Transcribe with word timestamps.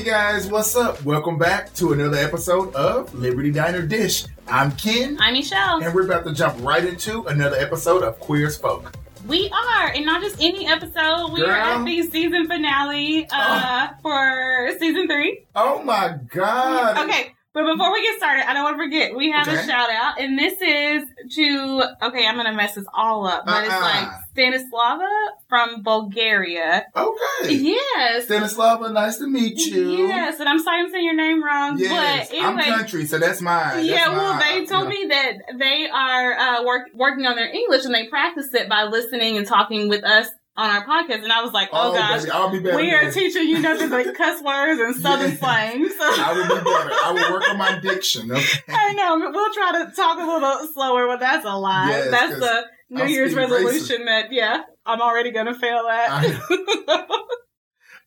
Hey 0.00 0.06
guys, 0.06 0.46
what's 0.46 0.74
up? 0.76 1.04
Welcome 1.04 1.36
back 1.36 1.74
to 1.74 1.92
another 1.92 2.16
episode 2.16 2.74
of 2.74 3.12
Liberty 3.14 3.50
Diner 3.50 3.82
Dish. 3.82 4.24
I'm 4.48 4.72
Ken, 4.72 5.18
I'm 5.20 5.34
Michelle. 5.34 5.82
and 5.84 5.94
we're 5.94 6.06
about 6.06 6.24
to 6.24 6.32
jump 6.32 6.56
right 6.62 6.82
into 6.82 7.24
another 7.26 7.56
episode 7.56 8.02
of 8.02 8.18
Queer 8.18 8.48
Folk. 8.48 8.96
We 9.26 9.50
are, 9.50 9.88
and 9.88 10.06
not 10.06 10.22
just 10.22 10.40
any 10.40 10.66
episode. 10.66 11.32
We 11.34 11.42
are 11.42 11.48
Girl. 11.48 11.54
at 11.54 11.84
the 11.84 12.02
season 12.04 12.46
finale 12.48 13.28
uh, 13.30 13.88
for 14.00 14.70
season 14.78 15.06
three. 15.06 15.44
Oh 15.54 15.82
my 15.82 16.16
god! 16.30 17.06
Okay, 17.06 17.34
but 17.52 17.64
before 17.72 17.92
we 17.92 18.02
get 18.02 18.16
started, 18.18 18.48
I 18.48 18.54
don't 18.54 18.64
want 18.64 18.76
to 18.78 18.84
forget 18.84 19.14
we 19.16 19.30
have 19.32 19.48
a 19.48 19.56
shout 19.66 19.90
out, 19.90 20.20
and 20.20 20.38
this 20.38 20.54
is 20.60 21.04
to 21.36 21.82
okay. 22.02 22.26
I'm 22.26 22.36
gonna 22.36 22.52
mess 22.54 22.74
this 22.74 22.86
all 22.94 23.26
up, 23.26 23.44
but 23.46 23.64
it's 23.64 23.72
Uh-uh. 23.72 23.80
like 23.80 24.08
Stanislava 24.34 25.08
from 25.48 25.82
Bulgaria. 25.82 26.84
Okay. 26.96 27.54
Yes. 27.54 28.26
Stanislava, 28.26 28.92
nice 28.92 29.16
to 29.18 29.26
meet 29.26 29.58
you. 29.58 29.90
Yes, 30.06 30.38
and 30.40 30.48
I'm 30.48 30.58
sorry 30.60 30.80
I'm 30.80 30.90
saying 30.90 31.04
your 31.04 31.16
name 31.16 31.42
wrong, 31.42 31.78
Yes, 31.78 32.28
but 32.30 32.38
I'm 32.38 32.58
country, 32.58 33.06
so 33.06 33.18
that's 33.18 33.40
mine. 33.40 33.76
That's 33.76 33.88
yeah, 33.88 34.08
well, 34.10 34.34
mine. 34.34 34.42
they 34.60 34.66
told 34.66 34.84
know. 34.84 34.90
me 34.90 35.06
that 35.08 35.32
they 35.58 35.88
are 35.92 36.32
uh, 36.34 36.64
work, 36.64 36.88
working 36.94 37.26
on 37.26 37.36
their 37.36 37.52
English 37.52 37.84
and 37.84 37.94
they 37.94 38.06
practice 38.06 38.52
it 38.54 38.68
by 38.68 38.84
listening 38.84 39.36
and 39.36 39.46
talking 39.46 39.88
with 39.88 40.04
us 40.04 40.28
on 40.56 40.70
our 40.70 40.84
podcast. 40.86 41.22
And 41.22 41.32
I 41.32 41.42
was 41.42 41.52
like, 41.52 41.68
oh, 41.72 41.90
oh 41.90 41.94
gosh, 41.94 42.20
baby, 42.20 42.30
I'll 42.32 42.50
be 42.50 42.58
better. 42.58 42.76
we 42.76 42.92
are 42.92 43.10
teaching 43.10 43.48
you 43.48 43.60
nothing 43.60 43.88
but 43.88 44.14
cuss 44.16 44.42
words 44.42 44.80
and 44.80 44.94
southern 44.96 45.30
Yeah. 45.32 45.36
slang. 45.38 45.88
So 45.88 45.96
I 46.00 46.32
will 46.34 46.42
be 46.58 46.64
better. 46.64 46.90
I 47.04 47.12
will 47.12 47.32
work 47.32 47.48
on 47.50 47.58
my 47.58 47.78
diction. 47.80 48.30
Okay? 48.30 48.60
I 48.68 48.92
know 48.92 49.18
we'll 49.30 49.54
try 49.54 49.84
to 49.84 49.92
talk 49.94 50.18
a 50.18 50.24
little 50.24 50.66
slower, 50.72 51.06
but 51.06 51.20
that's 51.20 51.44
a 51.44 51.56
lie. 51.56 51.88
Yes, 51.90 52.10
that's 52.10 52.38
the 52.38 52.64
New 52.90 53.02
I'm 53.02 53.08
Year's 53.08 53.34
resolution 53.34 54.04
that 54.06 54.32
yeah, 54.32 54.62
I'm 54.84 55.00
already 55.00 55.30
gonna 55.30 55.54
fail 55.54 55.86
at. 55.88 56.40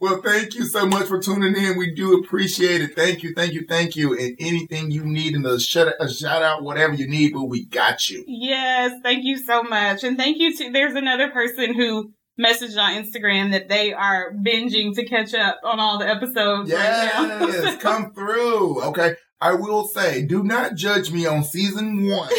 Well, 0.04 0.22
thank 0.22 0.54
you 0.56 0.66
so 0.66 0.86
much 0.86 1.08
for 1.08 1.18
tuning 1.18 1.56
in. 1.56 1.78
We 1.78 1.96
do 1.96 2.18
appreciate 2.18 2.82
it. 2.82 2.94
Thank 2.94 3.24
you, 3.24 3.34
thank 3.34 3.54
you, 3.54 3.66
thank 3.66 3.96
you. 3.96 4.12
And 4.18 4.36
anything 4.38 4.92
you 4.92 5.06
need 5.06 5.34
in 5.34 5.44
the 5.44 5.58
shut 5.62 5.88
a 5.88 6.04
uh, 6.04 6.10
shout 6.10 6.44
out, 6.44 6.62
whatever 6.62 6.94
you 6.94 7.08
need, 7.08 7.32
but 7.32 7.46
we 7.46 7.64
got 7.64 8.10
you. 8.10 8.26
Yes, 8.28 9.00
thank 9.02 9.24
you 9.24 9.38
so 9.38 9.64
much. 9.64 10.04
And 10.04 10.18
thank 10.18 10.40
you 10.40 10.54
to 10.58 10.72
there's 10.72 10.96
another 10.96 11.30
person 11.30 11.74
who 11.74 12.12
messaged 12.40 12.78
on 12.78 13.04
Instagram 13.04 13.52
that 13.52 13.70
they 13.70 13.94
are 13.94 14.34
binging 14.34 14.94
to 14.96 15.06
catch 15.06 15.34
up 15.34 15.60
on 15.64 15.80
all 15.80 16.00
the 16.00 16.08
episodes 16.08 16.72
right 16.72 17.12
now. 17.14 17.48
Yes, 17.48 17.78
come 17.82 18.14
through. 18.14 18.82
Okay. 18.84 19.16
I 19.42 19.56
will 19.56 19.86
say, 19.86 20.26
do 20.26 20.42
not 20.44 20.76
judge 20.76 21.12
me 21.12 21.26
on 21.26 21.44
season 21.44 22.08
one 22.08 22.30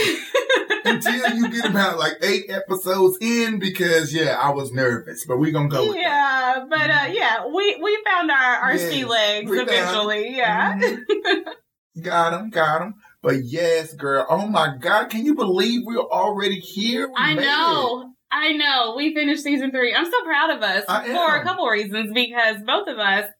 until 0.86 1.36
you 1.36 1.50
get 1.50 1.66
about 1.68 1.98
like 1.98 2.14
eight 2.22 2.46
episodes 2.48 3.18
in 3.20 3.58
because 3.58 4.12
yeah, 4.14 4.38
I 4.40 4.50
was 4.50 4.72
nervous, 4.72 5.26
but 5.26 5.38
we're 5.38 5.52
gonna 5.52 5.68
go 5.68 5.86
with 5.88 5.96
that. 5.96 6.00
yeah, 6.00 6.64
but 6.68 6.90
uh 6.90 7.12
yeah, 7.12 7.46
we 7.46 7.76
we 7.82 7.98
found 8.06 8.30
our 8.30 8.38
our 8.38 8.74
Yes, 8.76 8.90
sea 8.90 9.04
legs 9.04 9.50
eventually. 9.52 10.34
Yeah. 10.34 10.78
Mhm. 10.78 11.42
got 12.02 12.32
him, 12.40 12.48
got 12.50 12.80
him. 12.82 12.94
But 13.22 13.44
yes, 13.44 13.92
girl. 13.94 14.26
Oh 14.30 14.46
my 14.46 14.74
God, 14.80 15.10
can 15.10 15.26
you 15.26 15.34
believe 15.34 15.82
we're 15.84 15.98
already 15.98 16.58
here? 16.58 17.08
We 17.08 17.14
I 17.16 17.34
know. 17.34 18.00
it. 18.00 18.13
I 18.36 18.52
know. 18.52 18.94
We 18.96 19.14
finished 19.14 19.42
season 19.44 19.70
three. 19.70 19.94
I'm 19.94 20.04
so 20.10 20.24
proud 20.24 20.50
of 20.50 20.62
us 20.62 20.84
I 20.88 21.04
for 21.06 21.12
am. 21.36 21.40
a 21.40 21.44
couple 21.44 21.66
reasons 21.68 22.12
because 22.12 22.56
both 22.66 22.88
of 22.88 22.98
us 22.98 23.30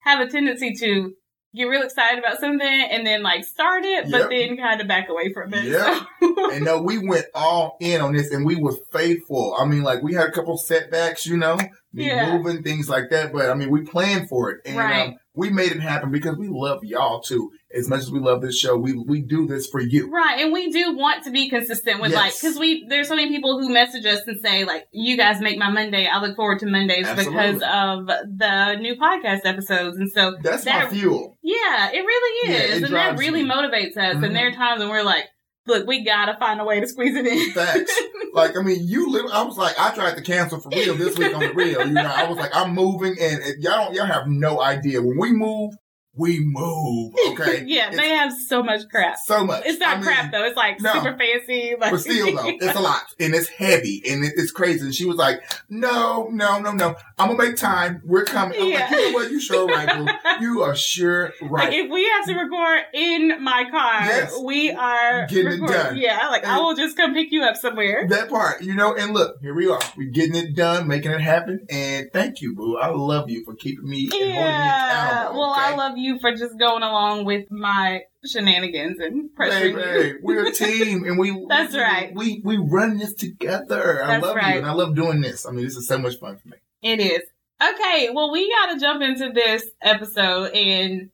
have 0.00 0.20
a 0.20 0.28
tendency 0.30 0.74
to 0.74 1.12
get 1.54 1.64
real 1.64 1.82
excited 1.82 2.18
about 2.18 2.38
something 2.40 2.66
and 2.90 3.06
then 3.06 3.22
like 3.22 3.44
start 3.44 3.84
it, 3.84 4.10
but 4.10 4.20
Yep. 4.22 4.30
then 4.30 4.56
kind 4.58 4.80
of 4.80 4.88
back 4.88 5.08
away 5.08 5.32
from 5.32 5.54
it. 5.54 5.64
Yeah. 5.64 6.00
So- 6.20 6.50
and 6.52 6.64
no, 6.64 6.82
we 6.82 6.98
went 6.98 7.26
all 7.34 7.76
in 7.80 8.00
on 8.02 8.12
this 8.14 8.30
and 8.30 8.44
we 8.44 8.56
were 8.56 8.76
faithful. 8.92 9.56
I 9.58 9.64
mean, 9.64 9.82
like 9.82 10.02
we 10.02 10.12
had 10.14 10.28
a 10.28 10.32
couple 10.32 10.56
setbacks, 10.58 11.26
you 11.26 11.36
know, 11.38 11.58
Yeah. 11.94 12.36
moving, 12.38 12.62
things 12.62 12.88
like 12.88 13.10
that. 13.10 13.32
But 13.32 13.50
I 13.50 13.54
mean, 13.54 13.70
we 13.70 13.82
planned 13.82 14.28
for 14.28 14.50
it. 14.50 14.62
And 14.64 14.76
Right. 14.76 15.08
um, 15.08 15.16
we 15.34 15.50
made 15.50 15.72
it 15.72 15.80
happen 15.80 16.10
because 16.10 16.36
we 16.36 16.48
love 16.48 16.84
y'all 16.84 17.20
too. 17.20 17.52
As 17.74 17.88
much 17.88 18.00
as 18.00 18.10
we 18.10 18.20
love 18.20 18.42
this 18.42 18.58
show, 18.58 18.76
we 18.76 18.92
we 18.92 19.22
do 19.22 19.46
this 19.46 19.66
for 19.66 19.80
you. 19.80 20.10
Right, 20.10 20.40
and 20.40 20.52
we 20.52 20.70
do 20.70 20.94
want 20.94 21.24
to 21.24 21.30
be 21.30 21.48
consistent 21.48 22.02
with 22.02 22.10
Yes. 22.10 22.20
like 22.20 22.34
because 22.38 22.58
we 22.58 22.84
there's 22.86 23.08
so 23.08 23.16
many 23.16 23.28
people 23.30 23.58
who 23.58 23.72
message 23.72 24.04
us 24.04 24.20
and 24.26 24.38
say 24.44 24.64
like 24.64 24.86
you 24.92 25.16
guys 25.16 25.40
make 25.40 25.56
my 25.58 25.70
Monday. 25.70 26.06
I 26.06 26.20
look 26.20 26.36
forward 26.36 26.58
to 26.58 26.66
Mondays 26.66 27.06
Absolutely. 27.06 27.32
because 27.34 27.62
of 27.62 28.06
the 28.06 28.74
new 28.76 28.96
podcast 28.96 29.40
episodes, 29.46 29.96
and 29.96 30.10
so 30.12 30.36
That's 30.42 30.64
That- 30.64 30.84
my 30.84 30.90
fuel. 30.90 31.38
yeah, 31.42 31.90
it 31.92 32.04
really 32.04 32.50
Yeah, 32.52 32.56
is, 32.58 32.76
it 32.78 32.84
and 32.84 32.94
that 32.94 33.18
really 33.18 33.42
me. 33.42 33.48
motivates 33.48 33.96
us. 33.96 34.16
Mhm. 34.16 34.26
And 34.26 34.36
there 34.36 34.48
are 34.48 34.52
times 34.52 34.80
when 34.80 34.90
we're 34.90 35.02
like, 35.02 35.24
look, 35.66 35.86
we 35.86 36.04
gotta 36.04 36.36
find 36.38 36.60
a 36.60 36.64
way 36.64 36.80
to 36.80 36.86
squeeze 36.86 37.14
it 37.14 37.26
in. 37.26 37.52
Facts. 37.52 37.92
like, 38.32 38.56
I 38.56 38.62
mean, 38.62 38.80
you 38.82 39.10
live, 39.10 39.26
I 39.32 39.42
was 39.42 39.56
like, 39.56 39.78
I 39.78 39.94
tried 39.94 40.16
to 40.16 40.22
cancel 40.22 40.60
for 40.60 40.70
real 40.70 40.96
this 40.96 41.16
week 41.16 41.34
on 41.34 41.40
the 41.40 41.52
real. 41.52 41.86
You 41.86 41.92
know, 41.92 42.12
I 42.14 42.26
was 42.26 42.38
like, 42.38 42.54
I'm 42.54 42.74
moving 42.74 43.16
and, 43.20 43.42
and 43.42 43.62
y'all 43.62 43.84
don't, 43.84 43.94
y'all 43.94 44.06
have 44.06 44.26
no 44.26 44.60
idea. 44.60 45.02
When 45.02 45.18
we 45.18 45.32
move, 45.32 45.74
we 46.16 46.40
move. 46.40 47.14
Okay. 47.32 47.64
yeah, 47.66 47.88
It's 47.88 47.96
they 47.96 48.10
have 48.10 48.30
so 48.32 48.62
much 48.62 48.82
crap. 48.90 49.16
so 49.16 49.46
much. 49.46 49.62
It's 49.64 49.78
not 49.78 49.88
I 49.88 49.94
mean, 49.96 50.04
crap 50.04 50.30
though. 50.32 50.44
It's 50.44 50.56
like 50.56 50.80
no. 50.82 50.92
super 50.92 51.16
fancy. 51.16 51.74
Like, 51.80 51.92
But 51.92 51.98
still, 52.00 52.26
though, 52.36 52.42
it's 52.60 52.76
a 52.76 52.80
lot 52.80 53.02
and 53.18 53.34
it's 53.34 53.48
heavy 53.48 54.02
and 54.08 54.22
it, 54.22 54.34
it's 54.36 54.52
crazy. 54.52 54.80
And 54.84 54.94
she 54.94 55.06
was 55.06 55.16
like, 55.16 55.40
"No, 55.70 56.28
no, 56.30 56.58
no, 56.60 56.72
no. 56.72 56.94
I'm 57.18 57.28
gonna 57.34 57.42
make 57.42 57.56
time. 57.56 58.02
We're 58.04 58.24
coming." 58.24 58.60
I'm 58.60 58.68
Yeah. 58.68 58.80
like, 58.80 58.90
"You 58.90 59.06
know 59.12 59.12
what? 59.14 59.30
You 59.30 59.40
sure 59.40 59.66
right, 59.66 59.88
boo. 59.96 60.06
You 60.44 60.62
are 60.62 60.76
sure 60.76 61.32
Like 61.40 61.50
right." 61.50 61.72
if 61.72 61.90
we 61.90 62.06
have 62.06 62.26
to 62.26 62.34
record 62.34 62.80
in 62.92 63.42
my 63.42 63.64
car, 63.70 64.00
Yes. 64.04 64.38
we 64.44 64.70
are 64.72 65.26
Getting 65.28 65.64
it 65.64 65.66
done. 65.66 65.96
Yeah, 65.96 66.28
like 66.28 66.44
I 66.44 66.58
will 66.58 66.74
just 66.74 66.96
come 66.98 67.14
pick 67.14 67.32
you 67.32 67.42
up 67.42 67.56
somewhere. 67.56 68.06
that 68.08 68.28
part, 68.28 68.60
you 68.62 68.74
know. 68.74 68.94
And 68.94 69.14
look, 69.14 69.38
here 69.40 69.54
we 69.54 69.68
are. 69.70 69.80
We're 69.96 70.10
getting 70.10 70.34
it 70.36 70.54
done, 70.54 70.86
making 70.86 71.12
it 71.12 71.20
happen. 71.22 71.66
And 71.70 72.10
thank 72.12 72.42
you, 72.42 72.54
boo. 72.54 72.76
I 72.76 72.88
love 72.88 73.30
you 73.30 73.42
for 73.44 73.54
keeping 73.54 73.88
me 73.88 74.04
and 74.04 74.12
holding 74.12 74.28
me 74.28 74.34
Yeah. 74.34 74.90
accountable. 75.22 75.40
Well, 75.40 75.52
okay? 75.52 75.60
I 75.62 75.74
love 75.76 75.96
you 75.96 76.01
for 76.20 76.32
just 76.32 76.58
going 76.58 76.82
along 76.82 77.24
with 77.24 77.50
my 77.50 78.02
shenanigans 78.24 78.98
and 78.98 79.30
pressuring 79.30 79.74
Baby, 79.74 80.08
you. 80.08 80.18
we're 80.22 80.46
a 80.46 80.52
team, 80.52 81.04
and 81.04 81.18
we 81.18 81.46
That's 81.48 81.74
we, 81.74 81.80
right. 81.80 82.14
We 82.14 82.40
we 82.44 82.56
run 82.56 82.98
this 82.98 83.14
together. 83.14 84.02
I 84.04 84.18
love 84.18 84.36
right. 84.36 84.54
you, 84.54 84.58
and 84.58 84.66
I 84.66 84.72
love 84.72 84.94
doing 84.94 85.20
this. 85.20 85.46
I 85.46 85.50
mean, 85.50 85.64
this 85.64 85.76
is 85.76 85.86
so 85.86 85.98
much 85.98 86.18
fun 86.18 86.36
for 86.36 86.48
me. 86.48 86.56
It 86.82 87.00
is. 87.00 87.22
Okay, 87.62 88.10
well, 88.12 88.32
we 88.32 88.50
got 88.50 88.74
to 88.74 88.80
jump 88.80 89.02
into 89.02 89.30
this 89.32 89.64
episode, 89.80 90.52
and 90.52 91.10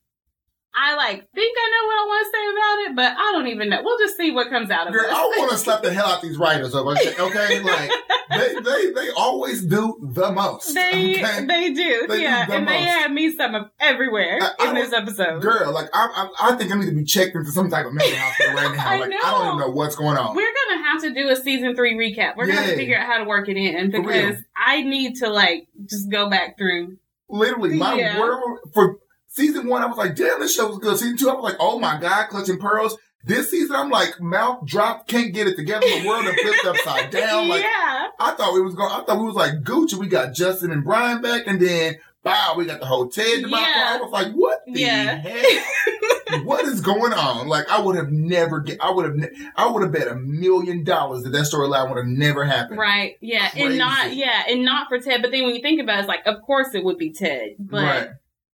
I 0.81 0.95
like 0.95 1.29
think 1.35 1.57
I 1.59 1.71
know 1.71 1.87
what 1.87 1.95
I 1.99 2.05
want 2.07 2.27
to 2.27 2.31
say 2.31 2.45
about 2.53 2.79
it, 2.91 2.97
but 2.97 3.19
I 3.21 3.33
don't 3.33 3.49
even 3.49 3.69
know. 3.69 3.81
We'll 3.83 3.99
just 3.99 4.17
see 4.17 4.31
what 4.31 4.49
comes 4.49 4.71
out 4.71 4.87
of 4.87 4.95
it. 4.95 4.99
Girl, 4.99 5.07
it. 5.07 5.13
I 5.13 5.23
want 5.37 5.51
to 5.51 5.59
slap 5.65 5.83
the 5.83 5.93
hell 5.93 6.07
out 6.07 6.23
these 6.23 6.37
writers. 6.39 6.73
Okay, 6.75 7.15
okay? 7.19 7.61
like 7.61 7.91
they, 8.31 8.55
they 8.61 8.93
they 8.93 9.11
always 9.17 9.65
do 9.65 9.99
the 10.15 10.31
most. 10.31 10.73
They 10.75 11.17
okay? 11.23 11.45
they 11.47 11.73
do, 11.73 12.07
They 12.09 12.17
do 12.19 12.23
yeah, 12.23 12.47
the 12.47 12.55
and 12.55 12.69
they 12.69 12.85
most. 12.85 12.89
have 12.91 13.11
me 13.11 13.35
some 13.37 13.55
of 13.57 13.71
everywhere 13.81 14.39
I- 14.41 14.55
I 14.61 14.69
in 14.69 14.75
this 14.77 14.93
episode. 14.93 15.43
Girl, 15.43 15.73
like 15.73 15.89
I, 15.93 16.29
I 16.41 16.51
I 16.53 16.57
think 16.57 16.71
I 16.73 16.77
need 16.79 16.87
to 16.87 16.93
be 16.95 17.05
checked 17.05 17.35
into 17.35 17.51
some 17.51 17.69
type 17.71 17.85
of 17.87 17.93
mental 17.95 18.17
hospital 18.19 18.55
right 18.55 18.77
now. 18.77 18.89
I 18.89 18.99
Like 19.01 19.11
know. 19.11 19.17
I 19.25 19.31
don't 19.33 19.47
even 19.47 19.59
know 19.59 19.71
what's 19.71 19.97
going 19.97 20.17
on. 20.17 20.37
We're 20.37 20.53
gonna 20.69 20.83
have 20.85 21.03
to 21.03 21.13
do 21.13 21.29
a 21.29 21.35
season 21.37 21.75
three 21.75 21.95
recap. 21.97 22.37
We're 22.37 22.47
gonna 22.47 22.61
have 22.61 22.71
to 22.71 22.77
figure 22.77 22.97
out 22.97 23.07
how 23.07 23.19
to 23.19 23.25
work 23.25 23.49
it 23.49 23.57
in 23.57 23.91
because 23.91 24.37
I 24.57 24.83
need 24.83 25.17
to 25.17 25.29
like 25.29 25.67
just 25.87 26.09
go 26.09 26.31
back 26.31 26.57
through. 26.57 26.99
Literally, 27.29 27.77
my 27.77 27.95
Yeah. 27.95 28.21
world 28.21 28.61
for 28.73 28.99
season 29.29 29.69
one, 29.69 29.83
I 29.83 29.87
was 29.87 29.97
like, 29.97 30.17
damn, 30.17 30.41
this 30.41 30.55
show 30.55 30.69
was 30.69 30.79
good. 30.79 30.99
Season 30.99 31.17
two, 31.17 31.31
I 31.31 31.35
was 31.35 31.45
like, 31.45 31.57
oh 31.61 31.79
my 31.79 31.99
god, 32.01 32.29
clutching 32.29 32.59
pearls. 32.59 32.97
This 33.25 33.51
season, 33.51 33.75
I'm 33.77 33.91
like, 33.91 34.21
mouth 34.21 34.65
dropped, 34.65 35.09
can't 35.09 35.35
get 35.35 35.47
it 35.49 35.57
together. 35.57 35.87
The 35.87 36.07
world 36.07 36.25
done 36.25 36.35
flipped 36.37 36.65
upside 36.67 37.11
down. 37.11 37.49
Like 37.49 37.63
yeah, 37.63 38.07
I 38.19 38.33
thought 38.33 38.55
we 38.55 38.61
was 38.63 38.75
going. 38.75 38.91
I 38.93 39.03
thought 39.05 39.19
we 39.19 39.27
was 39.27 39.35
like 39.35 39.55
Gucci. 39.63 39.95
We 39.95 40.07
got 40.07 40.35
Justin 40.35 40.71
and 40.71 40.85
Brian 40.85 41.21
back, 41.21 41.47
and 41.47 41.61
then 41.61 41.97
wow, 42.25 42.55
we 42.57 42.65
got 42.65 42.79
the 42.81 42.87
whole 42.87 43.09
Ted 43.09 43.43
debacle. 43.43 43.59
Yeah. 43.59 43.99
I 43.99 44.03
was 44.03 44.13
like, 44.13 44.33
what 44.35 44.61
the 44.67 44.81
Yeah. 44.81 45.17
heck? 45.19 46.45
what 46.45 46.65
is 46.67 46.81
going 46.81 47.13
on? 47.13 47.49
Like 47.49 47.69
I 47.71 47.81
would 47.81 47.97
have 47.97 48.11
never 48.13 48.61
get. 48.61 48.81
I 48.81 48.91
would 48.91 49.05
have. 49.05 49.17
Ne- 49.17 49.51
I 49.57 49.67
would 49.69 49.83
have 49.83 49.93
bet 49.93 50.09
a 50.09 50.15
million 50.15 50.85
dollars 50.85 51.25
that 51.25 51.31
that 51.31 51.47
storyline 51.47 51.89
would 51.89 51.97
have 51.99 52.07
never 52.07 52.45
happened. 52.45 52.79
right. 52.79 53.17
Yeah, 53.21 53.49
Crazy. 53.51 53.67
and 53.67 53.79
not 53.79 54.15
yeah, 54.15 54.45
and 54.49 54.65
not 54.65 54.89
for 54.89 54.99
Ted. 55.01 55.23
But 55.23 55.33
then 55.33 55.45
when 55.45 55.55
you 55.55 55.61
think 55.61 55.81
about 55.83 55.97
it, 55.97 56.01
it's 56.01 56.09
like, 56.09 56.27
of 56.27 56.41
course 56.43 56.75
it 56.75 56.85
would 56.85 56.99
be 56.99 57.13
Ted. 57.13 57.57
But 57.59 57.83
right. 57.83 58.09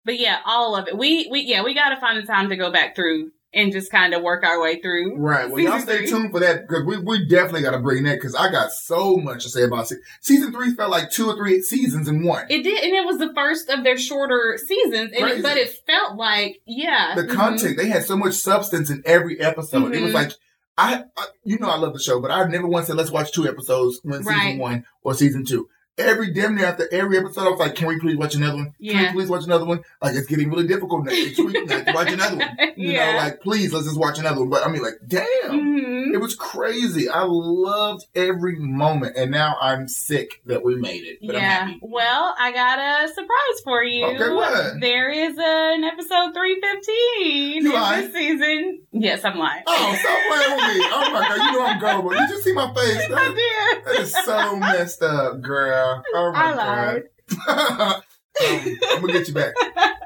But 0.06 0.20
yeah, 0.20 0.40
all 0.46 0.76
of 0.76 0.88
it. 0.88 0.98
We 0.98 1.28
we 1.32 1.42
yeah, 1.42 1.64
we 1.64 1.74
got 1.74 1.90
to 1.90 2.00
find 2.00 2.18
the 2.22 2.28
time 2.28 2.50
to 2.50 2.56
go 2.56 2.72
back 2.72 2.96
through 2.96 3.32
and 3.54 3.74
just 3.74 3.92
kind 3.92 4.14
of 4.14 4.22
work 4.22 4.46
our 4.46 4.62
way 4.62 4.80
through. 4.82 5.18
Right. 5.18 5.50
Well, 5.50 5.60
y'all 5.60 5.80
stay 5.80 5.98
three. 5.98 6.08
tuned 6.08 6.32
for 6.32 6.40
that 6.40 6.68
because 6.68 6.86
we, 6.86 6.98
we 7.00 7.28
definitely 7.28 7.64
got 7.64 7.72
to 7.72 7.80
bring 7.80 8.04
that 8.06 8.16
because 8.16 8.34
I 8.34 8.50
got 8.50 8.72
so 8.72 9.18
much 9.18 9.44
to 9.44 9.50
say 9.50 9.64
about 9.64 9.90
se- 9.90 9.98
season 10.22 10.54
three. 10.54 10.74
Felt 10.74 10.90
like 10.90 11.12
two 11.12 11.28
or 11.28 11.36
three 11.36 11.62
seasons 11.62 12.08
in 12.08 12.24
one. 12.24 12.46
It 12.50 12.64
did, 12.64 12.82
and 12.82 12.94
it 12.94 13.06
was 13.06 13.18
the 13.18 13.34
first 13.34 13.70
of 13.70 13.84
their 13.84 13.98
shorter 13.98 14.58
seasons. 14.58 15.12
And 15.18 15.30
it, 15.30 15.44
but 15.44 15.58
it 15.58 15.70
felt 15.86 16.16
like, 16.16 16.62
yeah, 16.66 17.14
the 17.16 17.24
mhm. 17.24 17.34
content 17.36 17.78
they 17.78 17.88
had 17.90 18.06
so 18.06 18.16
much 18.16 18.34
substance 18.36 18.90
in 18.90 19.04
every 19.06 19.40
episode. 19.42 19.94
It 19.94 20.02
was 20.02 20.12
Mhm. 20.12 20.16
like 20.16 20.32
I, 20.78 21.04
I, 21.18 21.26
you 21.44 21.60
know, 21.60 21.68
I 21.68 21.76
love 21.78 21.94
the 21.94 22.00
show, 22.00 22.22
but 22.22 22.32
I 22.32 22.46
never 22.48 22.66
once 22.68 22.88
said 22.88 22.96
let's 22.96 23.12
watch 23.12 23.34
two 23.34 23.48
episodes 23.48 24.00
when 24.04 24.24
season 24.24 24.34
Right. 24.34 24.58
one 24.58 24.86
or 25.04 25.14
season 25.14 25.46
two. 25.46 25.68
Every 25.98 26.32
damn 26.34 26.56
near 26.56 26.66
after 26.66 26.88
every 26.92 27.18
episode, 27.18 27.42
I 27.48 27.50
was 27.50 27.60
like, 27.60 27.76
"Can 27.76 27.88
we 27.88 28.00
please 28.00 28.16
watch 28.18 28.34
another 28.34 28.56
one? 28.56 28.66
Can 28.66 28.74
Yeah. 28.80 29.08
we 29.12 29.20
please 29.20 29.30
watch 29.30 29.44
another 29.44 29.66
one?" 29.66 29.84
Like 30.02 30.16
it's 30.16 30.26
getting 30.28 30.50
really 30.50 30.66
difficult 30.66 31.04
next 31.06 31.38
week. 31.38 31.68
To 31.68 31.92
watch 31.94 32.12
another 32.12 32.38
one. 32.38 32.58
You 32.78 32.92
yeah. 32.94 33.12
know, 33.12 33.18
like 33.20 33.42
please 33.42 33.72
let's 33.74 33.86
just 33.86 34.00
watch 34.00 34.18
another 34.18 34.40
one. 34.40 34.50
But 34.50 34.66
I 34.66 34.72
mean, 34.72 34.82
like, 34.82 34.96
damn, 35.06 35.26
hmm 35.50 35.82
Mm-hmm. 36.02 36.16
It 36.16 36.20
was 36.22 36.36
crazy. 36.36 37.08
I 37.10 37.24
loved 37.24 38.06
every 38.16 38.56
moment, 38.58 39.16
and 39.18 39.30
now 39.32 39.56
I'm 39.62 39.88
sick 39.88 40.42
that 40.46 40.64
we 40.64 40.76
made 40.76 41.04
it. 41.04 41.20
But 41.22 41.36
I'm 41.36 41.42
Yeah. 41.42 41.50
happy. 41.66 41.80
Well, 41.82 42.36
I 42.40 42.52
got 42.52 42.80
a 42.80 43.08
surprise 43.10 43.62
for 43.64 43.84
you. 43.84 44.06
Okay, 44.06 44.30
what? 44.34 44.80
There 44.82 45.10
is 45.12 45.38
an 45.38 45.84
episode 45.84 46.34
315 46.34 47.64
You 47.64 47.70
in 47.70 47.72
lying? 47.82 48.04
this 48.06 48.14
season. 48.14 48.80
Yes, 48.92 49.24
I'm 49.24 49.38
lying. 49.38 49.64
Oh, 49.68 49.98
stop 50.00 50.20
playing 50.28 50.56
with 50.56 50.78
me! 50.78 50.86
Oh 50.92 51.12
my 51.14 51.28
god, 51.28 51.38
you 51.38 51.60
know 51.60 51.66
I'm 51.66 51.80
gullible. 51.80 52.10
Did 52.12 52.30
You 52.30 52.42
see 52.42 52.54
my 52.54 52.74
face. 52.74 52.98
I 53.06 53.08
That, 53.10 53.84
did. 53.86 53.86
that 53.96 54.02
is 54.02 54.14
so 54.26 54.56
messed 54.58 55.04
up, 55.04 55.42
girl. 55.42 55.81
Oh 56.14 56.32
my 56.32 56.40
I 56.44 56.54
lied. 56.54 57.04
god. 57.38 58.02
Um, 58.42 58.74
I'm 58.92 59.02
gonna 59.02 59.14
get 59.14 59.28
you 59.28 59.34
back. 59.34 59.54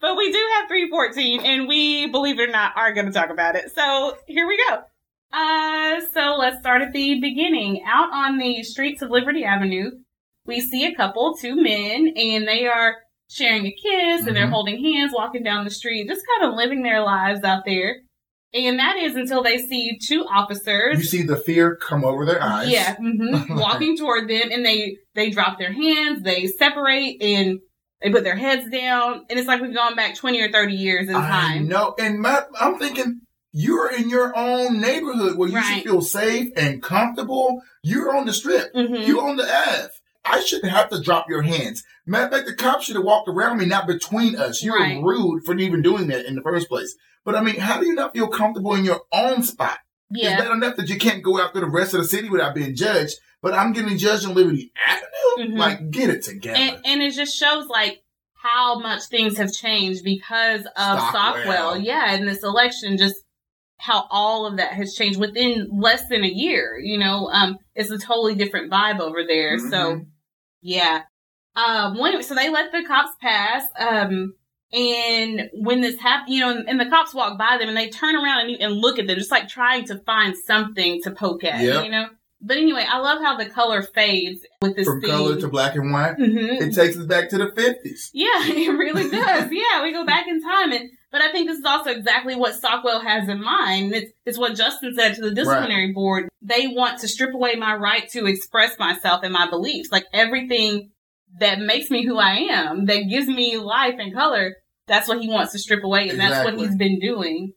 But 0.00 0.16
we 0.16 0.30
do 0.30 0.38
have 0.54 0.68
314, 0.68 1.40
and 1.40 1.66
we, 1.66 2.06
believe 2.06 2.38
it 2.38 2.48
or 2.48 2.52
not, 2.52 2.72
are 2.76 2.92
going 2.94 3.06
to 3.06 3.12
talk 3.12 3.30
about 3.30 3.56
it. 3.56 3.72
So 3.74 4.16
here 4.28 4.46
we 4.46 4.56
go. 4.68 4.78
Uh, 5.32 6.00
so 6.14 6.36
let's 6.38 6.60
start 6.60 6.82
at 6.82 6.92
the 6.92 7.18
beginning. 7.20 7.82
Out 7.84 8.12
on 8.12 8.38
the 8.38 8.62
streets 8.62 9.02
of 9.02 9.10
Liberty 9.10 9.42
Avenue, 9.44 9.90
we 10.46 10.60
see 10.60 10.84
a 10.86 10.94
couple, 10.94 11.34
two 11.36 11.60
men, 11.60 12.12
and 12.16 12.46
they 12.46 12.68
are 12.68 12.94
sharing 13.28 13.66
a 13.66 13.72
kiss, 13.72 14.24
and 14.24 14.36
they're 14.36 14.46
Mhm. 14.46 14.50
holding 14.52 14.84
hands, 14.84 15.12
walking 15.12 15.42
down 15.42 15.64
the 15.64 15.70
street, 15.70 16.06
just 16.08 16.24
kind 16.38 16.48
of 16.48 16.56
living 16.56 16.82
their 16.84 17.00
lives 17.02 17.42
out 17.42 17.64
there. 17.66 17.96
And 18.54 18.78
that 18.78 18.96
is 18.96 19.14
until 19.14 19.42
they 19.42 19.58
see 19.58 19.98
two 19.98 20.24
officers. 20.24 20.98
You 20.98 21.04
see 21.04 21.22
the 21.22 21.36
fear 21.36 21.76
come 21.76 22.04
over 22.04 22.24
their 22.24 22.42
eyes. 22.42 22.68
Yeah, 22.70 22.96
hmm 22.98 23.54
walking 23.56 23.96
toward 23.96 24.28
them, 24.28 24.48
and 24.50 24.64
they 24.64 24.96
they 25.14 25.30
drop 25.30 25.58
their 25.58 25.72
hands, 25.72 26.22
they 26.22 26.46
separate, 26.46 27.20
and 27.22 27.60
they 28.02 28.10
put 28.10 28.24
their 28.24 28.36
heads 28.36 28.70
down, 28.70 29.26
and 29.28 29.38
it's 29.38 29.48
like 29.48 29.60
we've 29.60 29.74
gone 29.74 29.96
back 29.96 30.14
twenty 30.14 30.40
or 30.40 30.50
thirty 30.50 30.74
years 30.74 31.08
in 31.08 31.14
time. 31.14 31.68
No, 31.68 31.94
And 31.98 32.20
my, 32.20 32.42
I'm 32.58 32.78
thinking, 32.78 33.20
you're 33.52 33.92
in 33.94 34.08
your 34.08 34.36
own 34.36 34.80
neighborhood 34.80 35.36
where 35.36 35.48
you 35.48 35.56
Right. 35.56 35.64
should 35.82 35.82
feel 35.84 36.00
safe 36.00 36.50
and 36.56 36.82
comfortable. 36.82 37.60
You're 37.82 38.16
on 38.16 38.24
the 38.26 38.32
strip. 38.32 38.72
hmm 38.72 38.94
You 38.94 39.20
on 39.20 39.36
the 39.36 39.44
Ave. 39.44 39.90
I 40.30 40.40
shouldn't 40.40 40.72
have 40.72 40.90
to 40.90 41.00
drop 41.00 41.28
your 41.28 41.42
hands. 41.42 41.84
Matter 42.06 42.26
of 42.26 42.32
fact, 42.32 42.46
the 42.46 42.54
cops 42.54 42.84
should 42.86 42.96
have 42.96 43.04
walked 43.04 43.28
around 43.28 43.58
me, 43.58 43.66
not 43.66 43.86
between 43.86 44.36
us. 44.36 44.62
You're 44.62 44.78
Right. 44.78 45.02
rude 45.02 45.44
for 45.44 45.56
even 45.56 45.82
doing 45.82 46.08
that 46.08 46.26
in 46.26 46.34
the 46.34 46.42
first 46.42 46.68
place. 46.68 46.94
But 47.24 47.34
I 47.34 47.40
mean, 47.42 47.56
how 47.56 47.78
do 47.80 47.86
you 47.86 47.94
not 47.94 48.12
feel 48.12 48.28
comfortable 48.28 48.74
in 48.74 48.84
your 48.84 49.02
own 49.12 49.42
spot? 49.42 49.78
It's 50.10 50.22
Yeah, 50.22 50.38
bad 50.38 50.52
enough 50.52 50.76
that 50.76 50.88
you 50.88 50.96
can't 50.98 51.22
go 51.22 51.40
out 51.40 51.52
to 51.54 51.60
the 51.60 51.66
rest 51.66 51.92
of 51.94 52.00
the 52.00 52.08
city 52.08 52.30
without 52.30 52.54
being 52.54 52.74
judged, 52.74 53.16
but 53.42 53.52
I'm 53.54 53.72
getting 53.72 53.98
judged 53.98 54.24
on 54.26 54.34
Liberty 54.34 54.72
Avenue? 54.86 55.52
Mhm. 55.54 55.58
Like, 55.58 55.90
get 55.90 56.08
it 56.10 56.22
together. 56.22 56.56
and 56.58 56.80
and 56.84 57.02
it 57.02 57.12
just 57.12 57.36
shows 57.36 57.66
like 57.68 58.02
how 58.34 58.78
much 58.78 59.02
things 59.06 59.36
have 59.36 59.52
changed 59.52 60.02
because 60.04 60.62
of 60.62 60.70
Stockwell. 61.00 61.10
Stockwell. 61.10 61.78
Yeah, 61.78 62.12
in 62.14 62.24
this 62.24 62.42
election 62.42 62.96
just 62.96 63.16
how 63.80 64.06
all 64.10 64.46
of 64.46 64.56
that 64.56 64.72
has 64.72 64.94
changed 64.94 65.20
within 65.20 65.68
less 65.72 66.08
than 66.08 66.24
a 66.24 66.28
year. 66.28 66.78
You 66.82 66.98
know, 66.98 67.28
um, 67.32 67.58
it's 67.74 67.90
a 67.90 67.98
totally 67.98 68.34
different 68.34 68.72
vibe 68.72 68.98
over 69.00 69.24
there. 69.26 69.58
So 69.58 69.66
Mhm. 69.96 70.06
Yeah. 70.62 71.02
Um, 71.56 71.98
when, 71.98 72.22
so 72.22 72.34
they 72.34 72.50
let 72.50 72.72
the 72.72 72.84
cops 72.84 73.10
pass. 73.20 73.64
Um, 73.78 74.34
and 74.72 75.48
when 75.54 75.80
this 75.80 75.98
happened, 75.98 76.34
you 76.34 76.40
know, 76.40 76.50
and, 76.50 76.68
and 76.68 76.78
the 76.78 76.86
cops 76.86 77.14
walk 77.14 77.38
by 77.38 77.56
them 77.58 77.68
and 77.68 77.76
they 77.76 77.88
turn 77.88 78.14
around 78.16 78.48
and, 78.50 78.60
and 78.60 78.74
look 78.74 78.98
at 78.98 79.06
them, 79.06 79.16
just 79.16 79.30
like 79.30 79.48
trying 79.48 79.86
to 79.86 79.98
find 80.00 80.36
something 80.36 81.00
to 81.02 81.10
poke 81.10 81.42
at, 81.44 81.60
Yep. 81.60 81.84
you 81.84 81.90
know? 81.90 82.08
But 82.40 82.56
anyway, 82.58 82.84
I 82.88 82.98
love 82.98 83.20
how 83.20 83.36
the 83.36 83.46
color 83.46 83.82
fades 83.82 84.44
with 84.62 84.76
this 84.76 84.86
From 84.86 85.00
theme. 85.00 85.10
color 85.10 85.40
to 85.40 85.48
black 85.48 85.74
and 85.74 85.90
white, 85.92 86.16
Mhm. 86.18 86.60
it 86.60 86.74
takes 86.74 86.96
us 86.96 87.06
back 87.06 87.30
to 87.30 87.38
the 87.38 87.46
50s. 87.46 88.10
Yeah, 88.12 88.28
it 88.44 88.78
really 88.78 89.10
does. 89.10 89.50
yeah, 89.50 89.82
we 89.82 89.92
go 89.92 90.04
back 90.04 90.28
in 90.28 90.40
time, 90.42 90.70
and 90.72 90.88
but 91.10 91.22
I 91.22 91.32
think 91.32 91.48
this 91.48 91.58
is 91.58 91.64
also 91.64 91.90
exactly 91.90 92.36
what 92.36 92.54
Stockwell 92.54 93.00
has 93.00 93.28
in 93.28 93.42
mind. 93.42 93.94
It's, 93.94 94.12
it's 94.26 94.38
what 94.38 94.56
Justin 94.56 94.94
said 94.94 95.14
to 95.14 95.22
the 95.22 95.34
disciplinary 95.34 95.92
board. 95.92 96.28
They 96.42 96.66
want 96.66 97.00
to 97.00 97.08
strip 97.08 97.34
away 97.34 97.54
my 97.54 97.74
right 97.74 98.08
to 98.10 98.26
express 98.26 98.78
myself 98.78 99.22
and 99.22 99.32
my 99.32 99.48
beliefs, 99.48 99.90
like 99.90 100.06
everything 100.12 100.90
that 101.40 101.60
makes 101.60 101.90
me 101.90 102.04
who 102.04 102.18
I 102.18 102.34
am, 102.50 102.86
that 102.86 103.08
gives 103.08 103.28
me 103.28 103.58
life 103.58 103.94
and 103.98 104.12
color. 104.12 104.56
That's 104.86 105.08
what 105.08 105.20
he 105.20 105.28
wants 105.28 105.52
to 105.52 105.58
strip 105.58 105.84
away, 105.84 106.08
and 106.08 106.18
that's 106.18 106.44
what 106.44 106.58
he's 106.58 106.74
been 106.74 106.98
doing. 106.98 107.52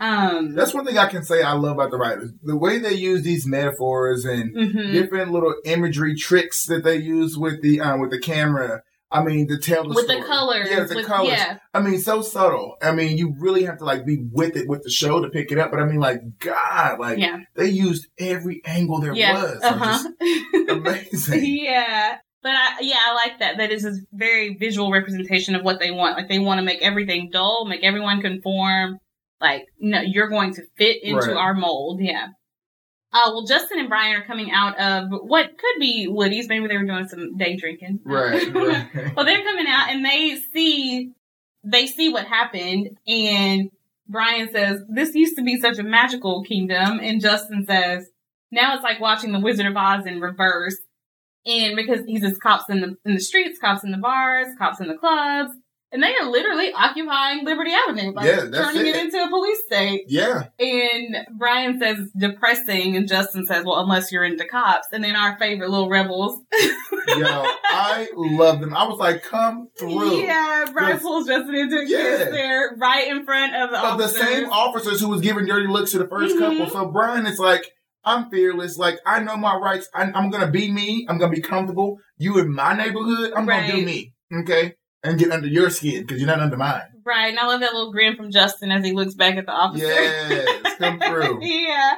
Um, 0.00 0.54
That's 0.54 0.72
one 0.72 0.86
thing 0.86 0.96
I 0.96 1.08
can 1.08 1.22
say 1.22 1.42
I 1.42 1.52
love 1.52 1.72
about 1.72 1.90
the 1.90 1.98
writers. 1.98 2.32
The 2.42 2.56
way 2.56 2.78
they 2.78 2.94
use 2.94 3.22
these 3.22 3.46
metaphors 3.46 4.24
and 4.24 4.56
mhm. 4.56 4.92
different 4.92 5.30
little 5.30 5.54
imagery 5.66 6.16
tricks 6.16 6.64
that 6.66 6.84
they 6.84 6.96
use 6.96 7.36
with 7.36 7.60
the 7.60 7.82
uh, 7.82 7.98
with 7.98 8.10
the 8.10 8.18
camera. 8.18 8.82
I 9.12 9.22
mean, 9.24 9.48
to 9.48 9.58
tell 9.58 9.82
the 9.82 9.88
with 9.94 10.04
story. 10.04 10.20
the 10.20 10.26
colors, 10.26 10.68
Yeah, 10.70 10.84
the 10.84 10.94
with, 10.94 11.06
colors. 11.06 11.32
yeah, 11.32 11.58
I 11.74 11.80
mean, 11.80 11.98
so 11.98 12.22
subtle. 12.22 12.76
I 12.80 12.92
mean, 12.92 13.18
you 13.18 13.34
really 13.38 13.64
have 13.64 13.78
to 13.78 13.84
like 13.84 14.06
be 14.06 14.18
with 14.30 14.56
it 14.56 14.68
with 14.68 14.82
the 14.84 14.90
show 14.90 15.20
to 15.20 15.28
pick 15.28 15.50
it 15.50 15.58
up. 15.58 15.70
But 15.72 15.80
I 15.80 15.84
mean, 15.84 15.98
like 16.00 16.20
God, 16.38 16.98
like 17.00 17.18
yeah, 17.18 17.40
they 17.56 17.68
used 17.68 18.06
every 18.18 18.62
angle 18.64 19.00
there 19.00 19.12
yeah, 19.14 19.32
was. 19.42 19.60
Uh-huh. 19.62 20.08
just 20.20 20.68
amazing. 20.70 21.44
yeah. 21.44 22.18
But 22.42 22.52
I, 22.54 22.78
yeah, 22.80 22.96
I 23.04 23.14
like 23.14 23.38
that. 23.40 23.58
That 23.58 23.70
is 23.70 23.84
a 23.84 23.92
very 24.12 24.56
visual 24.56 24.90
representation 24.90 25.54
of 25.54 25.62
what 25.62 25.78
they 25.78 25.90
want. 25.90 26.16
Like 26.16 26.28
they 26.28 26.38
want 26.38 26.58
to 26.58 26.64
make 26.64 26.80
everything 26.80 27.28
dull, 27.30 27.66
make 27.66 27.82
everyone 27.84 28.22
conform. 28.22 28.98
Like, 29.42 29.66
no, 29.78 30.00
you're 30.00 30.28
going 30.28 30.54
to 30.54 30.62
fit 30.78 31.02
into 31.02 31.16
Right. 31.28 31.36
our 31.36 31.52
mold. 31.54 32.00
Yeah. 32.02 32.28
Uh, 33.12 33.30
well, 33.32 33.44
Justin 33.44 33.80
and 33.80 33.88
Brian 33.88 34.14
are 34.14 34.24
coming 34.24 34.52
out 34.52 34.78
of 34.78 35.08
what 35.10 35.58
could 35.58 35.80
be 35.80 36.06
Woody's. 36.08 36.48
Maybe 36.48 36.68
they 36.68 36.76
were 36.76 36.84
doing 36.84 37.08
some 37.08 37.36
day 37.36 37.56
drinking. 37.56 38.00
right, 38.04 38.54
right. 38.54 39.16
well, 39.16 39.24
they're 39.24 39.42
coming 39.42 39.66
out 39.66 39.90
and 39.90 40.04
they 40.04 40.36
see, 40.52 41.12
they 41.64 41.86
see 41.86 42.12
what 42.12 42.26
happened. 42.26 42.96
And 43.08 43.70
Brian 44.06 44.50
says, 44.52 44.82
this 44.88 45.14
used 45.14 45.36
to 45.36 45.42
be 45.42 45.60
such 45.60 45.78
a 45.78 45.82
magical 45.82 46.44
kingdom. 46.44 47.00
And 47.02 47.20
Justin 47.20 47.66
says, 47.66 48.08
now 48.52 48.74
it's 48.74 48.84
like 48.84 49.00
watching 49.00 49.32
the 49.32 49.40
Wizard 49.40 49.66
of 49.66 49.76
Oz 49.76 50.06
in 50.06 50.20
reverse. 50.20 50.76
And 51.46 51.74
because 51.74 52.04
he 52.06 52.20
says 52.20 52.38
cops 52.38 52.68
in 52.68 52.80
the, 52.80 52.96
in 53.04 53.14
the 53.14 53.20
streets, 53.20 53.58
cops 53.58 53.82
in 53.82 53.90
the 53.90 53.98
bars, 53.98 54.48
cops 54.56 54.80
in 54.80 54.86
the 54.86 54.96
clubs. 54.96 55.52
And 55.92 56.02
they 56.02 56.14
are 56.14 56.30
literally 56.30 56.72
occupying 56.72 57.44
Liberty 57.44 57.72
Avenue, 57.72 58.12
like 58.12 58.24
Yeah, 58.24 58.44
that's 58.48 58.58
turning 58.58 58.86
it. 58.86 58.94
it. 58.94 59.04
into 59.06 59.22
a 59.24 59.28
police 59.28 59.58
state. 59.66 60.04
Yeah, 60.08 60.44
And 60.60 61.16
Brian 61.36 61.80
says 61.80 61.98
it's 61.98 62.12
depressing, 62.12 62.96
and 62.96 63.08
Justin 63.08 63.44
says, 63.44 63.64
"Well, 63.64 63.80
unless 63.80 64.12
you're 64.12 64.22
into 64.24 64.44
cops." 64.46 64.86
And 64.92 65.02
then 65.02 65.16
our 65.16 65.36
favorite 65.38 65.68
little 65.68 65.88
rebels, 65.88 66.38
yo, 67.08 67.26
I 67.26 68.08
love 68.14 68.60
them. 68.60 68.72
I 68.74 68.84
was 68.86 68.98
like, 68.98 69.24
come 69.24 69.68
through. 69.78 70.20
yeah, 70.22 70.66
Brian 70.72 70.98
pulls 71.00 71.26
Justin 71.26 71.54
into 71.56 71.78
a 71.80 71.84
Yeah. 71.84 71.96
kiss 71.98 72.28
there, 72.30 72.76
right 72.78 73.08
in 73.08 73.24
front 73.24 73.56
of 73.56 73.70
the 73.70 73.78
of 73.84 73.98
the 73.98 74.08
same 74.08 74.48
officers 74.50 75.00
who 75.00 75.08
was 75.08 75.20
giving 75.20 75.46
dirty 75.46 75.66
looks 75.66 75.90
to 75.92 75.98
the 75.98 76.06
1st 76.06 76.36
Mhm. 76.36 76.38
couple. 76.38 76.70
So 76.70 76.86
Brian 76.92 77.26
is 77.26 77.38
like, 77.40 77.68
I'm 78.04 78.30
fearless. 78.30 78.78
Like 78.78 78.98
I 79.04 79.20
know 79.20 79.36
my 79.36 79.56
rights. 79.56 79.88
I, 79.94 80.02
I'm 80.14 80.30
gonna 80.30 80.50
be 80.50 80.70
me. 80.70 81.06
I'm 81.08 81.18
gonna 81.18 81.32
be 81.32 81.40
comfortable. 81.42 81.98
You 82.16 82.38
in 82.38 82.54
my 82.54 82.74
neighborhood. 82.76 83.32
I'm 83.36 83.44
gonna 83.46 83.72
do 83.72 83.84
me. 83.84 84.14
Okay, 84.32 84.74
and 85.02 85.18
get 85.18 85.30
under 85.30 85.46
your 85.48 85.70
skin 85.70 86.02
because 86.02 86.18
you're 86.18 86.26
not 86.26 86.40
under 86.40 86.56
mine. 86.56 86.82
Right, 87.04 87.28
and 87.28 87.38
I 87.38 87.46
love 87.46 87.60
that 87.60 87.72
little 87.72 87.92
grin 87.92 88.16
from 88.16 88.30
Justin 88.30 88.70
as 88.70 88.84
he 88.84 88.92
looks 88.92 89.14
back 89.14 89.36
at 89.36 89.46
the 89.46 89.52
officer. 89.52 89.86
Yes, 89.86 90.76
come 90.76 91.00
through. 91.00 91.38
yeah. 91.44 91.94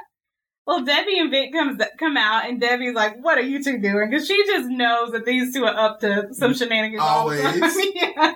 Well, 0.64 0.84
Debbie 0.84 1.18
and 1.18 1.30
Vic 1.30 1.52
comes 1.52 1.82
come 1.98 2.16
out, 2.16 2.48
and 2.48 2.60
Debbie's 2.60 2.94
like, 2.94 3.16
"What 3.20 3.36
are 3.36 3.42
you 3.42 3.62
two 3.62 3.78
doing?" 3.78 4.10
Because 4.10 4.26
she 4.28 4.44
just 4.46 4.68
knows 4.68 5.10
that 5.12 5.24
these 5.24 5.52
two 5.52 5.64
are 5.64 5.76
up 5.76 6.00
to 6.00 6.28
some 6.32 6.54
shenanigans. 6.54 7.02
all 7.02 7.28
the 7.28 7.42
time. 7.42 7.62
Always. 7.62 7.86
yeah. 7.94 8.34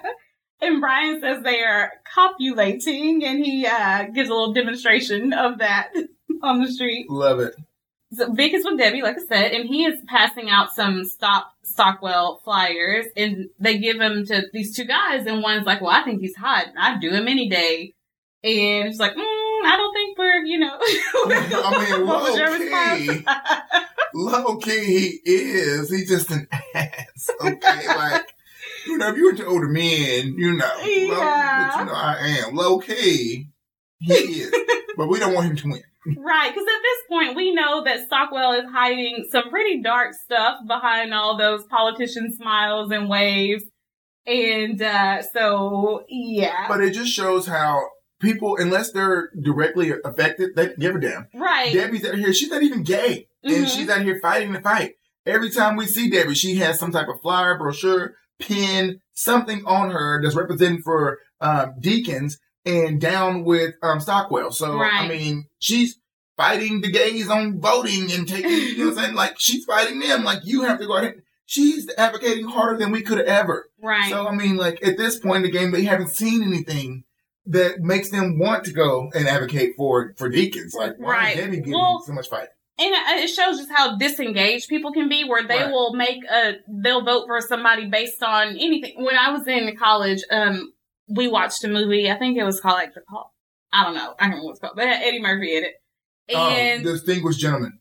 And 0.61 0.81
Brian 0.81 1.21
says 1.21 1.43
they 1.43 1.63
are 1.63 1.93
copulating, 2.15 3.25
and 3.25 3.45
he 3.45 3.67
uh, 3.67 4.07
gives 4.13 4.29
a 4.29 4.33
little 4.33 4.53
demonstration 4.55 5.33
of 5.33 5.59
that 5.59 5.91
on 6.43 6.61
the 6.61 6.71
street. 6.71 7.07
Love 7.09 7.41
it. 7.41 7.55
So 8.13 8.33
Vic 8.33 8.55
is 8.55 8.65
with 8.65 8.79
Debbie, 8.79 9.03
like 9.03 9.17
I 9.17 9.27
said, 9.27 9.53
and 9.53 9.69
he 9.69 9.85
is 9.85 10.01
passing 10.07 10.49
out 10.49 10.73
some 10.73 11.05
stop 11.05 11.53
Stockwell 11.65 12.41
flyers, 12.45 13.07
and 13.17 13.49
they 13.59 13.79
give 13.79 13.99
them 13.99 14.25
to 14.27 14.45
these 14.53 14.75
two 14.77 14.85
guys, 14.85 15.27
and 15.27 15.43
one's 15.43 15.67
like, 15.67 15.81
"Well, 15.81 15.91
I 15.91 16.03
think 16.05 16.21
he's 16.21 16.37
hot. 16.37 16.67
I'd 16.79 17.01
do 17.01 17.11
him 17.11 17.27
any 17.27 17.49
day," 17.49 17.95
and 18.45 18.89
she's 18.89 19.01
like, 19.01 19.15
mm, 19.15 19.19
"I 19.19 19.75
don't 19.77 19.93
think 19.93 20.17
we're, 20.17 20.45
you 20.45 20.59
know." 20.59 20.79
I 20.81 21.97
mean, 21.97 22.07
What 22.07 22.23
was 22.23 22.39
your 22.39 22.51
low 22.51 22.97
key. 22.97 23.25
Low 24.15 24.57
key, 24.59 25.21
he 25.25 25.33
is. 25.33 25.91
He's 25.91 26.09
just 26.09 26.31
an 26.31 26.47
ass. 26.75 27.31
Okay, 27.41 27.89
like 27.89 28.35
you 28.87 28.99
know, 28.99 29.09
if 29.09 29.17
you're 29.17 29.31
into 29.31 29.47
older 29.47 29.69
men, 29.69 30.37
you 30.39 30.53
know, 30.53 30.65
low, 30.65 30.85
but 30.85 31.79
you 31.79 31.85
know, 31.87 31.93
I 31.93 32.39
am 32.47 32.55
low 32.55 32.79
key. 32.79 33.49
He 33.99 34.13
is, 34.15 34.55
but 34.97 35.09
we 35.09 35.19
don't 35.19 35.35
want 35.35 35.49
him 35.49 35.57
to 35.57 35.69
win. 35.71 35.83
Right, 36.19 36.49
because 36.51 36.67
at 36.67 36.83
this 36.83 36.99
point 37.09 37.37
we 37.37 37.53
know 37.55 37.83
that 37.85 38.07
Stockwell 38.07 38.53
is 38.53 38.65
hiding 38.71 39.27
some 39.31 39.51
pretty 39.51 39.83
dark 39.83 40.15
stuff 40.15 40.59
behind 40.67 41.13
all 41.15 41.37
those 41.37 41.65
politician 41.67 42.33
smiles 42.35 42.91
and 42.93 43.09
waves. 43.09 43.65
And 44.27 44.81
uh 44.83 45.23
so 45.23 46.05
yeah. 46.09 46.67
But 46.69 46.81
it 46.83 46.93
just 46.93 47.13
shows 47.13 47.47
how 47.47 47.81
people, 48.21 48.57
unless 48.57 48.93
they're 48.93 49.31
directly 49.41 49.93
affected, 50.05 50.51
they 50.57 50.75
give 50.79 50.97
a 50.97 51.01
damn. 51.01 51.29
right. 51.35 51.73
Debbie's 51.73 52.05
out 52.05 52.15
here; 52.17 52.33
she's 52.33 52.51
not 52.51 52.63
even 52.63 52.83
gay, 52.83 53.29
and 53.45 53.53
Mhm. 53.67 53.69
she's 53.69 53.89
out 53.89 54.03
here 54.03 54.19
fighting 54.21 54.53
the 54.53 54.61
fight. 54.61 54.93
Every 55.27 55.51
time 55.51 55.77
we 55.77 55.87
see 55.87 56.09
Debbie, 56.11 56.35
she 56.35 56.57
has 56.57 56.79
some 56.79 56.93
type 56.93 57.09
of 57.09 57.21
flyer, 57.21 57.59
brochure, 57.59 58.15
pin, 58.41 59.01
something 59.13 59.65
on 59.67 59.91
her 59.91 60.21
that's 60.23 60.35
representing 60.37 60.83
for 60.83 61.19
um, 61.41 61.75
deacons 61.81 62.39
and 62.67 63.01
down 63.01 63.45
with 63.45 63.77
um, 63.83 64.01
Stockwell. 64.01 64.51
So 64.51 64.81
I 64.81 65.09
mean, 65.09 65.47
she's 65.59 65.99
fighting 66.37 66.83
the 66.83 66.91
gays 66.91 67.31
on 67.31 67.61
voting 67.61 68.13
and 68.13 68.29
taking, 68.29 68.51
you 68.51 68.79
know 68.79 68.85
what 68.91 68.99
I'm 68.99 69.05
saying? 69.05 69.15
Like 69.23 69.37
she's 69.39 69.65
fighting 69.65 70.01
them. 70.01 70.25
Like 70.25 70.41
you 70.45 70.63
have 70.63 70.79
to 70.81 70.87
go 70.87 70.97
ahead. 70.97 71.23
She's 71.47 71.89
advocating 71.97 72.47
harder 72.47 72.77
than 72.77 72.91
we 72.91 73.03
could 73.03 73.19
have 73.19 73.27
ever. 73.29 73.71
Right. 73.81 74.11
So 74.11 74.27
I 74.29 74.35
mean, 74.35 74.57
like 74.57 74.85
at 74.87 74.97
this 74.99 75.19
point 75.19 75.39
in 75.39 75.43
the 75.51 75.57
game, 75.59 75.71
they 75.71 75.85
haven't 75.85 76.11
seen 76.11 76.43
anything 76.43 77.05
that 77.47 77.79
makes 77.81 78.11
them 78.11 78.39
want 78.41 78.65
to 78.65 78.73
go 78.73 79.09
and 79.15 79.29
advocate 79.29 79.75
for 79.77 80.13
for 80.19 80.29
deacons. 80.29 80.75
Like 80.75 80.97
why 80.99 81.13
Right. 81.13 81.37
is 81.37 81.45
Debbie 81.45 81.57
getting 81.59 81.73
Well, 81.75 82.03
so 82.05 82.13
much 82.13 82.29
fight? 82.29 82.49
And 82.79 82.93
it 82.93 83.25
it 83.25 83.29
shows 83.29 83.57
just 83.59 83.71
how 83.73 83.97
disengaged 83.97 84.69
people 84.69 84.93
can 84.93 85.09
be, 85.09 85.25
where 85.25 85.47
they 85.47 85.63
Right. 85.63 85.71
will 85.71 85.95
make 85.95 86.23
a, 86.31 86.57
they'll 86.69 87.05
vote 87.05 87.25
for 87.27 87.41
somebody 87.41 87.87
based 87.87 88.23
on 88.23 88.49
anything. 88.49 89.03
When 89.03 89.17
I 89.17 89.31
was 89.31 89.47
in 89.47 89.75
college, 89.77 90.23
um, 90.31 90.73
we 91.09 91.29
watched 91.29 91.63
a 91.65 91.69
movie. 91.69 92.11
I 92.11 92.19
think 92.19 92.37
it 92.39 92.45
was 92.45 92.61
called 92.61 92.75
like 92.77 92.95
the 92.95 93.01
call. 93.09 93.33
I 93.73 93.85
don't 93.85 93.95
know. 93.95 94.15
I 94.19 94.29
don't 94.29 94.39
know 94.39 94.45
what 94.45 94.51
it's 94.53 94.61
called, 94.61 94.75
but 94.77 94.85
it 94.87 94.89
had 94.95 95.03
Eddie 95.03 95.21
Murphy 95.23 95.57
in 95.57 95.65
it. 95.65 95.75
And 96.35 96.87
um, 96.87 96.93
distinguished 96.93 97.39
gentleman. 97.41 97.79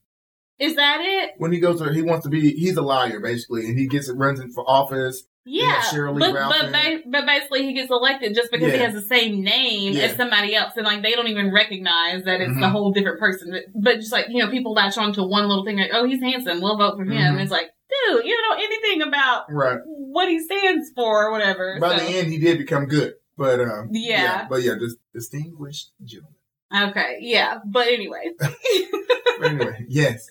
is 0.59 0.75
that 0.75 0.99
it? 1.01 1.31
When 1.37 1.51
he 1.51 1.59
goes 1.59 1.79
there, 1.79 1.91
he 1.93 2.01
wants 2.01 2.23
to 2.25 2.29
be. 2.29 2.51
He's 2.51 2.77
a 2.77 2.81
liar 2.81 3.19
basically, 3.19 3.65
and 3.65 3.77
he 3.77 3.87
gets 3.87 4.11
runs 4.11 4.39
in 4.39 4.51
for 4.51 4.63
office. 4.69 5.23
Yeah, 5.47 5.79
but 5.93 6.15
but, 6.17 6.71
ba- 6.71 7.01
but 7.05 7.25
basically 7.27 7.63
he 7.67 7.73
gets 7.73 7.91
elected 7.91 8.33
just 8.33 8.51
because 8.51 8.71
he 8.73 8.79
has 8.79 8.95
the 8.95 9.01
same 9.03 9.43
name 9.43 9.93
Yeah. 9.93 10.05
as 10.05 10.15
somebody 10.17 10.55
else, 10.55 10.73
and 10.75 10.85
like 10.87 11.03
they 11.03 11.11
don't 11.11 11.27
even 11.27 11.53
recognize 11.53 12.23
that 12.23 12.41
it's 12.41 12.55
the 12.55 12.61
Mhm. 12.65 12.71
whole 12.71 12.91
different 12.91 13.19
person. 13.19 13.51
But- 13.51 13.63
But 13.79 13.95
just 13.99 14.11
like 14.11 14.25
you 14.29 14.43
know, 14.43 14.49
people 14.49 14.73
latch 14.73 14.97
on 14.97 15.13
to 15.13 15.23
one 15.23 15.47
little 15.47 15.63
thing 15.63 15.77
like, 15.77 15.91
oh, 15.93 16.05
he's 16.07 16.19
handsome, 16.19 16.61
we'll 16.61 16.77
vote 16.77 16.97
for 16.97 17.03
him. 17.03 17.35
Mhm. 17.35 17.41
It's 17.43 17.51
like, 17.51 17.69
dude, 18.09 18.25
you 18.25 18.35
don't 18.37 18.49
know 18.59 18.63
anything 18.65 19.01
about 19.07 19.45
Right. 19.51 19.79
what 19.85 20.29
he 20.29 20.39
stands 20.39 20.91
for 20.95 21.27
or 21.27 21.31
whatever. 21.31 21.77
By 21.79 21.97
so. 21.97 22.03
the 22.05 22.11
end, 22.17 22.27
he 22.31 22.37
did 22.37 22.57
become 22.57 22.85
good, 22.85 23.13
but 23.37 23.59
um, 23.59 23.89
Yeah. 23.91 24.47
but 24.49 24.61
yeah, 24.63 24.75
dis- 24.79 24.95
distinguished 25.13 25.91
gentleman. 26.03 26.33
Okay, 26.89 27.17
yeah, 27.21 27.59
but 27.65 27.87
anyway. 27.87 28.31
But 29.37 29.51
anyway, 29.51 29.85
yes, 29.89 30.25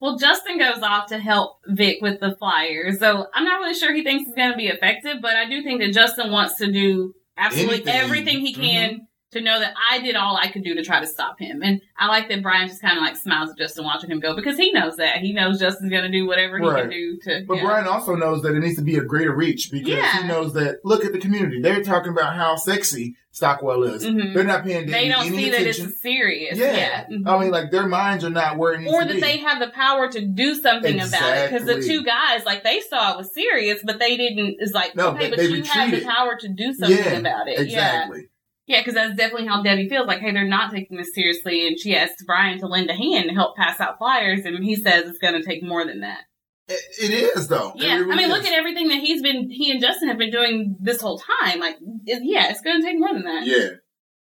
Well, 0.00 0.16
Justin 0.16 0.58
goes 0.58 0.80
off 0.80 1.08
to 1.08 1.18
help 1.18 1.58
Vic 1.66 1.98
with 2.00 2.20
the 2.20 2.36
flyers. 2.38 3.00
So 3.00 3.26
I'm 3.34 3.42
not 3.44 3.58
really 3.58 3.74
sure 3.74 3.92
he 3.92 4.04
thinks 4.04 4.28
it's 4.28 4.36
going 4.36 4.52
to 4.52 4.56
be 4.56 4.68
effective, 4.68 5.16
but 5.20 5.34
I 5.34 5.48
do 5.48 5.60
think 5.64 5.80
that 5.80 5.92
Justin 5.92 6.30
wants 6.30 6.54
to 6.58 6.70
do 6.70 7.14
absolutely 7.36 7.82
Anything. 7.82 7.94
everything 7.94 8.38
he 8.38 8.54
can 8.54 9.07
to 9.32 9.42
know 9.42 9.60
that 9.60 9.74
I 9.90 10.00
did 10.00 10.16
all 10.16 10.36
I 10.38 10.48
could 10.50 10.64
do 10.64 10.74
to 10.74 10.82
try 10.82 11.00
to 11.00 11.06
stop 11.06 11.38
him. 11.38 11.62
And 11.62 11.82
I 11.98 12.06
like 12.08 12.28
that 12.30 12.42
Brian 12.42 12.66
just 12.66 12.80
kind 12.80 12.96
of 12.96 13.02
like 13.02 13.14
smiles 13.16 13.50
at 13.50 13.58
Justin 13.58 13.84
watching 13.84 14.10
him 14.10 14.20
go 14.20 14.34
because 14.34 14.56
he 14.56 14.72
knows 14.72 14.96
that. 14.96 15.18
He 15.18 15.32
knows 15.34 15.60
Justin's 15.60 15.90
going 15.90 16.04
to 16.04 16.10
do 16.10 16.26
whatever 16.26 16.58
he 16.58 16.64
Right. 16.66 16.82
can 16.82 16.90
do 16.90 17.18
to. 17.24 17.44
But. 17.46 17.60
Brian 17.60 17.86
also 17.86 18.14
knows 18.14 18.40
that 18.42 18.54
it 18.54 18.60
needs 18.60 18.76
to 18.76 18.82
be 18.82 18.96
a 18.96 19.02
greater 19.02 19.34
reach 19.34 19.70
because 19.70 19.88
Yeah. 19.88 20.22
he 20.22 20.26
knows 20.28 20.54
that 20.54 20.78
look 20.82 21.04
at 21.04 21.12
the 21.12 21.18
community. 21.18 21.60
They're 21.60 21.82
talking 21.82 22.10
about 22.12 22.36
how 22.36 22.56
sexy 22.56 23.16
Stockwell 23.30 23.84
is. 23.84 24.04
Mhm. 24.04 24.32
They're 24.34 24.42
not 24.44 24.64
paying 24.64 24.84
attention. 24.88 24.92
they 24.92 25.08
don't 25.08 25.28
see 25.28 25.50
that 25.50 25.60
it's 25.60 26.00
serious. 26.00 26.56
yeah. 26.58 26.72
Yeah. 26.72 27.04
Mhm. 27.08 27.28
I 27.28 27.38
mean, 27.38 27.50
like 27.50 27.70
their 27.70 27.86
minds 27.86 28.24
are 28.24 28.30
not 28.30 28.56
where 28.56 28.72
it 28.72 28.80
needs 28.80 28.92
or 28.92 29.02
to 29.02 29.08
that 29.08 29.14
be. 29.14 29.20
they 29.20 29.36
have 29.36 29.60
the 29.60 29.68
power 29.68 30.10
to 30.10 30.20
do 30.26 30.54
something 30.54 30.98
about 30.98 31.36
it 31.36 31.50
because 31.50 31.66
the 31.66 31.80
two 31.82 32.02
guys 32.02 32.44
like 32.46 32.64
they 32.64 32.80
saw 32.80 33.12
it 33.12 33.18
was 33.18 33.32
serious 33.34 33.80
but 33.84 33.98
they 33.98 34.16
didn't 34.16 34.56
is 34.60 34.72
like 34.72 34.96
No, 34.96 35.08
okay 35.10 35.24
they- 35.24 35.30
but 35.30 35.38
they 35.38 35.46
you 35.48 35.62
have 35.64 35.90
the 35.90 36.00
power 36.00 36.36
to 36.40 36.48
do 36.48 36.72
something 36.72 36.96
Yeah, 36.96 37.12
about 37.18 37.46
it 37.48 37.58
yeah 37.58 37.62
exactly. 37.64 38.26
Yeah 38.68 38.80
because 38.80 38.94
that's 38.94 39.16
definitely 39.16 39.46
how 39.48 39.60
debbie 39.62 39.88
feels 39.88 40.06
like 40.06 40.20
hey 40.20 40.30
they're 40.32 40.44
not 40.46 40.70
taking 40.72 40.96
this 40.96 41.12
seriously 41.14 41.66
and 41.66 41.78
she 41.80 41.96
asks 41.96 42.22
brian 42.24 42.58
to 42.60 42.66
lend 42.68 42.88
a 42.88 42.94
hand 42.94 43.28
to 43.28 43.34
help 43.34 43.56
pass 43.56 43.80
out 43.80 43.98
flyers 43.98 44.44
and 44.44 44.62
he 44.64 44.76
says 44.76 45.04
it's 45.08 45.18
going 45.18 45.34
to 45.34 45.42
take 45.42 45.62
more 45.62 45.84
than 45.84 46.00
that 46.00 46.20
It, 46.68 46.80
it 47.02 47.10
is 47.36 47.48
though. 47.48 47.72
Yeah 47.74 47.96
really 47.96 48.12
i 48.12 48.16
mean 48.16 48.28
look 48.28 48.44
at 48.46 48.52
everything 48.52 48.88
that 48.88 48.98
he's 48.98 49.20
been 49.22 49.50
he 49.50 49.70
and 49.72 49.80
justin 49.80 50.08
have 50.08 50.18
been 50.18 50.30
doing 50.30 50.76
this 50.80 51.00
whole 51.00 51.18
time 51.42 51.58
like 51.58 51.76
it, 52.06 52.22
yeah 52.24 52.50
it's 52.50 52.60
going 52.60 52.80
to 52.80 52.86
take 52.86 52.98
more 52.98 53.12
than 53.12 53.24
that 53.24 53.46
Yeah. 53.46 53.68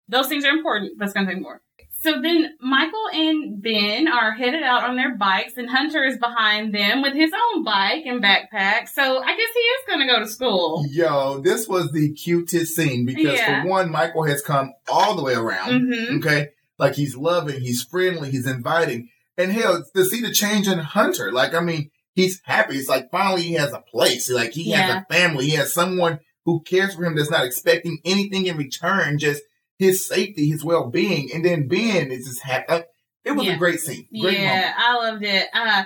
those 0.09 0.29
things 0.29 0.45
are 0.45 0.51
important, 0.51 0.99
but 0.99 1.07
it's 1.07 1.15
going 1.15 1.27
to 1.27 1.33
take 1.33 1.43
more. 1.43 1.63
So 2.05 2.21
then 2.21 2.51
Michael 2.61 3.09
and 3.15 3.63
Ben 3.63 4.09
are 4.09 4.33
headed 4.33 4.63
out 4.63 4.85
on 4.85 4.95
their 4.97 5.17
bikes, 5.17 5.57
and 5.57 5.69
Hunter 5.71 6.05
is 6.05 6.19
behind 6.19 6.75
them 6.75 7.01
with 7.03 7.15
his 7.15 7.33
own 7.33 7.65
bike 7.65 8.05
and 8.05 8.23
backpack. 8.23 8.89
So 8.91 9.23
I 9.23 9.29
guess 9.37 9.49
he 9.55 9.61
is 9.61 9.85
going 9.89 10.01
to 10.01 10.07
go 10.07 10.21
to 10.21 10.29
school. 10.29 10.85
Yo, 10.91 11.41
this 11.41 11.67
was 11.67 11.91
the 11.93 12.13
cutest 12.13 12.77
scene 12.77 13.07
because 13.07 13.39
Yeah. 13.39 13.63
for 13.63 13.69
one, 13.69 13.91
Michael 13.91 14.25
has 14.25 14.43
come 14.43 14.73
all 14.87 15.17
the 15.17 15.23
way 15.23 15.35
around. 15.35 15.89
hmm 15.89 16.19
Okay. 16.19 16.49
Like 16.79 16.95
he's 16.95 17.17
loving, 17.17 17.61
he's 17.61 17.83
friendly, 17.83 18.31
he's 18.31 18.47
inviting. 18.47 19.09
And 19.39 19.51
hell, 19.51 19.83
to 19.97 20.05
see 20.05 20.21
the 20.21 20.31
change 20.33 20.69
in 20.69 20.79
Hunter, 20.81 21.33
like, 21.33 21.55
I 21.55 21.61
mean, 21.61 21.91
he's 22.15 22.41
happy. 22.45 22.77
It's 22.77 22.89
like 22.89 23.11
finally 23.11 23.43
he 23.43 23.55
has 23.55 23.73
a 23.73 23.81
place. 23.81 24.31
Like 24.31 24.53
he 24.53 24.71
Yeah. 24.71 24.83
has 24.83 24.95
a 24.97 25.07
family. 25.15 25.47
He 25.47 25.57
has 25.57 25.73
someone 25.73 26.19
who 26.45 26.61
cares 26.63 26.95
for 26.95 27.05
him 27.05 27.17
that's 27.17 27.31
not 27.31 27.47
expecting 27.47 27.99
anything 28.05 28.45
in 28.47 28.57
return, 28.59 29.19
just 29.19 29.43
his 29.79 30.07
safety, 30.07 30.49
his 30.51 30.65
well 30.65 30.89
being. 30.91 31.31
And 31.35 31.45
then 31.45 31.69
Ben 31.69 32.11
is 32.11 32.27
just 32.27 32.43
happy. 32.43 32.85
It 33.25 33.33
was 33.33 33.47
Yeah. 33.47 33.55
a 33.55 33.59
great 33.59 33.81
scene. 33.81 34.07
Great 34.21 34.39
Yeah, 34.39 34.49
moment. 34.49 34.75
I 34.79 34.95
loved 34.97 35.25
it. 35.25 35.47
Uh, 35.55 35.85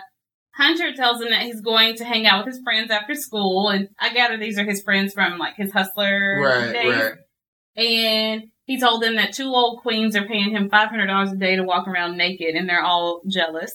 Hunter 0.57 0.93
tells 0.93 1.21
him 1.23 1.31
that 1.31 1.43
he's 1.43 1.61
going 1.61 1.95
to 1.97 2.05
hang 2.05 2.27
out 2.27 2.45
with 2.45 2.53
his 2.55 2.63
friends 2.65 2.91
after 2.91 3.15
school, 3.15 3.69
and 3.69 3.89
I 4.01 4.13
gather 4.13 4.37
these 4.37 4.59
are 4.59 4.65
his 4.65 4.83
friends 4.83 5.15
from 5.15 5.39
like 5.39 5.55
his 5.57 5.71
hustler 5.73 6.41
Right, 6.41 6.73
days. 6.73 6.95
right. 7.03 7.13
And 7.77 8.43
he 8.65 8.81
told 8.81 9.03
them 9.03 9.15
that 9.17 9.33
two 9.33 9.47
old 9.47 9.83
queens 9.83 10.17
are 10.17 10.27
paying 10.27 10.51
him 10.51 10.69
five 10.69 10.89
hundred 10.89 11.07
dollars 11.07 11.31
a 11.33 11.37
day 11.37 11.55
to 11.57 11.63
walk 11.63 11.87
around 11.87 12.17
naked, 12.17 12.57
and 12.57 12.69
they're 12.69 12.83
all 12.83 13.23
jealous. 13.29 13.73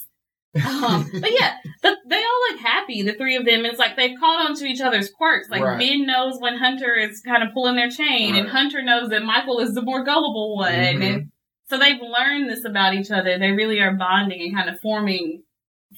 Um, 0.56 1.10
but 1.22 1.32
yeah, 1.32 1.56
but 1.82 1.98
they 2.08 2.18
all 2.18 2.42
look 2.52 2.60
happy, 2.62 3.02
the 3.02 3.14
three 3.14 3.36
of 3.36 3.46
them. 3.46 3.66
It's 3.66 3.80
like 3.80 3.96
they've 3.96 4.18
caught 4.20 4.50
on 4.50 4.56
to 4.58 4.66
each 4.66 4.82
other's 4.82 5.10
quirks. 5.10 5.50
Like 5.50 5.62
Right. 5.64 5.80
Ben 5.80 6.06
knows 6.06 6.40
when 6.40 6.58
Hunter 6.58 6.94
is 6.94 7.22
kind 7.22 7.42
of 7.44 7.54
pulling 7.54 7.76
their 7.76 7.90
chain, 7.90 8.36
and 8.36 8.48
Hunter 8.48 8.82
knows 8.82 9.10
that 9.10 9.24
Michael 9.24 9.60
is 9.60 9.74
the 9.74 9.82
more 9.82 10.04
gullible 10.04 10.56
one. 10.58 10.72
Mhm. 10.74 11.02
And 11.14 11.32
so 11.70 11.78
they've 11.80 12.00
learned 12.02 12.50
this 12.50 12.66
about 12.66 12.94
each 12.94 13.10
other. 13.10 13.40
They 13.40 13.52
really 13.52 13.80
are 13.80 13.94
bonding 13.94 14.42
and 14.42 14.56
kind 14.56 14.70
of 14.70 14.80
forming 14.80 15.44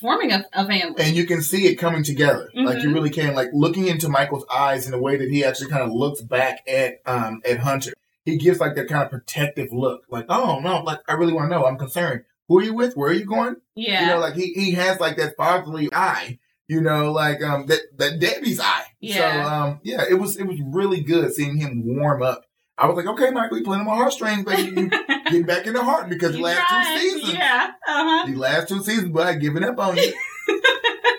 forming 0.02 0.32
a, 0.34 0.46
a 0.52 0.66
family. 0.68 0.96
and 1.00 1.16
you 1.16 1.26
can 1.26 1.42
see 1.42 1.68
it 1.68 1.76
coming 1.76 2.04
together. 2.04 2.50
Like 2.54 2.84
you 2.84 2.90
Mhm. 2.90 2.94
really 2.94 3.10
can. 3.10 3.34
Like 3.34 3.50
looking 3.54 3.88
into 3.88 4.10
Michael's 4.10 4.46
eyes 4.54 4.86
in 4.86 4.92
the 4.92 5.00
way 5.00 5.16
that 5.16 5.30
he 5.30 5.44
actually 5.46 5.70
kind 5.70 5.84
of 5.84 5.92
looks 5.94 6.22
back 6.22 6.60
at 6.68 6.96
um 7.06 7.42
at 7.50 7.60
Hunter. 7.60 7.94
He 8.26 8.38
gives 8.38 8.60
like 8.60 8.76
that 8.76 8.90
kind 8.90 9.04
of 9.04 9.10
protective 9.10 9.72
look. 9.72 10.02
Like, 10.10 10.26
oh 10.30 10.60
no, 10.60 10.82
like 10.82 11.00
I 11.08 11.14
really 11.14 11.32
want 11.34 11.50
to 11.50 11.56
know. 11.56 11.66
I'm 11.66 11.78
concerned. 11.78 12.24
Who 12.48 12.60
are 12.60 12.64
you 12.64 12.74
with? 12.74 12.96
Where 12.96 13.10
are 13.10 13.14
you 13.14 13.26
going? 13.26 13.56
yeah. 13.76 14.02
You 14.02 14.08
know, 14.08 14.20
like 14.20 14.36
he, 14.36 14.54
he 14.54 14.72
has 14.72 15.00
like 15.00 15.18
that 15.18 15.36
fatherly 15.38 15.90
eye. 15.94 16.40
You 16.68 16.82
know, 16.82 17.12
like 17.12 17.44
um 17.44 17.68
that 17.68 17.82
that 17.98 18.20
Debbie's 18.20 18.60
eye. 18.60 18.86
Yeah. 19.00 19.44
So 19.44 19.50
um 19.50 19.80
yeah, 19.84 20.04
it 20.10 20.16
was 20.16 20.38
it 20.38 20.48
was 20.48 20.60
really 20.66 21.02
good 21.02 21.34
seeing 21.34 21.58
him 21.58 21.84
warm 21.86 22.22
up. 22.24 22.46
I 22.78 22.88
was 22.88 22.98
like, 22.98 23.06
okay, 23.06 23.30
Michael, 23.30 23.58
you 23.60 23.64
playing 23.64 23.82
on 23.82 23.88
my 23.88 23.96
heartstrings, 23.96 24.44
baby. 24.44 24.82
You 24.82 24.90
getting 25.26 25.44
back 25.44 25.66
in 25.66 25.74
the 25.74 25.84
heart 25.84 26.10
because 26.10 26.34
the 26.34 26.42
last 26.42 26.68
tried. 26.68 27.00
two 27.00 27.00
seasons. 27.00 27.34
Yeah. 27.34 27.72
Uh-huh. 27.88 28.32
The 28.32 28.36
last 28.36 28.68
two 28.68 28.84
seasons, 28.84 29.12
but 29.12 29.28
I 29.28 29.36
giving 29.36 29.64
up 29.64 29.80
on 29.80 29.96
you. 29.96 30.14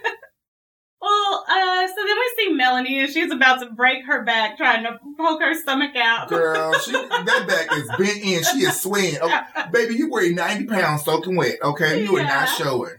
Well, 1.28 1.44
uh, 1.48 1.86
so 1.88 1.94
then 1.96 2.16
we 2.16 2.32
see 2.36 2.52
Melanie 2.52 3.00
and 3.00 3.10
she's 3.10 3.30
about 3.32 3.60
to 3.60 3.70
break 3.70 4.04
her 4.06 4.22
back 4.24 4.56
trying 4.56 4.84
to 4.84 4.98
poke 5.16 5.40
her 5.40 5.54
stomach 5.54 5.96
out. 5.96 6.28
Girl, 6.28 6.72
she 6.78 6.92
that 6.92 7.44
back 7.48 7.76
is 7.76 7.88
bent 7.98 8.22
in. 8.22 8.42
She 8.44 8.66
is 8.66 8.80
swaying. 8.80 9.18
Oh, 9.20 9.40
baby, 9.72 9.94
you 9.96 10.10
weigh 10.10 10.30
90 10.30 10.66
pounds 10.66 11.04
soaking 11.04 11.36
wet, 11.36 11.56
okay? 11.62 12.02
You 12.04 12.16
are 12.16 12.22
not 12.24 12.48
showing. 12.48 12.94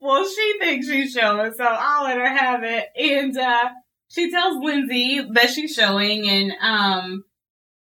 well, 0.00 0.26
she 0.26 0.54
thinks 0.60 0.86
she's 0.88 1.12
showing, 1.12 1.52
so 1.54 1.64
I'll 1.64 2.04
let 2.04 2.16
her 2.16 2.28
have 2.28 2.62
it. 2.62 2.86
And 2.96 3.36
uh, 3.36 3.70
she 4.08 4.30
tells 4.30 4.62
Lindsay 4.64 5.20
that 5.32 5.50
she's 5.50 5.74
showing, 5.74 6.28
and 6.28 6.52
um, 6.60 7.24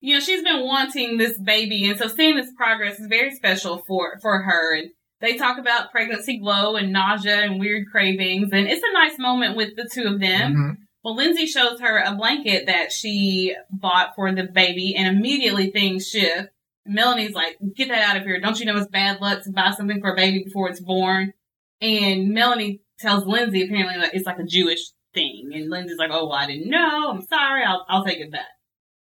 you 0.02 0.16
know, 0.16 0.20
she's 0.20 0.44
been 0.44 0.66
wanting 0.66 1.18
this 1.18 1.38
baby, 1.38 1.88
and 1.88 1.98
so 1.98 2.08
seeing 2.08 2.36
this 2.36 2.52
progress 2.58 3.00
is 3.00 3.08
very 3.08 3.34
special 3.34 3.78
for 3.88 4.20
for 4.22 4.42
her. 4.42 4.76
And 4.76 4.90
they 5.26 5.38
talk 5.38 5.58
about 5.58 5.92
pregnancy 5.92 6.38
glow 6.38 6.76
and 6.76 6.94
nausea 6.94 7.42
and 7.42 7.60
weird 7.60 7.88
cravings, 7.92 8.50
and 8.52 8.68
it's 8.68 8.84
a 8.84 8.94
nice 8.94 9.18
moment 9.18 9.58
with 9.58 9.76
the 9.76 9.90
two 9.92 10.04
of 10.04 10.20
them. 10.20 10.54
Mhm. 10.54 10.78
Well, 11.04 11.16
Lindsay 11.16 11.46
shows 11.46 11.80
her 11.82 11.98
a 12.00 12.16
blanket 12.16 12.66
that 12.68 12.92
she 12.92 13.56
bought 13.72 14.16
for 14.16 14.32
the 14.32 14.44
baby, 14.44 14.96
and 14.96 15.08
immediately 15.08 15.72
things 15.72 16.08
shift. 16.08 16.50
Melanie's 16.86 17.34
like, 17.34 17.58
"Get 17.76 17.90
that 17.90 18.10
out 18.10 18.18
of 18.18 18.24
here! 18.24 18.40
Don't 18.40 18.60
you 18.60 18.66
know 18.66 18.78
it's 18.78 18.88
bad 18.88 19.20
luck 19.20 19.44
to 19.44 19.52
buy 19.52 19.72
something 19.72 20.00
for 20.00 20.14
a 20.14 20.16
baby 20.16 20.44
before 20.44 20.70
it's 20.70 20.80
born?" 20.80 21.34
And 21.82 22.30
Melanie 22.30 22.82
tells 23.00 23.26
Lindsay 23.26 23.64
apparently 23.64 24.00
that 24.00 24.14
it's 24.16 24.26
like 24.26 24.40
a 24.40 24.44
Jewish 24.44 24.80
thing, 25.14 25.52
and 25.54 25.70
Lindsay's 25.70 25.98
like, 25.98 26.12
"Oh, 26.12 26.28
well, 26.28 26.38
I 26.38 26.48
didn't 26.48 26.70
know. 26.70 27.10
I'm 27.10 27.22
sorry. 27.22 27.64
I'll 27.64 27.86
I'll 27.90 28.06
take 28.06 28.20
it 28.20 28.32
back." 28.32 28.48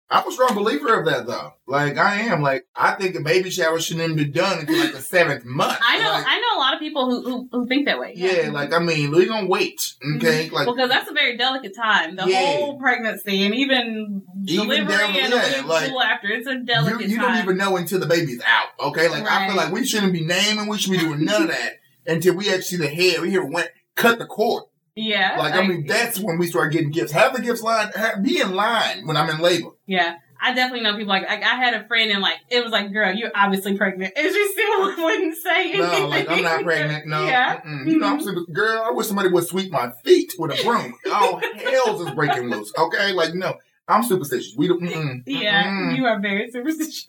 I'm 0.09 0.25
a 0.25 0.31
strong 0.31 0.55
believer 0.55 0.97
of 0.99 1.05
that, 1.07 1.27
though. 1.27 1.51
Like, 1.65 1.97
I 1.97 2.21
am. 2.21 2.41
Like, 2.41 2.65
I 2.73 2.93
think 2.93 3.15
a 3.15 3.19
baby 3.21 3.49
shower 3.49 3.77
shouldn't 3.77 4.05
even 4.05 4.15
be 4.15 4.25
done 4.31 4.59
until 4.59 4.79
like 4.79 4.93
the 4.93 5.01
seventh 5.01 5.43
month. 5.43 5.77
I 5.85 5.97
know 5.97 6.09
Like, 6.11 6.25
I 6.25 6.39
know 6.39 6.57
a 6.57 6.61
lot 6.61 6.73
of 6.75 6.79
people 6.79 7.09
who 7.09 7.23
who, 7.23 7.49
who 7.51 7.67
think 7.67 7.87
that 7.87 7.99
way. 7.99 8.13
yeah, 8.15 8.49
like, 8.51 8.71
I 8.73 8.79
mean, 8.79 9.11
we're 9.11 9.25
to 9.25 9.45
wait, 9.47 9.81
okay? 10.15 10.45
Mm-hmm. 10.45 10.55
Like, 10.55 10.65
because 10.67 10.87
that's 10.89 11.09
a 11.09 11.13
very 11.13 11.35
delicate 11.35 11.75
time. 11.75 12.15
The 12.15 12.25
Yeah. 12.25 12.57
whole 12.57 12.79
pregnancy 12.79 13.45
and 13.45 13.53
even, 13.53 14.21
Even 14.45 14.85
delivery 14.85 15.19
and 15.19 15.33
yeah, 15.33 15.63
like, 15.65 15.91
after. 15.91 16.29
It's 16.29 16.47
a 16.47 16.53
you, 16.53 16.63
delicate 16.63 17.09
you 17.09 17.17
time. 17.17 17.33
don't 17.33 17.43
even 17.43 17.57
know 17.57 17.75
until 17.75 17.99
the 17.99 18.05
baby's 18.05 18.41
out, 18.45 18.87
okay? 18.87 19.09
Like, 19.09 19.29
I 19.29 19.47
feel 19.47 19.57
like 19.57 19.73
we 19.73 19.85
shouldn't 19.85 20.13
be 20.13 20.25
naming, 20.25 20.67
we 20.67 20.77
should 20.77 20.91
be 20.91 20.99
doing 20.99 21.25
none 21.25 21.41
of 21.43 21.47
that 21.49 21.73
until 22.05 22.33
we 22.35 22.47
actually 22.47 22.61
see 22.61 22.77
the 22.77 22.87
head. 22.87 23.19
We 23.21 23.31
hear 23.31 23.43
went 23.43 23.71
cut 23.95 24.19
the 24.19 24.25
cord. 24.25 24.63
Yeah. 24.97 25.35
Like, 25.37 25.53
I 25.53 25.65
mean, 25.65 25.85
that's 25.85 26.19
when 26.19 26.37
we 26.37 26.47
start 26.47 26.73
getting 26.73 26.91
gifts. 26.91 27.11
Have 27.11 27.35
the 27.35 27.41
gifts 27.41 27.61
line, 27.61 27.89
have, 27.95 28.21
be 28.23 28.39
in 28.41 28.53
line 28.53 29.05
when 29.05 29.15
I'm 29.15 29.29
in 29.29 29.39
labor. 29.39 29.69
Yeah. 29.85 30.15
I 30.39 30.53
definitely 30.53 30.81
know 30.83 30.93
people 30.95 31.07
like, 31.07 31.27
like 31.27 31.43
I 31.43 31.55
had 31.55 31.73
a 31.73 31.87
friend 31.87 32.11
and 32.11 32.21
like 32.21 32.37
it 32.49 32.63
was 32.63 32.71
like, 32.71 32.93
girl, 32.93 33.13
you're 33.13 33.31
obviously 33.33 33.75
pregnant, 33.75 34.13
and 34.17 34.27
she 34.31 34.51
still 34.51 34.95
wouldn't 35.03 35.35
say 35.37 35.71
anything. 35.73 36.01
No, 36.03 36.07
like 36.07 36.29
I'm 36.29 36.43
not 36.43 36.63
pregnant. 36.63 37.07
No, 37.07 37.25
Yeah. 37.25 37.61
Mm-mm. 37.61 37.87
you 37.87 37.97
know, 37.97 38.07
I'm 38.07 38.21
super, 38.21 38.41
girl. 38.51 38.83
I 38.85 38.91
wish 38.91 39.07
somebody 39.07 39.29
would 39.29 39.47
sweep 39.47 39.71
my 39.71 39.91
feet 40.03 40.33
with 40.37 40.51
a 40.59 40.63
broom. 40.63 40.93
All 41.11 41.41
hell's 41.55 42.01
is 42.07 42.13
breaking 42.13 42.49
loose. 42.51 42.71
Okay, 42.77 43.13
like 43.13 43.33
no, 43.33 43.55
I'm 43.87 44.03
superstitious. 44.03 44.53
We 44.55 44.67
don't. 44.67 44.81
Mm-mm, 44.81 45.23
Yeah, 45.25 45.63
mm-mm. 45.63 45.97
you 45.97 46.05
are 46.05 46.19
very 46.19 46.51
superstitious. 46.51 47.03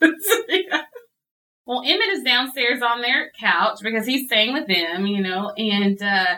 Yeah. 0.49 0.83
Well, 1.67 1.83
Emmett 1.85 2.09
is 2.09 2.23
downstairs 2.25 2.81
on 2.81 3.03
their 3.03 3.31
couch 3.39 3.81
because 3.83 4.07
he's 4.07 4.27
staying 4.27 4.55
with 4.55 4.67
them, 4.69 5.07
you 5.07 5.23
know, 5.23 5.51
and 5.51 6.01
uh, 6.03 6.37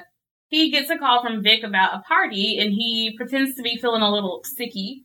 he 0.50 0.70
gets 0.70 0.90
a 0.90 0.98
call 0.98 1.22
from 1.22 1.42
Vic 1.42 1.62
about 1.62 1.94
a 1.94 2.02
party 2.02 2.58
and 2.58 2.72
he 2.72 3.14
pretends 3.16 3.54
to 3.54 3.62
be 3.62 3.78
feeling 3.78 4.02
a 4.02 4.12
little 4.12 4.42
sicky. 4.44 5.04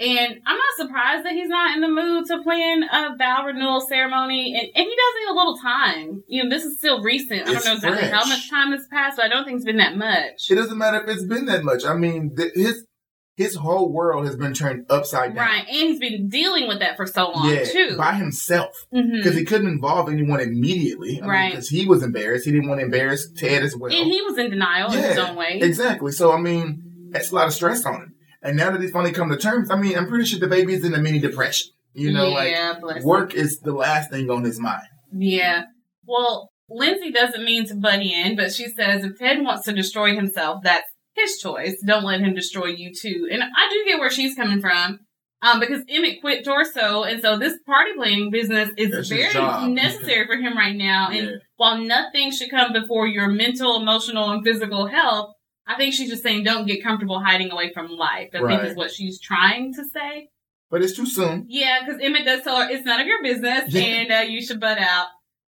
And 0.00 0.40
I'm 0.46 0.56
not 0.56 0.76
surprised 0.76 1.26
that 1.26 1.34
he's 1.34 1.48
not 1.48 1.76
in 1.76 1.82
the 1.82 1.88
mood 1.88 2.26
to 2.26 2.42
plan 2.42 2.84
a 2.84 3.16
vow 3.16 3.44
renewal 3.44 3.82
ceremony. 3.82 4.54
And, 4.54 4.66
and 4.74 4.86
he 4.88 4.96
does 4.96 5.14
need 5.20 5.30
a 5.30 5.34
little 5.34 5.58
time. 5.58 6.24
You 6.26 6.42
know, 6.42 6.50
this 6.50 6.64
is 6.64 6.78
still 6.78 7.02
recent. 7.02 7.42
I 7.42 7.52
don't 7.52 7.64
know 7.64 7.74
exactly 7.74 8.08
how 8.08 8.26
much 8.26 8.48
time 8.50 8.72
has 8.72 8.86
passed, 8.90 9.18
but 9.18 9.26
I 9.26 9.28
don't 9.28 9.44
think 9.44 9.56
it's 9.56 9.64
been 9.64 9.76
that 9.76 9.96
much. 9.96 10.50
It 10.50 10.54
doesn't 10.54 10.78
matter 10.78 11.02
if 11.02 11.08
it's 11.08 11.24
been 11.24 11.44
that 11.46 11.64
much. 11.64 11.84
I 11.84 11.94
mean, 11.94 12.34
th- 12.34 12.54
his 12.54 12.86
his 13.36 13.56
whole 13.56 13.90
world 13.90 14.26
has 14.26 14.36
been 14.36 14.52
turned 14.52 14.84
upside 14.90 15.34
down. 15.34 15.46
Right. 15.46 15.64
And 15.66 15.88
he's 15.88 15.98
been 15.98 16.28
dealing 16.28 16.68
with 16.68 16.80
that 16.80 16.96
for 16.96 17.06
so 17.06 17.30
long, 17.30 17.48
Yeah, 17.48 17.64
too. 17.64 17.96
by 17.96 18.14
himself 18.14 18.76
mm-hmm. 18.92 19.16
because 19.16 19.34
he 19.34 19.44
couldn't 19.44 19.68
involve 19.68 20.10
anyone 20.10 20.40
immediately. 20.40 21.20
I 21.22 21.26
Right. 21.26 21.50
Because 21.50 21.68
he 21.68 21.86
was 21.86 22.02
embarrassed. 22.02 22.44
He 22.44 22.52
didn't 22.52 22.68
want 22.68 22.80
to 22.80 22.84
embarrass 22.84 23.30
Ted 23.36 23.62
as 23.62 23.76
well. 23.76 23.92
And 23.92 24.10
he 24.10 24.20
was 24.22 24.36
in 24.36 24.50
denial 24.50 24.92
in 24.92 25.02
his 25.02 25.18
own 25.18 25.36
way. 25.36 25.58
Exactly. 25.62 26.12
So 26.12 26.32
I 26.32 26.40
mean, 26.40 27.08
that's 27.10 27.30
a 27.30 27.34
lot 27.34 27.46
of 27.46 27.54
stress 27.54 27.84
on 27.86 27.94
him. 27.94 28.14
And 28.42 28.56
now 28.56 28.70
that 28.70 28.80
he's 28.80 28.90
finally 28.90 29.12
come 29.12 29.30
to 29.30 29.36
terms, 29.36 29.70
I 29.70 29.76
mean, 29.76 29.96
I'm 29.96 30.08
pretty 30.08 30.24
sure 30.24 30.38
the 30.38 30.46
baby 30.46 30.74
is 30.74 30.84
in 30.84 30.94
a 30.94 30.98
mini 30.98 31.18
depression. 31.18 31.70
You 31.92 32.12
know, 32.12 32.28
yeah, 32.28 32.74
like 32.82 32.98
him. 32.98 33.04
work 33.04 33.34
is 33.34 33.58
the 33.60 33.72
last 33.72 34.10
thing 34.10 34.30
on 34.30 34.44
his 34.44 34.60
mind. 34.60 34.86
Yeah. 35.12 35.64
Well, 36.06 36.50
Lindsay 36.68 37.10
doesn't 37.10 37.44
mean 37.44 37.66
to 37.66 37.74
butt 37.74 38.00
in, 38.00 38.36
but 38.36 38.52
she 38.52 38.68
says 38.68 39.04
if 39.04 39.18
Ted 39.18 39.42
wants 39.42 39.64
to 39.64 39.72
destroy 39.72 40.14
himself, 40.14 40.60
that's 40.62 40.86
his 41.22 41.38
choice. 41.38 41.76
Don't 41.86 42.04
let 42.04 42.20
him 42.20 42.34
destroy 42.34 42.66
you 42.66 42.92
too. 42.94 43.28
And 43.30 43.42
I 43.42 43.68
do 43.70 43.84
get 43.86 43.98
where 43.98 44.10
she's 44.10 44.34
coming 44.34 44.60
from. 44.60 45.00
Um, 45.42 45.58
because 45.58 45.82
Emmett 45.88 46.20
quit 46.20 46.44
Torso, 46.44 47.02
and 47.02 47.22
so 47.22 47.38
this 47.38 47.54
party 47.64 47.92
planning 47.96 48.30
business 48.30 48.68
is 48.76 48.90
That's 48.90 49.08
very 49.08 49.68
necessary 49.72 50.26
for 50.26 50.36
him 50.36 50.54
right 50.54 50.76
now. 50.76 51.08
And 51.10 51.16
Yeah. 51.28 51.36
while 51.56 51.78
nothing 51.78 52.30
should 52.30 52.50
come 52.50 52.74
before 52.74 53.06
your 53.06 53.26
mental, 53.28 53.80
emotional, 53.80 54.28
and 54.30 54.44
physical 54.44 54.86
health, 54.86 55.32
I 55.66 55.76
think 55.76 55.94
she's 55.94 56.10
just 56.10 56.22
saying 56.22 56.44
don't 56.44 56.66
get 56.66 56.82
comfortable 56.82 57.20
hiding 57.20 57.50
away 57.52 57.72
from 57.72 57.88
life. 57.88 58.28
I 58.34 58.46
think 58.46 58.64
is 58.64 58.76
what 58.76 58.90
she's 58.92 59.18
trying 59.18 59.72
to 59.74 59.84
say. 59.84 60.28
But 60.70 60.82
it's 60.82 60.94
too 60.94 61.06
soon. 61.06 61.46
Yeah, 61.48 61.78
because 61.86 62.02
Emmett 62.02 62.26
does 62.26 62.42
tell 62.42 62.60
her 62.60 62.68
it's 62.70 62.84
none 62.84 63.00
of 63.00 63.06
your 63.06 63.22
business 63.22 63.72
Yeah. 63.72 63.80
and 63.82 64.12
uh, 64.12 64.30
you 64.30 64.42
should 64.44 64.60
butt 64.60 64.76
out. 64.78 65.06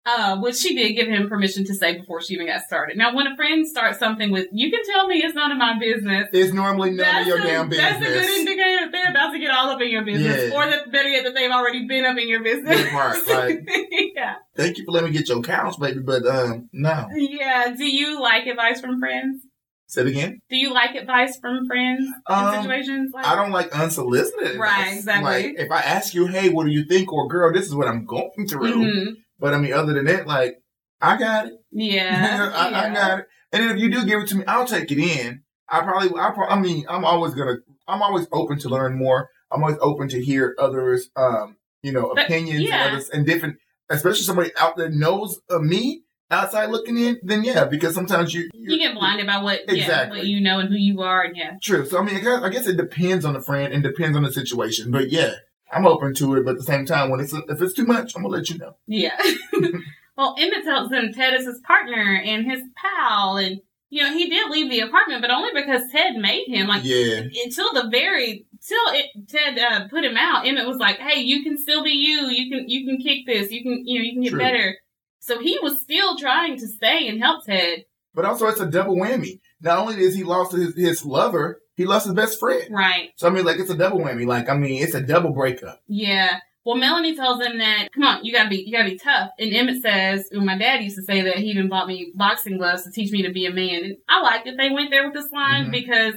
Uh, 0.10 0.38
which 0.40 0.56
she 0.56 0.74
did 0.74 0.94
give 0.94 1.10
him 1.10 1.28
permission 1.28 1.66
to 1.66 1.74
say 1.76 1.98
before 1.98 2.22
she 2.22 2.34
even 2.36 2.48
got 2.48 2.62
started. 2.62 2.96
Now, 2.98 3.14
when 3.14 3.28
a 3.28 3.36
friend 3.36 3.68
starts 3.68 4.00
something 4.00 4.32
with, 4.32 4.48
you 4.54 4.72
can 4.72 4.80
tell 4.86 5.06
me 5.06 5.18
it's 5.18 5.36
none 5.36 5.52
of 5.52 5.58
my 5.58 5.78
business. 5.78 6.30
It's 6.32 6.54
normally 6.54 6.92
none 6.92 7.00
That's 7.00 7.22
of 7.24 7.28
your 7.28 7.40
a, 7.40 7.44
damn 7.44 7.68
business. 7.68 7.90
That's 7.92 8.02
a 8.02 8.06
good 8.14 8.30
indicator 8.40 8.86
that 8.86 8.92
they're 8.94 9.12
about 9.12 9.32
to 9.34 9.40
get 9.40 9.52
all 9.52 9.70
up 9.70 9.82
in 9.82 9.90
your 9.90 10.06
business. 10.06 10.50
Yeah. 10.50 10.58
Or 10.58 10.66
that 10.70 10.90
better 10.94 11.10
yet, 11.10 11.26
that 11.26 11.34
they've 11.36 11.52
already 11.52 11.88
been 11.88 12.06
up 12.06 12.18
in 12.18 12.30
your 12.30 12.42
business. 12.42 12.86
Like- 13.28 13.68
yeah. 14.16 14.36
Thank 14.56 14.78
you 14.78 14.86
for 14.86 14.92
letting 14.92 15.12
me 15.12 15.18
get 15.18 15.28
your 15.28 15.42
couch, 15.42 15.76
baby, 15.78 16.00
but 16.00 16.26
um, 16.26 16.70
no. 16.72 17.08
Yeah. 17.14 17.74
Do 17.78 17.84
you 17.86 18.22
like 18.22 18.48
advice 18.48 18.80
from 18.80 19.00
friends? 19.02 19.42
Say 19.88 20.02
it 20.02 20.08
again. 20.08 20.40
Do 20.50 20.56
you 20.56 20.74
like 20.74 20.96
advice 20.96 21.38
from 21.40 21.66
friends 21.66 22.06
in 22.06 22.14
Um, 22.34 22.62
situations 22.62 23.12
like 23.14 23.26
I 23.26 23.36
don't 23.36 23.52
like 23.52 23.72
unsolicited. 23.74 24.58
Right, 24.58 24.94
exactly. 24.98 25.24
Like 25.32 25.56
if 25.60 25.72
I 25.72 25.80
ask 25.80 26.14
you, 26.14 26.28
hey, 26.28 26.50
what 26.50 26.66
do 26.66 26.72
you 26.72 26.86
think, 26.86 27.12
or 27.12 27.28
girl, 27.28 27.54
this 27.54 27.66
is 27.66 27.76
what 27.76 27.88
I'm 27.88 28.06
going 28.06 28.48
through. 28.50 28.74
Mhm. 28.74 29.14
But 29.40 29.54
I 29.54 29.60
mean, 29.60 29.74
other 29.74 29.94
than 29.94 30.06
that, 30.06 30.28
like 30.28 30.62
I 31.02 31.18
got 31.18 31.48
it. 31.48 31.54
Yeah. 31.72 32.52
I, 32.56 32.90
I 32.90 32.94
got 32.94 33.20
it. 33.20 33.26
And 33.52 33.64
then 33.64 33.76
if 33.76 33.82
you 33.82 33.92
do 33.92 34.06
give 34.06 34.22
it 34.22 34.28
to 34.30 34.36
me, 34.38 34.44
I'll 34.48 34.66
take 34.66 34.92
it 34.92 34.98
in. 34.98 35.44
I 35.70 35.82
probably, 35.82 36.10
I, 36.20 36.32
pro- 36.32 36.48
I 36.48 36.60
mean, 36.60 36.86
I'm 36.90 37.06
always 37.06 37.34
gonna, 37.36 37.58
I'm 37.88 38.02
always 38.02 38.28
open 38.32 38.58
to 38.60 38.70
learn 38.70 38.98
more. 38.98 39.30
I'm 39.52 39.62
always 39.64 39.78
open 39.80 40.08
to 40.10 40.24
hear 40.24 40.56
others, 40.58 41.10
um, 41.16 41.58
you 41.84 41.92
know, 41.92 42.14
But, 42.16 42.26
opinions 42.26 42.62
yeah. 42.62 42.86
and 42.86 42.94
others 42.96 43.10
and 43.10 43.26
different, 43.26 43.58
especially 43.90 44.24
somebody 44.24 44.52
out 44.60 44.76
there 44.76 44.90
knows 44.90 45.40
of 45.50 45.62
me 45.62 46.02
outside 46.32 46.70
looking 46.72 46.98
in. 46.98 47.20
Then 47.22 47.44
yeah, 47.44 47.66
because 47.66 47.94
sometimes 47.94 48.34
you 48.34 48.50
You 48.54 48.78
get 48.80 48.96
blinded 48.96 49.28
by 49.28 49.42
what, 49.44 49.62
yeah, 49.68 49.74
Exactly. 49.76 50.20
what 50.20 50.28
you 50.28 50.42
know 50.42 50.60
and 50.60 50.70
who 50.70 50.76
you 50.76 51.02
are, 51.02 51.22
and 51.24 51.38
yeah. 51.38 51.52
True. 51.62 51.86
So 51.86 52.00
I 52.00 52.04
mean, 52.04 52.16
I 52.16 52.20
guess, 52.22 52.42
I 52.44 52.50
guess 52.50 52.68
it 52.68 52.76
depends 52.78 53.24
on 53.24 53.34
the 53.36 53.42
friend 53.42 53.72
and 53.72 53.84
depends 53.84 54.18
on 54.18 54.24
the 54.24 54.32
situation. 54.34 54.90
But 54.92 55.12
yeah, 55.12 55.36
I'm 55.72 55.86
open 55.86 56.14
to 56.16 56.36
it. 56.36 56.46
But 56.46 56.52
at 56.52 56.58
the 56.58 56.64
same 56.64 56.86
time, 56.86 57.10
when 57.10 57.20
it's 57.20 57.34
if 57.34 57.62
it's 57.62 57.74
too 57.74 57.86
much, 57.86 58.16
I'm 58.16 58.24
gonna 58.24 58.34
let 58.36 58.50
you 58.50 58.58
know. 58.58 58.76
Yeah. 58.88 59.18
well, 60.18 60.36
Emmett 60.38 60.64
tells 60.64 60.92
him 60.92 61.14
Ted 61.14 61.34
is 61.34 61.46
his 61.46 61.60
partner 61.60 62.22
and 62.24 62.46
his 62.50 62.62
pal, 62.76 63.38
and 63.38 63.60
you 63.90 64.04
know 64.04 64.14
he 64.14 64.30
did 64.30 64.50
leave 64.50 64.70
the 64.70 64.82
apartment, 64.82 65.22
but 65.22 65.32
only 65.32 65.50
because 65.54 65.82
Ted 65.92 66.16
made 66.16 66.48
him. 66.48 66.68
Like 66.68 66.84
Yeah. 66.84 67.22
until 67.44 67.74
the 67.74 67.90
very 67.92 68.46
till 68.66 68.78
it, 68.94 69.06
Ted 69.30 69.60
uh, 69.60 69.88
put 69.90 70.04
him 70.04 70.18
out, 70.18 70.46
Emmett 70.48 70.68
was 70.68 70.78
like, 70.78 70.98
"Hey, 71.00 71.22
you 71.22 71.44
can 71.44 71.58
still 71.58 71.84
be 71.84 71.92
you. 71.92 72.28
You 72.30 72.50
can 72.50 72.70
you 72.70 72.86
can 72.86 72.98
kick 72.98 73.26
this. 73.26 73.52
You 73.52 73.64
can 73.64 73.86
you 73.86 74.00
know 74.00 74.06
you 74.06 74.14
can 74.14 74.24
get 74.24 74.30
True. 74.32 74.40
better." 74.40 74.78
So 75.20 75.40
he 75.42 75.60
was 75.62 75.82
still 75.82 76.18
trying 76.18 76.58
to 76.60 76.68
stay 76.68 77.08
and 77.10 77.20
help 77.20 77.46
Ted. 77.46 77.84
But 78.14 78.26
also, 78.26 78.48
it's 78.48 78.62
a 78.62 78.66
double 78.66 78.96
whammy. 78.96 79.40
Not 79.62 79.78
only 79.80 79.96
is 80.02 80.16
he 80.16 80.24
lost 80.24 80.54
his, 80.54 80.74
his 80.76 81.06
lover, 81.06 81.60
he 81.78 81.86
lost 81.86 82.06
his 82.06 82.14
best 82.16 82.40
friend. 82.40 82.64
Right. 82.70 83.12
So 83.16 83.28
I 83.28 83.30
mean, 83.32 83.46
like 83.46 83.58
it's 83.60 83.70
a 83.70 83.78
double 83.78 84.00
whammy. 84.00 84.26
Like 84.28 84.50
I 84.50 84.56
mean, 84.58 84.84
it's 84.84 84.94
a 84.96 85.02
double 85.02 85.30
breakup. 85.32 85.82
Yeah. 85.88 86.40
Well, 86.66 86.76
Melanie 86.76 87.16
tells 87.16 87.42
him 87.42 87.60
that, 87.60 87.94
come 87.94 88.04
on, 88.04 88.26
you 88.26 88.34
gotta 88.34 88.50
be, 88.50 88.58
you 88.58 88.74
gotta 88.74 88.90
be 88.90 88.98
tough. 88.98 89.30
And 89.40 89.54
Emmett 89.54 89.82
says, 89.82 90.28
and 90.34 90.46
my 90.46 90.58
dad 90.58 90.84
used 90.84 90.98
to 90.98 91.02
say 91.04 91.22
that 91.22 91.38
he 91.38 91.46
even 91.52 91.70
bought 91.70 91.88
me 91.88 92.12
boxing 92.14 92.58
gloves 92.58 92.84
to 92.84 92.92
teach 92.92 93.10
me 93.10 93.22
to 93.22 93.32
be 93.32 93.46
a 93.46 93.54
man. 93.54 93.86
And 93.86 93.96
I 94.10 94.20
like 94.22 94.44
that 94.44 94.58
they 94.58 94.70
went 94.70 94.92
there 94.92 95.06
with 95.06 95.14
this 95.14 95.32
line 95.32 95.68
Mhm. 95.68 95.72
because, 95.72 96.16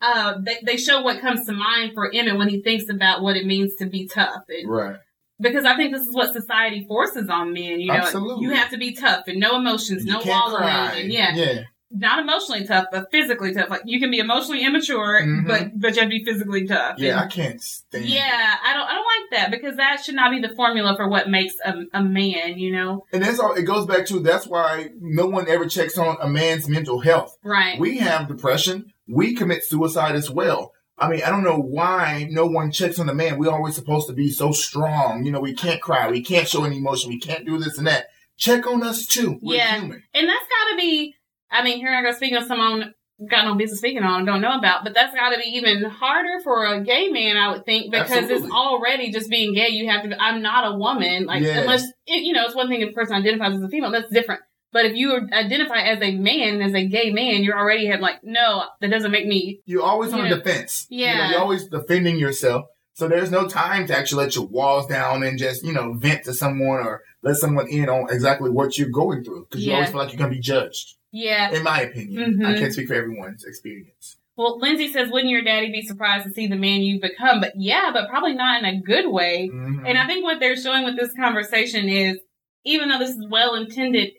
uh, 0.00 0.38
they, 0.40 0.58
they 0.64 0.76
show 0.78 1.02
what 1.02 1.20
comes 1.20 1.44
to 1.44 1.52
mind 1.52 1.92
for 1.92 2.10
Emmett 2.10 2.38
when 2.38 2.48
he 2.48 2.62
thinks 2.62 2.88
about 2.88 3.20
what 3.20 3.36
it 3.36 3.44
means 3.44 3.74
to 3.76 3.84
be 3.86 4.06
tough. 4.06 4.44
And 4.48 4.66
Right. 4.70 4.96
because 5.40 5.66
I 5.66 5.76
think 5.76 5.92
this 5.92 6.06
is 6.06 6.14
what 6.14 6.32
society 6.32 6.86
forces 6.88 7.28
on 7.28 7.52
men. 7.52 7.78
You 7.78 7.88
know, 7.88 7.94
Absolutely. 7.94 8.44
you 8.44 8.52
have 8.52 8.70
to 8.70 8.78
be 8.78 8.92
tough 8.94 9.24
and 9.26 9.38
no 9.38 9.56
emotions, 9.56 10.06
You 10.06 10.12
no 10.14 10.22
wallowing, 10.24 10.64
and 11.02 11.12
yeah, 11.12 11.34
Yeah. 11.34 11.62
Not 11.90 12.18
emotionally 12.18 12.66
tough, 12.66 12.86
but 12.90 13.10
physically 13.10 13.54
tough. 13.54 13.70
Like 13.70 13.82
you 13.84 14.00
can 14.00 14.10
be 14.10 14.18
emotionally 14.18 14.64
immature, 14.64 15.22
Mhm. 15.22 15.46
but 15.46 15.70
but 15.80 15.94
you 15.94 16.00
have 16.02 16.10
to 16.10 16.18
be 16.18 16.24
physically 16.24 16.66
tough. 16.66 16.98
Yeah. 16.98 17.12
And- 17.12 17.20
I 17.20 17.26
can't 17.28 17.60
stand. 17.62 18.04
it. 18.04 18.10
yeah, 18.10 18.54
I 18.64 18.72
don't 18.74 18.86
I 18.88 18.94
don't 18.94 19.04
like 19.04 19.30
that 19.40 19.50
because 19.50 19.76
that 19.76 20.02
should 20.04 20.16
not 20.16 20.30
be 20.30 20.40
the 20.40 20.54
formula 20.54 20.94
for 20.96 21.08
what 21.08 21.28
makes 21.30 21.54
a, 21.64 21.74
a 21.94 22.02
man, 22.02 22.58
you 22.58 22.72
know? 22.72 23.04
And 23.12 23.22
that's 23.22 23.38
all. 23.38 23.54
It 23.54 23.62
goes 23.62 23.86
back 23.86 24.06
to 24.06 24.20
that's 24.20 24.46
why 24.46 24.90
no 25.00 25.26
one 25.26 25.48
ever 25.48 25.66
checks 25.66 25.96
on 25.96 26.16
a 26.20 26.28
man's 26.28 26.68
mental 26.68 27.00
health. 27.00 27.36
Right. 27.44 27.78
We 27.78 27.98
have 27.98 28.28
depression. 28.28 28.92
We 29.08 29.34
commit 29.34 29.64
suicide 29.64 30.16
as 30.16 30.30
well. 30.30 30.72
I 30.98 31.08
mean, 31.10 31.22
I 31.22 31.28
don't 31.30 31.44
know 31.44 31.58
why 31.58 32.26
no 32.30 32.46
one 32.46 32.72
checks 32.72 32.98
on 32.98 33.06
the 33.06 33.14
man. 33.14 33.38
We're 33.38 33.52
always 33.52 33.74
supposed 33.74 34.06
to 34.08 34.14
be 34.14 34.30
so 34.30 34.50
strong. 34.52 35.24
You 35.24 35.30
know, 35.30 35.40
we 35.40 35.54
can't 35.54 35.80
cry. 35.80 36.10
We 36.10 36.22
can't 36.22 36.48
show 36.48 36.64
any 36.64 36.78
emotion. 36.78 37.10
We 37.10 37.20
can't 37.20 37.44
do 37.46 37.58
this 37.58 37.76
and 37.78 37.86
that. 37.86 38.06
Check 38.38 38.66
on 38.66 38.82
us 38.82 39.06
too. 39.06 39.38
We're 39.42 39.56
Yeah. 39.56 39.78
human. 39.80 40.02
and 40.14 40.28
that's 40.28 40.46
gotta 40.48 40.76
be 40.76 41.14
I 41.50 41.62
mean, 41.62 41.78
here 41.78 41.88
I 41.90 42.02
go 42.02 42.12
speaking 42.12 42.36
of 42.36 42.44
someone 42.44 42.92
got 43.30 43.46
no 43.46 43.54
business 43.54 43.78
speaking 43.78 44.02
on, 44.02 44.26
don't 44.26 44.42
know 44.42 44.58
about, 44.58 44.84
but 44.84 44.92
that's 44.92 45.14
gotta 45.14 45.38
be 45.38 45.44
even 45.54 45.84
harder 45.84 46.38
for 46.44 46.66
a 46.66 46.82
gay 46.82 47.08
man, 47.08 47.36
I 47.38 47.50
would 47.50 47.64
think, 47.64 47.90
because 47.90 48.28
it's 48.28 48.44
already 48.50 49.10
just 49.10 49.30
being 49.30 49.54
gay, 49.54 49.68
you 49.70 49.88
have 49.88 50.02
to 50.02 50.22
I'm 50.22 50.42
not 50.42 50.70
a 50.70 50.76
woman. 50.76 51.24
Like 51.24 51.42
Yeah. 51.42 51.60
unless 51.60 51.84
it, 52.06 52.22
you 52.24 52.32
know, 52.34 52.44
it's 52.44 52.54
one 52.54 52.68
thing 52.68 52.82
if 52.82 52.90
a 52.90 52.92
person 52.92 53.16
identifies 53.16 53.54
as 53.56 53.62
a 53.62 53.68
female, 53.68 53.90
that's 53.90 54.10
different. 54.12 54.42
But 54.72 54.84
if 54.84 54.96
you 54.96 55.14
identify 55.32 55.78
as 55.78 56.02
a 56.02 56.14
man, 56.16 56.60
as 56.60 56.74
a 56.74 56.86
gay 56.86 57.10
man, 57.10 57.42
you're 57.42 57.58
already 57.58 57.86
have 57.86 58.00
like, 58.00 58.22
no, 58.22 58.64
that 58.82 58.90
doesn't 58.90 59.10
make 59.10 59.26
me 59.26 59.60
You're 59.64 59.82
always 59.82 60.12
on 60.12 60.24
Yeah. 60.24 60.34
the 60.34 60.36
defense. 60.36 60.86
You 60.90 61.06
know, 61.06 61.12
Yeah. 61.12 61.30
you're 61.30 61.40
always 61.40 61.68
defending 61.68 62.18
yourself. 62.18 62.66
So 62.92 63.08
there's 63.08 63.30
no 63.30 63.46
time 63.46 63.86
to 63.86 63.96
actually 63.96 64.24
let 64.24 64.36
your 64.36 64.46
walls 64.46 64.86
down 64.86 65.22
and 65.22 65.38
just, 65.38 65.64
you 65.64 65.72
know, 65.72 65.94
vent 65.94 66.24
to 66.24 66.34
someone 66.34 66.80
or 66.80 67.00
let 67.22 67.36
someone 67.36 67.68
in 67.68 67.88
on 67.88 68.08
exactly 68.10 68.50
what 68.50 68.76
you're 68.76 68.90
going 68.90 69.24
through. 69.24 69.46
Because 69.48 69.64
you 69.64 69.70
Yeah. 69.70 69.76
always 69.76 69.90
feel 69.90 70.00
like 70.00 70.10
you're 70.12 70.18
going 70.18 70.30
to 70.30 70.36
be 70.36 70.42
judged. 70.42 70.95
Yeah. 71.12 71.50
In 71.54 71.62
my 71.62 71.80
opinion. 71.82 72.38
Mhm. 72.40 72.46
I 72.46 72.58
can't 72.58 72.72
speak 72.72 72.88
for 72.88 72.94
everyone's 72.94 73.44
experience. 73.44 74.16
Well, 74.36 74.58
Lindsay 74.58 74.92
says, 74.92 75.10
wouldn't 75.10 75.30
your 75.30 75.42
daddy 75.42 75.72
be 75.72 75.80
surprised 75.82 76.26
to 76.26 76.32
see 76.32 76.46
the 76.46 76.56
man 76.56 76.82
you've 76.82 77.00
become? 77.00 77.40
But 77.40 77.54
yeah, 77.56 77.90
but 77.92 78.08
probably 78.10 78.34
not 78.34 78.62
in 78.62 78.66
a 78.66 78.80
good 78.82 79.06
way. 79.08 79.48
Mhm. 79.50 79.88
And 79.88 79.96
I 79.96 80.06
think 80.06 80.24
what 80.24 80.40
they're 80.40 80.56
showing 80.56 80.84
with 80.84 80.96
this 80.96 81.12
conversation 81.14 81.88
is, 81.88 82.18
even 82.64 82.88
though 82.90 82.98
this 82.98 83.10
is 83.16 83.26
well 83.30 83.54
intended 83.54 84.10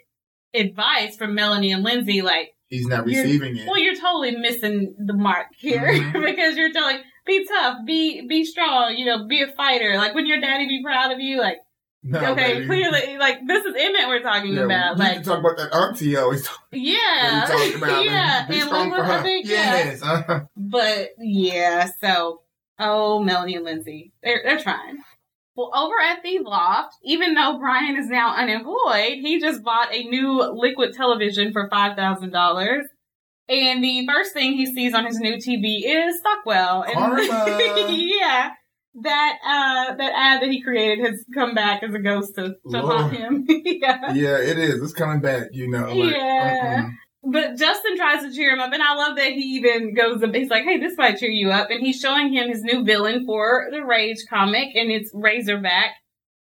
advice 0.53 1.15
from 1.17 1.35
Melanie 1.35 1.71
and 1.71 1.83
Lindsay, 1.83 2.21
like, 2.21 2.53
He's 2.69 2.87
not 2.87 3.05
receiving 3.05 3.57
it. 3.57 3.67
well, 3.67 3.77
you're 3.77 3.95
totally 3.95 4.31
missing 4.35 4.95
the 4.97 5.13
mark 5.13 5.47
here 5.57 5.79
Mhm. 5.93 6.13
because 6.25 6.57
you're 6.57 6.73
telling, 6.73 6.97
be 7.25 7.45
tough, 7.45 7.77
be 7.85 8.25
be 8.27 8.43
strong, 8.43 8.95
you 8.97 9.05
know, 9.05 9.27
be 9.27 9.41
a 9.41 9.47
fighter. 9.47 9.97
Like, 9.97 10.13
wouldn't 10.15 10.29
your 10.29 10.41
daddy 10.41 10.65
be 10.67 10.81
proud 10.83 11.11
of 11.11 11.19
you? 11.19 11.39
Like, 11.39 11.57
No, 12.09 12.31
okay, 12.33 12.53
baby. 12.53 12.65
clearly, 12.67 13.17
like 13.17 13.45
this 13.45 13.65
is 13.65 13.75
Emmett 13.77 14.07
we're 14.07 14.21
talking 14.21 14.53
Yeah, 14.53 14.63
about. 14.63 14.97
Like, 14.97 15.23
talk 15.23 15.39
about 15.39 15.57
that 15.57 15.73
auntie 15.75 16.15
always 16.15 16.45
talk, 16.45 16.61
yeah, 16.71 17.43
about. 17.75 18.05
yeah, 18.05 18.45
and 18.45 18.53
and 18.53 18.63
strong 18.63 18.89
look 18.89 18.99
for 18.99 19.03
what 19.03 19.19
I 19.19 19.23
think, 19.23 19.45
yeah. 19.47 19.75
Yes. 19.75 20.01
uh-huh. 20.01 20.39
But 20.55 21.09
yeah, 21.19 21.89
so 21.99 22.41
Oh, 22.79 23.23
Melanie 23.23 23.55
and 23.55 23.65
Lindsay. 23.65 24.13
They're, 24.23 24.41
they're 24.43 24.59
trying. 24.59 24.99
Well, 25.55 25.71
over 25.75 25.95
at 25.99 26.21
the 26.21 26.39
loft, 26.39 26.95
even 27.03 27.33
though 27.33 27.57
Brian 27.57 27.97
is 27.97 28.07
now 28.09 28.35
unemployed, 28.35 29.17
he 29.21 29.39
just 29.39 29.63
bought 29.63 29.93
a 29.93 30.03
new 30.03 30.43
liquid 30.53 30.93
television 30.93 31.51
for 31.51 31.67
$5,000. 31.69 32.81
And 33.49 33.83
the 33.83 34.05
first 34.05 34.33
thing 34.33 34.53
he 34.53 34.67
sees 34.67 34.93
on 34.93 35.05
his 35.05 35.19
new 35.19 35.37
TV 35.37 35.81
is 35.83 36.19
Stockwell. 36.19 36.83
And 36.83 37.97
yeah. 38.19 38.51
That 39.03 39.37
uh 39.45 39.95
that 39.95 40.11
ad 40.15 40.41
that 40.41 40.49
he 40.49 40.61
created 40.61 41.05
has 41.05 41.23
come 41.33 41.53
back 41.53 41.83
as 41.83 41.93
a 41.93 41.99
ghost 41.99 42.33
to, 42.35 42.55
to 42.71 42.81
haunt 42.81 43.13
him. 43.13 43.45
yeah. 43.47 44.11
Yeah, 44.13 44.37
it 44.39 44.57
is. 44.57 44.81
It's 44.81 44.93
coming 44.93 45.19
back, 45.21 45.49
you 45.51 45.69
know. 45.69 45.93
Like, 45.93 46.15
Yeah. 46.15 46.83
mm-mm. 46.83 46.91
But 47.29 47.57
Justin 47.57 47.97
tries 47.97 48.23
to 48.23 48.31
cheer 48.33 48.51
him 48.53 48.59
up, 48.59 48.71
and 48.71 48.81
I 48.81 48.93
love 48.95 49.17
that 49.17 49.33
he 49.33 49.57
even 49.57 49.93
goes. 49.93 50.23
He's 50.33 50.49
like, 50.49 50.63
"Hey, 50.63 50.77
this 50.79 50.97
might 50.97 51.17
cheer 51.17 51.29
you 51.29 51.51
up," 51.51 51.69
and 51.69 51.81
he's 51.81 51.99
showing 51.99 52.31
him 52.31 52.47
his 52.49 52.63
new 52.63 52.83
villain 52.85 53.25
for 53.25 53.67
the 53.69 53.83
Rage 53.83 54.19
comic, 54.29 54.69
and 54.75 54.89
it's 54.89 55.11
Razorback. 55.13 55.91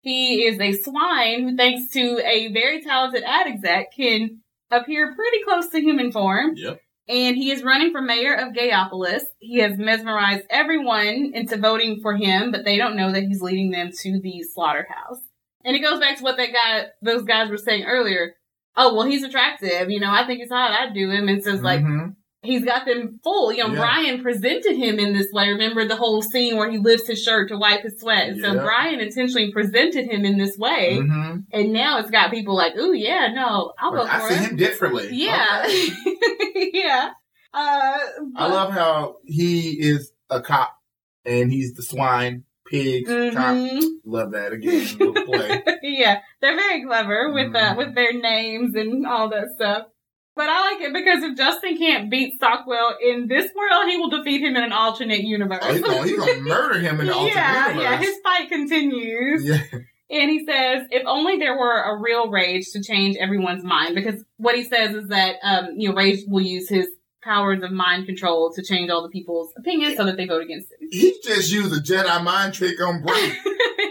He 0.01 0.45
is 0.45 0.61
a 0.61 0.73
swine 0.73 1.49
who, 1.49 1.57
thanks 1.57 1.91
to 1.93 2.21
a 2.27 2.53
very 2.53 2.83
talented 2.83 3.23
ad 3.25 3.47
exec, 3.47 3.95
can 3.97 4.41
appear 4.71 5.15
pretty 5.15 5.45
close 5.45 5.69
to 5.69 5.81
human 5.81 6.11
form. 6.13 6.53
Yep. 6.57 6.81
And 7.09 7.37
he 7.37 7.51
is 7.51 7.63
running 7.63 7.93
for 7.93 8.01
mayor 8.01 8.35
of 8.35 8.55
Gayopolis. 8.55 9.23
He 9.39 9.59
has 9.59 9.77
mesmerized 9.77 10.45
everyone 10.49 11.33
into 11.35 11.59
voting 11.59 12.01
for 12.01 12.17
him, 12.17 12.51
but 12.51 12.65
they 12.65 12.79
don't 12.79 12.97
know 12.97 13.13
that 13.13 13.25
he's 13.25 13.43
leading 13.43 13.71
them 13.71 13.91
to 14.01 14.21
the 14.21 14.43
slaughterhouse. 14.43 15.21
And 15.65 15.77
it 15.77 15.81
goes 15.81 16.01
back 16.01 16.17
to 16.19 16.23
what 16.23 16.37
that 16.39 16.53
guy, 16.53 16.87
those 17.03 17.25
guys 17.25 17.51
were 17.51 17.59
saying 17.59 17.85
earlier. 17.85 18.35
Oh, 18.77 18.95
well, 18.95 19.07
he's 19.07 19.23
attractive. 19.23 19.91
You 19.91 20.01
know, 20.01 20.11
I 20.11 20.27
think 20.27 20.41
he's 20.41 20.51
hot. 20.51 20.73
I'd 20.73 20.95
do 20.95 21.11
him. 21.11 21.29
And 21.29 21.43
so 21.45 21.53
it's 21.53 21.63
like, 21.63 21.81
Mhm. 21.81 22.17
He's 22.45 22.65
got 22.65 22.87
them 22.87 23.19
full. 23.25 23.53
You 23.53 23.65
know, 23.67 23.73
Yeah. 23.75 23.81
Brian 23.81 24.23
presented 24.23 24.77
him 24.77 24.99
in 24.99 25.13
this 25.13 25.33
way. 25.33 25.49
Remember 25.49 25.85
the 25.87 25.97
whole 25.97 26.23
scene 26.23 26.57
where 26.57 26.71
he 26.71 26.79
lifts 26.79 27.09
his 27.09 27.23
shirt 27.23 27.49
to 27.49 27.57
wipe 27.57 27.83
his 27.83 27.99
sweat? 28.01 28.29
And 28.29 28.41
so 28.41 28.55
Brian 28.55 29.01
intentionally 29.01 29.51
presented 29.53 30.07
him 30.11 30.25
in 30.25 30.39
this 30.39 30.57
way. 30.59 30.99
Mhm. 31.01 31.45
And 31.53 31.73
now 31.73 31.99
it's 31.99 32.11
got 32.11 32.31
people 32.31 32.55
like, 32.55 32.77
ooh, 32.77 32.93
yeah, 32.93 33.33
no, 33.35 33.73
I'll 33.79 33.93
vote 33.93 34.09
I 34.09 34.21
for 34.21 34.29
see 34.29 34.35
him. 34.35 34.51
him 34.51 34.57
differently. 34.57 35.09
Yeah. 35.13 35.65
Okay. 35.67 36.71
yeah. 36.75 37.11
Uh, 37.53 37.99
I 38.37 38.47
love 38.49 38.73
how 38.73 39.17
he 39.25 39.71
is 39.81 40.13
a 40.31 40.41
cop 40.41 40.77
and 41.25 41.53
he's 41.53 41.75
the 41.75 41.83
swine, 41.83 42.43
pig, 42.67 43.07
cop. 43.07 43.55
Mhm. 43.57 43.83
Love 44.05 44.33
that 44.33 44.53
again. 44.53 44.87
Play. 45.27 45.63
yeah, 45.83 46.21
they're 46.41 46.57
very 46.57 46.85
clever 46.85 47.33
with 47.33 47.55
uh, 47.55 47.75
Mhm. 47.75 47.77
with 47.77 47.95
their 47.95 48.13
names 48.13 48.75
and 48.75 49.07
all 49.07 49.29
that 49.31 49.49
stuff. 49.55 49.87
But 50.37 50.49
I 50.49 50.73
like 50.73 50.81
it 50.83 50.93
because 50.93 51.23
if 51.23 51.37
Justin 51.37 51.79
can't 51.79 52.11
beat 52.11 52.35
Stockwell 52.35 52.97
in 53.01 53.29
this 53.29 53.53
world, 53.55 53.89
he 53.89 53.97
will 53.97 54.11
defeat 54.11 54.41
him 54.43 54.57
in 54.57 54.65
an 54.65 54.73
alternate 54.73 55.21
universe. 55.21 55.61
Oh, 55.63 55.73
he's 55.73 55.83
gonna, 55.83 56.03
he's 56.03 56.19
gonna 56.19 56.41
murder 56.41 56.81
him 56.81 57.01
in 57.01 57.07
the 57.07 57.15
alternate 57.15 57.35
yeah, 57.35 57.69
universe. 57.69 57.83
yeah, 57.85 57.97
his 57.99 58.17
fight 58.25 58.49
continues. 58.49 59.45
yeah. 59.45 59.63
And 60.11 60.31
he 60.31 60.45
says, 60.45 60.87
if 60.91 61.03
only 61.07 61.39
there 61.39 61.57
were 61.57 61.81
a 61.81 61.99
real 61.99 62.31
rage 62.31 62.71
to 62.73 62.83
change 62.83 63.17
everyone's 63.17 63.65
mind, 63.65 63.95
because 63.95 64.23
what 64.37 64.55
he 64.55 64.65
says 64.65 64.95
is 64.95 65.09
that, 65.09 65.37
um, 65.43 65.71
you 65.77 65.89
know, 65.89 65.95
rage 65.95 66.21
will 66.29 66.43
use 66.43 66.69
his 66.69 66.89
powers 67.23 67.63
of 67.63 67.73
mind 67.73 68.05
control 68.07 68.53
to 68.55 68.63
change 68.63 68.91
all 68.91 69.03
the 69.03 69.09
people's 69.09 69.53
opinions 69.57 69.97
so 69.97 70.05
that 70.05 70.17
they 70.17 70.27
vote 70.27 70.43
against 70.43 70.71
him. 70.73 70.89
He 70.91 71.17
just 71.25 71.51
used 71.51 71.73
a 71.73 71.81
Jedi 71.81 72.23
mind 72.23 72.53
trick 72.53 72.81
on 72.83 73.03
Bree. 73.03 73.33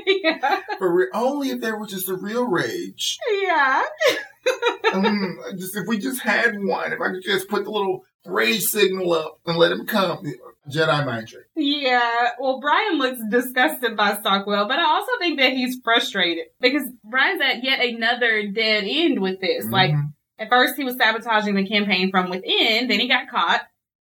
yeah. 0.23 0.59
For 0.77 0.93
re- 0.93 1.07
only 1.13 1.49
if 1.49 1.61
there 1.61 1.77
was 1.77 1.89
just 1.89 2.07
a 2.09 2.15
real 2.15 2.47
rage. 2.47 3.17
Yeah. 3.41 3.83
Um, 4.93 5.39
just 5.57 5.75
if 5.75 5.87
we 5.87 5.97
just 5.97 6.21
had 6.21 6.55
one, 6.61 6.93
if 6.93 6.99
I 7.01 7.09
could 7.11 7.23
just 7.23 7.47
put 7.47 7.63
the 7.63 7.71
little 7.71 8.03
rage 8.25 8.63
signal 8.63 9.13
up 9.13 9.39
and 9.45 9.57
let 9.57 9.71
him 9.71 9.85
come. 9.85 10.25
Jedi 10.71 11.05
mind 11.05 11.27
trick. 11.27 11.43
Yeah, 11.57 12.29
well, 12.39 12.61
Brian 12.61 12.97
looks 12.97 13.19
disgusted 13.29 13.97
by 13.97 14.15
Stockwell, 14.15 14.65
but 14.67 14.79
I 14.79 14.83
also 14.85 15.11
think 15.19 15.37
that 15.39 15.51
he's 15.51 15.77
frustrated 15.83 16.45
because 16.61 16.83
Brian's 17.03 17.41
at 17.41 17.63
yet 17.65 17.81
another 17.83 18.47
dead 18.47 18.85
end 18.87 19.19
with 19.21 19.41
this. 19.41 19.65
Like, 19.65 19.91
Mhm. 19.91 20.13
at 20.39 20.49
first 20.49 20.75
he 20.77 20.85
was 20.85 20.95
sabotaging 20.95 21.55
the 21.55 21.67
campaign 21.67 22.11
from 22.11 22.29
within, 22.29 22.87
then 22.87 22.99
he 23.01 23.09
got 23.09 23.27
caught. 23.29 23.63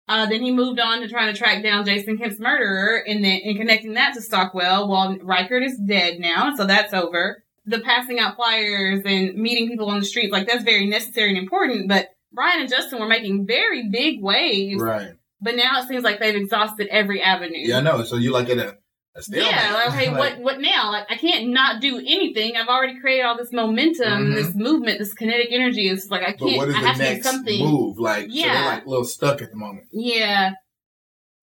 Uh, 0.08 0.24
then 0.24 0.40
he 0.40 0.50
moved 0.52 0.78
on 0.80 1.00
to 1.00 1.08
trying 1.08 1.30
to 1.32 1.38
track 1.38 1.62
down 1.62 1.84
Jason 1.84 2.16
Kemp's 2.16 2.38
murderer 2.38 3.02
and 3.06 3.22
then 3.24 3.40
and 3.44 3.58
connecting 3.58 3.94
that 3.94 4.14
to 4.14 4.22
Stockwell. 4.22 4.88
Well, 4.88 5.16
Reichert 5.20 5.62
is 5.64 5.76
dead 5.78 6.20
now, 6.20 6.54
so 6.54 6.64
that's 6.64 6.94
over. 6.94 7.42
The 7.66 7.80
passing 7.80 8.18
out 8.20 8.36
flyers 8.36 9.02
and 9.04 9.34
meeting 9.34 9.68
people 9.68 9.88
on 9.90 9.98
the 9.98 10.06
streets, 10.06 10.32
like 10.32 10.46
that's 10.46 10.62
very 10.62 10.86
necessary 10.86 11.30
and 11.30 11.38
important, 11.38 11.88
but 11.88 12.10
Brian 12.32 12.60
and 12.60 12.68
Justin 12.68 13.00
were 13.00 13.08
making 13.08 13.46
very 13.46 13.88
big 13.90 14.22
waves. 14.22 14.80
right. 14.82 15.12
But 15.40 15.56
now 15.56 15.80
it 15.80 15.88
seems 15.88 16.02
like 16.02 16.18
they've 16.18 16.34
exhausted 16.34 16.86
every 16.90 17.20
avenue. 17.20 17.58
Yeah, 17.58 17.78
I 17.78 17.80
know. 17.82 18.02
So 18.04 18.16
you 18.16 18.32
like 18.32 18.48
at 18.48 18.56
a, 18.58 18.78
a 19.14 19.22
stalemate. 19.22 19.52
Yeah, 19.52 19.72
like, 19.74 19.88
okay, 19.88 20.10
Like, 20.10 20.18
what 20.18 20.38
what 20.40 20.60
now? 20.60 20.92
Like 20.92 21.06
I 21.10 21.16
can't 21.16 21.48
not 21.48 21.80
do 21.82 21.98
anything. 21.98 22.56
I've 22.56 22.68
already 22.68 22.98
created 23.00 23.24
all 23.26 23.36
this 23.36 23.52
momentum, 23.52 24.32
Mhm. 24.32 24.34
this 24.34 24.54
movement, 24.54 24.98
this 24.98 25.12
kinetic 25.12 25.48
energy. 25.50 25.88
It's 25.88 26.08
like 26.10 26.22
I 26.22 26.32
can't. 26.32 26.38
But 26.40 26.56
what 26.56 26.68
is 26.68 26.74
I 26.76 26.80
the 26.80 26.86
have 26.86 26.96
to 26.96 27.02
do 27.02 27.08
next 27.10 27.26
something. 27.28 27.64
move? 27.64 27.98
Like, 27.98 28.24
so 28.24 28.28
Yeah. 28.30 28.52
they're 28.54 28.64
like 28.76 28.86
a 28.86 28.88
little 28.88 29.04
stuck 29.04 29.42
at 29.42 29.50
the 29.50 29.56
moment. 29.56 29.86
Yeah. 29.92 30.52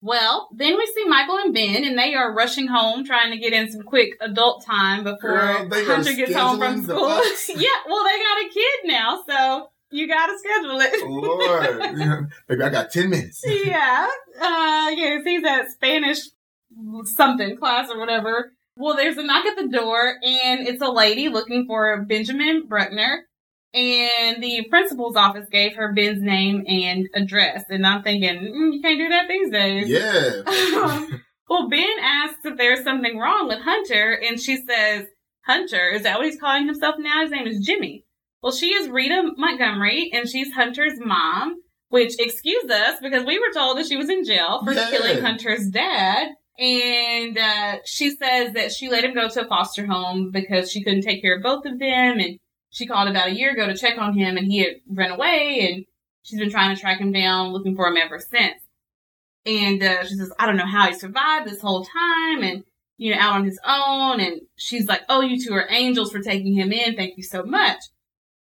Well, 0.04 0.50
then 0.52 0.76
we 0.76 0.84
see 0.94 1.06
Michael 1.06 1.38
and 1.38 1.54
Ben, 1.54 1.82
and 1.82 1.98
they 1.98 2.14
are 2.14 2.34
rushing 2.34 2.66
home, 2.66 3.06
trying 3.06 3.30
to 3.30 3.38
get 3.38 3.54
in 3.54 3.70
some 3.70 3.80
quick 3.80 4.10
adult 4.20 4.62
time 4.62 5.02
before 5.02 5.30
Girl, 5.30 5.68
Hunter 5.70 6.12
gets 6.12 6.34
home 6.34 6.58
from 6.58 6.84
school. 6.84 7.08
yeah, 7.56 7.68
well, 7.88 8.04
they 8.04 8.18
got 8.18 8.44
a 8.44 8.48
kid 8.52 8.80
now, 8.84 9.24
so 9.26 9.70
you 9.90 10.06
got 10.06 10.26
to 10.26 10.38
schedule 10.38 10.78
it. 10.78 11.08
Lord, 11.08 11.98
Yeah. 11.98 12.20
baby, 12.46 12.62
I 12.64 12.68
got 12.68 12.90
ten 12.90 13.08
minutes. 13.08 13.42
yeah. 13.46 14.08
Uh, 14.38 14.90
yes, 14.94 15.24
he's 15.24 15.42
at 15.42 15.70
Spanish 15.70 16.18
something 17.04 17.56
class 17.56 17.88
or 17.90 17.98
whatever. 17.98 18.52
Well, 18.76 18.96
there's 18.96 19.16
a 19.16 19.22
knock 19.22 19.46
at 19.46 19.56
the 19.56 19.68
door, 19.68 20.16
and 20.22 20.68
it's 20.68 20.82
a 20.82 20.90
lady 20.90 21.30
looking 21.30 21.64
for 21.66 22.02
Benjamin 22.02 22.66
Bruckner. 22.66 23.24
And 23.74 24.40
the 24.42 24.64
principal's 24.70 25.16
office 25.16 25.48
gave 25.50 25.74
her 25.74 25.92
Ben's 25.92 26.22
name 26.22 26.64
and 26.68 27.08
address. 27.14 27.64
And 27.68 27.84
I'm 27.84 28.02
thinking, 28.04 28.36
mm, 28.36 28.72
you 28.74 28.80
can't 28.80 28.98
do 28.98 29.08
that 29.08 29.28
these 29.28 29.50
days. 29.50 29.88
Yeah. 29.88 31.06
well, 31.48 31.68
Ben 31.68 31.96
asks 32.00 32.44
if 32.44 32.56
there's 32.56 32.84
something 32.84 33.18
wrong 33.18 33.48
with 33.48 33.58
Hunter, 33.60 34.12
and 34.12 34.38
she 34.40 34.58
says, 34.64 35.06
Hunter, 35.44 35.90
is 35.90 36.02
that 36.04 36.16
what 36.18 36.26
he's 36.26 36.40
calling 36.40 36.66
himself 36.66 36.94
now? 36.98 37.22
His 37.22 37.32
name 37.32 37.46
is 37.48 37.66
Jimmy. 37.66 38.04
Well, 38.42 38.52
she 38.52 38.68
is 38.74 38.88
Rita 38.88 39.32
Montgomery, 39.36 40.10
and 40.12 40.28
she's 40.28 40.52
Hunter's 40.52 41.00
mom, 41.00 41.56
which 41.88 42.14
excuse 42.18 42.70
us 42.70 42.98
because 43.02 43.24
we 43.26 43.38
were 43.38 43.52
told 43.52 43.78
that 43.78 43.86
she 43.86 43.96
was 43.96 44.08
in 44.08 44.24
jail 44.24 44.62
for 44.64 44.72
Yeah. 44.72 44.90
killing 44.90 45.20
Hunter's 45.22 45.68
dad. 45.68 46.28
And 46.58 47.36
uh, 47.36 47.78
she 47.84 48.10
says 48.10 48.52
that 48.52 48.70
she 48.70 48.88
let 48.88 49.02
him 49.04 49.14
go 49.14 49.28
to 49.28 49.44
a 49.44 49.48
foster 49.48 49.84
home 49.86 50.30
because 50.30 50.70
she 50.70 50.84
couldn't 50.84 51.02
take 51.02 51.20
care 51.20 51.36
of 51.36 51.42
both 51.42 51.66
of 51.66 51.80
them. 51.80 52.20
And 52.20 52.38
she 52.74 52.86
called 52.86 53.08
about 53.08 53.28
a 53.28 53.34
year 53.34 53.52
ago 53.52 53.66
to 53.66 53.76
check 53.76 53.98
on 53.98 54.18
him, 54.18 54.36
and 54.36 54.46
he 54.46 54.58
had 54.58 54.74
run 54.90 55.12
away. 55.12 55.70
And 55.70 55.86
she's 56.22 56.40
been 56.40 56.50
trying 56.50 56.74
to 56.74 56.80
track 56.80 57.00
him 57.00 57.12
down, 57.12 57.52
looking 57.52 57.76
for 57.76 57.86
him 57.86 57.96
ever 57.96 58.18
since. 58.18 58.60
And 59.46 59.82
uh, 59.82 60.04
she 60.04 60.16
says, 60.16 60.32
I 60.38 60.46
don't 60.46 60.56
know 60.56 60.66
how 60.66 60.88
he 60.88 60.94
survived 60.94 61.46
this 61.46 61.60
whole 61.60 61.84
time, 61.84 62.42
and 62.42 62.64
you 62.96 63.14
know, 63.14 63.20
out 63.20 63.34
on 63.34 63.44
his 63.44 63.60
own. 63.64 64.20
And 64.20 64.40
she's 64.56 64.88
like, 64.88 65.02
"Oh, 65.08 65.20
you 65.20 65.40
two 65.40 65.54
are 65.54 65.70
angels 65.70 66.10
for 66.10 66.20
taking 66.20 66.54
him 66.54 66.72
in. 66.72 66.96
Thank 66.96 67.16
you 67.16 67.22
so 67.22 67.44
much." 67.44 67.78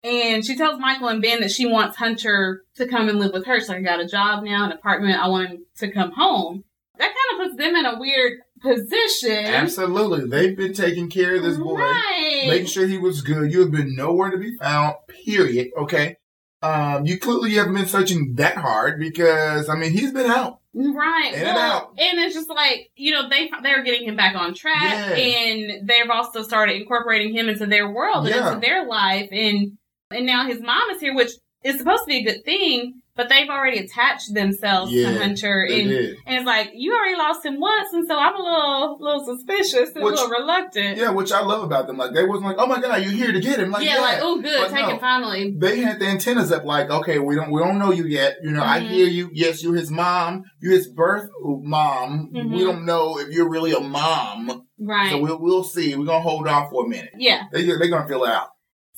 And 0.03 0.45
she 0.45 0.55
tells 0.55 0.79
Michael 0.79 1.09
and 1.09 1.21
Ben 1.21 1.41
that 1.41 1.51
she 1.51 1.67
wants 1.67 1.97
Hunter 1.97 2.63
to 2.75 2.87
come 2.87 3.09
and 3.09 3.19
live 3.19 3.33
with 3.33 3.45
her. 3.45 3.59
Like, 3.59 3.77
I 3.77 3.81
got 3.81 3.99
a 3.99 4.07
job 4.07 4.43
now, 4.43 4.65
an 4.65 4.71
apartment. 4.71 5.19
I 5.19 5.27
want 5.27 5.49
him 5.49 5.65
to 5.77 5.91
come 5.91 6.11
home. 6.11 6.63
That 6.97 7.13
kind 7.13 7.41
of 7.41 7.47
puts 7.47 7.57
them 7.61 7.75
in 7.75 7.85
a 7.85 7.99
weird 7.99 8.39
position. 8.73 9.45
Absolutely. 9.45 10.27
They've 10.29 10.57
been 10.57 10.73
taking 10.73 11.09
care 11.09 11.35
of 11.35 11.43
this 11.43 11.57
boy, 11.57 11.79
Right. 11.79 12.45
making 12.47 12.67
sure 12.67 12.87
he 12.87 12.97
was 12.97 13.21
good. 13.21 13.51
You 13.51 13.61
have 13.61 13.71
been 13.71 13.95
nowhere 13.95 14.31
to 14.31 14.37
be 14.37 14.55
found, 14.57 14.95
period. 15.25 15.69
Okay. 15.77 16.17
Um, 16.61 17.05
you 17.05 17.19
clearly 17.19 17.51
haven't 17.53 17.75
been 17.75 17.85
searching 17.85 18.33
that 18.35 18.57
hard 18.57 18.99
because, 18.99 19.69
I 19.69 19.75
mean, 19.75 19.91
he's 19.91 20.11
been 20.11 20.29
out. 20.29 20.59
Right. 20.73 21.31
In 21.33 21.39
and 21.47 21.57
out. 21.57 21.93
and 21.97 22.19
it's 22.19 22.33
just 22.35 22.49
like, 22.49 22.89
you 22.97 23.13
know, 23.13 23.29
they 23.29 23.49
they're 23.63 23.83
getting 23.83 24.07
him 24.07 24.17
back 24.17 24.35
on 24.35 24.53
track 24.53 25.15
Yeah. 25.17 25.23
and 25.23 25.87
they've 25.87 26.09
also 26.09 26.41
started 26.43 26.75
incorporating 26.75 27.33
him 27.33 27.47
into 27.47 27.65
their 27.65 27.89
world 27.89 28.25
and 28.25 28.35
Yeah. 28.35 28.47
into 28.55 28.59
their 28.59 28.85
life 28.85 29.29
and 29.31 29.77
and 30.11 30.25
now 30.25 30.45
his 30.45 30.59
mom 30.61 30.89
is 30.91 30.99
here, 30.99 31.15
which 31.15 31.31
is 31.63 31.77
supposed 31.77 32.03
to 32.03 32.07
be 32.07 32.17
a 32.17 32.23
good 32.23 32.43
thing, 32.43 33.01
but 33.15 33.29
they've 33.29 33.49
already 33.49 33.79
attached 33.79 34.33
themselves 34.33 34.91
Yeah, 34.91 35.11
to 35.11 35.19
Hunter 35.19 35.63
and 35.65 35.91
and 35.91 36.15
it's 36.27 36.45
like, 36.45 36.71
you 36.73 36.93
already 36.93 37.15
lost 37.17 37.45
him 37.45 37.59
once 37.59 37.93
and 37.93 38.07
so 38.07 38.17
I'm 38.17 38.35
a 38.35 38.41
little 38.43 38.97
little 38.99 39.25
suspicious 39.25 39.91
and 39.95 40.03
Which- 40.03 40.15
a 40.19 40.23
little 40.23 40.29
reluctant. 40.29 40.97
Yeah, 40.97 41.11
which 41.11 41.31
I 41.31 41.41
love 41.41 41.63
about 41.63 41.87
them. 41.87 41.97
Like, 41.97 42.13
they 42.13 42.25
wasn't 42.25 42.47
like, 42.47 42.57
oh 42.59 42.67
my 42.67 42.81
God, 42.81 43.01
you're 43.03 43.11
here 43.11 43.31
to 43.31 43.39
get 43.39 43.59
him. 43.59 43.71
Like, 43.71 43.85
yeah, 43.85 43.95
yeah, 43.95 44.01
like, 44.01 44.19
oh 44.21 44.41
good, 44.41 44.69
take 44.69 44.87
no. 44.87 44.95
it 44.95 44.99
finally. 45.01 45.55
they 45.57 45.79
had 45.79 45.99
the 45.99 46.05
antennas 46.07 46.51
up 46.51 46.65
like, 46.65 46.89
okay, 46.89 47.19
we 47.19 47.35
don't 47.35 47.51
we 47.51 47.61
don't 47.61 47.79
know 47.79 47.91
you 47.91 48.05
yet. 48.05 48.35
You 48.43 48.51
know, 48.51 48.63
I 48.63 48.79
Mhm. 48.81 48.87
hear 48.89 49.07
you. 49.07 49.29
Yes, 49.33 49.63
you're 49.63 49.75
his 49.75 49.89
mom. 49.91 50.43
You're 50.61 50.73
his 50.73 50.87
birth 50.87 51.29
mom. 51.43 52.31
Mhm. 52.35 52.51
We 52.53 52.63
don't 52.63 52.85
know 52.85 53.17
if 53.19 53.29
you're 53.29 53.49
really 53.49 53.73
a 53.73 53.79
mom. 53.79 54.63
Right. 54.77 55.09
So 55.11 55.19
we'll 55.19 55.39
we'll 55.39 55.63
see. 55.63 55.95
We're 55.95 56.05
gonna 56.05 56.19
hold 56.21 56.47
off 56.47 56.69
for 56.69 56.85
a 56.85 56.89
minute. 56.89 57.11
yeah. 57.17 57.43
They 57.51 57.65
they're 57.65 57.87
gonna 57.87 58.07
fill 58.07 58.25
it 58.25 58.29
out. 58.31 58.49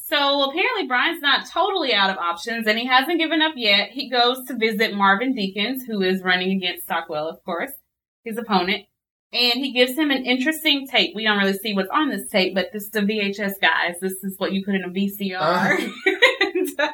So 0.10 0.50
apparently 0.50 0.88
Brian's 0.88 1.22
not 1.22 1.50
totally 1.50 1.94
out 1.94 2.10
of 2.10 2.18
options 2.18 2.66
and 2.66 2.80
he 2.80 2.86
hasn't 2.88 3.20
given 3.20 3.42
up 3.42 3.54
yet. 3.58 3.90
He 3.90 4.10
goes 4.10 4.46
to 4.46 4.56
visit 4.56 4.96
Marvin 4.96 5.34
Deacons, 5.34 5.84
who 5.86 6.02
is 6.02 6.22
running 6.22 6.52
against 6.52 6.84
Stockwell, 6.84 7.28
of 7.28 7.44
course, 7.44 7.72
his 8.24 8.38
opponent. 8.38 8.86
and 9.34 9.54
he 9.56 9.74
gives 9.74 9.98
him 9.98 10.10
an 10.10 10.26
interesting 10.26 10.88
tape. 10.88 11.14
We 11.14 11.26
don't 11.26 11.38
really 11.38 11.58
see 11.58 11.74
what's 11.74 11.90
on 11.90 12.10
this 12.10 12.30
tape, 12.30 12.56
but 12.56 12.72
this 12.72 12.84
is 12.84 12.92
the 12.92 13.02
VHS, 13.02 13.60
guys. 13.60 13.96
This 14.00 14.24
is 14.24 14.36
what 14.38 14.54
you 14.54 14.64
put 14.64 14.76
in 14.76 14.86
a 14.86 14.90
VCR. 14.90 15.36
Uh-huh. 15.36 15.90
and, 16.42 16.80
uh, 16.80 16.88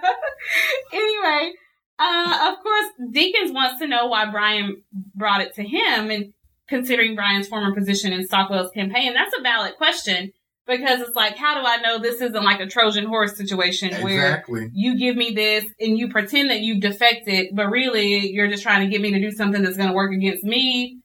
anyway, 0.92 1.54
uh, 2.00 2.52
of 2.52 2.64
course, 2.64 2.88
Deacons 3.12 3.52
wants 3.52 3.80
to 3.80 3.88
know 3.88 4.08
why 4.08 4.30
Brian 4.32 4.82
brought 5.14 5.42
it 5.42 5.54
to 5.56 5.64
him, 5.64 6.10
and 6.10 6.34
considering 6.68 7.14
Brian's 7.14 7.48
former 7.48 7.76
position 7.76 8.12
in 8.12 8.26
Stockwell's 8.26 8.72
campaign, 8.72 9.14
that's 9.14 9.38
a 9.38 9.44
valid 9.44 9.76
question 9.78 10.34
because 10.68 11.02
it's 11.02 11.16
like, 11.16 11.38
how 11.38 11.60
do 11.60 11.66
I 11.66 11.78
know 11.78 12.00
this 12.00 12.22
isn't 12.22 12.44
like 12.44 12.60
a 12.60 12.68
Trojan 12.68 13.06
horse 13.06 13.38
situation 13.38 13.90
exactly. 13.90 14.62
where 14.62 14.70
you 14.74 14.98
give 14.98 15.16
me 15.16 15.32
this 15.32 15.66
and 15.80 15.98
you 15.98 16.10
pretend 16.10 16.50
that 16.50 16.62
you've 16.62 16.82
defected, 16.82 17.48
but 17.54 17.70
really 17.70 18.32
you're 18.32 18.48
just 18.48 18.64
trying 18.64 18.82
to 18.82 18.92
get 18.92 19.02
me 19.02 19.12
to 19.12 19.20
do 19.20 19.32
something 19.32 19.62
that's 19.62 19.78
going 19.78 19.90
to 19.90 19.96
work 19.96 20.14
against 20.14 20.44
me, 20.44 21.00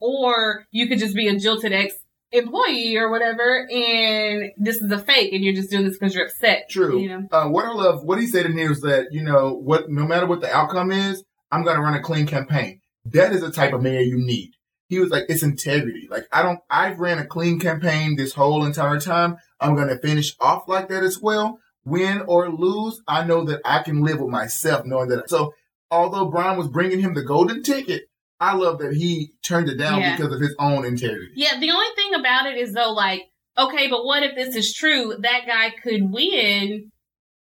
or 0.00 0.64
you 0.70 0.88
could 0.88 0.98
just 0.98 1.14
be 1.14 1.28
a 1.28 1.38
jilted 1.38 1.72
ex 1.72 1.94
employee 2.32 2.96
or 2.96 3.10
whatever, 3.10 3.66
and 3.70 4.52
this 4.56 4.80
is 4.80 4.90
a 4.92 4.98
fake, 4.98 5.32
and 5.32 5.42
you're 5.42 5.54
just 5.54 5.70
doing 5.70 5.84
this 5.84 5.98
because 5.98 6.14
you're 6.14 6.26
upset. 6.26 6.68
True. 6.70 7.00
You 7.00 7.08
know? 7.08 7.28
uh, 7.32 7.48
what 7.48 7.64
I 7.64 7.72
love, 7.72 8.04
what 8.04 8.20
he 8.20 8.26
said 8.26 8.46
in 8.46 8.56
here 8.56 8.70
is 8.70 8.80
that 8.82 9.08
you 9.10 9.22
know 9.22 9.54
what, 9.54 9.88
no 9.88 10.06
matter 10.06 10.26
what 10.26 10.40
the 10.40 10.54
outcome 10.54 10.92
is, 10.92 11.24
I'm 11.50 11.64
going 11.64 11.76
to 11.76 11.82
run 11.82 11.94
a 11.94 12.02
clean 12.02 12.26
campaign. 12.26 12.80
That 13.06 13.32
is 13.32 13.40
the 13.40 13.50
type 13.50 13.72
of 13.72 13.82
mayor 13.82 14.00
you 14.00 14.18
need. 14.18 14.52
He 14.90 14.98
was 14.98 15.10
like, 15.10 15.26
it's 15.28 15.44
integrity. 15.44 16.08
Like 16.10 16.26
I 16.32 16.42
don't, 16.42 16.58
I've 16.68 16.98
ran 16.98 17.20
a 17.20 17.24
clean 17.24 17.60
campaign 17.60 18.16
this 18.16 18.34
whole 18.34 18.64
entire 18.64 18.98
time. 18.98 19.38
I'm 19.60 19.76
going 19.76 19.88
to 19.88 19.98
finish 19.98 20.34
off 20.40 20.66
like 20.66 20.88
that 20.88 21.04
as 21.04 21.20
well. 21.20 21.60
Win 21.84 22.22
or 22.26 22.50
lose, 22.50 23.00
I 23.06 23.24
know 23.24 23.44
that 23.44 23.60
I 23.64 23.82
can 23.84 24.02
live 24.02 24.20
with 24.20 24.30
myself 24.30 24.84
knowing 24.84 25.08
that. 25.10 25.30
So 25.30 25.54
although 25.92 26.26
Brian 26.26 26.58
was 26.58 26.66
bringing 26.66 26.98
him 26.98 27.14
the 27.14 27.22
golden 27.22 27.62
ticket, 27.62 28.02
I 28.40 28.54
love 28.54 28.80
that 28.80 28.94
he 28.94 29.32
turned 29.44 29.68
it 29.68 29.76
down 29.76 30.00
yeah. 30.00 30.16
because 30.16 30.34
of 30.34 30.40
his 30.40 30.56
own 30.58 30.84
integrity. 30.84 31.34
Yeah, 31.36 31.60
the 31.60 31.70
only 31.70 31.94
thing 31.94 32.14
about 32.18 32.46
it 32.46 32.58
is 32.58 32.72
though, 32.72 32.92
like, 32.92 33.22
okay, 33.56 33.88
but 33.88 34.04
what 34.04 34.24
if 34.24 34.34
this 34.34 34.56
is 34.56 34.74
true? 34.74 35.14
That 35.20 35.46
guy 35.46 35.70
could 35.82 36.10
win 36.10 36.90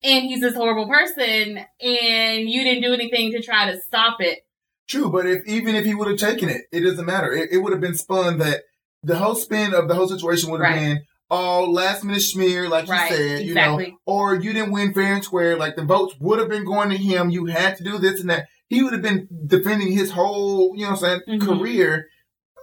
and 0.03 0.25
he's 0.25 0.41
this 0.41 0.55
horrible 0.55 0.87
person 0.87 1.65
and 1.81 2.49
you 2.49 2.63
didn't 2.63 2.83
do 2.83 2.93
anything 2.93 3.31
to 3.31 3.41
try 3.41 3.71
to 3.71 3.81
stop 3.81 4.17
it. 4.19 4.39
True, 4.87 5.09
but 5.11 5.25
if 5.25 5.45
even 5.45 5.75
if 5.75 5.85
he 5.85 5.95
would 5.95 6.09
have 6.09 6.17
taken 6.17 6.49
it, 6.49 6.63
it 6.71 6.81
doesn't 6.81 7.05
matter. 7.05 7.31
It, 7.31 7.51
it 7.51 7.57
would 7.59 7.71
have 7.71 7.81
been 7.81 7.95
spun 7.95 8.39
that 8.39 8.63
the 9.01 9.17
whole 9.17 9.35
spin 9.35 9.73
of 9.73 9.87
the 9.87 9.95
whole 9.95 10.07
situation 10.07 10.51
would 10.51 10.61
have 10.61 10.73
right. 10.73 10.79
been 10.79 11.01
all 11.29 11.71
last 11.71 12.03
minute 12.03 12.21
smear, 12.21 12.69
like 12.69 12.87
right. 12.87 13.09
you 13.09 13.17
said, 13.17 13.41
exactly. 13.41 13.85
you 13.85 13.91
know, 13.91 13.97
or 14.05 14.35
you 14.35 14.53
didn't 14.53 14.71
win 14.71 14.93
fair 14.93 15.15
and 15.15 15.23
square. 15.23 15.57
Like 15.57 15.75
the 15.75 15.83
votes 15.83 16.15
would 16.19 16.39
have 16.39 16.49
been 16.49 16.65
going 16.65 16.89
to 16.89 16.97
him. 16.97 17.29
You 17.29 17.45
had 17.45 17.77
to 17.77 17.83
do 17.83 17.97
this 17.97 18.21
and 18.21 18.29
that 18.29 18.47
he 18.67 18.83
would 18.83 18.93
have 18.93 19.01
been 19.01 19.27
defending 19.45 19.91
his 19.91 20.11
whole, 20.11 20.75
you 20.75 20.83
know 20.83 20.91
what 20.91 21.03
I'm 21.03 21.21
saying, 21.25 21.39
mm-hmm. 21.39 21.59
career, 21.59 22.07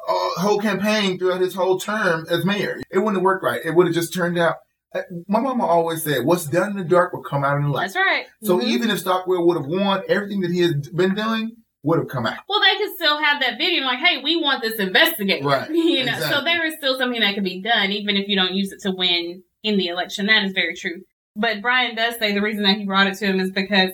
uh, 0.08 0.40
whole 0.40 0.60
campaign 0.60 1.18
throughout 1.18 1.40
his 1.40 1.54
whole 1.54 1.78
term 1.78 2.26
as 2.30 2.44
mayor. 2.44 2.80
It 2.90 2.98
wouldn't 2.98 3.16
have 3.16 3.22
worked 3.22 3.44
right. 3.44 3.60
It 3.64 3.74
would 3.74 3.86
have 3.86 3.94
just 3.94 4.14
turned 4.14 4.38
out. 4.38 4.56
Uh, 4.94 5.02
my 5.28 5.38
mama 5.38 5.64
always 5.64 6.02
said, 6.02 6.24
"What's 6.24 6.46
done 6.46 6.72
in 6.72 6.76
the 6.76 6.84
dark 6.84 7.12
will 7.12 7.22
come 7.22 7.44
out 7.44 7.56
in 7.56 7.62
the 7.62 7.68
light." 7.68 7.92
That's 7.92 7.96
right. 7.96 8.26
So 8.42 8.58
mm-hmm. 8.58 8.66
even 8.66 8.90
if 8.90 8.98
Stockwell 8.98 9.46
would 9.46 9.56
have 9.56 9.66
won, 9.66 10.02
everything 10.08 10.40
that 10.40 10.50
he 10.50 10.62
has 10.62 10.88
been 10.88 11.14
doing 11.14 11.56
would 11.82 11.98
have 11.98 12.08
come 12.08 12.26
out. 12.26 12.38
Well, 12.48 12.60
they 12.60 12.76
could 12.76 12.94
still 12.96 13.22
have 13.22 13.40
that 13.40 13.58
video 13.58 13.84
like, 13.84 13.98
"Hey, 13.98 14.22
we 14.22 14.36
want 14.36 14.62
this 14.62 14.78
investigated." 14.78 15.44
Right. 15.44 15.70
you 15.74 16.04
know, 16.04 16.12
exactly. 16.12 16.28
so 16.28 16.44
there 16.44 16.64
is 16.66 16.74
still 16.74 16.98
something 16.98 17.20
that 17.20 17.34
can 17.34 17.44
be 17.44 17.60
done, 17.60 17.90
even 17.92 18.16
if 18.16 18.28
you 18.28 18.36
don't 18.36 18.54
use 18.54 18.72
it 18.72 18.80
to 18.82 18.90
win 18.90 19.42
in 19.62 19.76
the 19.76 19.88
election. 19.88 20.26
That 20.26 20.44
is 20.44 20.52
very 20.52 20.74
true. 20.76 21.02
But 21.36 21.62
Brian 21.62 21.94
does 21.94 22.16
say 22.18 22.32
the 22.32 22.42
reason 22.42 22.64
that 22.64 22.76
he 22.76 22.84
brought 22.84 23.06
it 23.06 23.16
to 23.18 23.26
him 23.26 23.40
is 23.40 23.50
because 23.50 23.92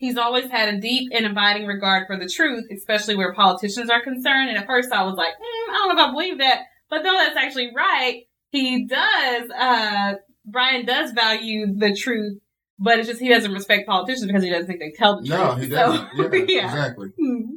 He's 0.00 0.16
always 0.16 0.50
had 0.50 0.72
a 0.72 0.80
deep 0.80 1.10
and 1.12 1.26
abiding 1.26 1.66
regard 1.66 2.06
for 2.06 2.16
the 2.16 2.26
truth, 2.26 2.64
especially 2.72 3.16
where 3.16 3.34
politicians 3.34 3.90
are 3.90 4.02
concerned. 4.02 4.48
And 4.48 4.56
at 4.56 4.66
first 4.66 4.90
I 4.92 5.04
was 5.04 5.14
like, 5.14 5.34
mm, 5.34 5.74
I 5.74 5.76
don't 5.76 5.94
know 5.94 6.02
if 6.02 6.08
I 6.08 6.12
believe 6.12 6.38
that. 6.38 6.62
But 6.88 7.02
though 7.02 7.12
that's 7.12 7.36
actually 7.36 7.70
right. 7.76 8.22
He 8.50 8.86
does, 8.86 9.50
uh, 9.50 10.14
Brian 10.46 10.86
does 10.86 11.12
value 11.12 11.74
the 11.76 11.94
truth, 11.94 12.40
but 12.80 12.98
it's 12.98 13.08
just 13.08 13.20
he 13.20 13.28
doesn't 13.28 13.52
respect 13.52 13.86
politicians 13.86 14.26
because 14.26 14.42
he 14.42 14.50
doesn't 14.50 14.66
think 14.66 14.80
they 14.80 14.90
tell 14.90 15.20
the 15.20 15.28
truth. 15.28 15.38
No, 15.38 15.54
he 15.54 15.68
doesn't. 15.68 16.08
So, 16.16 16.34
yeah, 16.34 16.44
yeah, 16.48 16.64
exactly. 16.64 17.08
Mm-hmm. 17.08 17.54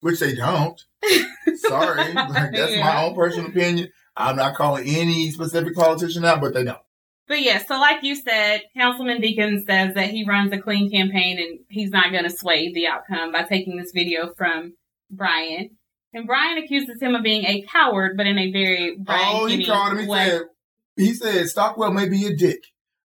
Which 0.00 0.20
they 0.20 0.34
don't. 0.34 0.82
Sorry. 1.56 2.12
Like, 2.14 2.52
that's 2.52 2.72
yeah. 2.72 2.84
my 2.84 3.04
own 3.04 3.14
personal 3.14 3.50
opinion. 3.50 3.90
I'm 4.16 4.36
not 4.36 4.54
calling 4.54 4.86
any 4.86 5.30
specific 5.30 5.74
politician 5.74 6.24
out, 6.24 6.40
but 6.40 6.54
they 6.54 6.64
don't. 6.64 6.78
But 7.26 7.40
yeah, 7.40 7.58
so 7.64 7.78
like 7.78 8.02
you 8.02 8.14
said, 8.14 8.62
Councilman 8.76 9.20
Deacon 9.20 9.64
says 9.66 9.94
that 9.94 10.10
he 10.10 10.26
runs 10.26 10.52
a 10.52 10.58
clean 10.58 10.90
campaign 10.90 11.38
and 11.38 11.60
he's 11.68 11.90
not 11.90 12.12
going 12.12 12.24
to 12.24 12.30
sway 12.30 12.72
the 12.72 12.86
outcome 12.86 13.32
by 13.32 13.42
taking 13.44 13.76
this 13.76 13.92
video 13.92 14.32
from 14.36 14.74
Brian. 15.10 15.70
And 16.12 16.26
Brian 16.26 16.58
accuses 16.58 17.00
him 17.00 17.14
of 17.14 17.22
being 17.22 17.44
a 17.44 17.62
coward, 17.62 18.16
but 18.16 18.26
in 18.26 18.38
a 18.38 18.52
very 18.52 18.96
Brian 18.98 19.26
oh, 19.26 19.46
he 19.46 19.64
called 19.64 19.92
him. 19.92 19.98
He 20.00 20.06
way. 20.06 20.28
said, 20.28 20.42
he 20.96 21.14
said 21.14 21.48
Stockwell 21.48 21.92
may 21.92 22.08
be 22.08 22.26
a 22.26 22.36
dick, 22.36 22.60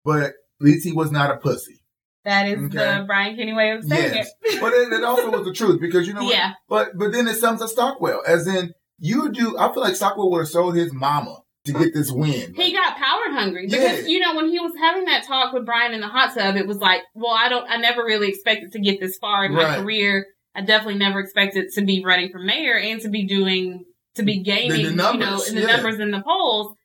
but 0.03 0.33
at 0.59 0.65
least 0.65 0.85
he 0.85 0.91
was 0.91 1.11
not 1.11 1.31
a 1.31 1.37
pussy. 1.37 1.81
That 2.23 2.47
is 2.47 2.57
okay. 2.57 2.77
the 2.77 3.03
Brian 3.05 3.35
Kinney 3.35 3.53
way 3.53 3.71
of 3.71 3.83
saying 3.83 4.15
yes. 4.15 4.31
it. 4.41 4.59
but 4.59 4.73
it, 4.73 4.91
it, 4.91 5.03
also 5.03 5.29
was 5.29 5.45
the 5.45 5.53
truth 5.55 5.79
because 5.79 6.07
you 6.07 6.13
know, 6.13 6.21
yeah. 6.21 6.53
What? 6.67 6.87
But 6.93 6.97
but 6.97 7.11
then 7.11 7.27
it 7.27 7.35
sums 7.35 7.61
up 7.61 7.69
Stockwell 7.69 8.23
as 8.27 8.47
in 8.47 8.73
you 8.97 9.31
do. 9.31 9.57
I 9.57 9.71
feel 9.71 9.83
like 9.83 9.95
Stockwell 9.95 10.31
would 10.31 10.39
have 10.39 10.47
sold 10.47 10.75
his 10.75 10.91
mama 10.91 11.43
to 11.65 11.73
get 11.73 11.93
this 11.93 12.11
win. 12.11 12.53
He 12.55 12.73
got 12.73 12.97
power 12.97 13.29
hungry 13.29 13.67
because 13.67 14.01
yeah. 14.01 14.07
you 14.07 14.19
know 14.19 14.35
when 14.35 14.49
he 14.49 14.59
was 14.59 14.73
having 14.79 15.05
that 15.05 15.25
talk 15.25 15.53
with 15.53 15.65
Brian 15.65 15.93
in 15.93 16.01
the 16.01 16.07
hot 16.07 16.33
tub, 16.33 16.55
it 16.55 16.67
was 16.67 16.77
like, 16.77 17.01
well, 17.13 17.33
I 17.33 17.47
don't, 17.47 17.69
I 17.69 17.77
never 17.77 18.03
really 18.03 18.29
expected 18.29 18.71
to 18.71 18.79
get 18.79 18.99
this 18.99 19.17
far 19.17 19.45
in 19.45 19.53
my 19.53 19.63
right. 19.63 19.79
career. 19.79 20.25
I 20.55 20.61
definitely 20.61 20.99
never 20.99 21.19
expected 21.19 21.71
to 21.73 21.83
be 21.83 22.03
running 22.03 22.31
for 22.31 22.39
mayor 22.39 22.77
and 22.77 23.01
to 23.01 23.09
be 23.09 23.27
doing 23.27 23.83
to 24.15 24.23
be 24.23 24.41
gaining, 24.41 24.83
the, 24.83 24.89
the 24.89 24.95
numbers, 24.95 25.19
you 25.19 25.31
know, 25.31 25.43
in 25.43 25.55
the 25.55 25.61
yeah. 25.61 25.75
numbers 25.75 25.99
in 25.99 26.11
the 26.11 26.21
polls. 26.21 26.75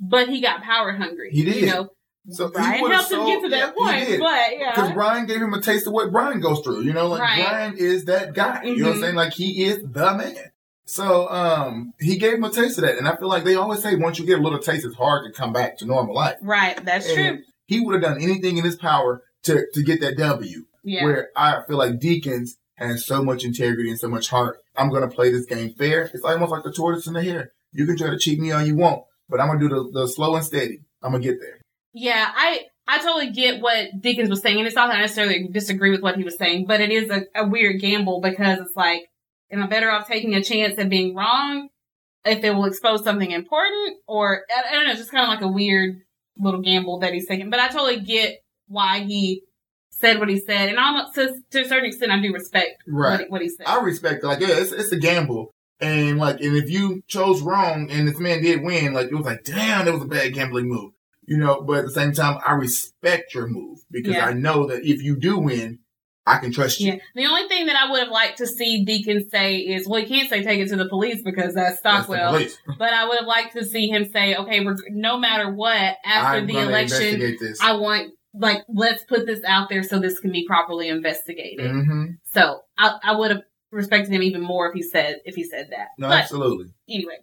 But 0.00 0.28
he 0.28 0.40
got 0.40 0.62
power 0.62 0.92
hungry. 0.92 1.30
He 1.32 1.44
did. 1.44 1.56
You 1.56 1.66
know, 1.66 1.88
so 2.30 2.48
Brian 2.50 2.90
helped 2.90 3.10
him 3.10 3.24
get 3.26 3.42
to 3.42 3.48
that 3.50 3.74
yeah, 3.78 4.06
point, 4.06 4.20
but 4.20 4.58
yeah, 4.58 4.72
because 4.74 4.92
Brian 4.92 5.26
gave 5.26 5.40
him 5.40 5.54
a 5.54 5.60
taste 5.60 5.86
of 5.86 5.92
what 5.92 6.10
Brian 6.12 6.40
goes 6.40 6.60
through. 6.60 6.82
You 6.82 6.92
know, 6.92 7.08
like 7.08 7.22
right. 7.22 7.46
Brian 7.48 7.76
is 7.76 8.04
that 8.04 8.34
guy. 8.34 8.62
You 8.64 8.72
mm-hmm. 8.72 8.80
know 8.80 8.86
what 8.86 8.90
I'm 8.90 8.94
mm-hmm. 8.94 9.02
saying? 9.02 9.14
Like 9.14 9.32
he 9.32 9.64
is 9.64 9.82
the 9.82 10.14
man. 10.14 10.36
So 10.84 11.28
um, 11.28 11.92
he 12.00 12.16
gave 12.16 12.34
him 12.34 12.44
a 12.44 12.50
taste 12.50 12.78
of 12.78 12.84
that, 12.84 12.96
and 12.96 13.08
I 13.08 13.16
feel 13.16 13.28
like 13.28 13.44
they 13.44 13.54
always 13.54 13.82
say 13.82 13.94
once 13.94 14.18
you 14.18 14.26
get 14.26 14.38
a 14.38 14.42
little 14.42 14.58
taste, 14.58 14.84
it's 14.86 14.96
hard 14.96 15.26
to 15.26 15.38
come 15.38 15.52
back 15.52 15.78
to 15.78 15.86
normal 15.86 16.14
life. 16.14 16.36
Right, 16.42 16.82
that's 16.84 17.08
and 17.08 17.38
true. 17.38 17.44
He 17.66 17.80
would 17.80 17.94
have 17.94 18.02
done 18.02 18.22
anything 18.22 18.56
in 18.56 18.64
his 18.64 18.76
power 18.76 19.22
to 19.44 19.66
to 19.72 19.82
get 19.82 20.00
that 20.00 20.16
W. 20.16 20.64
Yeah. 20.84 21.04
Where 21.04 21.28
I 21.36 21.62
feel 21.66 21.76
like 21.76 21.98
Deacons 21.98 22.56
has 22.76 23.04
so 23.04 23.22
much 23.22 23.44
integrity 23.44 23.90
and 23.90 23.98
so 23.98 24.08
much 24.08 24.28
heart. 24.28 24.58
I'm 24.76 24.90
gonna 24.90 25.08
play 25.08 25.30
this 25.30 25.46
game 25.46 25.74
fair. 25.74 26.10
It's 26.14 26.24
almost 26.24 26.52
like 26.52 26.62
the 26.62 26.72
tortoise 26.72 27.06
and 27.06 27.16
the 27.16 27.22
hare. 27.22 27.52
You 27.72 27.86
can 27.86 27.96
try 27.96 28.10
to 28.10 28.18
cheat 28.18 28.38
me 28.38 28.52
all 28.52 28.62
you 28.62 28.76
want, 28.76 29.02
but 29.28 29.40
I'm 29.40 29.48
gonna 29.48 29.60
do 29.60 29.68
the, 29.68 29.90
the 29.92 30.08
slow 30.08 30.36
and 30.36 30.44
steady. 30.44 30.80
I'm 31.02 31.12
gonna 31.12 31.22
get 31.22 31.40
there. 31.40 31.60
Yeah, 31.92 32.30
I 32.34 32.66
I 32.86 32.98
totally 32.98 33.30
get 33.30 33.60
what 33.60 34.00
Deacons 34.00 34.30
was 34.30 34.40
saying, 34.40 34.58
and 34.58 34.66
it's 34.66 34.76
not 34.76 34.88
that 34.88 34.98
I 34.98 35.00
necessarily 35.02 35.48
disagree 35.48 35.90
with 35.90 36.02
what 36.02 36.16
he 36.16 36.24
was 36.24 36.36
saying, 36.36 36.66
but 36.66 36.80
it 36.80 36.90
is 36.90 37.10
a, 37.10 37.22
a 37.34 37.46
weird 37.46 37.80
gamble 37.80 38.20
because 38.20 38.60
it's 38.60 38.76
like 38.76 39.08
Am 39.50 39.62
I 39.62 39.66
better 39.66 39.90
off 39.90 40.06
taking 40.06 40.34
a 40.34 40.42
chance 40.42 40.78
at 40.78 40.90
being 40.90 41.14
wrong 41.14 41.68
if 42.24 42.44
it 42.44 42.50
will 42.50 42.66
expose 42.66 43.02
something 43.02 43.30
important? 43.30 43.96
Or, 44.06 44.42
I, 44.54 44.74
don't 44.74 44.84
know, 44.84 44.90
it's 44.90 45.00
just 45.00 45.10
kind 45.10 45.24
of 45.24 45.30
like 45.30 45.40
a 45.40 45.52
weird 45.52 46.02
little 46.36 46.60
gamble 46.60 46.98
that 47.00 47.14
he's 47.14 47.26
taking. 47.26 47.48
But 47.48 47.60
I 47.60 47.68
totally 47.68 48.00
get 48.00 48.42
why 48.66 49.00
he 49.00 49.42
said 49.90 50.18
what 50.18 50.28
he 50.28 50.38
said. 50.38 50.68
And 50.68 50.78
almost 50.78 51.14
to, 51.14 51.34
to 51.50 51.62
a 51.62 51.68
certain 51.68 51.86
extent, 51.86 52.12
I 52.12 52.20
do 52.20 52.32
respect 52.32 52.82
right. 52.86 53.20
what, 53.20 53.30
what 53.30 53.42
he 53.42 53.48
said. 53.48 53.66
I 53.66 53.80
respect. 53.80 54.22
Like, 54.22 54.40
yeah, 54.40 54.48
it's, 54.50 54.72
it's 54.72 54.92
a 54.92 54.98
gamble. 54.98 55.54
And 55.80 56.18
like, 56.18 56.40
and 56.40 56.56
if 56.56 56.68
you 56.68 57.02
chose 57.06 57.40
wrong 57.40 57.88
and 57.90 58.06
this 58.06 58.18
man 58.18 58.42
did 58.42 58.62
win, 58.62 58.92
like, 58.92 59.06
it 59.06 59.14
was 59.14 59.24
like, 59.24 59.44
damn, 59.44 59.86
that 59.86 59.94
was 59.94 60.02
a 60.02 60.06
bad 60.06 60.34
gambling 60.34 60.68
move. 60.68 60.92
You 61.28 61.36
know, 61.36 61.60
but 61.60 61.80
at 61.80 61.84
the 61.84 61.90
same 61.90 62.12
time, 62.12 62.38
I 62.46 62.52
respect 62.52 63.34
your 63.34 63.46
move 63.48 63.80
because 63.90 64.14
yeah. 64.14 64.26
I 64.26 64.32
know 64.32 64.66
that 64.68 64.82
if 64.82 65.02
you 65.02 65.14
do 65.14 65.38
win, 65.38 65.80
I 66.26 66.38
can 66.38 66.52
trust 66.52 66.80
you. 66.80 66.92
Yeah. 66.92 66.98
The 67.14 67.26
only 67.26 67.48
thing 67.48 67.66
that 67.66 67.76
I 67.76 67.90
would 67.90 68.00
have 68.00 68.08
liked 68.08 68.38
to 68.38 68.46
see 68.46 68.82
Deacon 68.82 69.28
say 69.28 69.56
is, 69.56 69.86
well, 69.86 70.00
he 70.00 70.06
can't 70.06 70.30
say 70.30 70.42
take 70.42 70.58
it 70.58 70.68
to 70.68 70.76
the 70.76 70.88
police 70.88 71.22
because 71.22 71.54
that's 71.54 71.80
Stockwell. 71.80 72.32
That's 72.32 72.56
but 72.78 72.94
I 72.94 73.06
would 73.06 73.18
have 73.18 73.26
liked 73.26 73.54
to 73.56 73.64
see 73.64 73.88
him 73.88 74.06
say, 74.06 74.36
okay, 74.36 74.66
no 74.90 75.18
matter 75.18 75.52
what, 75.52 75.96
after 76.02 76.38
I'm 76.38 76.46
the 76.46 76.60
election, 76.60 77.36
I 77.60 77.72
want 77.72 78.12
like 78.34 78.62
let's 78.68 79.02
put 79.04 79.26
this 79.26 79.42
out 79.44 79.68
there 79.68 79.82
so 79.82 79.98
this 79.98 80.20
can 80.20 80.32
be 80.32 80.46
properly 80.46 80.88
investigated. 80.88 81.70
Mm-hmm. 81.70 82.04
So 82.32 82.60
I, 82.78 82.94
I 83.02 83.16
would 83.16 83.30
have 83.32 83.42
respected 83.70 84.12
him 84.12 84.22
even 84.22 84.42
more 84.42 84.68
if 84.68 84.74
he 84.74 84.82
said 84.82 85.16
if 85.24 85.34
he 85.34 85.44
said 85.44 85.68
that. 85.70 85.88
No, 85.98 86.08
but, 86.08 86.20
absolutely. 86.20 86.66
Anyway, 86.88 87.18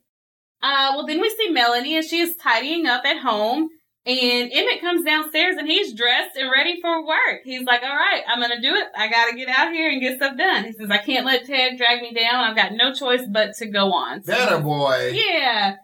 uh, 0.61 0.93
well 0.95 1.05
then 1.05 1.21
we 1.21 1.29
see 1.29 1.49
Melanie 1.49 1.95
and 1.97 2.05
she 2.05 2.19
is 2.19 2.35
tidying 2.35 2.85
up 2.85 3.05
at 3.05 3.19
home 3.21 3.69
and 4.05 4.51
Emmett 4.53 4.81
comes 4.81 5.03
downstairs 5.03 5.55
and 5.57 5.67
he's 5.67 5.93
dressed 5.93 6.35
and 6.35 6.51
ready 6.51 6.79
for 6.79 7.05
work. 7.05 7.41
He's 7.43 7.63
like, 7.63 7.81
all 7.81 7.95
right, 7.95 8.21
I'm 8.27 8.39
going 8.39 8.51
to 8.51 8.61
do 8.61 8.75
it. 8.75 8.87
I 8.95 9.09
got 9.09 9.29
to 9.29 9.35
get 9.35 9.49
out 9.49 9.73
here 9.73 9.89
and 9.89 9.99
get 9.99 10.17
stuff 10.17 10.37
done. 10.37 10.65
He 10.65 10.73
says, 10.73 10.91
I 10.91 10.99
can't 10.99 11.25
let 11.25 11.45
Ted 11.45 11.77
drag 11.77 12.01
me 12.01 12.13
down. 12.13 12.43
I've 12.43 12.55
got 12.55 12.73
no 12.73 12.93
choice 12.93 13.23
but 13.27 13.55
to 13.55 13.65
go 13.65 13.91
on. 13.93 14.23
So, 14.23 14.31
Better 14.31 14.59
boy. 14.59 15.13
Yeah. 15.15 15.77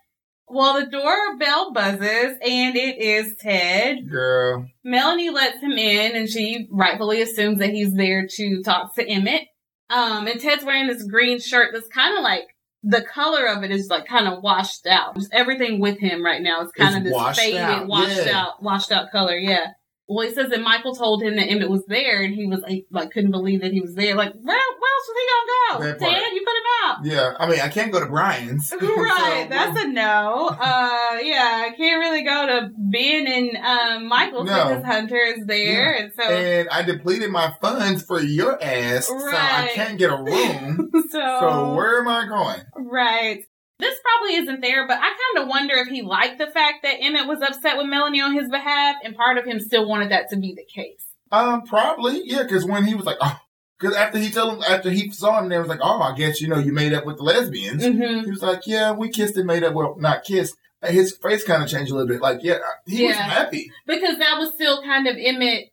Well, 0.47 0.79
the 0.79 0.85
doorbell 0.85 1.71
buzzes 1.73 2.37
and 2.45 2.75
it 2.75 2.99
is 2.99 3.37
Ted. 3.37 4.07
Girl. 4.07 4.67
Melanie 4.83 5.29
lets 5.31 5.59
him 5.59 5.71
in 5.71 6.15
and 6.15 6.29
she 6.29 6.67
rightfully 6.69 7.21
assumes 7.21 7.57
that 7.59 7.69
he's 7.69 7.93
there 7.93 8.27
to 8.27 8.61
talk 8.61 8.93
to 8.95 9.07
Emmett. 9.07 9.47
Um, 9.89 10.27
and 10.27 10.39
Ted's 10.39 10.63
wearing 10.63 10.87
this 10.87 11.03
green 11.03 11.39
shirt 11.39 11.71
that's 11.73 11.87
kind 11.87 12.17
of 12.17 12.23
like 12.23 12.47
the 12.83 13.01
color 13.01 13.45
of 13.47 13.63
it 13.63 13.71
is 13.71 13.89
like 13.89 14.05
kind 14.05 14.27
of 14.27 14.41
washed 14.41 14.87
out. 14.87 15.15
Just 15.15 15.33
everything 15.33 15.79
with 15.79 15.99
him 15.99 16.23
right 16.25 16.41
now 16.41 16.61
is 16.61 16.71
kind 16.71 16.89
It's 16.89 16.97
of 16.97 17.03
this 17.03 17.13
washed 17.13 17.39
faded, 17.39 17.59
out, 17.59 17.87
washed 17.87 18.25
yeah. 18.25 18.39
out, 18.39 18.63
washed 18.63 18.91
out 18.91 19.11
color. 19.11 19.35
Yeah. 19.35 19.71
Well, 20.11 20.27
it 20.27 20.35
says 20.35 20.49
that 20.49 20.61
Michael 20.61 20.93
told 20.93 21.23
him 21.23 21.37
that 21.37 21.47
Emmett 21.49 21.69
was 21.69 21.85
there, 21.85 22.21
and 22.21 22.35
he 22.35 22.45
was 22.45 22.59
like, 22.59 22.85
like 22.91 23.11
couldn't 23.11 23.31
believe 23.31 23.61
that 23.61 23.71
he 23.71 23.79
was 23.79 23.95
there. 23.95 24.13
Like, 24.13 24.33
where, 24.33 24.43
where 24.43 24.55
else 24.57 25.07
was 25.07 25.17
he 25.17 25.79
gonna 25.79 25.93
go? 25.93 25.99
Dad, 25.99 26.33
you 26.33 26.43
put 26.45 26.57
him 26.57 26.63
out. 26.83 27.05
Yeah, 27.05 27.33
I 27.39 27.49
mean, 27.49 27.61
I 27.61 27.69
can't 27.69 27.93
go 27.93 28.01
to 28.01 28.07
Brian's. 28.07 28.73
right, 28.81 29.43
So, 29.43 29.49
that's 29.49 29.81
a 29.81 29.87
no. 29.87 30.49
Uh, 30.49 31.17
yeah, 31.23 31.65
I 31.65 31.73
can't 31.77 32.01
really 32.01 32.23
go 32.23 32.45
to 32.45 32.71
Ben 32.77 33.25
and 33.25 33.57
um, 33.65 34.09
Michael 34.09 34.43
No. 34.43 34.67
because 34.67 34.83
Hunter 34.83 35.15
is 35.15 35.45
there, 35.45 35.93
and 35.93 36.11
so 36.13 36.23
and 36.23 36.67
I 36.67 36.81
depleted 36.83 37.31
my 37.31 37.53
funds 37.61 38.03
for 38.03 38.19
your 38.19 38.61
ass, 38.61 39.07
so 39.07 39.15
I 39.15 39.69
can't 39.73 39.97
get 39.97 40.11
a 40.11 40.17
room. 40.17 40.91
so, 41.09 41.37
so 41.39 41.73
where 41.73 42.01
am 42.01 42.09
I 42.09 42.27
going? 42.27 42.61
right. 42.75 43.45
This 43.81 43.99
probably 43.99 44.35
isn't 44.35 44.61
there, 44.61 44.87
but 44.87 44.99
I 44.99 45.09
kind 45.09 45.43
of 45.43 45.47
wonder 45.47 45.73
if 45.75 45.87
he 45.87 46.03
liked 46.03 46.37
the 46.37 46.45
fact 46.45 46.83
that 46.83 46.97
Emmett 47.01 47.27
was 47.27 47.41
upset 47.41 47.77
with 47.77 47.87
Melanie 47.87 48.21
on 48.21 48.33
his 48.33 48.47
behalf, 48.47 48.97
and 49.03 49.15
part 49.15 49.39
of 49.39 49.45
him 49.45 49.59
still 49.59 49.87
wanted 49.89 50.11
that 50.11 50.29
to 50.29 50.37
be 50.37 50.53
the 50.53 50.63
case. 50.63 51.03
Um, 51.31 51.63
probably, 51.63 52.21
yeah, 52.23 52.43
because 52.43 52.63
when 52.63 52.85
he 52.85 52.93
was 52.93 53.05
like, 53.05 53.17
oh, 53.19 53.39
because 53.79 53.95
after 53.95 54.19
he 54.19 54.29
told 54.29 54.53
him, 54.53 54.63
after 54.69 54.91
he 54.91 55.09
saw 55.09 55.39
him, 55.39 55.49
there 55.49 55.59
was 55.59 55.67
like, 55.67 55.79
oh, 55.81 55.99
I 55.99 56.13
guess 56.15 56.39
you 56.39 56.47
know 56.47 56.59
you 56.59 56.71
made 56.71 56.93
up 56.93 57.05
with 57.05 57.17
the 57.17 57.23
lesbians. 57.23 57.83
Mm-hmm. 57.83 58.25
He 58.25 58.29
was 58.29 58.43
like, 58.43 58.67
yeah, 58.67 58.91
we 58.91 59.09
kissed 59.09 59.35
and 59.35 59.47
made 59.47 59.63
up. 59.63 59.73
Well, 59.73 59.95
not 59.97 60.23
kissed. 60.23 60.55
His 60.83 61.17
face 61.17 61.43
kind 61.43 61.63
of 61.63 61.69
changed 61.69 61.91
a 61.91 61.95
little 61.95 62.07
bit. 62.07 62.21
Like, 62.21 62.43
yeah, 62.43 62.59
he 62.85 63.07
was 63.07 63.15
happy. 63.15 63.71
Because 63.87 64.19
that 64.19 64.37
was 64.37 64.53
still 64.53 64.83
kind 64.83 65.07
of 65.07 65.15
Emmett 65.17 65.70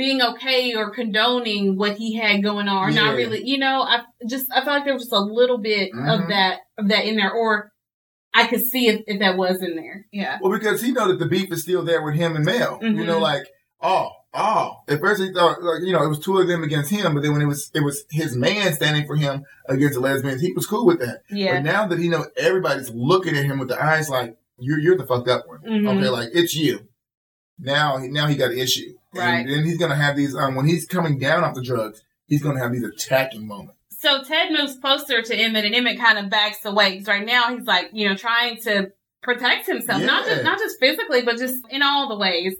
being 0.00 0.22
okay 0.22 0.74
or 0.74 0.90
condoning 0.90 1.76
what 1.76 1.98
he 1.98 2.16
had 2.16 2.42
going 2.42 2.68
on, 2.68 2.88
or 2.88 2.90
not 2.90 3.14
really. 3.16 3.46
You 3.46 3.58
know, 3.58 3.82
I 3.82 4.00
just 4.26 4.46
I 4.50 4.56
felt 4.64 4.68
like 4.78 4.84
there 4.86 4.94
was 4.94 5.02
just 5.02 5.12
a 5.12 5.20
little 5.20 5.58
bit 5.58 5.90
of 5.92 6.20
Mhm. 6.20 6.28
that 6.30 6.60
of 6.78 6.88
that 6.88 7.04
in 7.04 7.16
there, 7.16 7.30
or 7.32 7.70
I 8.32 8.46
could 8.46 8.62
see 8.62 8.88
if, 8.88 9.02
if 9.06 9.20
that 9.20 9.36
was 9.36 9.60
in 9.62 9.76
there. 9.76 10.06
Yeah. 10.10 10.38
Well, 10.40 10.52
because 10.58 10.80
he 10.80 10.92
know 10.92 11.08
that 11.08 11.18
the 11.18 11.26
beef 11.26 11.52
is 11.52 11.62
still 11.62 11.82
there 11.84 12.02
with 12.02 12.14
him 12.14 12.34
and 12.34 12.44
Mel. 12.46 12.78
You 12.80 12.88
Mhm. 12.92 13.06
know, 13.06 13.18
like, 13.18 13.44
oh, 13.82 14.08
oh. 14.32 14.76
At 14.88 15.00
first 15.00 15.20
he 15.20 15.32
thought, 15.32 15.62
like, 15.62 15.82
you 15.82 15.92
know, 15.92 16.02
it 16.02 16.08
was 16.08 16.20
two 16.20 16.38
of 16.38 16.48
them 16.48 16.62
against 16.62 16.90
him, 16.90 17.12
but 17.12 17.22
then 17.22 17.32
when 17.34 17.42
it 17.42 17.46
was 17.54 17.70
it 17.74 17.84
was 17.84 18.04
his 18.10 18.34
man 18.34 18.72
standing 18.72 19.06
for 19.06 19.16
him 19.16 19.42
against 19.68 19.94
the 19.94 20.00
lesbians, 20.00 20.40
he 20.40 20.52
was 20.54 20.64
cool 20.66 20.86
with 20.86 21.00
that. 21.00 21.20
Yeah. 21.30 21.56
But 21.56 21.64
now 21.64 21.86
that 21.88 21.98
he 21.98 22.08
know 22.08 22.24
everybody's 22.38 22.88
looking 22.90 23.36
at 23.36 23.44
him 23.44 23.58
with 23.58 23.68
the 23.68 23.82
eyes 23.84 24.08
like, 24.08 24.34
you're 24.58 24.78
you're 24.78 24.96
the 24.96 25.06
fucked 25.06 25.28
up 25.28 25.46
one. 25.46 25.60
Mhm. 25.60 25.86
Okay, 25.98 26.08
like 26.08 26.30
it's 26.32 26.54
you. 26.54 26.86
Now, 27.58 27.98
now 27.98 28.26
he 28.26 28.36
got 28.36 28.52
an 28.52 28.58
issue. 28.58 28.94
Right. 29.14 29.40
And 29.40 29.50
then 29.50 29.64
he's 29.64 29.78
gonna 29.78 29.96
have 29.96 30.16
these. 30.16 30.34
Um, 30.36 30.54
when 30.54 30.66
he's 30.66 30.86
coming 30.86 31.18
down 31.18 31.44
off 31.44 31.54
the 31.54 31.62
drugs, 31.62 32.02
he's 32.26 32.42
gonna 32.42 32.60
have 32.60 32.72
these 32.72 32.84
attacking 32.84 33.46
moments. 33.46 33.74
So 33.98 34.22
Ted 34.22 34.52
moves 34.52 34.78
closer 34.78 35.20
to 35.20 35.36
Emmett, 35.36 35.64
and 35.64 35.74
Emmett 35.74 35.98
kind 35.98 36.18
of 36.18 36.30
backs 36.30 36.64
away 36.64 36.92
because 36.92 37.06
right 37.06 37.26
now 37.26 37.54
he's 37.54 37.66
like, 37.66 37.90
you 37.92 38.08
know, 38.08 38.16
trying 38.16 38.56
to 38.62 38.92
protect 39.22 39.66
himself, 39.66 40.02
not 40.02 40.26
just 40.26 40.44
not 40.44 40.58
just 40.58 40.78
physically, 40.80 41.22
but 41.22 41.36
just 41.36 41.56
in 41.70 41.82
all 41.82 42.08
the 42.08 42.16
ways. 42.16 42.54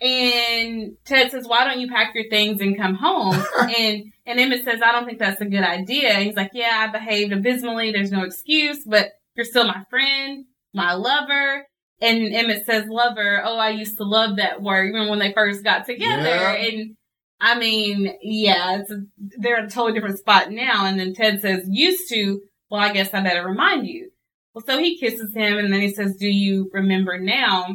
And 0.00 0.96
Ted 1.04 1.30
says, 1.30 1.46
"Why 1.46 1.64
don't 1.64 1.80
you 1.80 1.88
pack 1.88 2.14
your 2.14 2.28
things 2.28 2.60
and 2.60 2.76
come 2.76 2.94
home?" 2.94 3.34
and 3.60 4.12
and 4.26 4.40
Emmett 4.40 4.64
says, 4.64 4.82
"I 4.82 4.92
don't 4.92 5.06
think 5.06 5.18
that's 5.18 5.40
a 5.40 5.46
good 5.46 5.62
idea." 5.62 6.10
And 6.10 6.24
he's 6.24 6.34
like, 6.34 6.50
"Yeah, 6.54 6.86
I 6.88 6.90
behaved 6.90 7.32
abysmally. 7.32 7.92
There's 7.92 8.10
no 8.10 8.24
excuse, 8.24 8.84
but 8.84 9.12
you're 9.36 9.44
still 9.44 9.64
my 9.64 9.84
friend, 9.90 10.46
my 10.72 10.94
lover." 10.94 11.66
And 12.04 12.34
Emmett 12.34 12.66
says, 12.66 12.84
"Lover. 12.88 13.42
Oh, 13.44 13.56
I 13.56 13.70
used 13.70 13.96
to 13.98 14.04
love 14.04 14.36
that 14.36 14.62
word. 14.62 14.88
Even 14.88 15.08
when 15.08 15.18
they 15.18 15.32
first 15.32 15.64
got 15.64 15.86
together." 15.86 16.22
Yeah. 16.22 16.52
And 16.52 16.96
I 17.40 17.58
mean, 17.58 18.14
yeah, 18.22 18.78
it's 18.80 18.90
a, 18.90 19.02
they're 19.38 19.58
in 19.58 19.66
a 19.66 19.70
totally 19.70 19.94
different 19.94 20.18
spot 20.18 20.50
now. 20.50 20.86
And 20.86 20.98
then 20.98 21.14
Ted 21.14 21.40
says, 21.40 21.64
"Used 21.68 22.08
to." 22.10 22.40
Well, 22.70 22.80
I 22.80 22.92
guess 22.92 23.12
I 23.14 23.22
better 23.22 23.46
remind 23.46 23.86
you. 23.86 24.10
Well, 24.54 24.64
so 24.66 24.78
he 24.78 24.98
kisses 24.98 25.34
him, 25.34 25.58
and 25.58 25.72
then 25.72 25.80
he 25.80 25.92
says, 25.92 26.16
"Do 26.16 26.28
you 26.28 26.70
remember 26.72 27.18
now?" 27.18 27.66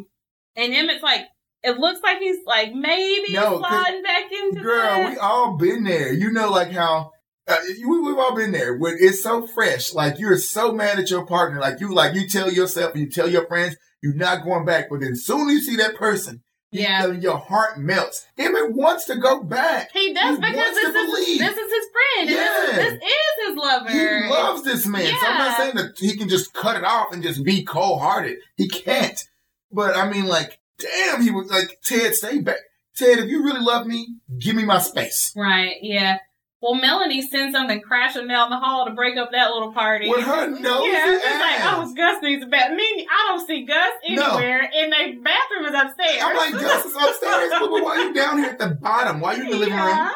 And 0.56 0.74
Emmett's 0.74 1.04
like, 1.04 1.26
it 1.64 1.78
looks 1.78 2.02
like 2.02 2.20
he's 2.20 2.46
like 2.46 2.74
maybe 2.74 3.34
No, 3.34 3.60
sliding 3.60 4.04
back 4.04 4.32
into 4.32 4.62
Girl, 4.62 4.82
that. 4.82 5.12
we 5.12 5.18
all 5.18 5.58
been 5.58 5.84
there. 5.84 6.14
You 6.14 6.32
know, 6.32 6.50
like 6.52 6.72
how 6.72 7.12
uh, 7.48 7.58
we, 7.68 8.00
we've 8.02 8.18
all 8.18 8.36
been 8.36 8.52
there. 8.52 8.78
When 8.78 8.96
it's 9.00 9.22
so 9.22 9.46
fresh, 9.46 9.94
like 9.94 10.20
you're 10.20 10.38
so 10.38 10.72
mad 10.72 11.00
at 11.00 11.10
your 11.10 11.26
partner, 11.26 11.60
like 11.60 11.80
you, 11.80 11.94
like 11.94 12.16
you 12.16 12.28
tell 12.28 12.52
yourself, 12.52 12.94
and 12.94 13.02
you 13.02 13.10
tell 13.10 13.30
your 13.30 13.48
friends, 13.48 13.76
you're 14.02 14.14
not 14.16 14.44
going 14.44 14.66
back. 14.66 14.90
But 14.90 15.02
then 15.02 15.16
soon 15.16 15.50
you 15.50 15.60
see 15.62 15.76
that 15.78 15.96
person, 15.96 16.42
Yeah. 16.72 17.02
know, 17.06 17.12
your 17.12 17.38
heart 17.38 17.80
melts. 17.80 18.26
Emmett 18.38 18.74
wants 18.74 19.06
to 19.06 19.16
go 19.18 19.44
back. 19.44 19.92
He 19.92 20.14
does 20.14 20.36
He 20.38 20.42
because 20.42 20.76
this 20.76 20.84
is 20.88 20.94
believe. 20.94 21.40
this 21.40 21.58
is 21.58 21.72
his 21.74 21.86
friend. 21.94 22.30
Yeah. 22.30 22.36
This, 22.76 22.94
is, 22.94 23.00
this 23.00 23.04
is 23.04 23.48
his 23.48 23.58
lover. 23.58 23.90
He 23.90 24.30
loves 24.30 24.64
this 24.64 24.86
man. 24.88 25.06
So 25.20 25.28
I'm 25.28 25.38
not 25.38 25.58
saying 25.58 25.76
that 25.76 25.98
he 25.98 26.16
can 26.18 26.30
just 26.30 26.54
cut 26.54 26.78
it 26.78 26.84
off 26.84 27.12
and 27.14 27.24
just 27.24 27.44
be 27.44 27.64
cold 27.64 28.02
hearted. 28.02 28.38
He 28.56 28.68
can't. 28.70 29.24
But 29.72 29.96
I 29.96 30.10
mean, 30.10 30.26
like, 30.26 30.60
damn, 30.80 31.22
he 31.22 31.32
was 31.32 31.50
like, 31.52 31.80
Ted, 31.84 32.16
stay 32.16 32.40
back. 32.40 32.58
Ted, 32.96 33.20
if 33.20 33.30
you 33.30 33.44
really 33.44 33.62
love 33.62 33.86
me, 33.88 34.16
give 34.40 34.56
me 34.56 34.66
my 34.66 34.80
space. 34.80 35.32
Right, 35.36 35.76
yeah. 35.82 36.18
Well, 36.62 36.76
Melanie 36.76 37.22
sends 37.22 37.56
something 37.56 37.80
crashing 37.82 38.28
down 38.28 38.50
the 38.50 38.58
hall 38.58 38.86
to 38.86 38.92
break 38.92 39.18
up 39.18 39.32
that 39.32 39.52
little 39.52 39.72
party. 39.72 40.10
With 40.10 40.26
her 40.26 40.48
nosy 40.50 40.64
yeah, 40.90 41.06
it's 41.08 41.24
like, 41.26 41.60
ass. 41.62 41.78
oh, 41.78 41.94
Gus 41.96 42.22
needs 42.22 42.44
a 42.44 42.48
bath. 42.48 42.72
Me, 42.76 43.08
I 43.10 43.26
don't 43.30 43.48
see 43.48 43.64
Gus 43.66 43.94
No. 44.10 44.36
anywhere, 44.36 44.70
and 44.74 44.92
the 44.92 45.22
bathroom 45.22 45.66
is 45.66 45.74
upstairs. 45.74 46.22
I'm 46.22 46.36
like, 46.36 46.52
Gus 46.62 46.86
is 46.86 46.96
upstairs, 46.96 47.52
boo 47.60 47.68
boo. 47.70 47.84
Why 47.84 47.92
are 47.98 48.04
you 48.08 48.14
down 48.14 48.38
here 48.40 48.48
at 48.50 48.60
the 48.60 48.70
bottom? 48.82 49.22
Why 49.22 49.36
are 49.36 49.38
you 49.38 49.44
in 49.46 49.50
the 49.52 49.58
living 49.58 49.74
Yeah. 49.74 50.08
room? 50.10 50.14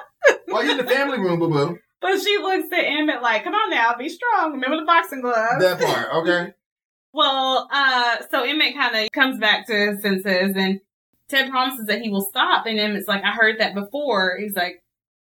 Why 0.47 0.59
are 0.59 0.65
you 0.65 0.71
in 0.71 0.77
the 0.77 0.83
family 0.83 1.19
room, 1.19 1.39
boo 1.39 1.49
boo? 1.49 1.77
But 2.01 2.19
she 2.21 2.37
looks 2.39 2.67
at 2.73 2.83
Emmett 2.83 3.21
like, 3.21 3.45
come 3.45 3.53
on 3.55 3.69
now, 3.69 3.95
be 3.97 4.09
strong. 4.09 4.51
Remember 4.51 4.75
the 4.77 4.85
boxing 4.85 5.21
gloves. 5.21 5.59
That 5.63 5.79
part, 5.79 6.09
okay? 6.27 6.51
Well, 7.15 7.69
uh, 7.71 8.17
so 8.31 8.41
Emmett 8.43 8.73
kind 8.73 8.95
of 8.95 9.11
comes 9.11 9.37
back 9.37 9.67
to 9.67 9.73
his 9.73 10.01
senses 10.01 10.55
and 10.57 10.79
Ted 11.29 11.51
promises 11.51 11.85
that 11.85 12.01
he 12.01 12.09
will 12.09 12.25
stop. 12.25 12.65
And 12.65 12.79
Emmett's 12.79 13.07
like, 13.07 13.23
I 13.23 13.31
heard 13.33 13.59
that 13.59 13.75
before. 13.75 14.35
He's 14.41 14.55
like, 14.55 14.82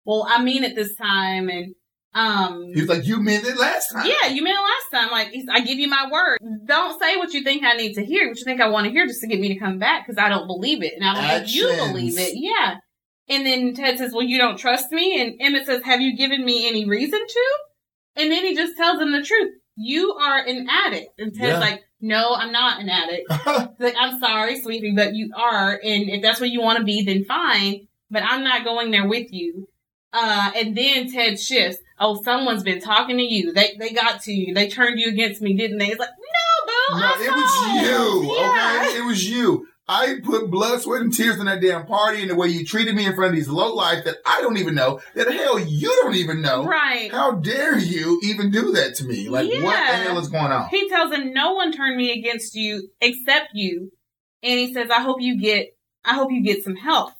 well, 0.06 0.26
I 0.28 0.42
mean 0.42 0.64
it 0.64 0.74
this 0.74 0.94
time. 0.94 1.48
And, 1.50 1.74
um, 2.14 2.72
He 2.72 2.80
was 2.80 2.88
like, 2.88 3.06
you 3.06 3.20
meant 3.20 3.44
it 3.46 3.58
last 3.58 3.90
time. 3.92 4.06
yeah, 4.06 4.28
you 4.30 4.42
meant 4.42 4.56
it 4.58 4.62
last 4.62 5.02
time. 5.02 5.10
Like, 5.12 5.28
he's, 5.32 5.44
I 5.52 5.60
give 5.60 5.78
you 5.78 5.88
my 5.88 6.08
word. 6.10 6.38
Don't 6.64 6.98
say 7.00 7.16
what 7.16 7.34
you 7.34 7.42
think 7.42 7.62
I 7.64 7.74
need 7.74 7.94
to 7.94 8.04
hear, 8.04 8.28
what 8.28 8.38
you 8.38 8.44
think 8.44 8.60
I 8.62 8.68
want 8.68 8.86
to 8.86 8.90
hear 8.90 9.06
just 9.06 9.20
to 9.20 9.26
get 9.26 9.38
me 9.40 9.48
to 9.48 9.58
come 9.58 9.78
back 9.78 10.06
because 10.06 10.18
I 10.18 10.28
don't 10.30 10.46
believe 10.46 10.82
it. 10.82 10.94
And 10.94 11.04
I 11.04 11.14
don't 11.14 11.44
think 11.44 11.54
you 11.54 11.66
believe 11.76 12.18
it. 12.18 12.32
Yeah. 12.36 12.76
And 13.28 13.44
then 13.44 13.74
Ted 13.74 13.98
says, 13.98 14.12
well, 14.12 14.22
you 14.24 14.38
don't 14.38 14.56
trust 14.56 14.92
me. 14.92 15.20
And 15.20 15.34
Emmett 15.40 15.66
says, 15.66 15.82
have 15.82 16.00
you 16.00 16.16
given 16.16 16.44
me 16.44 16.68
any 16.68 16.86
reason 16.88 17.20
to? 17.26 17.44
And 18.14 18.30
then 18.30 18.44
he 18.44 18.54
just 18.54 18.76
tells 18.76 19.00
him 19.00 19.12
the 19.12 19.22
truth. 19.22 19.52
You 19.76 20.14
are 20.14 20.38
an 20.38 20.68
addict. 20.70 21.18
And 21.18 21.34
Ted's 21.34 21.48
Yeah. 21.48 21.58
like, 21.58 21.82
no, 22.00 22.34
I'm 22.34 22.52
not 22.52 22.80
an 22.80 22.88
addict. 22.88 23.28
Like, 23.78 23.94
I'm 23.98 24.18
sorry, 24.20 24.60
sweetie, 24.60 24.94
but 24.96 25.14
you 25.14 25.32
are. 25.36 25.72
And 25.72 26.08
if 26.08 26.22
that's 26.22 26.40
what 26.40 26.50
you 26.50 26.62
want 26.62 26.78
to 26.78 26.84
be, 26.84 27.02
then 27.02 27.24
fine. 27.24 27.88
But 28.10 28.22
I'm 28.22 28.42
not 28.44 28.64
going 28.64 28.90
there 28.90 29.06
with 29.08 29.32
you. 29.32 29.68
Uh, 30.12 30.50
and 30.56 30.76
then 30.76 31.10
Ted 31.12 31.38
shifts. 31.38 31.80
Oh, 31.98 32.22
someone's 32.22 32.62
been 32.62 32.80
talking 32.80 33.16
to 33.16 33.22
you. 33.22 33.52
They 33.52 33.74
they 33.78 33.90
got 33.90 34.22
to 34.22 34.32
you. 34.32 34.54
They 34.54 34.68
turned 34.68 34.98
you 34.98 35.08
against 35.08 35.40
me, 35.42 35.54
didn't 35.54 35.78
they? 35.78 35.86
It's 35.86 35.98
like, 35.98 36.10
no, 36.10 36.72
boo. 36.94 37.00
No, 37.00 37.08
it 37.16 37.30
was 37.30 37.82
you, 37.82 38.34
Yeah. 38.36 38.80
okay? 38.82 38.98
It 38.98 39.04
was 39.06 39.28
you. 39.28 39.66
I 39.88 40.16
put 40.24 40.50
blood, 40.50 40.80
sweat, 40.80 41.00
and 41.02 41.14
tears 41.14 41.38
in 41.38 41.46
that 41.46 41.60
damn 41.60 41.86
party 41.86 42.20
and 42.20 42.30
the 42.30 42.34
way 42.34 42.48
you 42.48 42.64
treated 42.66 42.96
me 42.96 43.06
in 43.06 43.14
front 43.14 43.30
of 43.30 43.36
these 43.36 43.48
low 43.48 43.72
life 43.72 44.04
that 44.04 44.16
I 44.26 44.40
don't 44.40 44.56
even 44.56 44.74
know, 44.74 45.00
that 45.14 45.30
hell 45.32 45.60
you 45.60 45.88
don't 46.02 46.16
even 46.16 46.42
know. 46.42 46.64
Right. 46.64 47.08
How 47.12 47.32
dare 47.36 47.78
you 47.78 48.20
even 48.24 48.50
do 48.50 48.72
that 48.72 48.96
to 48.96 49.04
me? 49.04 49.28
Like, 49.28 49.48
what 49.48 49.76
the 49.76 49.96
hell 49.96 50.18
is 50.18 50.28
going 50.28 50.50
on? 50.50 50.68
He 50.70 50.88
tells 50.88 51.12
him, 51.14 51.32
no 51.32 51.54
one 51.54 51.70
turned 51.70 51.96
me 51.96 52.10
against 52.18 52.56
you 52.56 52.88
except 53.00 53.50
you. 53.54 53.92
And 54.42 54.58
he 54.58 54.74
says, 54.74 54.90
I 54.90 55.02
hope 55.02 55.20
you 55.20 55.38
get, 55.40 55.76
I 56.04 56.14
hope 56.14 56.32
you 56.32 56.42
get 56.42 56.64
some 56.64 56.76
help. 56.76 57.12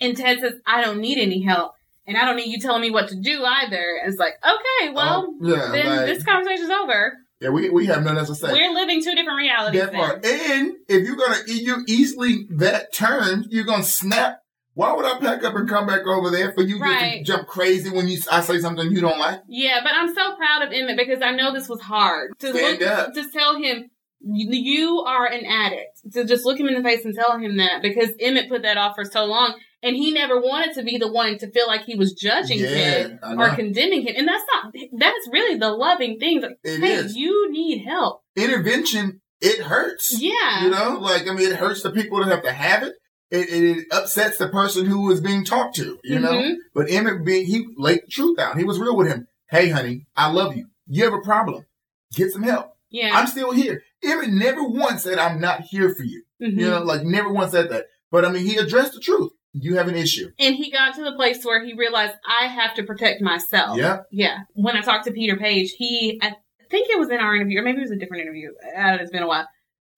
And 0.00 0.16
Ted 0.16 0.38
says, 0.38 0.54
I 0.64 0.82
don't 0.82 1.00
need 1.00 1.18
any 1.18 1.42
help. 1.42 1.72
And 2.06 2.16
I 2.16 2.24
don't 2.24 2.36
need 2.36 2.50
you 2.52 2.58
telling 2.60 2.82
me 2.82 2.90
what 2.90 3.08
to 3.08 3.16
do 3.20 3.44
either. 3.44 3.84
And 4.02 4.10
it's 4.12 4.18
like, 4.18 4.34
okay, 4.44 4.92
well, 4.92 5.26
Oh, 5.42 5.46
yeah, 5.48 5.68
then 5.72 5.96
like, 5.96 6.06
this 6.06 6.22
conversation's 6.24 6.70
over. 6.70 7.14
yeah, 7.40 7.48
we, 7.50 7.68
we 7.70 7.86
have 7.86 8.02
nothing 8.04 8.18
else 8.18 8.28
to 8.28 8.34
say. 8.36 8.52
We're 8.52 8.72
living 8.72 9.02
two 9.02 9.14
different 9.14 9.38
realities. 9.38 9.80
And 9.82 10.72
if 10.88 11.06
you're 11.06 11.16
gonna 11.16 11.38
you 11.46 11.84
easily 11.88 12.46
that 12.50 12.92
turn, 12.92 13.44
you're 13.50 13.64
gonna 13.64 13.82
snap. 13.82 14.40
Why 14.74 14.92
would 14.94 15.06
I 15.06 15.18
pack 15.18 15.42
up 15.42 15.56
and 15.56 15.66
come 15.68 15.86
back 15.86 16.06
over 16.06 16.30
there 16.30 16.52
for 16.52 16.62
you 16.62 16.78
Right. 16.78 17.18
to 17.18 17.24
jump 17.24 17.48
crazy 17.48 17.88
when 17.90 18.08
you 18.08 18.18
I 18.30 18.42
say 18.42 18.58
something 18.60 18.90
you 18.92 19.00
don't 19.00 19.18
like? 19.18 19.40
Yeah, 19.48 19.80
but 19.82 19.92
I'm 19.94 20.14
so 20.14 20.36
proud 20.36 20.62
of 20.62 20.72
Emmett 20.72 20.98
because 20.98 21.22
I 21.22 21.32
know 21.32 21.52
this 21.54 21.68
was 21.68 21.80
hard 21.80 22.38
to 22.40 22.52
Stand 22.52 22.80
look, 22.80 22.88
up. 22.88 23.14
to 23.14 23.24
tell 23.30 23.56
him 23.56 23.90
you 24.20 25.00
are 25.06 25.26
an 25.26 25.44
addict. 25.46 26.12
To 26.12 26.24
just 26.24 26.44
look 26.44 26.58
him 26.60 26.68
in 26.68 26.74
the 26.74 26.82
face 26.82 27.04
and 27.04 27.14
tell 27.14 27.38
him 27.38 27.56
that 27.56 27.82
because 27.82 28.10
Emmett 28.20 28.48
put 28.48 28.62
that 28.62 28.76
off 28.76 28.94
for 28.96 29.04
so 29.04 29.24
long, 29.24 29.54
and 29.86 29.96
he 29.96 30.12
never 30.12 30.40
wanted 30.40 30.74
to 30.74 30.82
be 30.82 30.98
the 30.98 31.10
one 31.10 31.38
to 31.38 31.50
feel 31.50 31.66
like 31.66 31.82
he 31.84 31.94
was 31.96 32.12
judging 32.12 32.58
Yeah, 32.58 33.08
I 33.22 33.34
or 33.34 33.54
condemning 33.54 34.02
him. 34.06 34.14
And 34.16 34.28
that's 34.28 34.44
not 34.52 34.72
that's 34.98 35.28
really 35.32 35.58
the 35.58 35.70
loving 35.70 36.18
thing. 36.18 36.40
Like, 36.42 36.58
It 36.64 36.80
hey, 36.80 36.92
is. 36.94 37.16
you 37.16 37.50
need 37.50 37.84
help. 37.84 38.22
Intervention, 38.36 39.20
it 39.40 39.60
hurts. 39.62 40.20
Yeah. 40.20 40.64
You 40.64 40.70
know, 40.70 40.98
like 41.00 41.28
I 41.28 41.32
mean, 41.34 41.50
it 41.50 41.56
hurts 41.56 41.82
the 41.82 41.90
people 41.90 42.18
that 42.18 42.28
have 42.28 42.42
to 42.44 42.52
have 42.52 42.82
it. 42.82 42.94
It, 43.28 43.48
it, 43.50 43.86
upsets 43.90 44.38
the 44.38 44.48
person 44.48 44.86
who 44.86 45.10
is 45.10 45.20
being 45.20 45.44
talked 45.44 45.74
to. 45.76 45.98
You 46.04 46.20
know, 46.20 46.32
Mhm. 46.32 46.54
but 46.74 46.88
Emmett 46.90 47.24
being 47.24 47.44
he 47.46 47.66
laid 47.76 48.02
the 48.04 48.10
truth 48.10 48.38
out. 48.38 48.56
He 48.56 48.64
was 48.64 48.78
real 48.78 48.96
with 48.96 49.08
him. 49.08 49.26
Hey, 49.50 49.68
honey, 49.68 50.06
I 50.16 50.30
love 50.30 50.56
you. 50.56 50.66
You 50.86 51.04
have 51.04 51.12
a 51.14 51.20
problem. 51.20 51.66
get 52.14 52.30
some 52.32 52.44
help. 52.44 52.72
Yeah. 52.88 53.10
I'm 53.14 53.26
still 53.26 53.50
here. 53.52 53.82
Emmett 54.02 54.30
never 54.30 54.62
once 54.62 55.02
said 55.02 55.18
I'm 55.18 55.40
not 55.40 55.62
here 55.62 55.92
for 55.94 56.04
you. 56.04 56.22
Mhm. 56.40 56.58
You 56.60 56.70
know, 56.70 56.82
like 56.82 57.02
never 57.02 57.28
once 57.30 57.50
said 57.52 57.68
that. 57.70 57.86
But 58.12 58.24
I 58.24 58.30
mean, 58.30 58.46
he 58.46 58.56
addressed 58.56 58.94
the 58.94 59.00
truth. 59.00 59.32
You 59.58 59.76
have 59.76 59.88
an 59.88 59.94
issue. 59.96 60.30
And 60.38 60.54
he 60.54 60.70
got 60.70 60.94
to 60.96 61.04
the 61.04 61.12
place 61.16 61.44
where 61.44 61.64
he 61.64 61.72
realized 61.74 62.14
I 62.28 62.46
have 62.46 62.74
to 62.74 62.82
protect 62.82 63.22
myself. 63.22 63.78
Yeah. 63.78 64.00
Yeah. 64.10 64.38
When 64.54 64.76
I 64.76 64.82
talked 64.82 65.04
to 65.06 65.12
Peter 65.12 65.36
Paige, 65.36 65.74
he, 65.78 66.18
I 66.22 66.34
think 66.70 66.88
it 66.90 66.98
was 66.98 67.10
in 67.10 67.18
our 67.20 67.34
interview, 67.34 67.60
or 67.60 67.62
maybe 67.62 67.78
it 67.78 67.82
was 67.82 67.90
a 67.90 67.96
different 67.96 68.22
interview. 68.22 68.50
It's 68.62 69.10
been 69.10 69.22
a 69.22 69.28
while. 69.28 69.48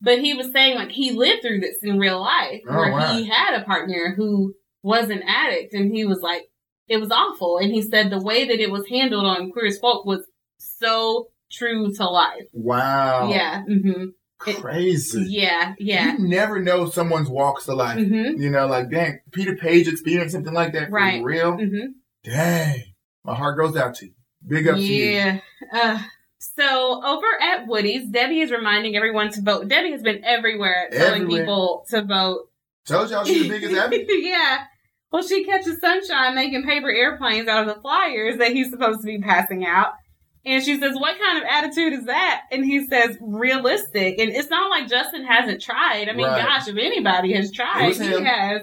But 0.01 0.21
he 0.21 0.35
was 0.35 0.53
saying 0.53 0.77
like 0.77 0.91
he 0.93 1.11
lived 1.11 1.43
through 1.43 1.61
this 1.61 1.79
in 1.83 1.99
real 1.99 2.21
life 2.21 2.61
Oh, 2.69 2.77
where 2.77 2.93
wow. 2.93 3.13
he 3.13 3.25
had 3.25 3.61
a 3.61 3.65
partner 3.65 4.15
who 4.17 4.55
was 4.83 5.11
an 5.11 5.23
addict 5.27 5.75
and 5.75 5.93
he 5.93 6.05
was 6.05 6.21
like, 6.21 6.45
it 6.87 6.99
was 6.99 7.11
awful. 7.11 7.59
And 7.59 7.73
he 7.73 7.83
said 7.83 8.11
the 8.11 8.23
way 8.23 8.47
that 8.47 8.61
it 8.61 8.71
was 8.71 8.89
handled 8.89 9.27
on 9.27 9.51
Queer 9.51 9.67
as 9.67 9.79
Folk 9.79 10.07
was 10.07 10.25
so 10.59 11.29
true 11.51 11.93
to 11.95 12.05
life. 12.05 12.45
Wow. 12.53 13.29
Yeah. 13.31 13.63
hmm 13.65 14.05
Crazy. 14.39 15.25
Yeah. 15.29 15.75
Yeah. 15.79 16.13
You 16.13 16.19
never 16.29 16.61
know 16.61 16.89
someone's 16.89 17.29
walks 17.29 17.69
of 17.69 17.77
life. 17.77 17.99
hmm 17.99 18.41
You 18.41 18.51
know, 18.51 18.67
like 18.67 18.91
dang, 18.91 19.21
Peter 19.33 19.57
Paige 19.57 19.89
experienced 19.89 20.33
something 20.35 20.53
like 20.55 20.73
that 20.73 20.89
for 20.89 20.95
Right. 20.97 21.23
real. 21.23 21.53
hmm 21.57 21.87
Dang. 22.25 22.83
My 23.25 23.35
heart 23.35 23.59
goes 23.59 23.77
out 23.77 23.95
to 23.97 24.07
you. 24.07 24.13
Big 24.47 24.69
up 24.69 24.77
to 24.77 24.83
you. 24.83 25.05
Yeah. 25.11 25.41
Uh, 25.73 25.99
so 26.39 27.03
over 27.05 27.27
at 27.43 27.67
Woody's, 27.67 28.09
Debbie 28.09 28.41
is 28.41 28.51
reminding 28.51 28.97
everyone 28.97 29.31
to 29.33 29.43
vote. 29.43 29.69
Debbie 29.69 29.91
has 29.93 30.03
been 30.03 30.25
everywhere 30.25 30.89
telling 30.93 31.27
people 31.29 31.85
to 31.91 32.03
vote. 32.03 32.49
Told 32.87 33.11
y'all 33.11 33.25
she's 33.25 33.43
the 33.43 33.49
biggest 33.49 33.75
advocate. 33.77 34.07
yeah. 34.23 34.65
Well, 35.11 35.23
she 35.23 35.45
catches 35.45 35.81
Sunshine 35.81 36.35
making 36.35 36.65
paper 36.65 36.91
airplanes 36.91 37.49
out 37.49 37.67
of 37.69 37.75
the 37.75 37.81
flyers 37.81 38.39
that 38.39 38.53
he's 38.53 38.71
supposed 38.71 39.01
to 39.01 39.07
be 39.07 39.19
passing 39.21 39.67
out. 39.67 39.93
And 40.49 40.65
she 40.65 40.79
says, 40.81 40.95
What 40.97 41.19
kind 41.21 41.39
of 41.39 41.45
attitude 41.49 41.93
is 41.93 42.05
that? 42.07 42.43
And 42.51 42.65
he 42.65 42.87
says, 42.87 43.17
Realistic. 43.21 44.19
And 44.19 44.31
it's 44.31 44.49
not 44.51 44.71
like 44.71 44.89
Justin 44.89 45.25
hasn't 45.25 45.61
tried. 45.63 46.09
I 46.09 46.13
mean, 46.15 46.27
Right. 46.27 46.43
gosh, 46.43 46.69
if 46.69 46.77
anybody 46.77 47.33
has 47.35 47.53
tried, 47.53 47.95
he 47.95 48.23
has. 48.25 48.63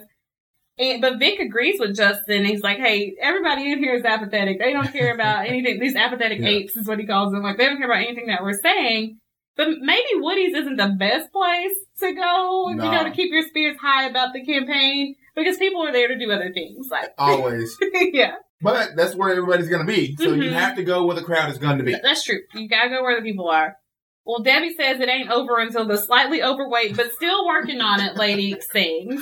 And, 0.78 1.02
but 1.02 1.20
Vic 1.20 1.40
agrees 1.40 1.80
with 1.80 1.96
Justin. 1.96 2.44
He's 2.44 2.62
like, 2.62 2.80
hey, 2.80 3.16
everybody 3.22 3.72
in 3.72 3.80
here 3.80 3.96
is 3.96 4.04
apathetic. 4.04 4.60
They 4.60 4.74
don't 4.74 4.92
care 4.92 5.14
about 5.14 5.46
anything. 5.48 5.80
These 5.80 5.96
apathetic 5.96 6.40
Yeah. 6.40 6.50
apes 6.50 6.76
is 6.76 6.88
what 6.88 7.00
he 7.00 7.06
calls 7.06 7.32
them. 7.32 7.44
Like, 7.44 7.58
they 7.58 7.66
don't 7.66 7.78
care 7.78 7.90
about 7.90 8.04
anything 8.04 8.28
that 8.28 8.44
we're 8.44 8.60
saying. 8.60 9.20
But 9.56 9.70
maybe 9.80 10.08
Woody's 10.16 10.54
isn't 10.54 10.76
the 10.76 10.94
best 11.00 11.32
place 11.32 11.72
to 12.02 12.14
go, 12.14 12.70
you 12.72 12.76
know, 12.76 13.04
to 13.06 13.12
keep 13.12 13.32
your 13.32 13.48
spirits 13.48 13.80
high 13.80 14.06
about 14.10 14.34
the 14.34 14.44
campaign 14.46 15.16
because 15.34 15.56
people 15.56 15.82
are 15.88 15.94
there 15.94 16.10
to 16.10 16.18
do 16.20 16.30
other 16.30 16.52
things. 16.52 16.88
Like, 16.92 17.12
Always. 17.18 17.74
yeah, 17.94 18.34
But 18.62 18.96
that's 18.96 19.16
where 19.16 19.30
everybody's 19.32 19.68
going 19.68 19.86
to 19.86 19.92
be. 19.92 20.16
So 20.16 20.34
you 20.34 20.44
Mhm. 20.50 20.54
have 20.54 20.76
to 20.78 20.84
go 20.84 21.06
where 21.06 21.16
the 21.16 21.22
crowd 21.24 21.52
is 21.52 21.58
going 21.58 21.78
to 21.78 21.84
be. 21.84 21.96
that's 22.02 22.24
true. 22.24 22.40
You 22.54 22.68
gotta 22.70 22.90
go 22.90 23.02
where 23.04 23.16
the 23.20 23.22
people 23.22 23.50
are. 23.50 23.78
Well, 24.26 24.42
Debbie 24.42 24.74
says 24.74 25.00
it 25.02 25.08
ain't 25.10 25.30
over 25.30 25.60
until 25.60 25.86
the 25.86 25.98
slightly 26.00 26.42
overweight, 26.42 26.96
but 26.98 27.12
still 27.12 27.46
working 27.46 27.80
on 27.80 28.00
it 28.02 28.16
lady 28.16 28.60
sings. 28.72 29.22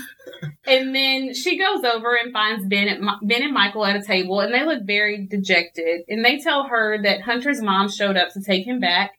And 0.66 0.96
then 0.96 1.34
she 1.34 1.58
goes 1.58 1.84
over 1.84 2.16
and 2.16 2.32
finds 2.32 2.66
Ben, 2.68 2.88
at, 2.88 3.02
Mi- 3.02 3.20
ben 3.28 3.44
and 3.44 3.54
Michael 3.54 3.86
at 3.86 3.98
a 3.98 4.02
table, 4.02 4.40
and 4.40 4.54
they 4.54 4.64
look 4.66 4.84
very 4.86 5.28
dejected. 5.28 6.04
And 6.08 6.24
they 6.24 6.38
tell 6.40 6.68
her 6.70 7.02
that 7.04 7.22
Hunter's 7.22 7.62
mom 7.62 7.90
showed 7.90 8.16
up 8.16 8.32
to 8.34 8.42
take 8.42 8.66
him 8.66 8.80
back. 8.80 9.12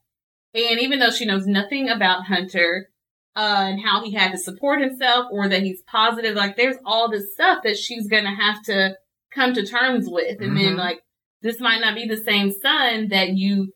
And 0.54 0.80
even 0.80 1.00
though 1.00 1.10
she 1.10 1.26
knows 1.26 1.46
nothing 1.46 1.90
about 1.90 2.24
Hunter 2.24 2.88
uh, 3.36 3.66
and 3.68 3.80
how 3.84 4.02
he 4.04 4.12
had 4.14 4.30
to 4.32 4.38
support 4.38 4.80
himself 4.80 5.26
or 5.30 5.48
that 5.48 5.62
he's 5.64 5.82
positive, 5.82 6.34
like 6.34 6.56
there's 6.56 6.76
all 6.86 7.10
this 7.10 7.34
stuff 7.34 7.58
that 7.64 7.76
she's 7.76 8.06
going 8.08 8.24
to 8.24 8.30
have 8.30 8.62
to 8.64 8.96
come 9.34 9.54
to 9.54 9.66
terms 9.66 10.06
with. 10.08 10.40
And 10.40 10.56
then, 10.56 10.74
Mhm. 10.74 10.78
like, 10.78 11.00
this 11.42 11.60
might 11.60 11.80
not 11.80 11.94
be 11.94 12.06
the 12.06 12.16
same 12.16 12.52
son 12.52 13.08
that 13.08 13.30
you 13.30 13.72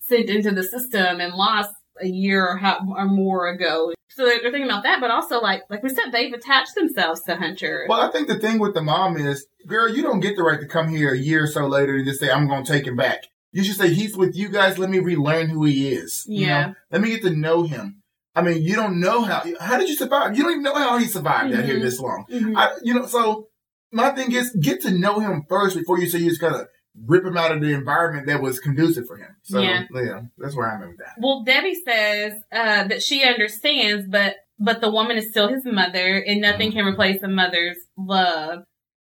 sent 0.00 0.28
into 0.30 0.50
the 0.50 0.62
system 0.62 1.20
and 1.20 1.34
lost 1.34 1.70
a 2.00 2.06
year 2.08 2.46
or, 2.46 2.56
how, 2.56 2.78
or 2.96 3.06
more 3.06 3.48
ago. 3.48 3.92
So 4.10 4.24
they're, 4.24 4.38
thinking 4.40 4.64
about 4.64 4.82
that, 4.84 5.00
but 5.00 5.10
also 5.10 5.40
like 5.40 5.62
like 5.70 5.82
we 5.82 5.90
said, 5.90 6.10
they've 6.12 6.32
attached 6.32 6.74
themselves 6.74 7.22
to 7.22 7.36
Hunter. 7.36 7.86
Well, 7.88 8.00
I 8.00 8.10
think 8.10 8.26
the 8.26 8.38
thing 8.38 8.58
with 8.58 8.74
the 8.74 8.82
mom 8.82 9.16
is, 9.16 9.46
girl, 9.66 9.88
you 9.88 10.02
don't 10.02 10.20
get 10.20 10.36
the 10.36 10.42
right 10.42 10.58
to 10.60 10.66
come 10.66 10.88
here 10.88 11.12
a 11.12 11.18
year 11.18 11.44
or 11.44 11.46
so 11.46 11.66
later 11.66 11.94
and 11.96 12.04
just 12.06 12.18
say, 12.20 12.30
I'm 12.30 12.48
going 12.48 12.64
to 12.64 12.72
take 12.72 12.86
him 12.86 12.96
back. 12.96 13.24
You 13.52 13.62
should 13.64 13.76
say, 13.76 13.92
he's 13.92 14.16
with 14.16 14.34
you 14.36 14.48
guys. 14.48 14.78
Let 14.78 14.90
me 14.90 14.98
relearn 14.98 15.48
who 15.48 15.64
he 15.64 15.92
is. 15.92 16.24
You 16.26 16.46
Yeah. 16.46 16.66
know? 16.68 16.74
Let 16.90 17.00
me 17.00 17.10
get 17.10 17.22
to 17.22 17.30
know 17.30 17.62
him. 17.62 18.02
I 18.34 18.42
mean, 18.42 18.62
you 18.62 18.74
don't 18.76 19.00
know 19.00 19.22
how, 19.22 19.42
how 19.60 19.78
did 19.78 19.88
you 19.88 19.96
survive? 19.96 20.36
You 20.36 20.42
don't 20.44 20.52
even 20.52 20.62
know 20.64 20.74
how 20.74 20.98
he 20.98 21.06
survived 21.06 21.54
out 21.54 21.64
here 21.64 21.78
Mhm. 21.78 21.82
this 21.82 21.98
long. 22.00 22.24
Mhm. 22.30 22.56
I, 22.56 22.70
you 22.82 22.94
know, 22.94 23.06
so 23.06 23.48
my 23.92 24.10
thing 24.10 24.32
is 24.32 24.54
get 24.60 24.80
to 24.82 24.90
know 24.90 25.20
him 25.20 25.44
first 25.48 25.76
before 25.76 25.98
you 25.98 26.06
say 26.06 26.18
you're 26.18 26.30
just 26.30 26.40
to 26.40 26.68
rip 27.06 27.24
him 27.24 27.36
out 27.36 27.52
of 27.52 27.60
the 27.60 27.72
environment 27.72 28.26
that 28.26 28.42
was 28.42 28.58
conducive 28.58 29.06
for 29.06 29.16
him. 29.16 29.36
So, 29.42 29.60
Yeah. 29.60 29.84
yeah, 29.94 30.22
that's 30.36 30.56
where 30.56 30.70
I'm 30.70 30.82
at 30.82 30.88
with 30.88 30.98
that. 30.98 31.14
Well, 31.18 31.44
Debbie 31.44 31.80
says 31.86 32.34
uh, 32.52 32.88
that 32.88 33.02
she 33.02 33.22
understands, 33.22 34.06
but 34.08 34.36
but 34.60 34.80
the 34.80 34.90
woman 34.90 35.16
is 35.16 35.30
still 35.30 35.48
his 35.48 35.64
mother, 35.64 36.16
and 36.26 36.40
nothing 36.40 36.72
can 36.72 36.84
replace 36.84 37.22
a 37.22 37.28
mother's 37.28 37.76
love. 37.96 38.64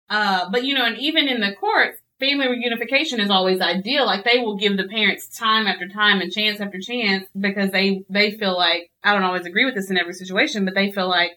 Uh, 0.10 0.50
but 0.52 0.64
you 0.64 0.76
know, 0.76 0.86
and 0.86 0.98
even 0.98 1.28
in 1.28 1.40
the 1.40 1.56
courts, 1.56 1.98
family 2.20 2.48
reunification 2.48 3.20
is 3.20 3.30
always 3.32 3.62
ideal. 3.62 4.06
Like 4.06 4.24
they 4.26 4.40
will 4.40 4.58
give 4.58 4.78
the 4.78 4.88
parents 4.88 5.28
time 5.28 5.66
after 5.66 5.88
time 5.88 6.22
and 6.22 6.32
chance 6.32 6.60
after 6.60 6.80
chance 6.80 7.26
because 7.40 7.72
they 7.72 8.04
they 8.10 8.32
feel 8.32 8.56
like 8.56 8.90
I 9.04 9.14
don't 9.14 9.24
always 9.24 9.46
agree 9.46 9.66
with 9.66 9.76
this 9.76 9.90
in 9.90 9.98
every 9.98 10.14
situation, 10.14 10.66
but 10.66 10.76
they 10.76 10.92
feel 10.92 11.10
like 11.10 11.32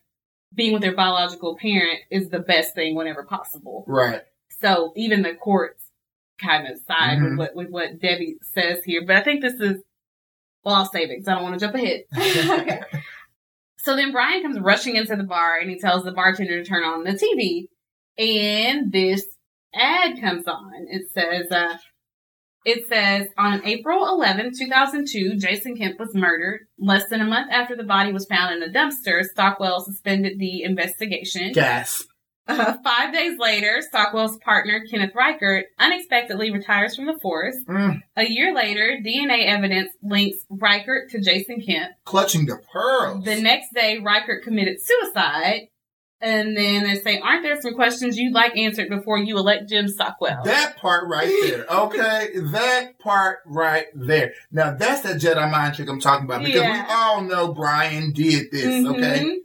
being 0.55 0.73
with 0.73 0.83
their 0.83 0.95
biological 0.95 1.57
parent 1.57 1.99
is 2.11 2.29
the 2.29 2.39
best 2.41 2.75
thing 2.75 2.95
whenever 2.95 3.25
possible. 3.25 3.85
Right. 3.87 4.23
So 4.61 4.93
even 4.97 5.23
the 5.23 5.35
courts 5.35 5.85
kind 6.41 6.67
of 6.67 6.79
side 6.87 7.19
Mhm. 7.19 7.31
with 7.31 7.39
what 7.39 7.55
with 7.55 7.69
what 7.71 8.01
Debbie 8.01 8.37
says 8.43 8.83
here. 8.85 9.05
But 9.07 9.17
I 9.17 9.23
think 9.23 9.43
this 9.43 9.55
is 9.61 9.83
well, 10.65 10.77
I'll 10.77 10.87
save 10.87 11.11
it 11.11 11.15
because 11.19 11.29
I 11.29 11.35
don't 11.35 11.43
want 11.43 11.59
to 11.59 11.61
jump 11.61 11.75
ahead. 11.75 12.03
okay. 12.61 12.81
So 13.79 13.97
then 13.97 14.13
Brian 14.13 14.43
comes 14.43 14.61
rushing 14.61 14.95
into 14.97 15.17
the 15.17 15.25
bar 15.25 15.59
and 15.59 15.69
he 15.69 15.79
tells 15.79 16.05
the 16.05 16.13
bartender 16.13 16.63
to 16.63 16.69
turn 16.69 16.85
on 16.85 17.03
the 17.03 17.13
TV. 17.13 17.67
And 18.17 18.93
this 18.93 19.25
ad 19.75 20.21
comes 20.21 20.47
on. 20.47 20.73
It 20.89 21.11
says, 21.13 21.51
uh, 21.51 21.77
it 22.65 22.89
says 22.89 23.27
on 23.39 23.65
April 23.67 24.07
11, 24.09 24.53
2002, 24.59 25.37
Jason 25.39 25.77
Kemp 25.77 25.99
was 25.99 26.15
murdered. 26.15 26.61
Less 26.79 27.09
than 27.09 27.21
a 27.21 27.25
month 27.27 27.51
after 27.53 27.77
the 27.77 27.85
body 27.85 28.13
was 28.13 28.27
found 28.27 28.55
in 28.55 28.69
a 28.69 28.73
dumpster, 28.73 29.23
Stockwell 29.25 29.81
suspended 29.85 30.39
the 30.39 30.63
investigation. 30.63 31.53
Yes. 31.55 32.05
Uh, 32.49 32.75
five 32.83 33.13
days 33.13 33.39
later, 33.39 33.81
Stockwell's 33.83 34.37
partner, 34.39 34.83
Kenneth 34.91 35.13
Reichert, 35.15 35.67
unexpectedly 35.79 36.51
retires 36.51 36.97
from 36.97 37.07
the 37.07 37.17
force. 37.23 37.57
Mm, 37.69 38.01
A 38.17 38.29
year 38.29 38.53
later, 38.53 38.99
DNA 39.05 39.47
evidence 39.47 39.91
links 40.03 40.39
Reichert 40.51 41.09
to 41.11 41.21
Jason 41.21 41.61
Kemp. 41.61 41.93
clutching 42.05 42.47
the 42.47 42.59
pearls. 42.73 43.25
The 43.25 43.41
next 43.41 43.73
day, 43.73 44.01
Reichert 44.05 44.43
committed 44.43 44.79
suicide. 44.83 45.69
And 46.23 46.57
then 46.57 46.85
they 46.85 47.01
say, 47.01 47.19
aren't 47.19 47.43
there 47.43 47.61
some 47.61 47.75
questions 47.75 48.17
you'd 48.17 48.33
like 48.33 48.57
answered 48.57 48.89
before 48.89 49.19
you 49.19 49.37
elect 49.39 49.69
Jim 49.69 49.89
Stockwell? 49.89 50.45
That 50.45 50.77
part 50.77 51.09
right 51.09 51.29
there. 51.43 51.67
Okay, 51.69 52.29
that 52.53 52.97
part 53.01 53.41
right 53.45 53.87
there. 53.93 54.33
Now 54.53 54.73
that's 54.75 55.01
that 55.03 55.17
Jedi 55.21 55.51
mind 55.51 55.75
trick 55.75 55.89
I'm 55.89 55.99
talking 56.01 56.25
about 56.27 56.45
because 56.45 56.63
Yeah. 56.63 56.87
we 56.87 56.93
all 56.95 57.23
know 57.23 57.53
Brian 57.53 58.13
did 58.13 58.53
this. 58.53 58.87
Okay, 58.87 59.25
Mhm. 59.25 59.37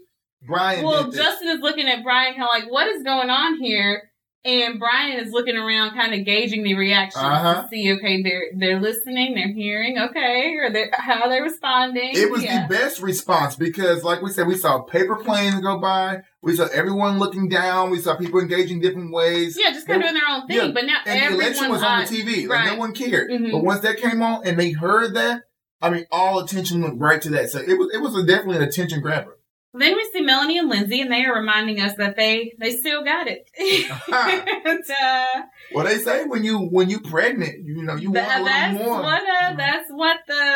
Brian 0.46 0.86
Well, 0.86 1.06
did 1.06 1.14
this. 1.14 1.20
Justin 1.20 1.48
is 1.50 1.62
looking 1.62 1.88
at 1.90 2.04
Brian 2.04 2.36
kind 2.36 2.44
of 2.44 2.50
like, 2.64 2.72
what 2.72 2.88
is 2.88 3.02
going 3.02 3.32
on 3.32 3.58
here? 3.60 4.12
And 4.46 4.80
Brian 4.80 5.20
is 5.20 5.34
looking 5.34 5.58
around, 5.58 5.92
kind 5.96 6.14
of 6.14 6.24
gauging 6.24 6.64
the 6.64 6.76
reaction 6.76 7.20
Uh-huh. 7.20 7.64
to 7.64 7.68
see, 7.68 7.92
okay, 7.94 8.22
they're 8.22 8.44
they're 8.56 8.80
listening, 8.80 9.34
they're 9.34 9.52
hearing, 9.52 9.98
okay, 9.98 10.54
or 10.58 10.70
they 10.70 10.90
how 10.94 11.30
are 11.30 11.44
responding? 11.44 12.12
it 12.14 12.32
was 12.32 12.44
yeah. 12.44 12.66
the 12.66 12.74
best 12.74 13.02
response 13.02 13.56
because, 13.58 14.06
like 14.06 14.22
we 14.22 14.30
said, 14.30 14.48
we 14.48 14.56
saw 14.56 14.80
paper 14.84 15.16
planes 15.18 15.60
go 15.60 15.80
by. 15.80 16.22
We 16.48 16.56
saw 16.56 16.68
everyone 16.74 17.20
looking 17.20 17.50
down. 17.50 17.90
We 17.92 18.00
saw 18.00 18.16
people 18.16 18.40
engaging 18.40 18.80
different 18.80 19.12
ways. 19.14 19.58
yeah, 19.62 19.72
just 19.72 19.86
kind 19.86 20.02
of 20.02 20.10
doing 20.10 20.14
their 20.14 20.30
own 20.30 20.48
thing. 20.48 20.58
Yeah, 20.58 20.72
But 20.74 20.86
now 20.86 20.98
And 21.06 21.34
the 21.36 21.38
election 21.40 21.70
was 21.70 21.84
on 21.84 22.06
the 22.06 22.08
TV. 22.08 22.48
Like 22.48 22.60
Right. 22.60 22.74
no 22.74 22.80
one 22.80 22.94
cared. 22.94 23.30
Mhm. 23.30 23.52
But 23.52 23.64
once 23.64 23.82
that 23.82 23.98
came 23.98 24.22
on 24.22 24.48
and 24.48 24.58
they 24.58 24.72
heard 24.72 25.14
that, 25.16 25.42
I 25.82 25.90
mean, 25.90 26.06
all 26.12 26.40
attention 26.40 26.82
went 26.82 27.00
right 27.00 27.22
to 27.22 27.30
that. 27.32 27.50
So 27.52 27.60
it 27.60 27.78
was 27.78 27.90
it 27.94 28.02
was 28.02 28.16
a, 28.18 28.26
definitely 28.26 28.58
an 28.58 28.64
attention 28.64 29.02
grabber. 29.02 29.34
Then 29.74 29.94
we 29.96 30.10
see 30.12 30.22
Melanie 30.22 30.58
and 30.58 30.70
Lindsay, 30.70 31.02
and 31.02 31.12
they 31.12 31.24
are 31.26 31.36
reminding 31.38 31.80
us 31.82 31.94
that 31.98 32.16
they 32.16 32.54
they 32.60 32.72
still 32.72 33.04
got 33.04 33.28
it. 33.28 33.44
and, 34.66 34.84
uh, 34.90 35.42
Well, 35.74 35.86
they 35.86 35.98
say 35.98 36.24
when 36.26 36.44
you 36.44 36.58
when 36.60 36.90
you 36.90 37.00
pregnant, 37.02 37.66
you 37.66 37.84
know 37.84 37.96
you 37.96 38.10
want 38.12 38.28
a 38.28 38.44
little 38.44 38.86
more. 38.86 39.02
what 39.04 39.22
uh, 39.22 39.54
that's 39.56 39.90
what 39.92 40.18
the 40.28 40.47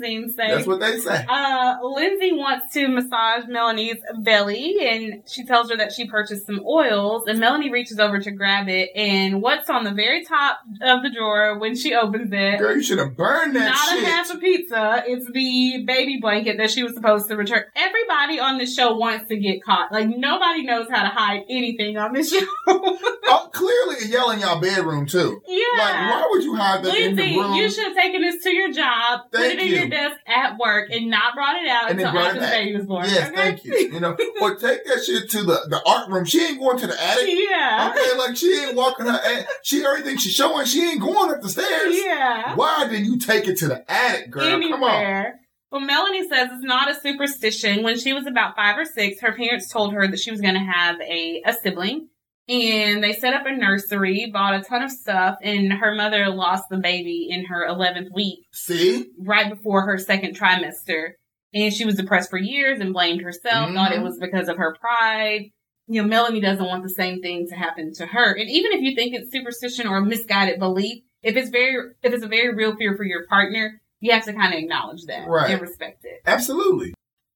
magazines 0.00 0.36
say. 0.36 0.48
That's 0.48 0.66
what 0.66 0.80
they 0.80 0.98
say. 0.98 1.24
Uh, 1.28 1.76
Lindsay 1.82 2.32
wants 2.32 2.72
to 2.74 2.88
massage 2.88 3.44
Melanie's 3.48 3.96
belly, 4.18 4.76
and 4.86 5.22
she 5.26 5.44
tells 5.44 5.70
her 5.70 5.76
that 5.76 5.92
she 5.92 6.06
purchased 6.06 6.46
some 6.46 6.60
oils. 6.66 7.24
And 7.26 7.40
Melanie 7.40 7.70
reaches 7.70 7.98
over 7.98 8.18
to 8.20 8.30
grab 8.30 8.68
it, 8.68 8.90
and 8.94 9.42
what's 9.42 9.70
on 9.70 9.84
the 9.84 9.92
very 9.92 10.24
top 10.24 10.60
of 10.82 11.02
the 11.02 11.10
drawer 11.10 11.58
when 11.58 11.76
she 11.76 11.94
opens 11.94 12.30
it? 12.32 12.58
Girl, 12.58 12.74
you 12.76 12.82
should 12.82 12.98
have 12.98 13.16
burned 13.16 13.56
that 13.56 13.70
Not 13.70 13.88
shit. 13.88 14.02
a 14.02 14.06
half 14.06 14.30
a 14.34 14.38
pizza. 14.38 15.02
It's 15.06 15.30
the 15.30 15.84
baby 15.86 16.18
blanket 16.20 16.56
that 16.58 16.70
she 16.70 16.82
was 16.82 16.94
supposed 16.94 17.28
to 17.28 17.36
return. 17.36 17.64
Everybody 17.76 18.38
on 18.40 18.58
the 18.58 18.66
show 18.66 18.96
wants 18.96 19.28
to 19.28 19.36
get 19.36 19.62
caught. 19.62 19.92
Like 19.92 20.08
nobody 20.08 20.62
knows 20.64 20.88
how 20.90 21.02
to 21.02 21.08
hide 21.08 21.44
anything 21.48 21.96
on 21.96 22.12
this 22.12 22.30
show. 22.32 22.46
oh, 22.66 23.48
clearly 23.52 24.06
yell 24.10 24.30
in 24.30 24.40
y'all 24.40 24.60
bedroom 24.60 25.06
too. 25.06 25.40
Yeah. 25.46 25.58
Like, 25.78 25.94
why 25.94 26.26
would 26.30 26.42
you 26.44 26.54
hide 26.56 26.82
that 26.84 26.92
Lindsay, 26.92 27.06
in 27.08 27.16
the 27.16 27.38
room? 27.38 27.54
you 27.54 27.70
should 27.70 27.84
have 27.84 27.96
taken 27.96 28.20
this 28.22 28.42
to 28.42 28.50
your 28.54 28.72
job, 28.72 29.20
put 29.30 29.40
Thank 29.40 29.54
it 29.54 29.60
in 29.60 29.68
you. 29.68 29.74
your 29.76 29.83
desk 29.90 30.16
at 30.26 30.58
work, 30.58 30.90
and 30.90 31.08
not 31.10 31.34
brought 31.34 31.56
it 31.62 31.68
out 31.68 31.90
And 31.90 32.00
until 32.00 32.18
after 32.20 32.40
the 32.40 32.46
baby 32.46 32.76
was 32.76 32.86
born. 32.86 33.04
Yes, 33.06 33.28
okay? 33.30 33.36
thank 33.36 33.64
you. 33.64 33.74
You 33.76 34.00
know, 34.00 34.16
or 34.40 34.56
take 34.56 34.84
that 34.86 35.04
shit 35.04 35.30
to 35.30 35.42
the, 35.42 35.60
the 35.68 35.80
art 35.86 36.08
room. 36.10 36.24
She 36.24 36.40
ain't 36.42 36.58
going 36.58 36.78
to 36.78 36.86
the 36.86 37.00
attic. 37.02 37.28
Yeah. 37.28 37.92
Okay, 37.94 38.18
like 38.18 38.36
she 38.36 38.52
ain't 38.54 38.76
walking 38.76 39.06
her. 39.06 39.20
a- 39.24 39.46
She 39.62 39.84
everything 39.84 40.16
she's 40.18 40.32
showing. 40.34 40.66
She 40.66 40.82
ain't 40.82 41.00
going 41.00 41.30
up 41.32 41.40
the 41.42 41.48
stairs. 41.48 41.94
Yeah. 41.96 42.54
Why 42.54 42.86
didn't 42.88 43.04
you 43.06 43.18
take 43.18 43.46
it 43.48 43.58
to 43.58 43.68
the 43.68 43.90
attic, 43.90 44.30
girl? 44.30 44.42
Come 44.42 44.62
on. 44.62 44.62
Anywhere. 44.62 45.40
Well, 45.70 45.80
Melanie 45.80 46.28
says 46.28 46.50
it's 46.52 46.62
not 46.64 46.88
a 46.88 46.94
superstition. 47.00 47.82
When 47.82 47.98
she 47.98 48.12
was 48.12 48.26
about 48.26 48.54
five 48.54 48.78
or 48.78 48.84
six, 48.84 49.20
her 49.20 49.32
parents 49.32 49.68
told 49.68 49.92
her 49.92 50.06
that 50.06 50.20
she 50.20 50.30
was 50.30 50.40
going 50.40 50.54
to 50.54 50.60
have 50.60 51.00
a, 51.00 51.42
a 51.44 51.52
sibling. 51.52 52.08
And 52.48 53.02
they 53.02 53.14
set 53.14 53.32
up 53.32 53.46
a 53.46 53.52
nursery, 53.56 54.30
bought 54.32 54.54
a 54.54 54.62
ton 54.62 54.82
of 54.82 54.90
stuff, 54.90 55.36
and 55.42 55.72
her 55.72 55.94
mother 55.94 56.28
lost 56.28 56.68
the 56.68 56.76
baby 56.76 57.28
in 57.30 57.46
her 57.46 57.66
11th 57.66 58.12
week, 58.14 58.40
See, 58.52 59.06
right 59.18 59.48
before 59.48 59.86
her 59.86 59.96
second 59.98 60.38
trimester. 60.38 61.12
And 61.54 61.72
she 61.72 61.84
was 61.84 61.94
depressed 61.94 62.30
for 62.30 62.38
years 62.38 62.80
and 62.80 62.92
blamed 62.92 63.22
herself, 63.22 63.72
thought 63.72 63.92
it 63.92 64.00
Mhm. 64.00 64.04
was 64.04 64.18
because 64.18 64.48
of 64.48 64.56
her 64.58 64.74
pride. 64.78 65.50
You 65.86 66.02
know, 66.02 66.08
Melanie 66.08 66.40
doesn't 66.40 66.64
want 66.64 66.82
the 66.82 66.88
same 66.88 67.20
thing 67.20 67.46
to 67.48 67.54
happen 67.54 67.92
to 67.94 68.06
her. 68.06 68.32
And 68.34 68.50
even 68.50 68.72
if 68.72 68.80
you 68.82 68.94
think 68.94 69.14
it's 69.14 69.30
superstition 69.30 69.86
or 69.86 69.98
a 69.98 70.04
misguided 70.04 70.58
belief, 70.58 71.02
if 71.22 71.36
it's 71.36 71.50
very, 71.50 71.92
if 72.02 72.12
it's 72.12 72.24
a 72.24 72.28
very 72.28 72.54
real 72.54 72.74
fear 72.76 72.96
for 72.96 73.04
your 73.04 73.26
partner, 73.26 73.80
you 74.00 74.12
have 74.12 74.24
to 74.24 74.32
kind 74.32 74.52
of 74.52 74.58
acknowledge 74.60 75.04
that 75.04 75.28
Right. 75.28 75.50
and 75.52 75.60
respect 75.62 76.04
it. 76.04 76.20
absolutely. 76.26 76.93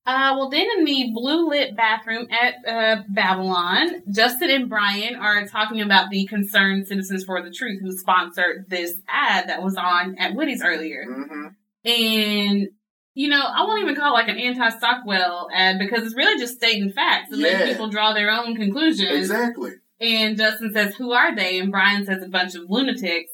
Uh, 0.09 0.35
well, 0.39 0.49
then 0.49 0.67
in 0.79 0.85
the 0.87 1.11
blue 1.13 1.51
lit 1.51 1.77
bathroom 1.77 2.27
at 2.31 2.55
uh, 2.67 3.03
Babylon, 3.11 4.03
Justin 4.11 4.49
and 4.51 4.67
Brian 4.71 5.17
are 5.17 5.47
talking 5.47 5.83
about 5.83 6.09
the 6.09 6.25
Concerned 6.27 6.87
Citizens 6.87 7.25
for 7.25 7.43
the 7.43 7.51
Truth 7.51 7.83
who 7.83 7.93
sponsored 7.93 8.65
this 8.69 8.95
ad 9.07 9.51
that 9.51 9.63
was 9.63 9.77
on 9.77 10.17
at 10.19 10.35
Woody's 10.35 10.63
earlier. 10.65 11.05
hmm 11.05 11.49
And, 11.85 12.69
you 13.13 13.29
know, 13.29 13.43
I 13.43 13.65
won't 13.65 13.83
even 13.83 13.97
call 13.97 14.13
it 14.13 14.21
like 14.21 14.29
an 14.29 14.39
anti 14.39 14.71
Stockwell 14.71 15.49
ad 15.55 15.79
because 15.79 16.05
it's 16.05 16.17
really 16.17 16.41
just 16.41 16.55
stating 16.55 16.91
facts 16.91 17.31
and 17.31 17.43
letting 17.43 17.69
people 17.69 17.91
draw 17.91 18.15
their 18.15 18.31
own 18.31 18.57
conclusions. 18.57 19.11
Exactly. 19.31 19.73
And 20.01 20.39
Justin 20.39 20.73
says, 20.73 20.95
Who 20.95 21.13
are 21.13 21.37
they? 21.37 21.59
And 21.59 21.71
Brian 21.71 22.07
says, 22.07 22.23
A 22.23 22.29
bunch 22.29 22.55
of 22.55 22.71
lunatics. 22.71 23.31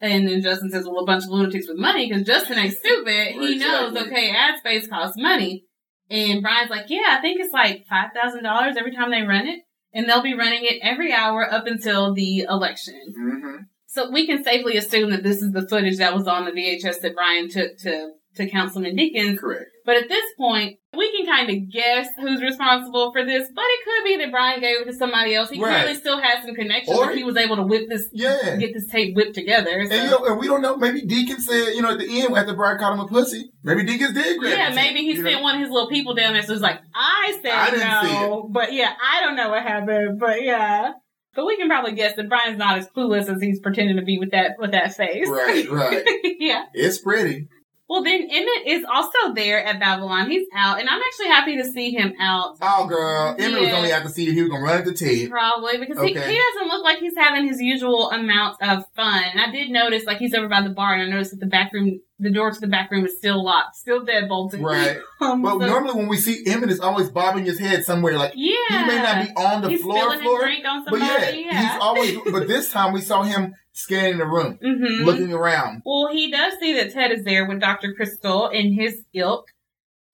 And 0.00 0.28
then 0.28 0.42
Justin 0.42 0.70
says, 0.70 0.84
Well, 0.84 0.98
a 1.04 1.06
bunch 1.06 1.24
of 1.24 1.30
lunatics 1.30 1.68
with 1.68 1.78
money 1.78 2.06
because 2.08 2.26
Justin 2.26 2.58
ain't 2.58 2.76
stupid. 2.76 3.28
He 3.28 3.56
knows, 3.56 3.92
Exactly. 3.92 4.00
okay, 4.12 4.30
ad 4.36 4.58
space 4.58 4.88
costs 4.88 5.16
money. 5.16 5.64
And 6.12 6.42
Brian's 6.42 6.70
like, 6.70 6.86
Yeah, 6.88 7.16
I 7.18 7.20
think 7.20 7.40
it's 7.40 7.52
like 7.52 7.86
$5,000 7.90 8.76
every 8.76 8.94
time 8.94 9.10
they 9.10 9.22
run 9.22 9.46
it. 9.48 9.60
And 9.94 10.08
they'll 10.08 10.22
be 10.22 10.34
running 10.34 10.64
it 10.64 10.78
every 10.82 11.12
hour 11.12 11.50
up 11.50 11.66
until 11.66 12.14
the 12.14 12.40
election. 12.48 13.00
hmm 13.14 13.56
So 13.86 14.10
we 14.10 14.26
can 14.26 14.44
safely 14.44 14.76
assume 14.76 15.10
that 15.10 15.22
this 15.22 15.42
is 15.42 15.52
the 15.52 15.66
footage 15.66 15.98
that 15.98 16.14
was 16.14 16.26
on 16.26 16.44
the 16.44 16.52
VHS 16.52 17.00
that 17.00 17.14
Brian 17.14 17.48
took 17.48 17.76
to, 17.78 18.12
to 18.36 18.48
Councilman 18.48 18.96
Deacon. 18.96 19.36
Correct. 19.36 19.70
But 19.84 19.96
at 19.96 20.08
this 20.08 20.24
point, 20.38 20.76
we 20.96 21.10
can 21.16 21.26
kind 21.26 21.50
of 21.50 21.70
guess 21.70 22.08
who's 22.20 22.40
responsible 22.42 23.12
for 23.12 23.24
this, 23.24 23.48
but 23.54 23.64
it 23.66 23.80
could 23.84 24.04
be 24.04 24.16
that 24.18 24.30
Brian 24.30 24.60
gave 24.60 24.80
it 24.80 24.84
to 24.84 24.92
somebody 24.92 25.34
else. 25.34 25.50
He 25.50 25.60
Right. 25.60 25.82
clearly 25.82 25.98
still 25.98 26.20
has 26.20 26.44
some 26.44 26.54
connections. 26.54 26.96
Or- 26.96 27.10
he 27.10 27.24
was 27.24 27.36
able 27.36 27.56
to 27.56 27.62
whip 27.62 27.88
this, 27.88 28.08
Yeah. 28.12 28.56
get 28.56 28.72
this 28.74 28.86
tape 28.88 29.16
whipped 29.16 29.34
together. 29.34 29.84
So. 29.86 29.94
And, 29.94 30.04
you 30.04 30.10
know, 30.10 30.24
and 30.26 30.38
we 30.38 30.46
don't 30.46 30.62
know. 30.62 30.76
Maybe 30.76 31.02
Deacon 31.02 31.40
said, 31.40 31.74
you 31.74 31.82
know, 31.82 31.92
at 31.92 31.98
the 31.98 32.06
end 32.22 32.36
after 32.36 32.54
Brian 32.54 32.78
called 32.78 32.94
him 32.94 33.00
a 33.04 33.08
pussy, 33.08 33.50
maybe 33.64 33.84
Deacons 33.84 34.12
did 34.12 34.38
grab 34.38 34.52
yeah, 34.52 34.74
maybe 34.74 35.00
he 35.00 35.14
sent 35.16 35.26
know? 35.26 35.40
one 35.42 35.56
of 35.56 35.60
his 35.62 35.70
little 35.70 35.88
people 35.88 36.14
down 36.14 36.34
there. 36.34 36.42
So 36.42 36.52
it's 36.52 36.62
like, 36.62 36.78
I 36.94 37.38
said 37.42 37.52
I 37.52 38.02
no, 38.02 38.48
but 38.52 38.72
yeah, 38.72 38.92
I 39.02 39.20
don't 39.22 39.36
know 39.36 39.50
what 39.50 39.62
happened, 39.62 40.20
but 40.20 40.42
yeah. 40.42 40.92
But 41.34 41.46
we 41.46 41.56
can 41.56 41.66
probably 41.68 41.92
guess 41.92 42.14
that 42.16 42.28
Brian's 42.28 42.58
not 42.58 42.76
as 42.76 42.88
clueless 42.94 43.34
as 43.34 43.40
he's 43.40 43.58
pretending 43.60 43.96
to 43.96 44.02
be 44.02 44.18
with 44.18 44.32
that 44.32 44.52
with 44.58 44.72
that 44.72 44.94
face. 44.94 45.26
Right, 45.28 45.68
right. 45.70 46.04
yeah. 46.38 46.64
It's 46.74 46.98
pretty. 46.98 47.48
Well, 47.92 48.02
then 48.02 48.26
Emmett 48.30 48.66
is 48.66 48.86
also 48.90 49.34
there 49.34 49.62
at 49.62 49.78
Babylon. 49.78 50.30
He's 50.30 50.46
out, 50.56 50.80
and 50.80 50.88
I'm 50.88 50.98
actually 50.98 51.26
happy 51.26 51.58
to 51.58 51.64
see 51.70 51.90
him 51.90 52.14
out. 52.18 52.56
Oh, 52.62 52.86
girl. 52.86 53.36
Emmett 53.38 53.60
was 53.60 53.68
Yeah. 53.68 53.76
only 53.76 53.92
out 53.92 54.02
to 54.04 54.08
see 54.08 54.26
if 54.28 54.32
he 54.32 54.40
was 54.40 54.50
to 54.50 54.56
run 54.56 54.78
into 54.78 54.94
Ted. 54.94 55.28
Probably 55.28 55.76
because 55.76 55.98
he, 56.00 56.08
he 56.08 56.14
doesn't 56.14 56.68
look 56.68 56.82
like 56.82 57.00
he's 57.00 57.14
having 57.14 57.46
his 57.46 57.60
usual 57.60 58.10
amount 58.10 58.56
of 58.62 58.86
fun. 58.96 59.22
And 59.32 59.42
I 59.42 59.50
did 59.50 59.68
notice, 59.68 60.06
like, 60.06 60.16
he's 60.16 60.32
over 60.32 60.48
by 60.48 60.62
the 60.62 60.70
bar, 60.70 60.94
and 60.94 61.02
I 61.02 61.06
noticed 61.10 61.32
that 61.32 61.40
the 61.40 61.46
back 61.46 61.70
room, 61.74 62.00
the 62.22 62.30
door 62.30 62.50
to 62.50 62.60
the 62.60 62.66
back 62.66 62.90
room 62.90 63.04
is 63.04 63.16
still 63.18 63.44
locked, 63.44 63.76
still 63.76 64.04
dead 64.04 64.28
bolted. 64.28 64.60
Right. 64.60 64.98
Um, 65.20 65.40
But 65.42 65.58
so- 65.60 65.66
normally 65.66 65.94
when 65.94 66.08
we 66.08 66.16
see 66.16 66.42
Emmett, 66.46 66.70
it's 66.70 66.80
always 66.80 67.08
bobbing 67.08 67.44
his 67.44 67.58
head 67.58 67.84
somewhere. 67.84 68.18
Like, 68.18 68.32
yeah, 68.34 68.54
he 68.68 68.86
may 68.88 68.96
not 69.00 69.24
be 69.24 69.32
on 69.40 69.62
the 69.62 69.68
he's 69.68 69.82
floor, 69.82 70.18
floor. 70.20 70.38
his 70.38 70.42
drink 70.42 70.64
on 70.66 70.84
But 70.84 70.98
yeah, 70.98 71.06
somebody. 71.16 71.42
he's 71.44 71.70
always, 71.80 72.18
but 72.32 72.48
this 72.48 72.72
time 72.72 72.92
we 72.92 73.00
saw 73.00 73.22
him 73.22 73.54
scanning 73.72 74.18
the 74.18 74.26
room, 74.26 74.58
hmm 74.60 75.04
looking 75.04 75.32
around. 75.32 75.82
Well, 75.84 76.08
he 76.12 76.30
does 76.30 76.54
see 76.60 76.72
that 76.74 76.92
Ted 76.92 77.12
is 77.12 77.24
there 77.24 77.46
with 77.46 77.60
Dr. 77.60 77.94
Crystal 77.94 78.48
in 78.48 78.72
his 78.72 79.02
ilk. 79.14 79.44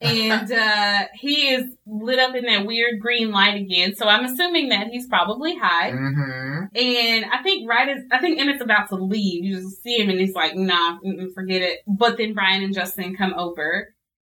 And 0.01 0.53
uh, 0.53 1.05
he 1.15 1.49
is 1.49 1.65
lit 1.87 2.19
up 2.19 2.35
in 2.35 2.45
that 2.45 2.67
weird 2.67 3.01
green 3.01 3.31
light 3.31 3.57
again. 3.57 3.95
So 3.97 4.07
I'm 4.07 4.25
assuming 4.25 4.69
that 4.69 4.89
he's 4.89 5.09
probably 5.09 5.57
high. 5.57 5.93
Mm-hmm. 5.93 6.77
And 6.77 7.25
I 7.33 7.43
think 7.43 7.69
right 7.69 7.89
as 7.89 8.03
I 8.13 8.19
think 8.21 8.39
Emmett's 8.39 8.63
about 8.63 8.89
to 8.91 8.97
leave, 8.97 9.45
you 9.45 9.57
just 9.57 9.83
see 9.83 10.01
him 10.01 10.11
and 10.11 10.21
he's 10.21 10.35
like, 10.35 10.55
"Nah, 10.55 10.99
forget 11.35 11.63
it." 11.63 11.81
But 11.87 12.17
then 12.17 12.35
Brian 12.35 12.63
and 12.63 12.75
Justin 12.75 13.17
come 13.17 13.35
over, 13.35 13.95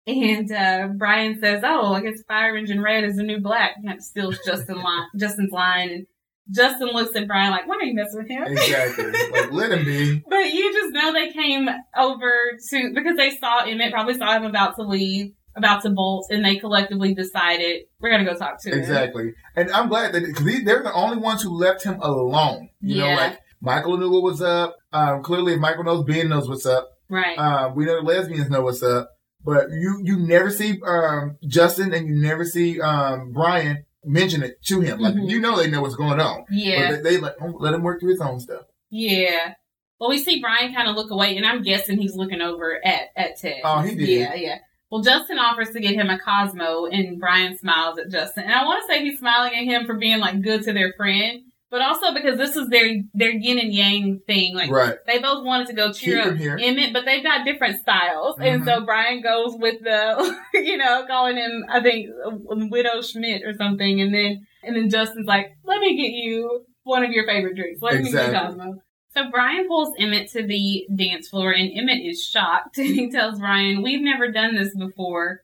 and 0.07 0.51
uh, 0.51 0.87
Brian 0.97 1.39
says, 1.39 1.61
"Oh, 1.63 1.93
I 1.93 2.01
guess 2.01 2.23
Fire 2.27 2.55
Engine 2.55 2.81
Red 2.81 3.03
is 3.03 3.17
the 3.17 3.23
new 3.23 3.39
black." 3.39 3.73
And 3.77 3.87
that 3.87 4.01
steals 4.01 4.39
Justin 4.45 4.77
line, 4.83 5.05
Justin's 5.15 5.51
line, 5.51 5.89
and 5.89 6.07
Justin 6.49 6.87
looks 6.87 7.15
at 7.15 7.27
Brian 7.27 7.51
like, 7.51 7.67
"Why 7.67 7.75
are 7.75 7.83
you 7.83 7.93
messing 7.93 8.19
with 8.19 8.27
him?" 8.27 8.43
Exactly. 8.47 9.11
like, 9.31 9.51
let 9.51 9.71
him 9.71 9.85
be. 9.85 10.23
But 10.29 10.53
you 10.53 10.73
just 10.73 10.93
know 10.93 11.13
they 11.13 11.31
came 11.31 11.69
over 11.95 12.33
to 12.69 12.93
because 12.93 13.15
they 13.15 13.35
saw 13.37 13.63
Emmett, 13.63 13.91
probably 13.91 14.17
saw 14.17 14.35
him 14.35 14.43
about 14.43 14.75
to 14.77 14.83
leave, 14.83 15.33
about 15.55 15.81
to 15.83 15.89
bolt, 15.89 16.27
and 16.29 16.43
they 16.43 16.57
collectively 16.57 17.13
decided 17.13 17.81
we're 17.99 18.11
gonna 18.11 18.25
go 18.25 18.35
talk 18.35 18.61
to 18.63 18.69
him. 18.71 18.79
Exactly. 18.79 19.33
And 19.55 19.71
I'm 19.71 19.89
glad 19.89 20.13
that, 20.13 20.25
because 20.25 20.45
they're 20.63 20.83
the 20.83 20.93
only 20.93 21.17
ones 21.17 21.41
who 21.41 21.49
left 21.55 21.83
him 21.83 21.99
alone. 22.01 22.69
You 22.81 22.97
know, 22.99 23.07
Yeah. 23.07 23.15
like, 23.15 23.39
Michael 23.61 23.97
knew 23.97 24.09
what 24.09 24.23
was 24.23 24.41
up. 24.41 24.75
Um, 24.91 25.21
clearly, 25.23 25.53
if 25.53 25.59
Michael 25.59 25.83
knows, 25.83 26.03
Ben 26.05 26.29
knows 26.29 26.49
what's 26.49 26.65
up. 26.65 26.89
Right. 27.09 27.37
Um, 27.37 27.75
we 27.75 27.85
know 27.85 27.95
the 27.95 28.01
lesbians 28.01 28.49
know 28.49 28.61
what's 28.61 28.81
up. 28.81 29.09
But 29.43 29.69
you, 29.71 29.99
you 30.03 30.17
never 30.17 30.49
see, 30.51 30.79
um, 30.85 31.37
Justin 31.47 31.93
and 31.93 32.07
you 32.07 32.13
never 32.15 32.45
see, 32.45 32.79
um, 32.79 33.31
Brian 33.33 33.85
mention 34.05 34.43
it 34.43 34.63
to 34.65 34.81
him. 34.81 34.99
Like, 34.99 35.15
Mhm. 35.15 35.29
you 35.29 35.39
know 35.39 35.57
they 35.57 35.69
know 35.69 35.81
what's 35.81 35.95
going 35.95 36.19
on. 36.19 36.45
yeah. 36.51 36.91
But 36.91 37.03
they, 37.03 37.17
they 37.17 37.27
oh, 37.41 37.55
let 37.59 37.73
him 37.73 37.81
work 37.83 37.99
through 37.99 38.11
his 38.11 38.21
own 38.21 38.39
stuff. 38.39 38.63
Yeah. 38.89 39.53
Well, 39.99 40.09
we 40.09 40.17
see 40.17 40.39
Brian 40.41 40.73
kind 40.73 40.89
of 40.89 40.95
look 40.95 41.11
away, 41.11 41.37
and 41.37 41.45
I'm 41.45 41.61
guessing 41.63 41.99
he's 41.99 42.15
looking 42.15 42.41
over 42.41 42.79
at 42.85 43.09
at 43.15 43.37
Ted. 43.37 43.61
Oh, 43.63 43.81
he 43.81 43.93
did. 43.95 44.09
Yeah, 44.09 44.33
yeah. 44.35 44.57
Well, 44.91 45.01
Justin 45.01 45.39
offers 45.39 45.69
to 45.69 45.79
get 45.79 45.95
him 45.95 46.09
a 46.09 46.19
Cosmo, 46.19 46.85
and 46.85 47.17
Brian 47.19 47.57
smiles 47.57 47.97
at 47.97 48.11
Justin. 48.11 48.43
And 48.43 48.53
I 48.53 48.65
want 48.65 48.83
to 48.85 48.93
say 48.93 49.01
he's 49.01 49.17
smiling 49.19 49.53
at 49.55 49.63
him 49.63 49.85
for 49.85 49.95
being 49.95 50.19
like 50.19 50.41
good 50.41 50.63
to 50.63 50.73
their 50.73 50.93
friend, 50.97 51.43
but 51.69 51.81
also 51.81 52.13
because 52.13 52.37
this 52.37 52.57
is 52.57 52.67
their 52.67 52.95
their 53.13 53.31
yin 53.31 53.57
and 53.57 53.73
yang 53.73 54.19
thing. 54.27 54.53
Like 54.53 54.69
right. 54.69 54.95
they 55.07 55.19
both 55.19 55.45
wanted 55.45 55.67
to 55.67 55.73
go 55.73 55.93
cheer 55.93 56.21
up. 56.21 56.37
Emmett, 56.37 56.91
but 56.91 57.05
they've 57.05 57.23
got 57.23 57.45
different 57.45 57.79
styles, 57.79 58.35
and 58.41 58.63
Mhm. 58.63 58.65
so 58.65 58.85
Brian 58.85 59.21
goes 59.21 59.55
with 59.57 59.81
the, 59.81 60.37
you 60.55 60.75
know, 60.75 61.05
calling 61.07 61.37
him 61.37 61.63
I 61.69 61.79
think 61.81 62.09
Widow 62.25 63.01
Schmidt 63.01 63.43
or 63.45 63.53
something, 63.53 64.01
and 64.01 64.13
then 64.13 64.45
and 64.61 64.75
then 64.75 64.89
Justin's 64.89 65.25
like, 65.25 65.51
"Let 65.63 65.79
me 65.79 65.95
get 65.95 66.11
you 66.11 66.65
one 66.83 67.05
of 67.05 67.11
your 67.11 67.25
favorite 67.25 67.55
drinks. 67.55 67.81
Let 67.81 67.93
me 67.95 68.11
get 68.11 68.25
Exactly. 68.25 68.57
Cosmo." 68.59 68.81
So 69.13 69.29
Brian 69.29 69.67
pulls 69.67 69.93
Emmett 69.97 70.31
to 70.31 70.43
the 70.43 70.87
dance 70.95 71.27
floor, 71.29 71.51
and 71.51 71.71
Emmett 71.73 72.05
is 72.05 72.23
shocked, 72.23 72.77
and 72.77 72.87
he 72.87 73.11
tells 73.11 73.39
Brian, 73.39 73.81
"We've 73.81 74.01
never 74.01 74.31
done 74.31 74.55
this 74.55 74.75
before." 74.75 75.41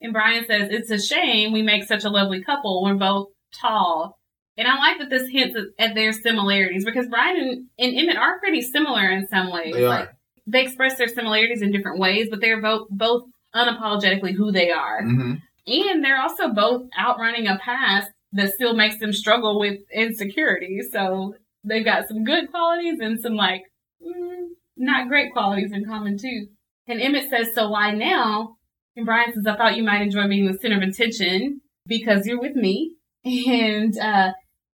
And 0.00 0.12
Brian 0.12 0.44
says, 0.46 0.70
"It's 0.70 0.90
a 0.90 0.98
shame 0.98 1.52
we 1.52 1.62
make 1.62 1.84
such 1.84 2.04
a 2.04 2.10
lovely 2.10 2.42
couple. 2.42 2.82
We're 2.82 2.94
both 2.94 3.28
tall." 3.54 4.18
And 4.56 4.68
I 4.68 4.76
like 4.76 4.98
that 4.98 5.10
this 5.10 5.28
hints 5.28 5.58
at, 5.78 5.94
their 5.94 6.12
similarities 6.12 6.84
because 6.84 7.06
Brian 7.06 7.36
and, 7.38 7.66
and 7.78 7.98
Emmett 7.98 8.16
are 8.16 8.38
pretty 8.40 8.60
similar 8.60 9.08
in 9.08 9.26
some 9.28 9.50
ways. 9.50 9.74
They 9.74 9.86
Like, 9.86 10.10
they 10.46 10.62
express 10.62 10.98
their 10.98 11.08
similarities 11.08 11.62
in 11.62 11.72
different 11.72 11.98
ways, 11.98 12.28
but 12.30 12.40
they're 12.40 12.60
both 12.60 12.88
both 12.90 13.24
unapologetically 13.54 14.34
who 14.34 14.52
they 14.52 14.70
are. 14.70 15.02
hmm 15.02 15.34
And 15.66 16.04
they're 16.04 16.20
also 16.20 16.52
both 16.52 16.88
outrunning 16.98 17.46
a 17.46 17.58
past 17.58 18.10
that 18.32 18.52
still 18.52 18.74
makes 18.74 18.98
them 18.98 19.12
struggle 19.12 19.58
with 19.58 19.80
insecurity. 19.92 20.82
So 20.90 21.34
they've 21.64 21.84
got 21.84 22.08
some 22.08 22.24
good 22.24 22.50
qualities 22.50 22.98
and 23.00 23.20
some 23.20 23.34
like 23.34 23.62
mm, 24.02 24.48
not 24.76 25.08
great 25.08 25.32
qualities 25.32 25.72
in 25.72 25.84
common 25.84 26.18
too. 26.18 26.46
And 26.86 27.00
Emmett 27.00 27.30
says, 27.30 27.54
"So 27.54 27.70
why 27.70 27.92
now?" 27.92 28.56
And 28.96 29.06
Brian 29.06 29.32
says, 29.32 29.46
"I 29.46 29.56
thought 29.56 29.76
you 29.76 29.82
might 29.82 30.02
enjoy 30.02 30.28
being 30.28 30.50
the 30.50 30.58
center 30.58 30.76
of 30.76 30.82
attention 30.82 31.60
because 31.86 32.26
you're 32.26 32.40
with 32.40 32.56
me." 32.56 32.96
And 33.22 33.98
uh, 33.98 34.32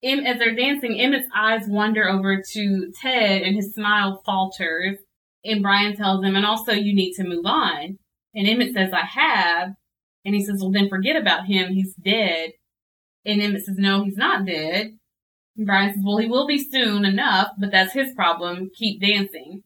as 0.03 0.39
they're 0.39 0.55
dancing, 0.55 0.99
Emmett's 0.99 1.29
eyes 1.37 1.65
wander 1.69 2.09
over 2.09 2.43
to 2.55 2.93
Ted, 3.03 3.43
and 3.43 3.55
his 3.55 3.75
smile 3.75 4.23
falters. 4.25 4.97
And 5.45 5.63
Brian 5.63 5.95
tells 5.95 6.25
him, 6.25 6.37
"And 6.37 6.47
also, 6.47 6.73
you 6.73 6.95
need 6.95 7.13
to 7.15 7.25
move 7.25 7.45
on." 7.45 7.99
And 8.35 8.49
Emmett 8.49 8.73
says, 8.73 8.93
"I 8.93 9.05
have." 9.05 9.75
And 10.25 10.35
he 10.35 10.45
says, 10.45 10.61
well, 10.61 10.71
then 10.71 10.89
forget 10.89 11.17
about 11.17 11.47
him. 11.47 11.73
He's 11.73 11.95
dead. 11.95 12.51
And 13.25 13.41
Emmett 13.41 13.65
says, 13.65 13.77
no, 13.79 14.05
he's 14.05 14.17
not 14.17 14.47
dead. 14.47 14.99
Brian 15.67 15.95
says, 15.95 16.03
well, 16.05 16.19
he 16.19 16.27
will 16.27 16.47
be 16.47 16.63
soon 16.63 17.05
enough, 17.05 17.49
but 17.59 17.71
that's 17.71 17.93
his 17.93 18.13
problem. 18.15 18.71
Keep 18.75 19.01
dancing. 19.01 19.63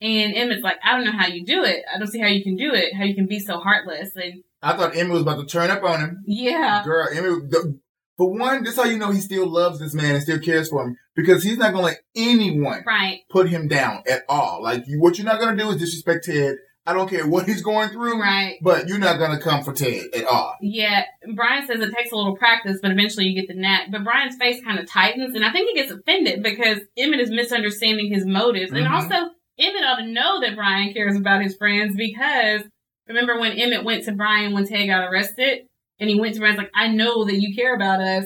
And 0.00 0.34
Emmett's 0.34 0.62
like, 0.62 0.78
I 0.84 0.96
don't 0.96 1.04
know 1.04 1.16
how 1.16 1.28
you 1.28 1.44
do 1.44 1.62
it. 1.62 1.84
I 1.92 1.98
don't 1.98 2.08
see 2.08 2.18
how 2.18 2.26
you 2.26 2.42
can 2.42 2.56
do 2.56 2.74
it, 2.74 2.94
how 2.94 3.04
you 3.04 3.14
can 3.14 3.26
be 3.26 3.38
so 3.38 3.58
heartless. 3.58 4.16
And 4.16 4.42
I 4.60 4.76
thought 4.76 4.96
Emmett 4.96 5.12
was 5.12 5.22
about 5.22 5.38
to 5.38 5.46
turn 5.46 5.70
up 5.70 5.84
on 5.84 6.00
him. 6.00 6.24
Yeah. 6.26 6.82
Girl, 6.84 7.06
Emmett, 7.12 7.50
the, 7.50 7.78
for 8.16 8.36
one, 8.36 8.64
this 8.64 8.72
is 8.72 8.82
how 8.82 8.88
you 8.88 8.98
know 8.98 9.10
he 9.10 9.20
still 9.20 9.48
loves 9.48 9.78
this 9.78 9.94
man 9.94 10.16
and 10.16 10.22
still 10.22 10.40
cares 10.40 10.68
for 10.68 10.84
him 10.84 10.96
because 11.14 11.44
he's 11.44 11.56
not 11.56 11.72
going 11.72 11.82
to 11.82 11.86
let 11.92 12.00
anyone 12.16 12.82
right. 12.86 13.20
put 13.30 13.48
him 13.48 13.68
down 13.68 14.02
at 14.10 14.22
all. 14.28 14.62
Like, 14.62 14.84
you, 14.86 15.00
what 15.00 15.18
you're 15.18 15.26
not 15.26 15.40
going 15.40 15.56
to 15.56 15.62
do 15.62 15.70
is 15.70 15.76
disrespect 15.76 16.24
Ted. 16.24 16.56
I 16.84 16.92
don't 16.94 17.08
care 17.08 17.26
what 17.26 17.46
he's 17.46 17.62
going 17.62 17.90
through. 17.90 18.20
Right. 18.20 18.58
But 18.60 18.88
you're 18.88 18.98
not 18.98 19.18
going 19.18 19.36
to 19.36 19.42
come 19.42 19.62
for 19.62 19.72
Ted 19.72 20.06
at 20.14 20.24
all. 20.24 20.56
Yeah. 20.60 21.04
Brian 21.34 21.66
says 21.66 21.80
it 21.80 21.94
takes 21.94 22.10
a 22.10 22.16
little 22.16 22.36
practice, 22.36 22.78
but 22.82 22.90
eventually 22.90 23.26
you 23.26 23.40
get 23.40 23.48
the 23.48 23.60
knack. 23.60 23.90
But 23.90 24.04
Brian's 24.04 24.36
face 24.36 24.62
kind 24.64 24.78
of 24.78 24.88
tightens, 24.88 25.36
and 25.36 25.44
I 25.44 25.52
think 25.52 25.68
he 25.68 25.74
gets 25.76 25.92
offended 25.92 26.42
because 26.42 26.78
Emmett 26.96 27.20
is 27.20 27.30
misunderstanding 27.30 28.12
his 28.12 28.26
motives. 28.26 28.72
Mm-hmm. 28.72 28.84
And 28.84 28.94
also, 28.94 29.30
Emmett 29.58 29.84
ought 29.84 30.00
to 30.00 30.06
know 30.06 30.40
that 30.40 30.56
Brian 30.56 30.92
cares 30.92 31.16
about 31.16 31.42
his 31.42 31.56
friends 31.56 31.94
because 31.96 32.62
remember 33.06 33.38
when 33.38 33.52
Emmett 33.52 33.84
went 33.84 34.04
to 34.04 34.12
Brian 34.12 34.52
when 34.52 34.66
Ted 34.66 34.88
got 34.88 35.08
arrested? 35.08 35.60
And 36.00 36.10
he 36.10 36.18
went 36.18 36.34
to 36.34 36.40
Brian's 36.40 36.58
like, 36.58 36.72
I 36.74 36.88
know 36.88 37.24
that 37.26 37.40
you 37.40 37.54
care 37.54 37.76
about 37.76 38.00
us. 38.00 38.24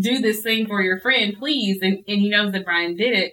Do 0.00 0.20
this 0.20 0.42
thing 0.42 0.68
for 0.68 0.80
your 0.80 1.00
friend, 1.00 1.34
please. 1.36 1.78
And, 1.82 2.04
and 2.06 2.20
he 2.20 2.30
knows 2.30 2.52
that 2.52 2.64
Brian 2.64 2.94
did 2.94 3.18
it. 3.18 3.32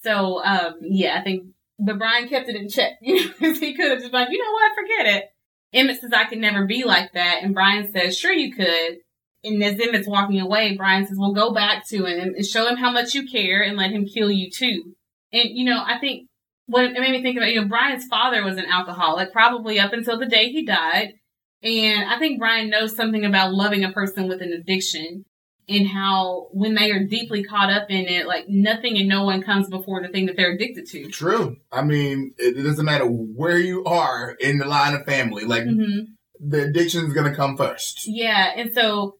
So, 0.00 0.42
um, 0.42 0.76
yeah, 0.80 1.18
I 1.18 1.22
think, 1.22 1.48
but 1.78 1.98
Brian 1.98 2.28
kept 2.28 2.48
it 2.48 2.56
in 2.56 2.68
check. 2.68 2.92
You 3.02 3.26
know, 3.40 3.52
he 3.52 3.74
could 3.74 3.90
have 3.90 4.00
just 4.00 4.12
like, 4.12 4.28
you 4.30 4.42
know 4.42 4.52
what, 4.52 4.72
forget 4.74 5.16
it. 5.16 5.24
Emmett 5.72 6.00
says, 6.00 6.12
I 6.12 6.24
could 6.24 6.38
never 6.38 6.66
be 6.66 6.84
like 6.84 7.12
that. 7.14 7.40
And 7.42 7.54
Brian 7.54 7.90
says, 7.90 8.16
sure 8.16 8.32
you 8.32 8.54
could. 8.54 8.98
And 9.42 9.62
as 9.62 9.78
Emmett's 9.78 10.08
walking 10.08 10.40
away, 10.40 10.76
Brian 10.76 11.06
says, 11.06 11.18
well, 11.18 11.34
go 11.34 11.52
back 11.52 11.86
to 11.88 12.06
him 12.06 12.34
and 12.34 12.46
show 12.46 12.66
him 12.66 12.76
how 12.76 12.90
much 12.90 13.14
you 13.14 13.28
care 13.28 13.62
and 13.62 13.76
let 13.76 13.90
him 13.90 14.06
kill 14.06 14.30
you 14.30 14.50
too. 14.50 14.94
And, 15.32 15.50
you 15.50 15.64
know, 15.64 15.82
I 15.84 15.98
think 15.98 16.28
what 16.66 16.84
it 16.84 16.92
made 16.92 17.10
me 17.10 17.22
think 17.22 17.36
about, 17.36 17.50
you 17.52 17.60
know, 17.60 17.68
Brian's 17.68 18.06
father 18.06 18.42
was 18.42 18.56
an 18.56 18.66
alcoholic, 18.66 19.32
probably 19.32 19.78
up 19.78 19.92
until 19.92 20.18
the 20.18 20.26
day 20.26 20.50
he 20.50 20.64
died. 20.64 21.14
And 21.62 22.08
I 22.08 22.18
think 22.18 22.38
Brian 22.38 22.70
knows 22.70 22.94
something 22.94 23.24
about 23.24 23.52
loving 23.52 23.84
a 23.84 23.92
person 23.92 24.28
with 24.28 24.40
an 24.40 24.52
addiction 24.52 25.24
and 25.68 25.86
how 25.86 26.48
when 26.52 26.74
they 26.74 26.90
are 26.90 27.04
deeply 27.04 27.42
caught 27.42 27.70
up 27.70 27.90
in 27.90 28.06
it, 28.06 28.26
like 28.26 28.48
nothing 28.48 28.98
and 28.98 29.08
no 29.08 29.24
one 29.24 29.42
comes 29.42 29.68
before 29.68 30.02
the 30.02 30.08
thing 30.08 30.26
that 30.26 30.36
they're 30.36 30.52
addicted 30.52 30.86
to. 30.88 31.08
True. 31.08 31.56
I 31.72 31.82
mean, 31.82 32.34
it 32.38 32.62
doesn't 32.62 32.84
matter 32.84 33.06
where 33.06 33.58
you 33.58 33.84
are 33.84 34.36
in 34.40 34.58
the 34.58 34.66
line 34.66 34.94
of 34.94 35.04
family, 35.04 35.44
like 35.44 35.64
mm-hmm. 35.64 36.04
the 36.40 36.64
addiction 36.64 37.06
is 37.06 37.12
going 37.12 37.30
to 37.30 37.36
come 37.36 37.56
first. 37.56 38.02
Yeah. 38.06 38.52
And 38.56 38.72
so 38.74 39.16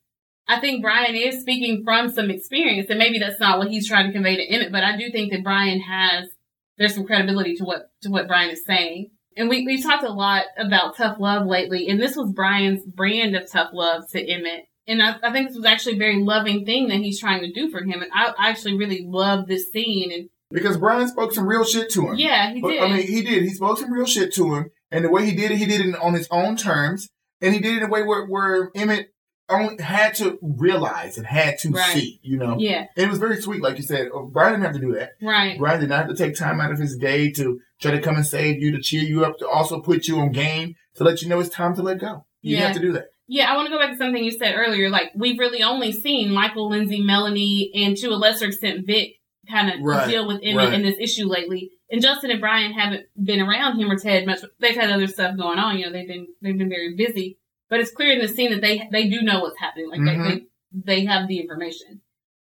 I 0.46 0.60
think 0.60 0.82
Brian 0.82 1.14
is 1.14 1.40
speaking 1.40 1.82
from 1.84 2.10
some 2.10 2.30
experience, 2.30 2.90
and 2.90 2.98
maybe 2.98 3.18
that's 3.18 3.40
not 3.40 3.58
what 3.58 3.68
he's 3.68 3.88
trying 3.88 4.06
to 4.06 4.12
convey 4.12 4.36
to 4.36 4.44
Emmett, 4.44 4.72
but 4.72 4.84
I 4.84 4.96
do 4.96 5.10
think 5.10 5.32
that 5.32 5.42
Brian 5.42 5.80
has, 5.80 6.28
there's 6.76 6.94
some 6.94 7.06
credibility 7.06 7.54
to 7.56 7.64
what, 7.64 7.90
to 8.02 8.10
what 8.10 8.28
Brian 8.28 8.50
is 8.50 8.64
saying. 8.66 9.10
And 9.36 9.48
we, 9.48 9.64
we 9.64 9.82
talked 9.82 10.04
a 10.04 10.12
lot 10.12 10.44
about 10.58 10.96
tough 10.96 11.16
love 11.18 11.46
lately, 11.46 11.88
and 11.88 12.00
this 12.00 12.14
was 12.14 12.30
Brian's 12.30 12.84
brand 12.84 13.34
of 13.34 13.50
tough 13.50 13.70
love 13.72 14.08
to 14.10 14.20
Emmett. 14.22 14.66
And 14.86 15.02
I, 15.02 15.16
I 15.22 15.32
think 15.32 15.48
this 15.48 15.56
was 15.56 15.64
actually 15.64 15.94
a 15.94 15.98
very 15.98 16.22
loving 16.22 16.64
thing 16.64 16.88
that 16.88 16.98
he's 16.98 17.18
trying 17.18 17.40
to 17.40 17.52
do 17.52 17.70
for 17.70 17.82
him. 17.82 18.02
And 18.02 18.10
I, 18.12 18.32
I 18.38 18.50
actually 18.50 18.76
really 18.76 19.04
love 19.06 19.46
this 19.46 19.70
scene. 19.72 20.12
And 20.12 20.28
because 20.50 20.76
Brian 20.76 21.08
spoke 21.08 21.32
some 21.32 21.46
real 21.46 21.64
shit 21.64 21.90
to 21.90 22.08
him. 22.08 22.16
Yeah, 22.16 22.52
he 22.52 22.60
did. 22.60 22.82
I 22.82 22.88
mean, 22.88 23.06
he 23.06 23.22
did. 23.22 23.42
He 23.42 23.50
spoke 23.50 23.78
some 23.78 23.92
real 23.92 24.06
shit 24.06 24.32
to 24.34 24.54
him, 24.54 24.70
and 24.90 25.04
the 25.04 25.10
way 25.10 25.24
he 25.24 25.34
did 25.34 25.50
it, 25.50 25.56
he 25.56 25.66
did 25.66 25.80
it 25.80 25.96
on 25.96 26.14
his 26.14 26.28
own 26.30 26.56
terms, 26.56 27.08
and 27.40 27.52
he 27.52 27.60
did 27.60 27.74
it 27.74 27.78
in 27.78 27.88
a 27.88 27.88
way 27.88 28.02
where, 28.02 28.26
where 28.26 28.70
Emmett 28.74 29.08
only 29.48 29.82
had 29.82 30.14
to 30.14 30.38
realize 30.40 31.18
and 31.18 31.26
had 31.26 31.58
to 31.58 31.70
right. 31.70 31.94
see, 31.94 32.20
you 32.22 32.36
know. 32.36 32.56
Yeah. 32.58 32.86
And 32.96 33.06
it 33.06 33.10
was 33.10 33.18
very 33.18 33.40
sweet, 33.42 33.62
like 33.62 33.76
you 33.76 33.82
said. 33.82 34.08
Oh, 34.12 34.26
Brian 34.26 34.52
didn't 34.52 34.64
have 34.64 34.74
to 34.74 34.80
do 34.80 34.94
that. 34.94 35.12
Right. 35.20 35.58
Brian 35.58 35.80
did 35.80 35.88
not 35.88 36.06
have 36.06 36.08
to 36.08 36.16
take 36.16 36.36
time 36.36 36.60
out 36.60 36.72
of 36.72 36.78
his 36.78 36.96
day 36.96 37.30
to 37.32 37.60
try 37.80 37.90
to 37.90 38.00
come 38.00 38.16
and 38.16 38.26
save 38.26 38.62
you, 38.62 38.70
to 38.72 38.80
cheer 38.80 39.02
you 39.02 39.24
up, 39.24 39.38
to 39.38 39.48
also 39.48 39.80
put 39.80 40.06
you 40.06 40.20
on 40.20 40.30
game, 40.30 40.76
to 40.94 41.04
let 41.04 41.20
you 41.20 41.28
know 41.28 41.40
it's 41.40 41.48
time 41.48 41.74
to 41.74 41.82
let 41.82 41.98
go. 41.98 42.26
You 42.42 42.56
yeah. 42.56 42.66
have 42.66 42.76
to 42.76 42.82
do 42.82 42.92
that. 42.92 43.08
Yeah, 43.26 43.50
I 43.50 43.56
want 43.56 43.66
to 43.66 43.72
go 43.72 43.78
back 43.78 43.90
to 43.90 43.96
something 43.96 44.22
you 44.22 44.30
said 44.30 44.54
earlier. 44.54 44.90
Like, 44.90 45.10
we've 45.14 45.38
really 45.38 45.62
only 45.62 45.92
seen 45.92 46.30
Michael, 46.30 46.68
Lindsay, 46.68 47.00
Melanie, 47.00 47.70
and 47.74 47.96
to 47.96 48.08
a 48.08 48.16
lesser 48.16 48.46
extent, 48.46 48.86
Vic 48.86 49.14
kind 49.50 49.70
of 49.70 49.80
right. 49.80 50.08
deal 50.08 50.26
with 50.26 50.40
Emmett 50.42 50.68
right. 50.68 50.74
in 50.74 50.82
this 50.82 50.98
issue 50.98 51.26
lately. 51.26 51.70
And 51.90 52.02
Justin 52.02 52.30
and 52.30 52.40
Brian 52.40 52.72
haven't 52.72 53.06
been 53.22 53.40
around 53.40 53.78
him 53.78 53.90
or 53.90 53.98
Ted 53.98 54.26
much. 54.26 54.40
They've 54.58 54.74
had 54.74 54.90
other 54.90 55.06
stuff 55.06 55.36
going 55.36 55.58
on. 55.58 55.78
You 55.78 55.86
know, 55.86 55.92
they've 55.92 56.08
been 56.08 56.26
they've 56.42 56.58
been 56.58 56.68
very 56.68 56.94
busy. 56.96 57.38
But 57.68 57.80
it's 57.80 57.92
clear 57.92 58.12
in 58.12 58.20
the 58.20 58.28
scene 58.28 58.50
that 58.50 58.60
they 58.60 58.88
they 58.90 59.08
do 59.08 59.22
know 59.22 59.40
what's 59.40 59.58
happening. 59.58 59.90
Like 59.90 60.00
mm-hmm. 60.00 60.22
they, 60.22 60.34
they 60.34 60.44
they 60.72 61.04
have 61.04 61.28
the 61.28 61.40
information. 61.40 62.00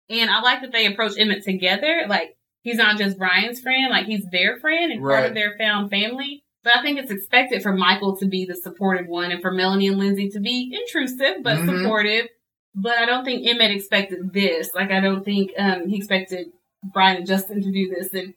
And 0.10 0.30
I 0.30 0.42
like 0.42 0.62
that 0.62 0.72
they 0.72 0.86
approach 0.86 1.14
Emmett 1.18 1.44
together. 1.44 2.06
Like 2.08 2.38
he's 2.62 2.78
not 2.78 2.98
just 2.98 3.18
Brian's 3.18 3.62
friend, 3.62 3.90
like 3.90 4.06
he's 4.06 4.26
their 4.32 4.58
friend 4.60 4.92
and 4.92 5.04
right. 5.04 5.16
part 5.16 5.28
of 5.30 5.34
their 5.34 5.56
found 5.58 5.90
family. 5.90 6.44
But 6.68 6.76
I 6.76 6.82
think 6.82 7.00
it's 7.00 7.12
expected 7.12 7.64
for 7.64 7.72
Michael 7.72 8.18
to 8.18 8.26
be 8.26 8.44
the 8.44 8.54
supportive 8.54 9.08
one 9.08 9.32
and 9.32 9.42
for 9.42 9.52
Melanie 9.52 9.88
and 9.88 9.98
Lindsay 9.98 10.28
to 10.32 10.42
be 10.42 10.78
intrusive 10.78 11.42
but 11.42 11.60
mm-hmm. 11.60 11.78
supportive. 11.78 12.28
But 12.76 12.98
I 12.98 13.06
don't 13.06 13.24
think 13.24 13.48
Emmett 13.48 13.72
expected 13.72 14.34
this. 14.34 14.74
Like 14.76 14.92
I 14.92 15.00
don't 15.00 15.24
think 15.24 15.52
um, 15.58 15.88
he 15.88 15.96
expected 15.96 16.48
Brian 16.84 17.16
and 17.16 17.26
Justin 17.26 17.62
to 17.64 17.72
do 17.72 17.96
this. 17.96 18.14
And 18.14 18.34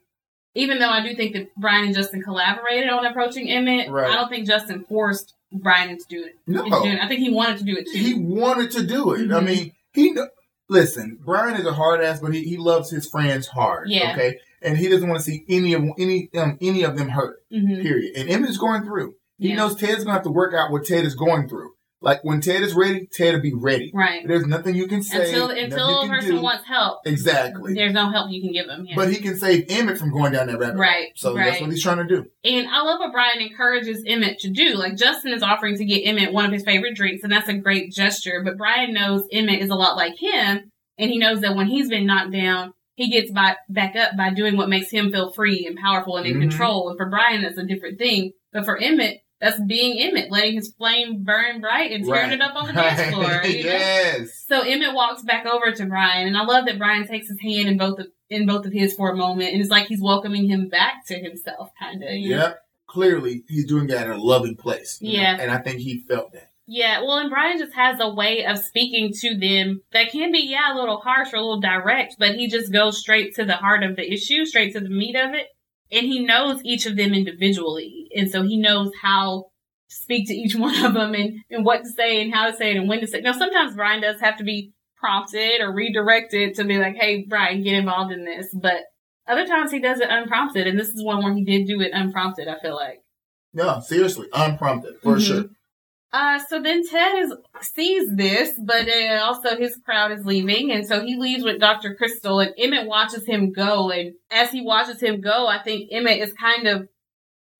even 0.54 0.78
though 0.78 0.90
I 0.90 1.04
do 1.04 1.16
think 1.16 1.32
that 1.32 1.48
Brian 1.56 1.86
and 1.86 1.94
Justin 1.94 2.22
collaborated 2.22 2.88
on 2.88 3.04
approaching 3.04 3.50
Emmett, 3.50 3.90
right. 3.90 4.12
I 4.12 4.14
don't 4.14 4.28
think 4.28 4.46
Justin 4.46 4.84
forced 4.88 5.34
Brian 5.52 5.98
to 5.98 6.04
do 6.08 6.22
it. 6.22 6.36
No. 6.46 6.64
I 6.64 7.08
think 7.08 7.18
he 7.18 7.34
wanted 7.34 7.58
to 7.58 7.64
do 7.64 7.76
it 7.76 7.88
too. 7.92 7.98
He 7.98 8.14
wanted 8.14 8.70
to 8.70 8.86
do 8.86 9.12
it. 9.12 9.22
Mm-hmm. 9.22 9.34
I 9.34 9.40
mean, 9.40 9.72
he 9.92 10.16
listen. 10.70 11.18
Brian 11.22 11.60
is 11.60 11.66
a 11.66 11.74
hard 11.74 12.00
ass, 12.00 12.20
but 12.20 12.32
he, 12.32 12.44
he 12.44 12.56
loves 12.56 12.90
his 12.90 13.06
friends 13.06 13.46
hard. 13.46 13.90
Yeah. 13.90 14.12
Okay, 14.12 14.38
and 14.62 14.78
he 14.78 14.88
doesn't 14.88 15.08
want 15.08 15.22
to 15.22 15.30
see 15.30 15.44
any 15.48 15.74
of 15.74 15.82
any 15.98 16.30
um, 16.36 16.56
any 16.62 16.84
of 16.84 16.96
them 16.96 17.10
hurt. 17.10 17.42
Mm-hmm. 17.52 17.82
Period. 17.82 18.16
And 18.16 18.30
Emmett's 18.30 18.56
going 18.56 18.84
through. 18.84 19.14
He 19.38 19.50
yeah. 19.50 19.56
knows 19.56 19.76
Ted's 19.76 20.04
gonna 20.04 20.14
have 20.14 20.22
to 20.24 20.30
work 20.30 20.54
out 20.54 20.70
what 20.70 20.86
Ted 20.86 21.04
is 21.04 21.14
going 21.14 21.48
through. 21.48 21.72
Like 22.02 22.24
when 22.24 22.40
Ted 22.40 22.62
is 22.62 22.74
ready, 22.74 23.06
Ted 23.12 23.34
will 23.34 23.42
be 23.42 23.52
ready. 23.52 23.90
Right. 23.92 24.26
There's 24.26 24.46
nothing 24.46 24.74
you 24.74 24.86
can 24.86 25.02
say 25.02 25.28
until 25.28 25.50
until 25.50 26.00
a 26.00 26.08
person 26.08 26.36
do. 26.36 26.40
wants 26.40 26.66
help. 26.66 27.00
Exactly. 27.06 27.74
There's 27.74 27.92
no 27.92 28.10
help 28.10 28.30
you 28.30 28.40
can 28.40 28.52
give 28.52 28.68
him. 28.68 28.86
Yeah. 28.86 28.96
But 28.96 29.10
he 29.10 29.16
can 29.16 29.36
save 29.36 29.66
Emmett 29.68 29.98
from 29.98 30.10
going 30.10 30.32
down 30.32 30.46
that 30.46 30.58
rabbit 30.58 30.76
hole. 30.76 30.80
Right. 30.80 31.08
So 31.16 31.34
right. 31.34 31.50
that's 31.50 31.60
what 31.60 31.70
he's 31.70 31.82
trying 31.82 31.98
to 31.98 32.04
do. 32.04 32.24
And 32.42 32.68
I 32.68 32.82
love 32.82 33.00
what 33.00 33.12
Brian 33.12 33.40
encourages 33.40 34.02
Emmett 34.06 34.38
to 34.40 34.50
do. 34.50 34.74
Like 34.76 34.96
Justin 34.96 35.32
is 35.32 35.42
offering 35.42 35.76
to 35.76 35.84
get 35.84 36.06
Emmett 36.06 36.32
one 36.32 36.46
of 36.46 36.52
his 36.52 36.64
favorite 36.64 36.96
drinks, 36.96 37.22
and 37.22 37.32
that's 37.32 37.48
a 37.48 37.54
great 37.54 37.92
gesture. 37.92 38.42
But 38.44 38.56
Brian 38.56 38.94
knows 38.94 39.26
Emmett 39.30 39.60
is 39.60 39.70
a 39.70 39.74
lot 39.74 39.96
like 39.96 40.18
him, 40.18 40.70
and 40.96 41.10
he 41.10 41.18
knows 41.18 41.42
that 41.42 41.54
when 41.54 41.66
he's 41.66 41.90
been 41.90 42.06
knocked 42.06 42.32
down, 42.32 42.72
he 42.94 43.10
gets 43.10 43.30
by, 43.30 43.56
back 43.68 43.96
up 43.96 44.16
by 44.16 44.32
doing 44.32 44.56
what 44.56 44.68
makes 44.68 44.90
him 44.90 45.10
feel 45.10 45.32
free 45.32 45.66
and 45.66 45.78
powerful 45.78 46.16
and 46.16 46.26
in 46.26 46.34
mm-hmm. 46.34 46.48
control. 46.48 46.88
And 46.88 46.98
for 46.98 47.08
Brian, 47.08 47.42
that's 47.42 47.58
a 47.58 47.64
different 47.64 47.98
thing. 47.98 48.32
But 48.52 48.64
for 48.64 48.76
Emmett, 48.76 49.20
that's 49.40 49.60
being 49.60 50.00
Emmett, 50.00 50.30
letting 50.30 50.54
his 50.54 50.72
flame 50.76 51.24
burn 51.24 51.60
bright 51.60 51.92
and 51.92 52.04
tearing 52.04 52.30
right. 52.30 52.32
it 52.32 52.40
up 52.42 52.54
on 52.54 52.66
the 52.66 52.72
dance 52.74 53.14
floor. 53.14 53.40
yes. 53.44 54.46
Know? 54.50 54.62
So 54.62 54.68
Emmett 54.68 54.94
walks 54.94 55.22
back 55.22 55.46
over 55.46 55.72
to 55.72 55.86
Brian, 55.86 56.28
and 56.28 56.36
I 56.36 56.44
love 56.44 56.66
that 56.66 56.78
Brian 56.78 57.06
takes 57.06 57.28
his 57.28 57.40
hand 57.40 57.68
in 57.68 57.78
both 57.78 57.98
of 57.98 58.06
in 58.28 58.46
both 58.46 58.64
of 58.64 58.72
his 58.72 58.94
for 58.94 59.10
a 59.10 59.16
moment, 59.16 59.52
and 59.52 59.60
it's 59.60 59.70
like 59.70 59.86
he's 59.86 60.00
welcoming 60.00 60.48
him 60.48 60.68
back 60.68 61.06
to 61.06 61.18
himself, 61.18 61.70
kind 61.80 62.02
of. 62.02 62.10
Yep. 62.12 62.60
Clearly, 62.86 63.44
he's 63.48 63.66
doing 63.66 63.86
that 63.88 64.06
in 64.06 64.12
a 64.12 64.18
loving 64.18 64.56
place. 64.56 64.98
Yeah. 65.00 65.36
Know? 65.36 65.42
And 65.44 65.50
I 65.50 65.58
think 65.58 65.80
he 65.80 66.00
felt 66.00 66.32
that. 66.32 66.50
Yeah, 66.66 67.00
well, 67.00 67.18
and 67.18 67.30
Brian 67.30 67.58
just 67.58 67.74
has 67.74 67.98
a 67.98 68.08
way 68.08 68.44
of 68.44 68.56
speaking 68.56 69.12
to 69.22 69.36
them 69.36 69.80
that 69.92 70.12
can 70.12 70.30
be, 70.30 70.46
yeah, 70.48 70.72
a 70.72 70.78
little 70.78 70.98
harsh 70.98 71.32
or 71.32 71.36
a 71.36 71.40
little 71.40 71.60
direct, 71.60 72.14
but 72.16 72.36
he 72.36 72.46
just 72.46 72.72
goes 72.72 73.00
straight 73.00 73.34
to 73.34 73.44
the 73.44 73.56
heart 73.56 73.82
of 73.82 73.96
the 73.96 74.12
issue, 74.12 74.44
straight 74.44 74.74
to 74.74 74.80
the 74.80 74.88
meat 74.88 75.16
of 75.16 75.34
it 75.34 75.48
and 75.92 76.06
he 76.06 76.24
knows 76.24 76.60
each 76.64 76.86
of 76.86 76.96
them 76.96 77.12
individually. 77.12 78.08
And 78.14 78.30
so 78.30 78.42
he 78.42 78.56
knows 78.56 78.92
how 79.00 79.46
to 79.88 79.94
speak 79.94 80.28
to 80.28 80.34
each 80.34 80.54
one 80.56 80.84
of 80.84 80.94
them 80.94 81.14
and, 81.14 81.40
and 81.50 81.64
what 81.64 81.82
to 81.82 81.90
say 81.90 82.22
and 82.22 82.32
how 82.32 82.50
to 82.50 82.56
say 82.56 82.70
it 82.70 82.76
and 82.76 82.88
when 82.88 83.00
to 83.00 83.06
say 83.06 83.18
it. 83.18 83.24
Now, 83.24 83.32
sometimes 83.32 83.74
Brian 83.74 84.00
does 84.00 84.20
have 84.20 84.36
to 84.38 84.44
be 84.44 84.72
prompted 84.96 85.60
or 85.60 85.72
redirected 85.72 86.54
to 86.54 86.64
be 86.64 86.78
like, 86.78 86.96
hey, 86.96 87.24
Brian, 87.28 87.62
get 87.62 87.74
involved 87.74 88.12
in 88.12 88.24
this. 88.24 88.48
But 88.52 88.82
other 89.26 89.46
times 89.46 89.72
he 89.72 89.80
does 89.80 90.00
it 90.00 90.10
unprompted. 90.10 90.66
And 90.66 90.78
this 90.78 90.88
is 90.88 91.04
one 91.04 91.22
where 91.22 91.34
he 91.34 91.44
did 91.44 91.66
do 91.66 91.80
it 91.80 91.92
unprompted, 91.92 92.48
I 92.48 92.58
feel 92.60 92.76
like. 92.76 93.00
Yeah, 93.52 93.80
seriously, 93.80 94.28
unprompted, 94.32 94.96
for 95.02 95.16
mm-hmm. 95.16 95.20
sure. 95.20 95.44
Uh, 96.12 96.40
so 96.48 96.60
then 96.60 96.84
Ted 96.86 97.18
is, 97.18 97.32
sees 97.60 98.14
this, 98.16 98.52
but 98.58 98.88
uh, 98.88 99.20
also 99.22 99.56
his 99.56 99.76
crowd 99.84 100.10
is 100.10 100.24
leaving, 100.24 100.72
and 100.72 100.84
so 100.84 101.04
he 101.04 101.16
leaves 101.16 101.44
with 101.44 101.60
Dr. 101.60 101.94
Crystal, 101.94 102.40
and 102.40 102.52
Emmett 102.58 102.88
watches 102.88 103.24
him 103.24 103.52
go, 103.52 103.90
and 103.90 104.14
as 104.30 104.50
he 104.50 104.60
watches 104.60 105.00
him 105.00 105.20
go, 105.20 105.46
I 105.46 105.62
think 105.62 105.88
Emmett 105.92 106.18
is 106.18 106.32
kind 106.32 106.66
of 106.66 106.88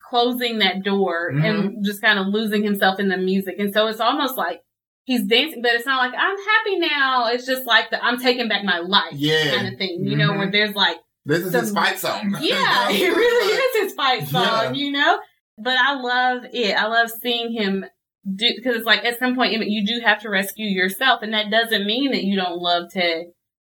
closing 0.00 0.58
that 0.58 0.82
door 0.82 1.30
mm-hmm. 1.32 1.44
and 1.44 1.84
just 1.84 2.02
kind 2.02 2.18
of 2.18 2.26
losing 2.26 2.64
himself 2.64 2.98
in 2.98 3.08
the 3.08 3.16
music, 3.16 3.54
and 3.58 3.72
so 3.72 3.86
it's 3.86 4.00
almost 4.00 4.36
like 4.36 4.62
he's 5.04 5.24
dancing, 5.26 5.62
but 5.62 5.72
it's 5.74 5.86
not 5.86 5.98
like 5.98 6.18
I'm 6.18 6.36
happy 6.36 6.78
now. 6.78 7.28
It's 7.28 7.46
just 7.46 7.66
like 7.66 7.90
the 7.90 8.04
I'm 8.04 8.18
taking 8.18 8.48
back 8.48 8.64
my 8.64 8.78
life 8.78 9.12
yeah. 9.12 9.54
kind 9.54 9.68
of 9.68 9.78
thing, 9.78 10.04
you 10.04 10.16
mm-hmm. 10.16 10.18
know, 10.18 10.32
where 10.36 10.50
there's 10.50 10.74
like 10.74 10.98
this 11.24 11.44
is 11.44 11.52
some, 11.52 11.60
his 11.60 11.72
fight 11.72 11.98
song. 11.98 12.36
Yeah, 12.40 12.90
it 12.90 13.14
really 13.14 13.52
is 13.80 13.84
his 13.84 13.94
fight 13.94 14.26
song, 14.26 14.42
yeah. 14.42 14.72
you 14.72 14.90
know. 14.90 15.20
But 15.56 15.76
I 15.76 15.94
love 15.94 16.44
it. 16.52 16.74
I 16.74 16.86
love 16.86 17.10
seeing 17.10 17.52
him 17.52 17.84
because 18.24 18.76
it's 18.76 18.86
like 18.86 19.04
at 19.04 19.18
some 19.18 19.34
point 19.34 19.52
you 19.52 19.86
do 19.86 20.00
have 20.04 20.20
to 20.20 20.30
rescue 20.30 20.66
yourself, 20.66 21.22
and 21.22 21.32
that 21.32 21.50
doesn't 21.50 21.86
mean 21.86 22.12
that 22.12 22.24
you 22.24 22.36
don't 22.36 22.58
love 22.58 22.90
Ted. 22.92 23.26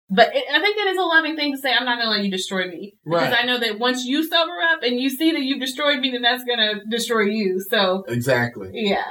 But 0.09 0.35
it, 0.35 0.43
I 0.51 0.59
think 0.59 0.77
it 0.77 0.87
is 0.87 0.97
a 0.97 1.03
loving 1.03 1.35
thing 1.35 1.53
to 1.53 1.61
say, 1.61 1.71
I'm 1.71 1.85
not 1.85 1.97
going 1.97 2.07
to 2.07 2.15
let 2.15 2.23
you 2.23 2.31
destroy 2.31 2.67
me. 2.67 2.95
Because 3.05 3.29
right. 3.29 3.43
I 3.43 3.45
know 3.45 3.59
that 3.59 3.77
once 3.77 4.05
you 4.05 4.23
sober 4.23 4.59
up 4.71 4.81
and 4.81 4.99
you 4.99 5.09
see 5.09 5.31
that 5.31 5.43
you've 5.43 5.59
destroyed 5.59 5.99
me, 5.99 6.11
then 6.11 6.23
that's 6.23 6.43
going 6.43 6.57
to 6.57 6.81
destroy 6.89 7.25
you. 7.25 7.63
So. 7.69 8.05
Exactly. 8.07 8.71
Yeah. 8.73 9.05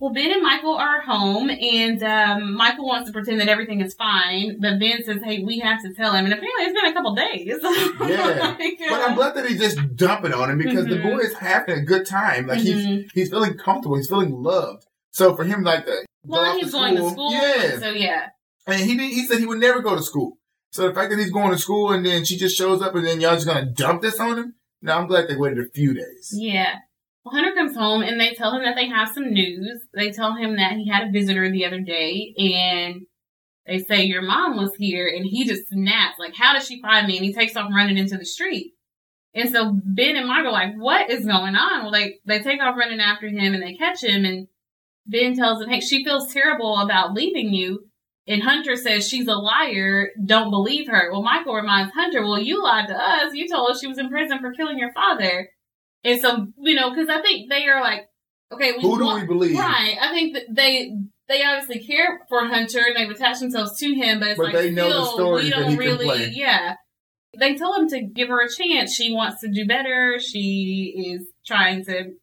Well, 0.00 0.14
Ben 0.14 0.32
and 0.32 0.42
Michael 0.42 0.76
are 0.76 1.02
home, 1.02 1.50
and 1.50 2.02
um, 2.02 2.54
Michael 2.54 2.86
wants 2.86 3.08
to 3.08 3.12
pretend 3.12 3.38
that 3.42 3.50
everything 3.50 3.82
is 3.82 3.92
fine, 3.92 4.58
but 4.58 4.80
Ben 4.80 5.04
says, 5.04 5.22
"Hey, 5.22 5.44
we 5.44 5.58
have 5.58 5.82
to 5.82 5.92
tell 5.92 6.14
him." 6.14 6.24
And 6.24 6.32
apparently, 6.32 6.64
it's 6.64 6.80
been 6.80 6.90
a 6.90 6.94
couple 6.94 7.14
days. 7.14 7.46
yeah, 8.10 8.56
like, 8.58 8.80
uh, 8.80 8.88
but 8.88 9.02
I'm 9.02 9.14
glad 9.14 9.34
that 9.34 9.46
he's 9.46 9.60
just 9.60 9.96
dumping 9.96 10.32
on 10.32 10.50
him 10.50 10.56
because 10.56 10.86
mm-hmm. 10.86 11.02
the 11.02 11.02
boy 11.02 11.18
is 11.18 11.34
having 11.34 11.78
a 11.78 11.82
good 11.82 12.06
time. 12.06 12.46
Like 12.46 12.60
mm-hmm. 12.60 12.88
he's 12.88 13.12
he's 13.12 13.28
feeling 13.28 13.58
comfortable. 13.58 13.96
He's 13.96 14.08
feeling 14.08 14.32
loved. 14.32 14.86
So 15.10 15.36
for 15.36 15.44
him, 15.44 15.64
like 15.64 15.84
the 15.84 16.06
well, 16.24 16.56
he's 16.56 16.66
to 16.66 16.72
going 16.72 16.96
to 16.96 17.10
school. 17.10 17.32
Yeah. 17.32 17.78
So 17.78 17.90
yeah. 17.90 18.28
And 18.66 18.80
he 18.80 18.96
he 19.12 19.26
said 19.26 19.38
he 19.38 19.46
would 19.46 19.60
never 19.60 19.82
go 19.82 19.96
to 19.96 20.02
school. 20.02 20.38
So 20.72 20.88
the 20.88 20.94
fact 20.94 21.10
that 21.10 21.18
he's 21.18 21.30
going 21.30 21.50
to 21.50 21.58
school 21.58 21.92
and 21.92 22.06
then 22.06 22.24
she 22.24 22.38
just 22.38 22.56
shows 22.56 22.80
up 22.80 22.94
and 22.94 23.06
then 23.06 23.20
y'all 23.20 23.34
just 23.34 23.46
gonna 23.46 23.66
dump 23.66 24.00
this 24.00 24.18
on 24.18 24.38
him. 24.38 24.54
Now 24.80 24.98
I'm 24.98 25.08
glad 25.08 25.28
they 25.28 25.36
waited 25.36 25.58
a 25.58 25.68
few 25.68 25.92
days. 25.92 26.30
Yeah. 26.32 26.76
Well, 27.24 27.34
Hunter 27.34 27.54
comes 27.54 27.76
home 27.76 28.02
and 28.02 28.18
they 28.18 28.32
tell 28.34 28.54
him 28.54 28.62
that 28.64 28.76
they 28.76 28.88
have 28.88 29.10
some 29.10 29.32
news. 29.32 29.82
They 29.94 30.10
tell 30.10 30.34
him 30.34 30.56
that 30.56 30.76
he 30.76 30.88
had 30.88 31.08
a 31.08 31.12
visitor 31.12 31.50
the 31.50 31.66
other 31.66 31.80
day 31.80 32.34
and 32.38 33.02
they 33.66 33.78
say 33.78 34.04
your 34.04 34.22
mom 34.22 34.56
was 34.56 34.74
here 34.76 35.06
and 35.06 35.26
he 35.26 35.44
just 35.44 35.68
snaps 35.68 36.18
like 36.18 36.34
how 36.34 36.54
did 36.54 36.62
she 36.62 36.80
find 36.80 37.06
me? 37.06 37.16
And 37.16 37.24
he 37.24 37.34
takes 37.34 37.56
off 37.56 37.70
running 37.74 37.98
into 37.98 38.16
the 38.16 38.24
street. 38.24 38.72
And 39.34 39.50
so 39.50 39.78
ben 39.84 40.16
and 40.16 40.26
mark 40.26 40.46
are 40.46 40.52
like 40.52 40.74
what 40.76 41.10
is 41.10 41.26
going 41.26 41.56
on? 41.56 41.82
Well 41.82 41.92
they 41.92 42.16
they 42.24 42.40
take 42.40 42.60
off 42.60 42.76
running 42.78 43.00
after 43.00 43.28
him 43.28 43.52
and 43.52 43.62
they 43.62 43.74
catch 43.74 44.02
him 44.02 44.24
and 44.24 44.48
ben 45.06 45.36
tells 45.36 45.62
him 45.62 45.68
hey 45.68 45.80
she 45.80 46.02
feels 46.02 46.32
terrible 46.32 46.78
about 46.78 47.12
leaving 47.12 47.52
you. 47.52 47.84
And 48.26 48.42
hunter 48.42 48.76
says 48.76 49.06
she's 49.06 49.28
a 49.28 49.34
liar. 49.34 50.08
Don't 50.24 50.50
believe 50.50 50.88
her. 50.88 51.12
Well 51.12 51.22
michael 51.22 51.54
reminds 51.54 51.92
hunter 51.92 52.22
well 52.22 52.40
you 52.40 52.62
lied 52.62 52.88
to 52.88 52.96
us. 52.96 53.34
You 53.34 53.46
told 53.46 53.70
us 53.70 53.80
she 53.80 53.88
was 53.88 53.98
in 53.98 54.08
prison 54.08 54.38
for 54.40 54.52
killing 54.52 54.78
your 54.78 54.92
father 54.92 55.50
and 56.04 56.20
so, 56.20 56.46
you 56.58 56.74
know, 56.74 56.90
because 56.90 57.08
I 57.08 57.20
think 57.20 57.50
they 57.50 57.66
are 57.66 57.80
like, 57.80 58.08
okay, 58.52 58.80
who 58.80 58.98
do 58.98 59.14
we 59.14 59.26
believe? 59.26 59.58
Right. 59.58 59.96
I 60.00 60.12
think 60.12 60.34
that 60.34 60.44
they 60.50 60.92
they 61.28 61.44
obviously 61.44 61.84
care 61.86 62.20
for 62.28 62.46
Hunter 62.46 62.80
and 62.80 62.96
they've 62.96 63.10
attached 63.10 63.40
themselves 63.40 63.78
to 63.78 63.94
him, 63.94 64.20
but 64.20 64.28
it's 64.30 64.38
but 64.38 64.46
like 64.46 64.54
they 64.54 64.70
know 64.70 64.90
still, 64.90 65.04
the 65.04 65.10
story 65.10 65.44
we 65.44 65.50
don't 65.50 65.76
really, 65.76 66.30
yeah. 66.32 66.74
They 67.38 67.54
tell 67.54 67.74
him 67.74 67.88
to 67.90 68.02
give 68.02 68.28
her 68.28 68.44
a 68.44 68.48
chance. 68.50 68.92
She 68.92 69.14
wants 69.14 69.40
to 69.42 69.48
do 69.48 69.64
better. 69.64 70.18
She 70.18 71.14
is 71.14 71.28
trying 71.46 71.84
to 71.84 72.14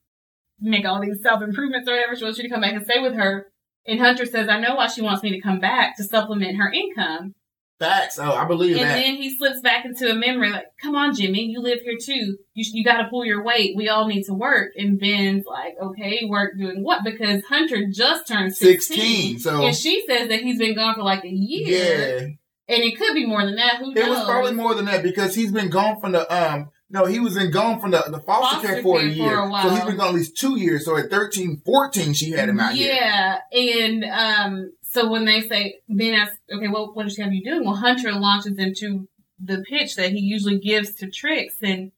make 0.59 0.85
all 0.85 0.99
these 0.99 1.21
self 1.21 1.41
improvements 1.41 1.87
or 1.87 1.93
whatever. 1.93 2.15
She 2.15 2.25
wants 2.25 2.37
you 2.37 2.43
to 2.43 2.49
come 2.49 2.61
back 2.61 2.73
and 2.73 2.83
stay 2.83 2.99
with 2.99 3.13
her. 3.13 3.47
And 3.85 4.01
Hunter 4.01 4.25
says, 4.25 4.49
I 4.49 4.59
know 4.59 4.75
why 4.75 4.87
she 4.87 5.01
wants 5.01 5.23
me 5.23 5.31
to 5.31 5.39
come 5.39 5.59
back 5.61 5.95
to 5.95 6.03
supplement 6.03 6.57
her 6.57 6.69
income. 6.69 7.35
Facts. 7.79 8.17
Oh, 8.17 8.31
I 8.31 8.45
believe 8.45 8.75
and 8.77 8.85
that. 8.85 8.97
And 8.97 9.03
then 9.03 9.15
he 9.21 9.35
slips 9.37 9.61
back 9.61 9.85
into 9.85 10.09
a 10.09 10.15
memory 10.15 10.49
like, 10.49 10.65
come 10.81 10.95
on, 10.95 11.15
Jimmy, 11.15 11.43
you 11.43 11.61
live 11.61 11.79
here 11.81 11.97
too. 12.01 12.37
You, 12.53 12.65
you 12.73 12.83
got 12.83 13.03
to 13.03 13.09
pull 13.09 13.23
your 13.23 13.43
weight. 13.43 13.75
We 13.75 13.87
all 13.87 14.07
need 14.07 14.23
to 14.23 14.33
work. 14.33 14.71
And 14.75 14.99
Ben's 14.99 15.45
like, 15.45 15.75
okay, 15.79 16.21
work 16.27 16.57
doing 16.57 16.83
what? 16.83 17.03
Because 17.03 17.43
Hunter 17.45 17.85
just 17.91 18.27
turned 18.27 18.55
16. 18.55 18.97
16 18.97 19.39
so. 19.39 19.63
And 19.63 19.75
she 19.75 20.03
says 20.07 20.29
that 20.29 20.41
he's 20.41 20.57
been 20.57 20.75
gone 20.75 20.95
for 20.95 21.03
like 21.03 21.23
a 21.23 21.29
year. 21.29 21.67
Yeah. 21.67 22.27
And 22.69 22.83
it 22.83 22.97
could 22.97 23.13
be 23.13 23.25
more 23.25 23.45
than 23.45 23.55
that. 23.55 23.77
Who 23.77 23.93
knows? 23.93 24.05
It 24.05 24.09
was 24.09 24.25
probably 24.25 24.53
more 24.53 24.73
than 24.73 24.85
that 24.85 25.03
because 25.03 25.35
he's 25.35 25.51
been 25.51 25.69
gone 25.69 26.01
from 26.01 26.13
the, 26.13 26.33
um, 26.33 26.69
no, 26.89 27.05
he 27.05 27.19
was 27.19 27.37
in 27.37 27.51
gone 27.51 27.79
from 27.79 27.91
the, 27.91 28.03
the 28.07 28.19
foster, 28.19 28.55
foster 28.55 28.67
care 28.67 28.81
for 28.81 28.99
a 28.99 29.05
year. 29.05 29.29
For 29.29 29.49
a 29.49 29.61
so 29.61 29.69
he's 29.69 29.83
been 29.83 29.97
gone 29.97 30.07
at 30.07 30.13
least 30.15 30.37
two 30.37 30.57
years. 30.57 30.83
So 30.83 30.97
at 30.97 31.09
13, 31.09 31.61
14, 31.63 32.13
she 32.13 32.31
had 32.31 32.49
him 32.49 32.59
out 32.59 32.75
yeah. 32.75 33.39
here. 33.51 33.69
Yeah. 33.69 33.85
And, 33.85 34.03
um, 34.03 34.71
so 34.97 35.07
when 35.09 35.25
they 35.25 35.41
say, 35.41 35.79
Ben 35.87 36.15
asks, 36.15 36.37
okay, 36.51 36.67
well, 36.67 36.91
what 36.93 37.03
does 37.03 37.13
she 37.13 37.21
have 37.21 37.33
you 37.33 37.43
doing? 37.43 37.63
Well, 37.63 37.75
Hunter 37.75 38.13
launches 38.13 38.57
into 38.57 39.07
the 39.39 39.63
pitch 39.69 39.95
that 39.95 40.11
he 40.11 40.19
usually 40.19 40.57
gives 40.57 40.95
to 40.95 41.11
Tricks. 41.11 41.57
And 41.61 41.91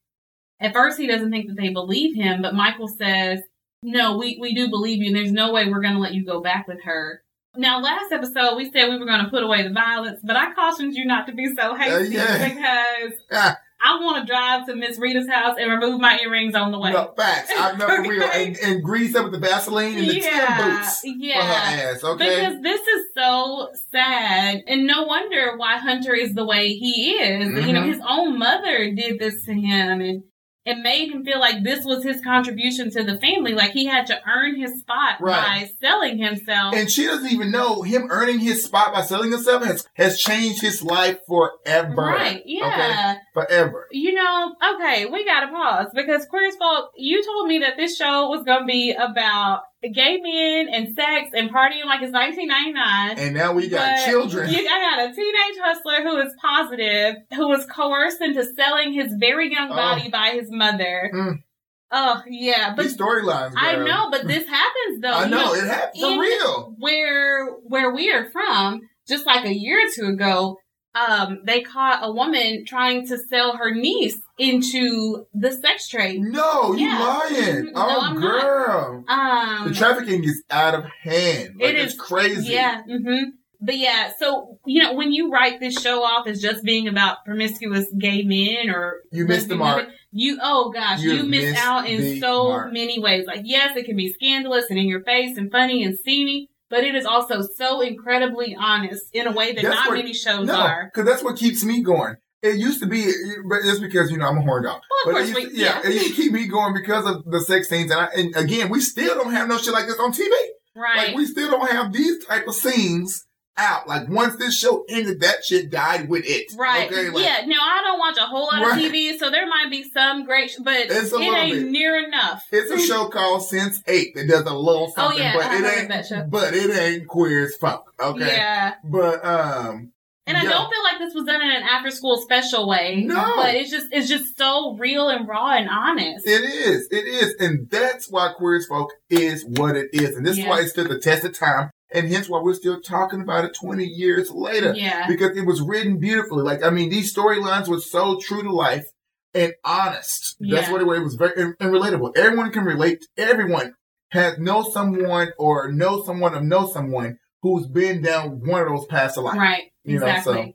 at 0.59 0.73
first 0.73 0.99
he 0.99 1.07
doesn't 1.07 1.31
think 1.31 1.47
that 1.47 1.55
they 1.55 1.69
believe 1.69 2.15
him, 2.15 2.41
but 2.41 2.53
Michael 2.53 2.89
says, 2.89 3.39
no, 3.81 4.17
we, 4.17 4.37
we 4.41 4.53
do 4.53 4.69
believe 4.69 5.01
you. 5.01 5.07
And 5.07 5.15
there's 5.15 5.31
no 5.31 5.53
way 5.53 5.69
we're 5.69 5.81
going 5.81 5.93
to 5.93 6.01
let 6.01 6.13
you 6.13 6.25
go 6.25 6.41
back 6.41 6.67
with 6.67 6.83
her. 6.83 7.23
Now, 7.55 7.79
last 7.79 8.11
episode, 8.11 8.57
we 8.57 8.69
said 8.69 8.89
we 8.89 8.99
were 8.99 9.05
going 9.05 9.23
to 9.23 9.31
put 9.31 9.43
away 9.43 9.63
the 9.63 9.73
violence, 9.73 10.19
but 10.21 10.35
I 10.35 10.53
cautioned 10.53 10.93
you 10.93 11.05
not 11.05 11.25
to 11.27 11.33
be 11.33 11.47
so 11.55 11.75
hasty 11.75 12.17
uh, 12.17 12.23
yeah. 12.23 12.49
because 12.49 13.19
I 13.81 13.99
want 14.01 14.25
to 14.25 14.31
drive 14.31 14.65
to 14.65 14.75
Miss 14.75 14.99
Rita's 14.99 15.29
house 15.29 15.55
and 15.57 15.71
remove 15.71 16.01
my 16.01 16.19
earrings 16.19 16.53
on 16.53 16.71
the 16.71 16.79
way. 16.79 16.91
No, 16.91 17.13
facts. 17.15 17.51
I 17.55 17.77
know 17.77 17.87
for 17.87 18.01
real. 18.09 18.23
And, 18.23 18.57
and, 18.57 18.83
grease 18.83 19.15
up 19.15 19.23
with 19.23 19.33
the 19.33 19.39
Vaseline 19.39 19.97
and 19.97 20.09
the 20.09 20.19
yeah, 20.19 20.81
boots 20.81 21.01
yeah. 21.03 21.39
for 21.39 21.47
her 21.47 21.91
ass. 21.93 22.03
Okay. 22.03 22.35
Because 22.35 22.61
this 22.61 22.81
is 22.81 23.05
so 23.15 23.69
sad, 23.91 24.63
and 24.67 24.85
no 24.85 25.03
wonder 25.03 25.55
why 25.55 25.77
Hunter 25.77 26.13
is 26.13 26.33
the 26.33 26.45
way 26.45 26.73
he 26.73 27.11
is. 27.11 27.47
Mm-hmm. 27.47 27.67
You 27.67 27.73
know, 27.73 27.81
mm-hmm. 27.81 27.91
his 27.91 28.01
own 28.07 28.37
mother 28.37 28.91
did 28.93 29.17
this 29.17 29.45
to 29.45 29.53
him, 29.53 30.01
and 30.01 30.23
it 30.69 30.77
made 30.77 31.11
him 31.11 31.25
feel 31.25 31.39
like 31.39 31.63
this 31.63 31.83
was 31.83 32.03
his 32.03 32.21
contribution 32.21 32.91
to 32.91 33.03
the 33.03 33.19
family. 33.19 33.53
Like 33.53 33.71
he 33.71 33.85
had 33.85 34.05
to 34.07 34.19
earn 34.27 34.55
his 34.55 34.79
spot 34.79 35.19
right. 35.19 35.67
by 35.67 35.71
selling 35.81 36.19
himself. 36.19 36.75
And 36.75 36.91
she 36.91 37.05
doesn't 37.05 37.31
even 37.31 37.49
know 37.49 37.81
him 37.81 38.07
earning 38.11 38.39
his 38.39 38.63
spot 38.63 38.93
by 38.93 39.01
selling 39.01 39.31
himself 39.31 39.63
has, 39.63 39.87
has 39.95 40.19
changed 40.19 40.61
his 40.61 40.83
life 40.83 41.19
forever. 41.27 41.95
Right. 41.95 42.43
Yeah. 42.45 42.67
Okay? 42.67 43.19
Forever. 43.33 43.87
You 43.91 44.13
know, 44.13 44.55
okay, 44.75 45.07
we 45.07 45.25
gotta 45.25 45.47
pause 45.47 45.87
because 45.95 46.27
Queer 46.27 46.47
as 46.47 46.55
Folk, 46.55 46.91
you 46.95 47.23
told 47.23 47.47
me 47.47 47.59
that 47.59 47.75
this 47.75 47.97
show 47.97 48.29
was 48.29 48.43
gonna 48.43 48.65
be 48.65 48.91
about 48.91 49.63
gay 49.81 50.19
men 50.21 50.67
and 50.73 50.93
sex 50.95 51.29
and 51.33 51.49
partying 51.49 51.85
like 51.85 52.01
it's 52.01 52.11
1999. 52.11 53.17
And 53.17 53.35
now 53.35 53.53
we 53.53 53.69
got 53.69 54.05
children. 54.05 54.51
You, 54.51 54.59
I 54.59 54.95
got 54.95 55.09
a 55.09 55.15
teenage 55.15 55.59
hustler 55.63 56.01
who 56.03 56.17
is 56.17 56.33
positive, 56.41 57.15
who 57.35 57.47
was 57.47 57.65
coerced 57.65 58.21
into 58.21 58.43
selling 58.55 58.93
his 58.93 59.13
very 59.13 59.51
young 59.51 59.69
body 59.69 60.03
oh. 60.07 60.11
by 60.11 60.31
his 60.31 60.51
mother. 60.51 61.11
Mm. 61.13 61.43
Oh 61.91 62.21
yeah, 62.27 62.75
but 62.75 62.85
storylines. 62.85 63.53
I 63.55 63.75
know, 63.77 64.11
but 64.11 64.27
this 64.27 64.47
happens 64.47 65.01
though. 65.01 65.11
I 65.11 65.27
know, 65.27 65.37
know 65.37 65.53
it 65.55 65.65
happens 65.65 66.03
for 66.03 66.19
real. 66.19 66.75
Where 66.77 67.47
where 67.63 67.91
we 67.91 68.11
are 68.11 68.29
from, 68.29 68.81
just 69.07 69.25
like 69.25 69.45
a 69.45 69.53
year 69.53 69.87
or 69.87 69.89
two 69.91 70.05
ago, 70.05 70.57
um, 70.95 71.39
they 71.43 71.61
caught 71.61 71.99
a 72.01 72.11
woman 72.11 72.65
trying 72.65 73.07
to 73.07 73.17
sell 73.17 73.57
her 73.57 73.73
niece 73.73 74.19
into 74.37 75.27
the 75.33 75.51
sex 75.51 75.87
trade. 75.87 76.21
No, 76.21 76.73
you 76.73 76.87
yeah. 76.87 76.99
lying. 76.99 77.65
Mm-hmm. 77.65 77.75
Oh, 77.75 78.13
no, 78.13 78.19
girl. 78.19 79.03
Um, 79.07 79.67
the 79.69 79.73
trafficking 79.75 80.23
is 80.23 80.43
out 80.49 80.75
of 80.75 80.85
hand. 81.03 81.55
Like, 81.59 81.69
it 81.69 81.75
is 81.75 81.93
crazy. 81.93 82.53
Yeah. 82.53 82.81
Mm-hmm. 82.89 83.29
But 83.61 83.77
yeah, 83.77 84.11
so 84.17 84.57
you 84.65 84.81
know, 84.81 84.93
when 84.93 85.11
you 85.11 85.31
write 85.31 85.59
this 85.59 85.79
show 85.81 86.01
off 86.01 86.27
as 86.27 86.41
just 86.41 86.63
being 86.63 86.87
about 86.87 87.25
promiscuous 87.25 87.87
gay 87.97 88.23
men, 88.23 88.69
or 88.73 89.01
you 89.11 89.25
missed 89.25 89.49
the 89.49 89.55
mark. 89.55 89.79
Women, 89.79 89.93
you 90.11 90.39
oh 90.41 90.71
gosh, 90.71 91.01
you, 91.01 91.11
you 91.11 91.23
missed, 91.23 91.47
missed 91.47 91.65
out 91.65 91.85
in 91.85 92.21
so 92.21 92.45
mark. 92.45 92.71
many 92.71 92.99
ways. 92.99 93.25
Like 93.27 93.41
yes, 93.43 93.75
it 93.75 93.85
can 93.85 93.97
be 93.97 94.13
scandalous 94.13 94.65
and 94.69 94.79
in 94.79 94.87
your 94.87 95.03
face 95.03 95.37
and 95.37 95.51
funny 95.51 95.83
and 95.83 95.99
steamy, 95.99 96.48
but 96.69 96.83
it 96.83 96.95
is 96.95 97.05
also 97.05 97.41
so 97.41 97.81
incredibly 97.81 98.55
honest 98.55 99.05
in 99.13 99.27
a 99.27 99.31
way 99.31 99.53
that 99.53 99.63
that's 99.63 99.75
not 99.75 99.87
what, 99.89 99.95
many 99.95 100.13
shows 100.13 100.47
no, 100.47 100.55
are. 100.55 100.91
Because 100.93 101.09
that's 101.09 101.23
what 101.23 101.37
keeps 101.37 101.63
me 101.63 101.81
going. 101.81 102.15
It 102.41 102.57
used 102.57 102.81
to 102.81 102.87
be, 102.87 103.11
but 103.49 103.59
it's 103.63 103.79
because 103.79 104.11
you 104.11 104.17
know 104.17 104.27
I'm 104.27 104.37
a 104.37 104.41
horn 104.41 104.63
dog. 104.63 104.81
Well, 105.05 105.15
but 105.15 105.23
it 105.23 105.27
used 105.35 105.51
to, 105.51 105.57
yeah, 105.57 105.81
yeah, 105.83 105.89
it 105.89 105.93
used 105.93 106.15
to 106.15 106.21
keep 106.21 106.31
me 106.31 106.47
going 106.47 106.73
because 106.73 107.05
of 107.05 107.25
the 107.25 107.41
sex 107.41 107.67
scenes, 107.67 107.91
and, 107.91 107.99
I, 107.99 108.07
and 108.15 108.35
again, 108.35 108.69
we 108.69 108.79
still 108.79 109.15
don't 109.15 109.33
have 109.33 109.49
no 109.49 109.57
shit 109.57 109.73
like 109.73 109.87
this 109.87 109.99
on 109.99 110.13
TV. 110.13 110.29
Right. 110.75 111.07
Like 111.07 111.15
we 111.15 111.25
still 111.25 111.51
don't 111.51 111.69
have 111.69 111.91
these 111.91 112.23
type 112.25 112.47
of 112.47 112.55
scenes 112.55 113.25
out. 113.59 113.87
Like 113.87 114.07
once 114.09 114.37
this 114.37 114.57
show 114.57 114.85
ended, 114.89 115.19
that 115.21 115.45
shit 115.45 115.69
died 115.69 116.09
with 116.09 116.23
it. 116.25 116.53
Right. 116.57 116.89
Okay? 116.89 117.09
Like, 117.09 117.23
yeah. 117.23 117.45
Now 117.45 117.61
I 117.61 117.81
don't 117.83 117.99
watch 117.99 118.17
a 118.17 118.25
whole 118.25 118.45
lot 118.45 118.61
right. 118.61 118.85
of 118.85 118.91
TV, 118.91 119.17
so 119.17 119.29
there 119.29 119.47
might 119.47 119.69
be 119.69 119.83
some 119.83 120.25
great, 120.25 120.55
but 120.63 120.73
it 120.89 121.13
ain't 121.13 121.53
bit. 121.53 121.67
near 121.67 122.03
enough. 122.03 122.45
It's 122.51 122.71
a 122.71 122.79
show 122.87 123.09
called 123.09 123.41
Sense8 123.41 124.15
that 124.15 124.27
does 124.27 124.45
a 124.45 124.53
little 124.53 124.87
oh, 124.89 124.93
something, 124.95 125.19
oh, 125.19 125.23
yeah, 125.23 125.35
but 125.35 125.45
I 125.45 125.57
it 125.57 126.11
ain't. 126.11 126.31
But 126.31 126.53
it 126.53 126.71
ain't 126.71 127.07
queer 127.07 127.45
as 127.45 127.55
fuck. 127.55 127.93
Okay. 127.99 128.35
Yeah. 128.35 128.75
But 128.83 129.23
um. 129.25 129.91
And 130.25 130.37
I 130.37 130.43
don't 130.43 130.71
feel 130.71 130.83
like 130.83 130.99
this 130.99 131.15
was 131.15 131.25
done 131.25 131.41
in 131.41 131.49
an 131.49 131.63
after 131.63 131.89
school 131.89 132.21
special 132.21 132.69
way. 132.69 133.03
No. 133.03 133.33
But 133.35 133.55
it's 133.55 133.71
just 133.71 133.87
it's 133.91 134.07
just 134.07 134.37
so 134.37 134.75
real 134.77 135.09
and 135.09 135.27
raw 135.27 135.53
and 135.53 135.67
honest. 135.67 136.27
It 136.27 136.43
is. 136.43 136.87
It 136.91 137.05
is. 137.05 137.33
And 137.39 137.67
that's 137.71 138.11
why 138.11 138.33
Queer 138.37 138.57
as 138.57 138.67
Folk 138.67 138.91
is 139.09 139.43
what 139.43 139.75
it 139.75 139.89
is. 139.91 140.15
And 140.15 140.23
this 140.23 140.37
yeah. 140.37 140.43
is 140.43 140.49
why 140.49 140.59
it 140.59 140.67
stood 140.67 140.87
the 140.87 140.99
test 140.99 141.25
of 141.25 141.33
time 141.33 141.71
and 141.91 142.07
hence 142.07 142.29
why 142.29 142.39
we're 142.41 142.53
still 142.53 142.79
talking 142.81 143.21
about 143.21 143.45
it 143.45 143.55
20 143.55 143.83
years 143.83 144.29
later. 144.31 144.73
Yeah. 144.75 145.07
Because 145.07 145.35
it 145.35 145.45
was 145.45 145.61
written 145.61 145.97
beautifully. 145.99 146.43
Like, 146.43 146.63
I 146.63 146.69
mean, 146.69 146.89
these 146.89 147.13
storylines 147.13 147.67
were 147.67 147.79
so 147.79 148.19
true 148.19 148.43
to 148.43 148.51
life 148.51 148.85
and 149.33 149.53
honest. 149.63 150.37
That's 150.39 150.67
yeah. 150.67 150.71
what 150.71 150.81
it 150.81 150.87
was. 150.87 150.99
It 150.99 151.03
was 151.03 151.15
very 151.15 151.41
and, 151.41 151.55
and, 151.59 151.71
relatable. 151.71 152.15
Everyone 152.17 152.51
can 152.51 152.63
relate. 152.63 153.05
Everyone 153.17 153.73
has 154.11 154.37
know 154.37 154.63
someone 154.63 155.31
or 155.37 155.71
know 155.71 156.03
someone 156.03 156.35
of 156.35 156.43
know 156.43 156.67
someone 156.67 157.17
who's 157.41 157.67
been 157.67 158.01
down 158.01 158.45
one 158.45 158.61
of 158.61 158.67
those 158.67 158.85
paths 158.85 159.17
of 159.17 159.23
life. 159.23 159.37
Right. 159.37 159.71
You 159.83 159.95
exactly. 159.95 160.33
Know, 160.33 160.45
so. 160.45 160.53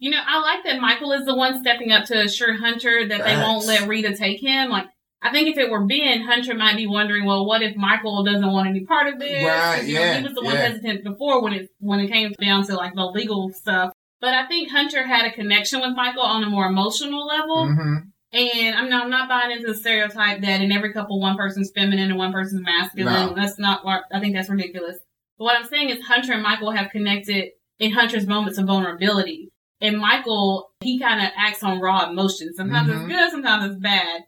You 0.00 0.10
know, 0.10 0.20
I 0.24 0.40
like 0.40 0.64
that 0.64 0.80
Michael 0.80 1.12
is 1.12 1.24
the 1.24 1.34
one 1.34 1.60
stepping 1.60 1.90
up 1.90 2.04
to 2.06 2.20
assure 2.20 2.56
Hunter 2.56 3.08
that 3.08 3.24
they 3.24 3.36
won't 3.36 3.66
let 3.66 3.88
Rita 3.88 4.16
take 4.16 4.40
him. 4.40 4.70
Like, 4.70 4.86
I 5.20 5.30
think 5.32 5.48
if 5.48 5.58
it 5.58 5.70
were 5.70 5.84
Ben, 5.84 6.22
Hunter 6.22 6.54
might 6.54 6.76
be 6.76 6.86
wondering, 6.86 7.24
well, 7.24 7.44
what 7.44 7.60
if 7.62 7.74
Michael 7.76 8.22
doesn't 8.24 8.52
want 8.52 8.68
any 8.68 8.84
part 8.84 9.12
of 9.12 9.18
this? 9.18 9.44
Right, 9.44 9.82
You 9.84 9.94
know, 9.94 10.00
yeah, 10.00 10.16
he 10.18 10.22
was 10.22 10.34
the 10.34 10.42
one 10.44 10.54
yeah. 10.54 10.68
hesitant 10.68 11.02
before 11.04 11.42
when 11.42 11.52
it 11.54 11.70
when 11.80 11.98
it 12.00 12.08
came 12.10 12.32
down 12.40 12.64
to 12.66 12.76
like 12.76 12.94
the 12.94 13.04
legal 13.04 13.50
stuff. 13.50 13.92
But 14.20 14.34
I 14.34 14.46
think 14.46 14.70
Hunter 14.70 15.06
had 15.06 15.26
a 15.26 15.32
connection 15.32 15.80
with 15.80 15.96
Michael 15.96 16.22
on 16.22 16.42
a 16.44 16.50
more 16.50 16.66
emotional 16.66 17.26
level. 17.26 17.66
hmm 17.66 17.94
And 18.32 18.74
I'm 18.76 18.88
not, 18.90 19.04
I'm 19.04 19.10
not 19.10 19.28
buying 19.28 19.50
into 19.52 19.66
the 19.68 19.74
stereotype 19.74 20.40
that 20.42 20.60
in 20.60 20.70
every 20.70 20.92
couple 20.92 21.20
one 21.20 21.36
person's 21.36 21.70
feminine 21.74 22.10
and 22.10 22.18
one 22.18 22.32
person's 22.32 22.62
masculine. 22.62 23.28
No. 23.28 23.34
That's 23.34 23.58
not 23.58 23.82
I 24.12 24.20
think 24.20 24.34
that's 24.34 24.48
ridiculous. 24.50 24.98
But 25.38 25.44
what 25.44 25.56
I'm 25.56 25.66
saying 25.66 25.90
is 25.90 26.04
Hunter 26.04 26.32
and 26.32 26.42
Michael 26.42 26.70
have 26.72 26.90
connected 26.90 27.50
in 27.78 27.92
Hunter's 27.92 28.26
moments 28.26 28.58
of 28.58 28.66
vulnerability. 28.66 29.50
And 29.80 29.98
Michael, 29.98 30.70
he 30.80 30.98
kind 30.98 31.20
of 31.24 31.30
acts 31.36 31.62
on 31.62 31.80
raw 31.80 32.08
emotions. 32.10 32.56
Sometimes 32.56 32.88
Mhm. 32.90 32.96
it's 33.04 33.12
good, 33.12 33.30
sometimes 33.30 33.64
it's 33.72 33.80
bad. 33.80 34.22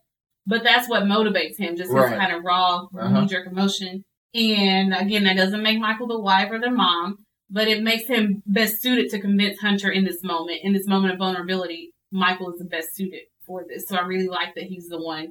But 0.47 0.63
that's 0.65 0.89
what 0.89 1.05
motivates 1.05 1.57
him, 1.59 1.77
just 1.77 1.93
Right. 1.93 2.11
his 2.11 2.19
kind 2.19 2.33
of 2.33 2.43
raw, 2.45 2.87
Uh-huh. 2.97 3.21
knee 3.21 3.27
jerk 3.27 3.47
emotion. 3.47 4.05
And 4.35 4.95
again, 4.95 5.25
that 5.25 5.37
doesn't 5.37 5.63
make 5.63 5.79
Michael 5.79 6.07
the 6.07 6.19
wife 6.19 6.51
or 6.51 6.59
the 6.59 6.71
mom, 6.71 7.19
but 7.51 7.69
it 7.69 7.83
makes 7.83 8.07
him 8.09 8.43
best 8.47 8.81
suited 8.81 9.11
to 9.11 9.21
convince 9.21 9.59
Hunter 9.61 9.91
in 9.91 10.05
this 10.05 10.23
moment, 10.23 10.61
in 10.63 10.73
this 10.73 10.87
moment 10.87 11.13
of 11.13 11.19
vulnerability. 11.19 11.93
Michael 12.13 12.53
is 12.53 12.59
the 12.59 12.65
best 12.65 12.95
suited 12.95 13.23
for 13.47 13.65
this. 13.69 13.87
So 13.89 13.97
I 13.97 14.03
really 14.03 14.29
like 14.29 14.55
that 14.55 14.65
he's 14.65 14.89
the 14.89 15.01
one 15.03 15.29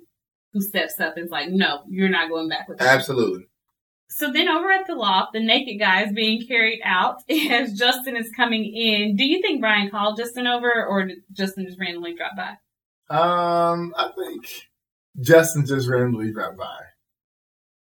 who 0.54 0.62
steps 0.62 1.00
up 1.00 1.16
and 1.16 1.26
is 1.26 1.32
like, 1.32 1.50
no, 1.50 1.84
you're 1.90 2.10
not 2.10 2.30
going 2.30 2.50
back 2.50 2.68
with 2.68 2.78
that. 2.80 2.88
Absolutely. 2.88 3.48
So 4.10 4.32
then 4.32 4.50
over 4.50 4.72
at 4.72 4.88
the 4.88 4.96
loft, 4.96 5.34
the 5.34 5.40
naked 5.40 5.80
guy 5.80 6.04
is 6.04 6.12
being 6.14 6.46
carried 6.48 6.82
out 6.84 7.18
as 7.30 7.74
Justin 7.78 8.18
is 8.18 8.30
coming 8.36 8.66
in. 8.66 9.16
Do 9.16 9.24
you 9.26 9.42
think 9.42 9.62
Brian 9.62 9.90
called 9.90 10.18
Justin 10.18 10.48
over 10.48 10.86
or 10.86 11.06
did 11.06 11.20
Justin 11.32 11.66
just 11.66 11.80
randomly 11.80 12.16
drop 12.16 12.32
by? 12.36 12.56
Um, 13.16 13.94
I 13.98 14.12
think 14.16 14.69
Justin 15.20 15.66
just 15.66 15.88
randomly 15.88 16.32
dropped 16.32 16.58
by. 16.58 16.78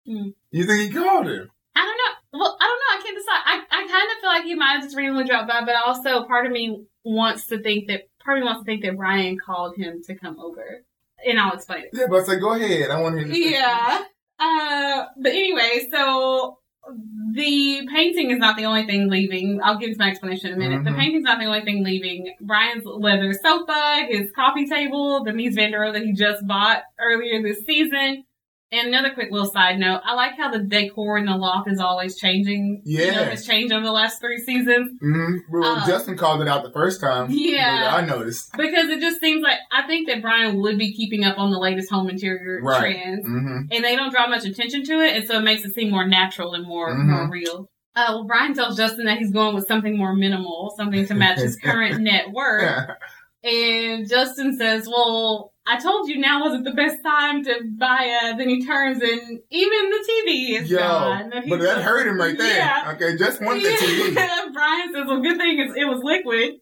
Hmm. 0.06 0.30
You 0.50 0.64
think 0.64 0.80
he 0.82 0.90
called 0.90 1.26
him? 1.26 1.50
I 1.74 1.84
don't 1.84 1.96
know. 1.96 2.40
Well, 2.40 2.56
I 2.60 2.66
don't 2.66 2.78
know. 2.80 2.98
I 2.98 3.02
can't 3.02 3.16
decide. 3.16 3.42
I, 3.44 3.62
I 3.70 3.86
kind 3.86 4.10
of 4.10 4.20
feel 4.20 4.30
like 4.30 4.44
he 4.44 4.54
might 4.54 4.72
have 4.72 4.82
just 4.82 4.96
randomly 4.96 5.24
dropped 5.24 5.48
by, 5.48 5.64
but 5.64 5.74
also 5.76 6.24
part 6.24 6.46
of 6.46 6.52
me 6.52 6.84
wants 7.04 7.46
to 7.48 7.62
think 7.62 7.88
that, 7.88 8.08
part 8.24 8.38
of 8.38 8.42
me 8.42 8.46
wants 8.46 8.62
to 8.62 8.64
think 8.64 8.82
that 8.82 8.96
Brian 8.96 9.38
called 9.38 9.76
him 9.76 10.02
to 10.04 10.14
come 10.14 10.38
over. 10.40 10.84
And 11.26 11.38
I'll 11.38 11.54
explain 11.54 11.84
it. 11.84 11.90
Yeah, 11.92 12.06
but 12.08 12.20
I 12.20 12.24
said, 12.24 12.40
go 12.40 12.54
ahead. 12.54 12.90
I 12.90 13.00
want 13.00 13.16
to 13.18 13.24
hear 13.24 13.32
this. 13.32 13.52
Yeah. 13.52 14.04
Uh, 14.38 15.06
but 15.16 15.32
anyway, 15.32 15.88
so 15.90 16.58
the 17.32 17.86
painting 17.92 18.30
is 18.30 18.38
not 18.38 18.56
the 18.56 18.64
only 18.64 18.86
thing 18.86 19.08
leaving. 19.08 19.60
I'll 19.62 19.78
give 19.78 19.90
you 19.90 19.96
my 19.98 20.08
explanation 20.10 20.48
in 20.48 20.54
a 20.54 20.58
minute. 20.58 20.84
The 20.84 20.90
Mhm. 20.90 20.98
painting's 20.98 21.24
not 21.24 21.38
the 21.38 21.46
only 21.46 21.60
thing 21.60 21.84
leaving. 21.84 22.34
Brian's 22.40 22.84
leather 22.84 23.32
sofa, 23.32 24.06
his 24.08 24.30
coffee 24.32 24.66
table, 24.66 25.22
the 25.24 25.32
Mies 25.32 25.54
van 25.54 25.70
der 25.72 25.80
Rohe 25.80 25.92
that 25.92 26.02
he 26.04 26.12
just 26.12 26.46
bought 26.46 26.82
earlier 27.00 27.42
this 27.42 27.64
season. 27.64 28.24
And 28.70 28.88
another 28.88 29.10
quick 29.14 29.30
little 29.30 29.48
side 29.50 29.78
note, 29.78 30.02
I 30.04 30.14
like 30.14 30.36
how 30.36 30.50
the 30.50 30.58
decor 30.58 31.16
in 31.16 31.24
the 31.24 31.36
loft 31.36 31.70
is 31.70 31.80
always 31.80 32.16
changing. 32.18 32.82
You 32.84 32.98
know, 32.98 33.04
Yeah. 33.22 33.28
it's 33.30 33.46
changed 33.46 33.72
over 33.72 33.84
the 33.84 33.92
last 33.92 34.20
three 34.20 34.36
seasons. 34.38 34.98
hmm 35.00 35.36
Well, 35.50 35.76
Uh, 35.76 35.86
Justin 35.86 36.18
called 36.18 36.42
it 36.42 36.48
out 36.48 36.64
the 36.64 36.72
first 36.72 37.00
time. 37.00 37.28
Yeah. 37.30 37.92
I 37.94 38.04
noticed. 38.04 38.52
Because 38.58 38.90
it 38.90 39.00
just 39.00 39.20
seems 39.20 39.42
like, 39.42 39.56
I 39.72 39.86
think 39.86 40.06
that 40.08 40.20
Brian 40.20 40.60
would 40.60 40.76
be 40.76 40.92
keeping 40.92 41.24
up 41.24 41.38
on 41.38 41.50
the 41.50 41.58
latest 41.58 41.90
home 41.90 42.10
interior 42.10 42.60
Right. 42.62 42.78
trends. 42.80 43.24
hmm 43.26 43.58
and 43.70 43.84
they 43.84 43.96
don't 43.96 44.10
draw 44.10 44.26
much 44.28 44.44
attention 44.44 44.84
to 44.84 45.00
it, 45.00 45.16
and 45.16 45.26
so 45.26 45.38
it 45.38 45.42
makes 45.42 45.64
it 45.64 45.74
seem 45.74 45.90
more 45.90 46.06
natural 46.06 46.52
and 46.54 46.66
more 46.66 46.94
Mhm. 46.94 47.06
more 47.06 47.28
real. 47.30 47.68
Uh, 47.96 48.04
well, 48.10 48.24
Brian 48.24 48.54
tells 48.54 48.76
Justin 48.76 49.06
that 49.06 49.18
he's 49.18 49.30
going 49.32 49.54
with 49.54 49.66
something 49.66 49.96
more 49.96 50.14
minimal, 50.14 50.72
something 50.76 51.04
to 51.06 51.14
match 51.14 51.38
his 51.38 51.56
current 51.64 52.00
net 52.00 52.30
worth, 52.30 52.90
and 53.48 54.08
Justin 54.08 54.56
says, 54.58 54.86
"Well, 54.86 55.52
I 55.66 55.78
told 55.78 56.08
you 56.08 56.18
now 56.18 56.42
wasn't 56.42 56.64
the 56.64 56.72
best 56.72 56.96
time 57.04 57.42
to 57.44 57.60
buy 57.78 58.18
a." 58.22 58.36
Then 58.36 58.48
he 58.48 58.64
turns, 58.64 59.02
and 59.02 59.40
even 59.50 59.90
the 59.90 60.08
TV 60.10 60.60
is 60.60 60.70
Yo, 60.70 60.78
gone. 60.78 61.32
But 61.48 61.60
that 61.60 61.82
hurt 61.82 62.06
him 62.06 62.18
right 62.18 62.36
there. 62.36 62.56
Yeah. 62.56 62.92
Okay, 62.94 63.16
just 63.16 63.40
want 63.42 63.62
the 63.62 63.68
TV. 63.70 64.52
Brian 64.52 64.92
says, 64.92 65.04
"Well, 65.06 65.20
good 65.20 65.38
thing 65.38 65.58
is 65.58 65.74
it 65.76 65.86
was 65.86 66.00
liquid." 66.02 66.54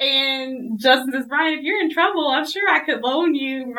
And 0.00 0.78
Justin 0.80 1.12
says, 1.12 1.26
"Brian, 1.28 1.54
if 1.58 1.62
you're 1.64 1.80
in 1.80 1.90
trouble, 1.92 2.26
I'm 2.28 2.46
sure 2.46 2.68
I 2.68 2.80
could 2.84 3.00
loan 3.00 3.34
you 3.36 3.72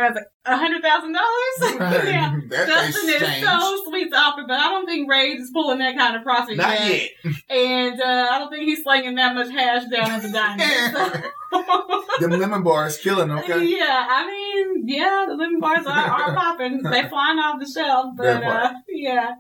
a 0.46 0.56
hundred 0.58 0.82
thousand 0.82 1.14
dollars." 1.14 2.06
Yeah. 2.06 2.40
That 2.50 2.68
Justin 2.68 3.10
is 3.10 3.44
so 3.46 3.84
sweet 3.90 4.10
to 4.12 4.16
offer, 4.18 4.44
but 4.48 4.58
I 4.58 4.70
don't 4.70 4.86
think 4.86 5.10
Rage 5.10 5.40
is 5.40 5.52
pulling 5.52 5.80
that 5.80 5.98
kind 5.98 6.16
of 6.16 6.24
profit 6.24 6.56
Not 6.58 6.80
yet. 6.80 7.10
yet. 7.24 7.34
And 7.50 8.02
uh, 8.02 8.28
I 8.32 8.40
don't 8.40 8.50
think 8.50 8.64
he's 8.64 8.84
slinging 8.84 9.16
that 9.16 9.36
much 9.36 9.50
hash 9.52 9.84
down 9.92 10.10
at 10.12 10.22
the 10.22 10.30
diner. 10.32 11.24
the 12.20 12.28
lemon 12.38 12.64
bars 12.64 12.98
killing, 12.98 13.32
okay? 13.32 13.64
Yeah, 13.66 14.08
I 14.10 14.26
mean, 14.26 14.88
yeah, 14.88 15.26
the 15.28 15.36
lemon 15.36 15.60
bars 15.60 15.86
are, 15.86 15.92
are 15.92 16.34
popping. 16.36 16.82
They're 16.82 17.10
flying 17.10 17.40
off 17.40 17.60
the 17.60 17.68
shelf, 17.70 18.14
but 18.16 18.24
That 18.24 18.44
part. 18.44 18.64
uh, 18.66 18.74
yeah. 18.90 19.32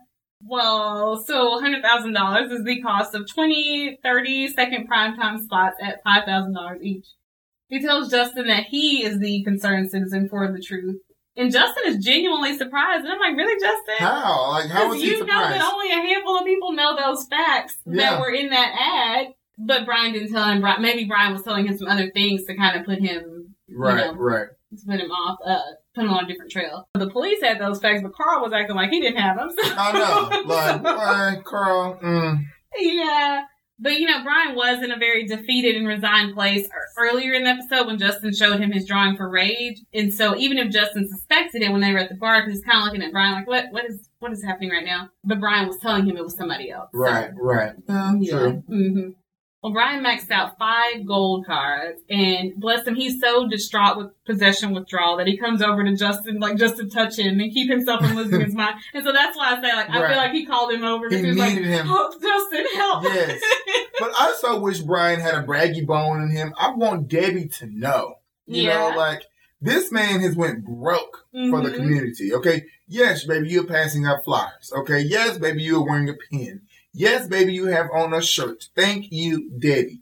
Well, 0.47 1.17
so 1.25 1.59
$100,000 1.61 2.51
is 2.51 2.63
the 2.63 2.81
cost 2.81 3.15
of 3.15 3.27
20, 3.27 3.99
30 4.03 4.47
second 4.49 4.89
primetime 4.89 5.41
spots 5.41 5.77
at 5.81 6.03
$5,000 6.05 6.81
each. 6.81 7.07
He 7.67 7.81
tells 7.81 8.11
Justin 8.11 8.47
that 8.47 8.65
he 8.65 9.03
is 9.03 9.19
the 9.19 9.43
concerned 9.43 9.89
citizen 9.89 10.29
for 10.29 10.51
the 10.51 10.61
truth. 10.61 11.01
And 11.35 11.51
Justin 11.51 11.83
is 11.87 12.03
genuinely 12.05 12.55
surprised. 12.57 13.03
And 13.03 13.11
I'm 13.13 13.19
like, 13.19 13.35
really, 13.35 13.59
Justin? 13.59 13.95
How? 13.97 14.51
Like, 14.51 14.69
how 14.69 14.87
was 14.87 14.97
Because 14.97 15.01
he 15.01 15.07
you 15.07 15.19
know 15.19 15.25
surprised? 15.25 15.61
that 15.61 15.73
only 15.73 15.91
a 15.91 15.95
handful 15.95 16.37
of 16.37 16.45
people 16.45 16.71
know 16.73 16.95
those 16.95 17.25
facts 17.27 17.75
Yeah. 17.85 18.11
that 18.11 18.19
were 18.21 18.31
in 18.31 18.49
that 18.49 18.75
ad. 19.27 19.33
But 19.57 19.85
Brian 19.85 20.13
didn't 20.13 20.31
tell 20.31 20.43
him. 20.45 20.63
Maybe 20.81 21.05
Brian 21.05 21.33
was 21.33 21.41
telling 21.43 21.65
him 21.65 21.77
some 21.77 21.87
other 21.87 22.11
things 22.11 22.43
to 22.45 22.55
kind 22.55 22.77
of 22.79 22.85
put 22.85 22.99
him, 22.99 23.55
right, 23.69 24.07
know. 24.07 24.13
right. 24.13 24.47
to 24.77 24.85
put 24.85 24.99
him 24.99 25.11
off, 25.11 25.39
uh, 25.45 25.59
put 25.95 26.03
him 26.05 26.11
on 26.11 26.25
a 26.25 26.27
different 26.27 26.51
trail. 26.51 26.87
The 26.93 27.09
police 27.09 27.41
had 27.41 27.59
those 27.59 27.79
facts, 27.79 28.01
but 28.03 28.13
Carl 28.13 28.41
was 28.43 28.53
acting 28.53 28.75
like 28.75 28.89
he 28.91 28.99
didn't 29.01 29.17
have 29.21 29.37
them. 29.37 29.49
So. 29.55 29.73
I 29.77 29.91
know. 29.93 30.41
Like, 30.45 30.83
why, 30.83 31.41
Carl? 31.45 31.99
Mm. 32.03 32.43
yeah. 32.77 33.43
But 33.77 33.99
you 33.99 34.07
know, 34.07 34.23
Brian 34.23 34.55
was 34.55 34.81
in 34.81 34.91
a 34.93 34.97
very 34.97 35.25
defeated 35.25 35.75
and 35.75 35.85
resigned 35.85 36.33
place 36.33 36.65
earlier 36.97 37.33
in 37.33 37.43
the 37.43 37.49
episode 37.49 37.87
when 37.87 37.97
Justin 37.99 38.33
showed 38.33 38.59
him 38.61 38.71
his 38.71 38.85
drawing 38.85 39.17
for 39.17 39.29
Rage. 39.29 39.81
And 39.93 40.13
so 40.13 40.33
even 40.37 40.57
if 40.57 40.71
Justin 40.71 41.09
suspected 41.09 41.61
it 41.61 41.71
when 41.73 41.81
they 41.81 41.91
were 41.91 41.99
at 41.99 42.07
the 42.07 42.15
bar, 42.15 42.39
because 42.41 42.53
he's 42.59 42.65
kind 42.65 42.77
of 42.79 42.85
looking 42.85 43.01
at 43.03 43.11
Brian 43.11 43.33
like, 43.33 43.47
what, 43.47 43.65
what 43.71 43.83
is, 43.83 44.07
what 44.19 44.31
is 44.31 44.41
happening 44.41 44.69
right 44.69 44.85
now? 44.85 45.09
But 45.25 45.41
Brian 45.41 45.67
was 45.67 45.77
telling 45.81 46.05
him 46.05 46.15
it 46.15 46.23
was 46.23 46.37
somebody 46.37 46.71
else. 46.71 46.89
So- 46.93 46.99
Right, 46.99 47.31
right. 47.35 47.73
Um, 47.89 48.21
Yeah. 48.21 48.31
True. 48.31 48.51
hmm 48.67 49.09
Well, 49.65 49.73
Brian 49.73 50.03
maxed 50.03 50.29
out 50.29 50.59
five 50.59 51.07
gold 51.07 51.47
cards, 51.47 51.99
and 52.07 52.53
bless 52.55 52.85
him, 52.85 52.93
he's 52.93 53.19
so 53.19 53.47
distraught 53.47 53.97
with 53.97 54.11
possession 54.23 54.75
withdrawal 54.75 55.17
that 55.17 55.25
he 55.25 55.37
comes 55.37 55.59
over 55.63 55.83
to 55.83 55.95
Justin, 55.95 56.39
like 56.39 56.57
just 56.57 56.77
to 56.77 56.87
touch 56.87 57.17
him 57.17 57.39
and 57.39 57.51
keep 57.51 57.67
himself 57.71 58.01
from 58.05 58.15
losing 58.15 58.41
his 58.41 58.53
mind. 58.53 58.75
And 58.93 59.03
so 59.03 59.11
that's 59.11 59.35
why 59.35 59.55
I 59.57 59.61
say, 59.63 59.75
like, 59.75 59.89
I 59.89 60.01
Right. 60.01 60.07
feel 60.09 60.17
like 60.17 60.31
he 60.33 60.45
called 60.45 60.71
him 60.71 60.83
over 60.83 61.05
He 61.09 61.15
because 61.15 61.23
he 61.23 61.27
was 61.29 61.37
like, 61.39 61.55
needed 61.55 61.67
him. 61.67 61.87
"Oh, 61.89 62.11
Justin, 62.21 62.65
help!" 62.75 63.03
Yes. 63.05 63.41
But 63.99 64.11
I 64.19 64.25
also 64.27 64.59
wish 64.59 64.81
Brian 64.81 65.19
had 65.19 65.33
a 65.33 65.41
braggy 65.41 65.83
bone 65.83 66.21
in 66.21 66.29
him. 66.29 66.53
I 66.59 66.69
want 66.75 67.07
Debbie 67.07 67.47
to 67.57 67.65
know. 67.65 68.19
You 68.45 68.65
Yeah. 68.65 68.91
know, 68.91 68.95
like 68.95 69.23
this 69.61 69.91
man 69.91 70.19
has 70.19 70.35
went 70.35 70.63
broke 70.63 71.25
for 71.31 71.61
the 71.63 71.69
Mhm. 71.71 71.75
community. 71.75 72.31
Okay. 72.35 72.65
Yes, 72.87 73.23
baby, 73.23 73.49
you're 73.49 73.63
passing 73.65 74.05
out 74.05 74.23
flyers. 74.23 74.71
Okay. 74.77 74.99
Yes, 74.99 75.39
baby, 75.39 75.63
you're 75.63 75.83
wearing 75.83 76.07
a 76.07 76.13
pin. 76.13 76.61
Yes, 76.97 77.27
baby, 77.27 77.53
you 77.53 77.65
have 77.65 77.89
on 77.93 78.13
a 78.13 78.21
shirt. 78.21 78.69
Thank 78.73 79.11
you, 79.11 79.49
Debbie. 79.59 80.01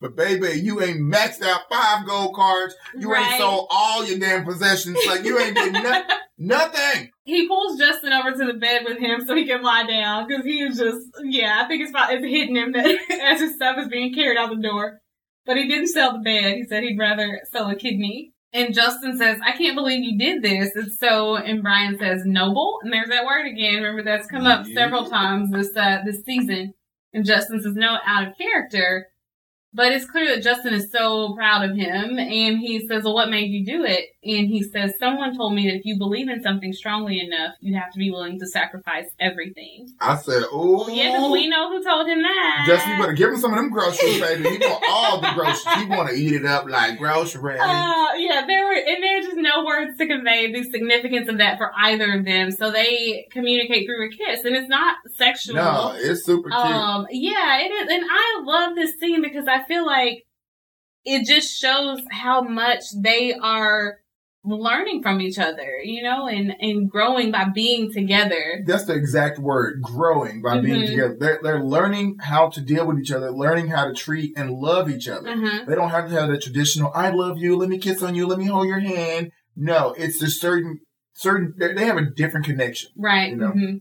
But 0.00 0.14
baby, 0.14 0.60
you 0.60 0.80
ain't 0.80 1.00
maxed 1.00 1.42
out 1.42 1.62
five 1.70 2.06
gold 2.06 2.34
cards. 2.34 2.74
You 2.96 3.14
ain't 3.14 3.38
sold 3.38 3.66
all 3.70 4.04
your 4.04 4.18
damn 4.18 4.44
possessions. 4.44 4.98
Like 5.06 5.24
you 5.24 5.38
ain't 5.38 5.56
did 5.56 5.72
no- 5.72 6.02
nothing. 6.38 7.10
He 7.24 7.48
pulls 7.48 7.78
Justin 7.78 8.12
over 8.12 8.30
to 8.30 8.44
the 8.44 8.58
bed 8.58 8.82
with 8.84 8.98
him 8.98 9.24
so 9.26 9.34
he 9.34 9.46
can 9.46 9.62
lie 9.62 9.86
down 9.86 10.28
because 10.28 10.44
he 10.44 10.60
is 10.60 10.78
just, 10.78 11.00
yeah, 11.24 11.62
I 11.64 11.66
think 11.66 11.82
it's, 11.82 11.90
about, 11.90 12.12
it's 12.12 12.24
hitting 12.24 12.56
him 12.56 12.72
that 12.72 12.86
as 13.22 13.40
his 13.40 13.54
stuff 13.54 13.76
is 13.78 13.88
being 13.88 14.14
carried 14.14 14.38
out 14.38 14.50
the 14.50 14.62
door. 14.62 15.00
But 15.46 15.56
he 15.56 15.66
didn't 15.66 15.88
sell 15.88 16.12
the 16.12 16.18
bed. 16.20 16.56
He 16.58 16.64
said 16.64 16.84
he'd 16.84 16.98
rather 16.98 17.40
sell 17.50 17.68
a 17.68 17.74
kidney. 17.74 18.32
And 18.52 18.74
Justin 18.74 19.18
says, 19.18 19.38
I 19.44 19.52
can't 19.52 19.76
believe 19.76 20.02
you 20.02 20.18
did 20.18 20.42
this. 20.42 20.70
It's 20.74 20.98
so, 20.98 21.36
and 21.36 21.62
Brian 21.62 21.98
says, 21.98 22.22
noble. 22.24 22.78
And 22.82 22.92
there's 22.92 23.10
that 23.10 23.26
word 23.26 23.46
again. 23.46 23.82
Remember 23.82 24.02
that's 24.02 24.26
come 24.26 24.46
up 24.46 24.66
several 24.66 25.04
times 25.04 25.50
this, 25.50 25.76
uh, 25.76 25.98
this 26.04 26.24
season. 26.24 26.72
And 27.12 27.26
Justin 27.26 27.62
says, 27.62 27.74
no, 27.74 27.98
out 28.06 28.28
of 28.28 28.38
character. 28.38 29.08
But 29.74 29.92
it's 29.92 30.10
clear 30.10 30.34
that 30.34 30.42
Justin 30.42 30.72
is 30.72 30.90
so 30.90 31.34
proud 31.34 31.68
of 31.68 31.76
him. 31.76 32.18
And 32.18 32.58
he 32.58 32.86
says, 32.86 33.04
well, 33.04 33.14
what 33.14 33.28
made 33.28 33.50
you 33.50 33.66
do 33.66 33.84
it? 33.84 34.06
And 34.28 34.46
he 34.48 34.62
says, 34.62 34.92
someone 34.98 35.36
told 35.36 35.54
me 35.54 35.68
that 35.68 35.76
if 35.76 35.84
you 35.86 35.96
believe 35.96 36.28
in 36.28 36.42
something 36.42 36.72
strongly 36.72 37.18
enough, 37.20 37.54
you 37.60 37.78
have 37.78 37.90
to 37.92 37.98
be 37.98 38.10
willing 38.10 38.38
to 38.40 38.46
sacrifice 38.46 39.06
everything. 39.18 39.88
I 40.00 40.16
said, 40.16 40.42
oh, 40.52 40.86
Well, 40.86 40.90
yeah, 40.90 41.12
because 41.16 41.32
we 41.32 41.48
know 41.48 41.70
who 41.70 41.82
told 41.82 42.06
him 42.08 42.20
that. 42.22 42.64
Justin, 42.66 42.92
you 42.92 42.98
better 42.98 43.12
give 43.14 43.30
him 43.30 43.38
some 43.38 43.52
of 43.52 43.56
them 43.56 43.70
groceries, 43.70 44.20
baby. 44.20 44.48
He 44.50 44.58
want 44.58 44.84
all 44.90 45.20
the 45.20 45.32
groceries. 45.34 45.74
He 45.76 45.86
want 45.86 46.10
to 46.10 46.14
eat 46.14 46.32
it 46.34 46.44
up 46.44 46.68
like 46.68 46.98
groceries. 46.98 47.60
Uh, 47.60 48.06
yeah, 48.16 48.44
there 48.46 48.66
were, 48.66 48.74
and 48.74 49.02
there 49.02 49.18
are 49.18 49.22
just 49.22 49.36
no 49.36 49.64
words 49.64 49.96
to 49.96 50.06
convey 50.06 50.52
the 50.52 50.62
significance 50.70 51.28
of 51.28 51.38
that 51.38 51.56
for 51.58 51.70
either 51.78 52.12
of 52.18 52.24
them. 52.24 52.50
So 52.50 52.70
they 52.70 53.26
communicate 53.30 53.86
through 53.86 54.06
a 54.06 54.10
kiss, 54.10 54.44
and 54.44 54.54
it's 54.54 54.68
not 54.68 54.96
sexual. 55.16 55.56
no, 55.56 55.92
it's 55.96 56.24
super 56.24 56.50
cute. 56.50 56.60
Um, 56.60 57.06
yeah, 57.10 57.60
it 57.60 57.70
is, 57.70 57.88
and 57.90 58.04
I 58.10 58.42
love 58.44 58.74
this 58.74 58.98
scene 58.98 59.22
because 59.22 59.46
I 59.48 59.64
feel 59.64 59.86
like 59.86 60.24
it 61.04 61.26
just 61.26 61.58
shows 61.58 62.00
how 62.10 62.42
much 62.42 62.82
they 62.94 63.32
are 63.32 63.98
learning 64.56 65.02
from 65.02 65.20
each 65.20 65.38
other, 65.38 65.78
you 65.82 66.02
know, 66.02 66.26
and, 66.26 66.54
and 66.60 66.90
growing 66.90 67.30
by 67.30 67.44
being 67.44 67.92
together. 67.92 68.62
That's 68.66 68.84
the 68.84 68.94
exact 68.94 69.38
word, 69.38 69.82
growing 69.82 70.40
by 70.42 70.60
being 70.60 70.82
Mhm. 70.82 70.86
together. 70.86 71.16
They're, 71.18 71.40
they're 71.42 71.64
learning 71.64 72.18
how 72.20 72.48
to 72.50 72.60
deal 72.60 72.86
with 72.86 72.98
each 72.98 73.12
other, 73.12 73.30
learning 73.30 73.68
how 73.68 73.86
to 73.86 73.94
treat 73.94 74.36
and 74.36 74.50
love 74.50 74.90
each 74.90 75.08
other. 75.08 75.28
Uh-huh. 75.28 75.64
They 75.66 75.74
don't 75.74 75.90
have 75.90 76.08
to 76.08 76.14
have 76.20 76.28
the 76.30 76.38
traditional, 76.38 76.90
I 76.94 77.10
love 77.10 77.38
you, 77.38 77.56
let 77.56 77.68
me 77.68 77.78
kiss 77.78 78.02
on 78.02 78.14
you, 78.14 78.26
let 78.26 78.38
me 78.38 78.46
hold 78.46 78.66
your 78.66 78.80
hand. 78.80 79.30
No, 79.56 79.94
it's 79.98 80.18
just 80.18 80.40
certain, 80.40 80.80
certain, 81.14 81.54
they 81.58 81.84
have 81.84 81.96
a 81.96 82.06
different 82.10 82.46
connection. 82.46 82.90
Right. 82.96 83.30
You 83.30 83.36
know? 83.36 83.50
hmm 83.50 83.76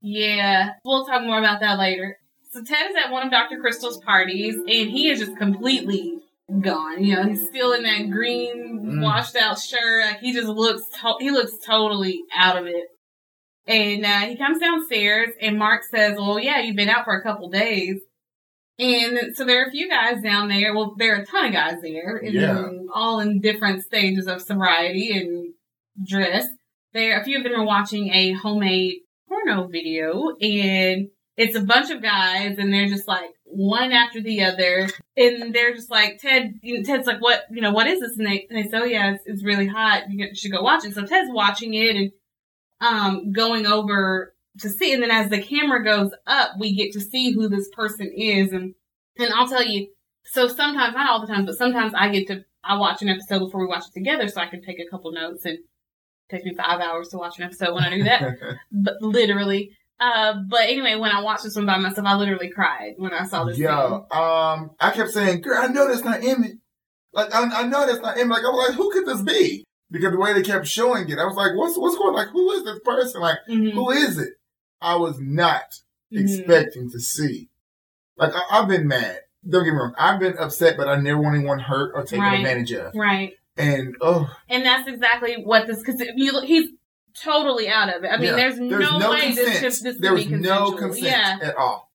Yeah. 0.00 0.70
We'll 0.84 1.06
talk 1.06 1.22
more 1.22 1.38
about 1.38 1.60
that 1.60 1.78
later. 1.78 2.18
So 2.50 2.62
Ted 2.62 2.90
is 2.90 2.96
at 2.96 3.10
one 3.10 3.24
of 3.26 3.32
Dr. 3.32 3.58
Crystal's 3.60 3.98
parties 3.98 4.54
and 4.54 4.66
he 4.90 5.08
is 5.08 5.18
just 5.18 5.36
completely 5.36 6.20
gone. 6.60 7.02
You 7.02 7.16
know, 7.16 7.24
he's 7.28 7.46
still 7.48 7.72
in 7.72 7.82
that 7.84 8.10
green 8.10 8.80
Mm. 8.84 9.02
washed 9.02 9.36
out 9.36 9.58
shirt. 9.58 10.04
Like 10.04 10.20
he 10.20 10.32
just 10.32 10.46
looks, 10.48 10.82
to- 11.00 11.16
he 11.20 11.30
looks 11.30 11.52
totally 11.64 12.22
out 12.34 12.56
of 12.58 12.66
it. 12.66 12.84
And 13.66 14.04
uh, 14.04 14.20
he 14.28 14.36
comes 14.36 14.58
downstairs 14.58 15.30
and 15.40 15.58
Mark 15.58 15.84
says, 15.84 16.16
well, 16.18 16.38
yeah, 16.38 16.60
you've 16.60 16.76
been 16.76 16.90
out 16.90 17.04
for 17.04 17.14
a 17.16 17.22
couple 17.22 17.48
days. 17.48 18.00
And 18.78 19.34
so 19.36 19.44
there 19.44 19.62
are 19.62 19.68
a 19.68 19.70
few 19.70 19.88
guys 19.88 20.20
down 20.20 20.48
there. 20.48 20.74
Well, 20.74 20.94
there 20.98 21.14
are 21.16 21.20
a 21.22 21.26
ton 21.26 21.46
of 21.46 21.52
guys 21.52 21.80
there, 21.80 22.16
and 22.16 22.34
Yeah. 22.34 22.70
all 22.92 23.20
in 23.20 23.40
different 23.40 23.84
stages 23.84 24.26
of 24.26 24.42
sobriety 24.42 25.16
and 25.16 25.54
dress. 26.04 26.46
There, 26.92 27.20
a 27.20 27.24
few 27.24 27.38
of 27.38 27.44
them 27.44 27.54
are 27.54 27.64
watching 27.64 28.08
a 28.12 28.32
homemade 28.32 28.96
porno 29.28 29.68
video, 29.68 30.30
and 30.40 31.08
it's 31.36 31.54
a 31.56 31.60
bunch 31.62 31.90
of 31.90 32.02
guys, 32.02 32.58
and 32.58 32.72
they're 32.74 32.88
just 32.88 33.06
like 33.06 33.30
one 33.54 33.92
after 33.92 34.20
the 34.20 34.42
other, 34.42 34.88
and 35.16 35.54
they're 35.54 35.74
just 35.74 35.90
like 35.90 36.18
Ted. 36.20 36.58
You 36.62 36.78
know, 36.78 36.82
Ted's 36.84 37.06
like, 37.06 37.20
"What? 37.20 37.44
You 37.50 37.60
know, 37.60 37.72
what 37.72 37.86
is 37.86 38.00
this?" 38.00 38.16
And 38.18 38.26
they, 38.26 38.46
and 38.50 38.58
they 38.58 38.68
say, 38.68 38.78
"Oh 38.78 38.84
yeah, 38.84 39.14
it's, 39.14 39.24
it's 39.26 39.44
really 39.44 39.66
hot. 39.66 40.10
You 40.10 40.34
should 40.34 40.52
go 40.52 40.62
watch 40.62 40.84
it." 40.84 40.94
So 40.94 41.04
Ted's 41.04 41.30
watching 41.32 41.74
it 41.74 41.96
and 41.96 42.12
um 42.80 43.32
going 43.32 43.66
over 43.66 44.34
to 44.60 44.68
see, 44.68 44.92
and 44.92 45.02
then 45.02 45.10
as 45.10 45.30
the 45.30 45.40
camera 45.40 45.82
goes 45.82 46.12
up, 46.26 46.52
we 46.58 46.74
get 46.74 46.92
to 46.92 47.00
see 47.00 47.32
who 47.32 47.48
this 47.48 47.68
person 47.70 48.10
is, 48.14 48.52
and 48.52 48.74
and 49.18 49.32
I'll 49.32 49.48
tell 49.48 49.64
you. 49.64 49.88
So 50.26 50.48
sometimes, 50.48 50.94
not 50.94 51.10
all 51.10 51.20
the 51.20 51.32
time, 51.32 51.44
but 51.44 51.56
sometimes 51.56 51.92
I 51.94 52.08
get 52.08 52.26
to 52.28 52.44
I 52.62 52.76
watch 52.76 53.02
an 53.02 53.08
episode 53.08 53.40
before 53.40 53.60
we 53.60 53.66
watch 53.66 53.84
it 53.86 53.92
together, 53.94 54.28
so 54.28 54.40
I 54.40 54.46
can 54.46 54.62
take 54.62 54.80
a 54.80 54.88
couple 54.90 55.12
notes 55.12 55.44
and. 55.44 55.58
It 56.26 56.36
takes 56.36 56.46
me 56.46 56.54
five 56.54 56.80
hours 56.80 57.08
to 57.08 57.18
watch 57.18 57.36
an 57.36 57.44
episode 57.44 57.74
when 57.74 57.84
I 57.84 57.90
do 57.90 58.04
that 58.04 58.38
but 58.72 58.94
literally. 59.02 59.76
Uh, 60.04 60.34
but 60.48 60.62
anyway, 60.62 60.96
when 60.96 61.10
I 61.10 61.22
watched 61.22 61.44
this 61.44 61.56
one 61.56 61.66
by 61.66 61.78
myself, 61.78 62.06
I 62.06 62.14
literally 62.14 62.50
cried 62.50 62.94
when 62.98 63.12
I 63.14 63.24
saw 63.24 63.44
this. 63.44 63.56
Yo, 63.58 64.06
um, 64.10 64.70
I 64.78 64.90
kept 64.92 65.10
saying, 65.10 65.40
girl, 65.40 65.58
I 65.62 65.68
know 65.68 65.88
that's 65.88 66.04
not 66.04 66.22
Emmett. 66.22 66.58
Like, 67.12 67.34
I, 67.34 67.62
I 67.62 67.66
know 67.66 67.86
that's 67.86 68.02
not 68.02 68.18
Emmett. 68.18 68.36
Like, 68.36 68.44
I 68.44 68.48
was 68.48 68.68
like, 68.68 68.76
who 68.76 68.90
could 68.92 69.06
this 69.06 69.22
be? 69.22 69.64
Because 69.90 70.12
the 70.12 70.18
way 70.18 70.32
they 70.34 70.42
kept 70.42 70.66
showing 70.66 71.08
it, 71.08 71.18
I 71.18 71.24
was 71.24 71.36
like, 71.36 71.52
what's, 71.54 71.78
what's 71.78 71.96
going 71.96 72.14
Like, 72.14 72.28
who 72.28 72.50
is 72.52 72.64
this 72.64 72.80
person? 72.84 73.20
Like. 73.22 73.38
Mhm, 73.48 73.72
who 73.72 73.90
is 73.92 74.18
it? 74.18 74.34
I 74.80 74.96
was 74.96 75.18
not 75.20 75.78
mhm. 76.12 76.20
expecting 76.20 76.90
to 76.90 77.00
see. 77.00 77.48
Like, 78.16 78.32
I, 78.34 78.42
I've 78.50 78.68
been 78.68 78.86
mad. 78.86 79.20
Don't 79.48 79.64
get 79.64 79.72
me 79.72 79.78
wrong. 79.78 79.94
I've 79.98 80.20
been 80.20 80.36
upset, 80.38 80.76
but 80.76 80.88
I 80.88 80.96
never 80.96 81.20
want 81.20 81.36
anyone 81.36 81.60
hurt 81.60 81.92
or 81.94 82.02
taken 82.02 82.20
Right. 82.20 82.40
advantage 82.40 82.72
of. 82.72 82.94
Right, 82.94 83.34
And, 83.56 83.96
oh, 84.00 84.28
and 84.48 84.64
that's 84.66 84.88
exactly 84.88 85.36
what 85.42 85.66
this 85.66 85.78
because 85.78 86.02
you 86.16 86.40
he's 86.42 86.70
totally 87.22 87.68
out 87.68 87.94
of 87.94 88.04
it. 88.04 88.08
I 88.08 88.16
mean, 88.16 88.26
yeah. 88.26 88.36
there's, 88.36 88.58
no, 88.58 89.10
way 89.10 89.20
consent. 89.20 89.36
this 89.36 89.60
this, 89.60 89.82
this 89.82 89.98
there 90.00 90.12
was 90.14 90.26
be 90.26 90.36
no 90.36 90.72
consent 90.72 91.06
Yeah, 91.06 91.38
at 91.42 91.56
all. 91.56 91.90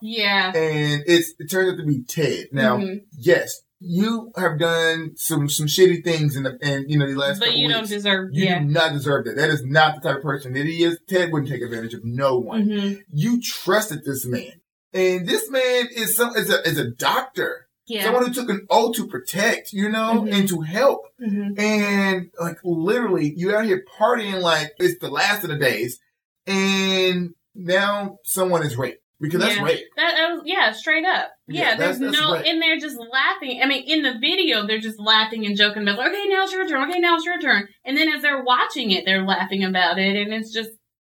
yeah. 0.00 0.52
And 0.54 1.02
it's, 1.06 1.34
it 1.38 1.50
turns 1.50 1.72
out 1.72 1.76
to 1.78 1.84
be 1.86 2.02
Ted. 2.02 2.48
Now, 2.52 2.78
Mhm. 2.78 3.02
yes, 3.18 3.62
you 3.82 4.30
have 4.36 4.58
done 4.58 5.12
some 5.16 5.48
some 5.48 5.66
shitty 5.66 6.04
things 6.04 6.36
in 6.36 6.42
the 6.42 6.58
in 6.60 6.84
you 6.88 6.98
know 6.98 7.06
the 7.06 7.14
last 7.18 7.38
but 7.40 7.54
you 7.54 7.66
weeks. 7.66 7.78
don't 7.78 7.88
deserve. 7.88 8.28
you 8.32 8.44
yeah. 8.44 8.58
do 8.58 8.66
not 8.66 8.92
deserve 8.92 9.24
that. 9.24 9.36
That 9.36 9.48
is 9.50 9.64
not 9.64 9.94
the 10.02 10.06
type 10.08 10.18
of 10.18 10.22
person 10.22 10.52
that 10.52 10.66
he 10.66 10.84
is. 10.84 10.98
Ted 11.08 11.32
wouldn't 11.32 11.50
take 11.50 11.62
advantage 11.62 11.94
of 11.94 12.04
no 12.04 12.36
one. 12.38 12.62
hmm 12.68 12.92
You 13.10 13.40
trusted 13.40 14.04
this 14.04 14.26
man, 14.26 14.52
and 14.92 15.26
this 15.26 15.48
man 15.50 15.88
is 15.96 16.14
some 16.14 16.36
is 16.36 16.50
a 16.50 16.60
is 16.68 16.78
a 16.78 16.90
doctor, 16.90 17.68
Yeah. 17.90 18.04
someone 18.04 18.26
who 18.26 18.32
took 18.32 18.48
an 18.50 18.66
oath 18.70 18.96
to 18.96 19.06
protect, 19.08 19.72
you 19.72 19.88
know, 19.88 20.22
Mhm. 20.24 20.32
and 20.32 20.48
to 20.48 20.60
help. 20.60 21.00
hmm 21.18 21.58
And 21.58 22.30
like 22.40 22.58
literally, 22.64 23.34
you 23.36 23.54
out 23.54 23.64
here 23.64 23.84
partying 23.98 24.40
like 24.40 24.72
it's 24.78 24.98
the 25.00 25.10
last 25.10 25.42
of 25.44 25.50
the 25.50 25.56
days, 25.58 25.98
and 26.46 27.30
now 27.54 28.18
someone 28.24 28.62
is 28.64 28.76
raped 28.76 29.02
because 29.20 29.40
that's 29.40 29.56
Yeah. 29.56 29.64
rape. 29.64 29.84
That, 29.96 30.14
that 30.16 30.32
was, 30.32 30.42
yeah, 30.46 30.72
straight 30.72 31.04
up. 31.04 31.30
Yeah, 31.46 31.60
Yeah, 31.60 31.76
that's- 31.76 31.98
there's 31.98 32.12
that's 32.12 32.22
no, 32.24 32.32
right. 32.34 32.46
and 32.46 32.62
they're 32.62 32.78
just 32.78 32.96
laughing. 32.96 33.60
I 33.62 33.66
mean, 33.66 33.82
in 33.86 34.02
the 34.02 34.14
video, 34.20 34.66
they're 34.66 34.78
just 34.78 34.98
laughing 34.98 35.44
and 35.44 35.56
joking 35.56 35.82
about, 35.82 35.98
okay, 36.06 36.26
now 36.28 36.44
it's 36.44 36.52
your 36.52 36.66
turn. 36.68 36.88
Okay, 36.88 37.00
now 37.00 37.16
it's 37.16 37.24
your 37.26 37.38
turn. 37.40 37.68
And 37.84 37.96
then 37.96 38.08
as 38.08 38.22
they're 38.22 38.42
watching 38.44 38.92
it, 38.92 39.04
they're 39.04 39.24
laughing 39.26 39.62
about 39.64 39.98
it, 39.98 40.16
and 40.16 40.32
it's 40.32 40.52
just, 40.52 40.70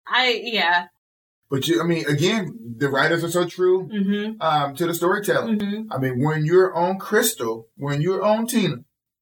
I, 0.06 0.40
yeah, 0.44 0.86
But 1.48 1.68
you, 1.68 1.80
I 1.80 1.84
mean, 1.84 2.04
again, 2.06 2.58
the 2.76 2.88
writers 2.88 3.22
are 3.22 3.30
so 3.30 3.46
true 3.46 3.88
mm-hmm, 3.88 4.40
um, 4.42 4.74
to 4.76 4.86
the 4.86 4.94
storytelling. 4.94 5.58
mm-hmm, 5.58 5.92
I 5.92 5.98
mean, 5.98 6.22
when 6.24 6.44
you're 6.44 6.74
on 6.74 6.98
Crystal, 6.98 7.68
when 7.76 8.00
you're 8.02 8.22
on 8.24 8.46
Tina, 8.46 8.78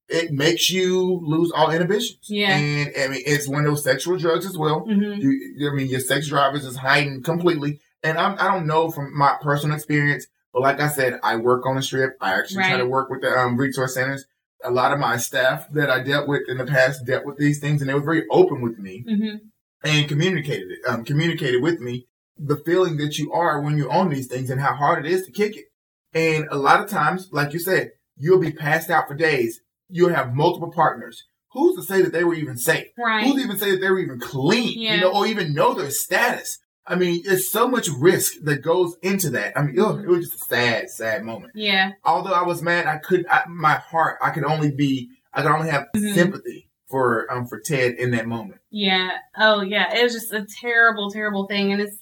it 0.07 0.31
makes 0.31 0.69
you 0.69 1.21
lose 1.23 1.51
all 1.51 1.71
inhibitions. 1.71 2.25
Yeah. 2.27 2.55
And 2.57 2.91
I 2.97 3.07
mean, 3.07 3.21
it's 3.25 3.47
one 3.47 3.65
of 3.65 3.71
those 3.71 3.83
sexual 3.83 4.17
drugs 4.17 4.45
as 4.45 4.57
well. 4.57 4.85
mm-hmm, 4.87 5.21
You, 5.21 5.69
I 5.71 5.75
mean, 5.75 5.87
your 5.87 5.99
sex 5.99 6.27
drive 6.27 6.55
is 6.55 6.63
just 6.63 6.77
heightened 6.77 7.23
completely. 7.23 7.79
And 8.03 8.17
I'm, 8.17 8.37
I 8.39 8.53
don't 8.53 8.67
know 8.67 8.91
from 8.91 9.17
my 9.17 9.35
personal 9.41 9.75
experience, 9.75 10.27
but 10.53 10.61
like 10.61 10.79
I 10.79 10.87
said, 10.87 11.19
I 11.23 11.37
work 11.37 11.65
on 11.65 11.75
the 11.75 11.81
strip. 11.81 12.17
I 12.21 12.33
actually 12.33 12.63
try 12.63 12.77
to 12.77 12.85
work 12.85 13.09
with 13.09 13.21
the 13.21 13.31
um, 13.31 13.57
resource 13.57 13.95
centers. 13.95 14.25
A 14.63 14.71
lot 14.71 14.93
of 14.93 14.99
my 14.99 15.17
staff 15.17 15.67
that 15.73 15.89
I 15.89 16.01
dealt 16.01 16.27
with 16.27 16.43
in 16.47 16.57
the 16.57 16.65
past 16.65 17.05
dealt 17.05 17.25
with 17.25 17.37
these 17.37 17.59
things, 17.59 17.81
and 17.81 17.89
they 17.89 17.93
were 17.93 17.99
very 17.99 18.23
open 18.31 18.61
with 18.61 18.79
me 18.79 19.03
mm-hmm, 19.07 19.37
and 19.83 20.07
communicated 20.07 20.71
it. 20.71 20.79
Um, 20.87 21.03
communicated 21.03 21.61
with 21.61 21.79
me 21.79 22.07
the 22.37 22.57
feeling 22.57 22.97
that 22.97 23.17
you 23.17 23.31
are 23.33 23.61
when 23.61 23.77
you 23.77 23.89
own 23.89 24.09
these 24.09 24.27
things 24.27 24.49
and 24.49 24.59
how 24.61 24.73
hard 24.73 25.05
it 25.05 25.11
is 25.11 25.25
to 25.25 25.31
kick 25.31 25.55
it. 25.55 25.65
And 26.13 26.47
a 26.51 26.57
lot 26.57 26.81
of 26.81 26.89
times, 26.89 27.29
like 27.31 27.53
you 27.53 27.59
said, 27.59 27.91
you'll 28.17 28.39
be 28.39 28.51
passed 28.51 28.89
out 28.89 29.07
for 29.07 29.15
days. 29.15 29.61
You'll 29.89 30.13
have 30.13 30.33
multiple 30.33 30.71
partners. 30.71 31.23
Who's 31.51 31.75
to 31.77 31.83
say 31.83 32.01
that 32.01 32.11
they 32.11 32.23
were 32.25 32.33
even 32.33 32.57
safe? 32.57 32.87
right. 32.97 33.23
Who's 33.23 33.35
to 33.35 33.41
even 33.41 33.57
say 33.57 33.71
that 33.71 33.77
they 33.81 33.89
were 33.89 33.99
even 33.99 34.19
clean? 34.19 34.73
Yeah. 34.81 34.95
You 34.95 35.01
know, 35.01 35.13
or 35.13 35.27
even 35.27 35.53
know 35.53 35.73
their 35.73 35.89
status. 35.89 36.59
I 36.87 36.95
mean, 36.95 37.23
there's 37.25 37.49
so 37.49 37.67
much 37.67 37.87
risk 37.97 38.33
that 38.43 38.61
goes 38.61 38.95
into 39.01 39.29
that. 39.31 39.57
I 39.57 39.63
mean, 39.63 39.79
ugh, 39.79 40.01
it 40.03 40.07
was 40.07 40.29
just 40.29 40.41
a 40.43 40.45
sad, 40.45 40.89
sad 40.89 41.23
moment. 41.23 41.53
Yeah, 41.55 41.93
Although 42.03 42.33
I 42.33 42.43
was 42.43 42.61
mad, 42.61 42.85
I 42.85 42.97
could, 42.97 43.25
I, 43.29 43.41
my 43.47 43.73
heart, 43.75 44.19
I 44.21 44.29
could 44.29 44.43
only 44.43 44.69
be, 44.71 45.09
I 45.33 45.41
could 45.41 45.51
only 45.51 45.69
have 45.71 45.87
Mhm. 45.95 46.13
sympathy 46.13 46.69
for, 46.87 47.31
um, 47.33 47.47
for 47.47 47.59
Ted 47.59 47.93
in 47.93 48.11
that 48.11 48.27
moment. 48.27 48.61
yeah. 48.69 49.09
Oh, 49.37 49.61
yeah. 49.61 49.95
It 49.97 50.03
was 50.03 50.13
just 50.13 50.31
a 50.31 50.45
terrible, 50.61 51.09
terrible 51.09 51.47
thing, 51.47 51.71
and 51.73 51.81
it's, 51.81 51.97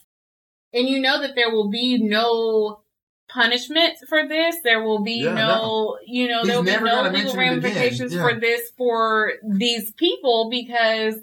and 0.74 0.88
you 0.88 1.00
know 1.00 1.22
that 1.22 1.36
there 1.36 1.52
will 1.52 1.70
be 1.70 1.98
no 1.98 2.82
punishment 3.30 3.94
for 4.10 4.28
this. 4.28 4.58
There 4.64 4.84
will 4.84 5.04
be 5.04 5.24
Yeah, 5.24 5.34
no, 5.34 5.98
you 6.06 6.28
know, 6.28 6.44
there 6.44 6.58
will 6.58 6.64
be 6.64 6.72
no 6.72 6.80
legal 6.80 7.04
mention 7.12 7.28
it 7.28 7.32
again. 7.34 7.38
ramifications 7.62 8.14
Yeah. 8.14 8.22
for 8.22 8.40
this 8.40 8.72
for 8.78 9.34
these 9.48 9.92
people 9.94 10.50
because 10.52 11.16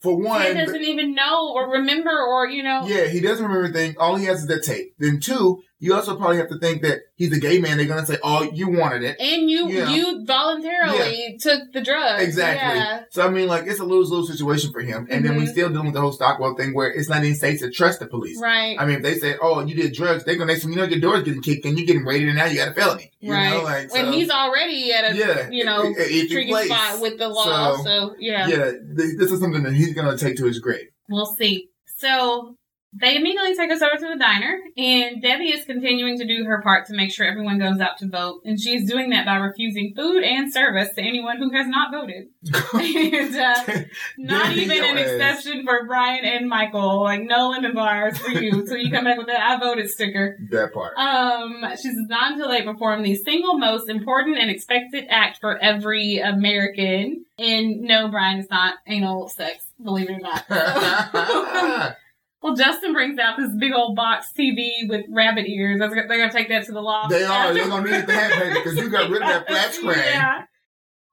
For 0.00 0.16
one, 0.16 0.42
he 0.42 0.54
doesn't 0.54 0.82
even 0.82 1.14
know 1.14 1.52
or 1.54 1.70
remember 1.70 2.10
or 2.10 2.46
you 2.48 2.62
know. 2.62 2.86
Yeah, 2.86 3.06
he 3.06 3.20
doesn't 3.20 3.44
remember 3.44 3.64
anything. 3.66 3.96
All 3.98 4.16
he 4.16 4.26
has 4.26 4.40
is 4.40 4.46
that 4.48 4.62
tape. 4.64 4.94
Then 4.98 5.20
two, 5.20 5.62
you 5.84 5.94
also 5.94 6.16
probably 6.16 6.38
have 6.38 6.48
to 6.48 6.58
think 6.58 6.82
that 6.82 7.00
he's 7.16 7.32
a 7.36 7.38
gay 7.38 7.58
man. 7.58 7.76
They're 7.76 7.86
gonna 7.86 8.06
say, 8.06 8.18
"Oh, 8.22 8.42
you 8.42 8.68
wanted 8.70 9.02
it." 9.02 9.20
And 9.20 9.50
you 9.50 9.68
Yeah. 9.68 9.90
you 9.90 10.24
voluntarily 10.26 11.36
took 11.40 11.72
the 11.72 11.80
drug. 11.82 12.20
Exactly. 12.20 12.78
Yeah. 12.78 13.02
So 13.10 13.26
I 13.26 13.30
mean, 13.30 13.48
like 13.48 13.64
it's 13.66 13.80
a 13.80 13.84
lose 13.84 14.10
lose 14.10 14.28
situation 14.30 14.72
for 14.72 14.80
him. 14.80 15.06
And 15.10 15.24
then 15.24 15.36
we 15.36 15.44
Mhm. 15.44 15.50
still 15.52 15.68
dealing 15.68 15.86
with 15.86 15.94
the 15.94 16.00
whole 16.00 16.12
Stockwell 16.12 16.56
thing, 16.56 16.74
where 16.74 16.90
it's 16.90 17.08
not 17.08 17.22
even 17.22 17.34
safe 17.36 17.60
to 17.60 17.70
trust 17.70 18.00
the 18.00 18.06
police. 18.06 18.40
Right. 18.40 18.76
I 18.78 18.86
mean, 18.86 18.96
if 18.96 19.02
they 19.02 19.18
say, 19.18 19.36
"Oh, 19.40 19.64
you 19.64 19.74
did 19.74 19.92
drugs," 19.92 20.24
they're 20.24 20.36
gonna 20.36 20.52
next 20.52 20.62
thing 20.64 20.72
you 20.72 20.78
know 20.78 20.84
your 20.84 21.00
door's 21.00 21.22
getting 21.22 21.42
kicked 21.42 21.64
and 21.66 21.78
you're 21.78 21.86
getting 21.86 22.04
raided, 22.04 22.28
and 22.28 22.38
now 22.38 22.46
you 22.46 22.56
got 22.56 22.68
a 22.68 22.72
felony. 22.74 23.10
You 23.20 23.32
right. 23.32 23.50
know, 23.50 23.62
like 23.62 23.90
so, 23.90 24.02
when 24.02 24.12
he's 24.12 24.30
already 24.30 24.92
at 24.92 25.12
a 25.12 25.16
yeah, 25.16 25.48
you 25.50 25.64
know 25.64 25.82
i- 25.82 25.86
i- 25.88 25.92
if 25.98 26.30
tricky 26.30 26.50
plays. 26.50 26.66
spot 26.66 27.00
with 27.00 27.18
the 27.18 27.28
law. 27.28 27.76
So, 27.78 27.84
So, 27.84 28.14
yeah. 28.18 28.46
yeah, 28.48 28.64
th- 28.96 29.16
this 29.18 29.30
is 29.32 29.40
something 29.40 29.62
that 29.62 29.72
he's 29.74 29.92
gonna 29.94 30.16
take 30.16 30.36
to 30.38 30.46
his 30.46 30.58
grave. 30.58 30.86
We'll 31.08 31.26
see. 31.38 31.68
So 31.98 32.56
they 32.96 33.16
immediately 33.16 33.56
take 33.56 33.70
us 33.72 33.82
over 33.82 33.96
to 33.96 34.08
the 34.12 34.18
diner, 34.18 34.60
and 34.76 35.20
Debbie 35.20 35.50
is 35.50 35.64
continuing 35.64 36.18
to 36.18 36.26
do 36.26 36.44
her 36.44 36.62
part 36.62 36.86
to 36.86 36.94
make 36.94 37.12
sure 37.12 37.26
everyone 37.26 37.58
goes 37.58 37.80
out 37.80 37.98
to 37.98 38.08
vote, 38.08 38.42
and 38.44 38.60
she's 38.60 38.88
doing 38.88 39.10
that 39.10 39.26
by 39.26 39.36
refusing 39.36 39.92
food 39.96 40.22
and 40.22 40.52
service 40.52 40.94
to 40.94 41.02
anyone 41.02 41.38
who 41.38 41.50
has 41.50 41.66
not 41.66 41.90
voted. 41.90 42.28
and 42.74 43.36
uh, 43.36 43.84
not 44.18 44.52
even 44.52 44.84
an 44.84 44.98
ass. 44.98 45.10
exception 45.10 45.64
for 45.64 45.86
Brian 45.86 46.24
and 46.24 46.48
Michael. 46.48 47.02
Like 47.02 47.22
no 47.22 47.50
lemon 47.50 47.74
bars 47.74 48.16
for 48.18 48.30
you. 48.30 48.66
so 48.66 48.74
you 48.74 48.90
come 48.90 49.04
back 49.04 49.18
with 49.18 49.26
that 49.26 49.40
I 49.40 49.58
voted 49.58 49.90
sticker. 49.90 50.38
that 50.50 50.72
part. 50.72 50.96
Um, 50.96 51.64
she 51.76 51.88
says 51.88 52.06
not 52.08 52.32
until 52.32 52.48
they 52.48 52.62
perform 52.62 53.02
the 53.02 53.16
single 53.16 53.58
most 53.58 53.88
important 53.88 54.38
and 54.38 54.50
expected 54.50 55.06
act 55.08 55.38
for 55.40 55.58
every 55.58 56.18
American. 56.18 57.24
And 57.38 57.80
no, 57.80 58.08
Brian, 58.08 58.38
it's 58.38 58.50
not 58.50 58.76
anal 58.86 59.28
sex, 59.28 59.66
believe 59.82 60.08
it 60.08 60.12
or 60.12 60.20
not. 60.20 61.96
well, 62.44 62.54
Justin 62.54 62.92
brings 62.92 63.18
out 63.18 63.38
this 63.38 63.48
big 63.58 63.72
old 63.72 63.96
box 63.96 64.30
TV 64.38 64.86
with 64.86 65.06
rabbit 65.10 65.46
ears. 65.48 65.78
They're 65.78 65.88
gonna 65.88 66.30
take 66.30 66.50
that 66.50 66.66
to 66.66 66.72
the 66.72 66.80
loft. 66.82 67.08
They 67.08 67.24
are. 67.24 67.54
They're 67.54 67.66
gonna 67.66 67.90
need 67.90 67.94
it 67.94 68.06
to 68.06 68.12
have 68.12 68.42
it 68.42 68.52
because 68.52 68.76
you 68.76 68.90
got 68.90 69.08
rid 69.08 69.22
of 69.22 69.28
that 69.28 69.48
flat 69.48 69.72
screen. 69.72 69.96
Yeah. 70.04 70.42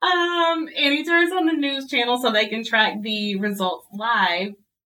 Um, 0.02 0.68
and 0.76 0.92
he 0.92 1.04
turns 1.04 1.32
on 1.32 1.46
the 1.46 1.54
news 1.54 1.88
channel 1.88 2.18
so 2.18 2.30
they 2.30 2.48
can 2.48 2.62
track 2.62 3.00
the 3.00 3.36
results 3.36 3.86
live. 3.94 4.52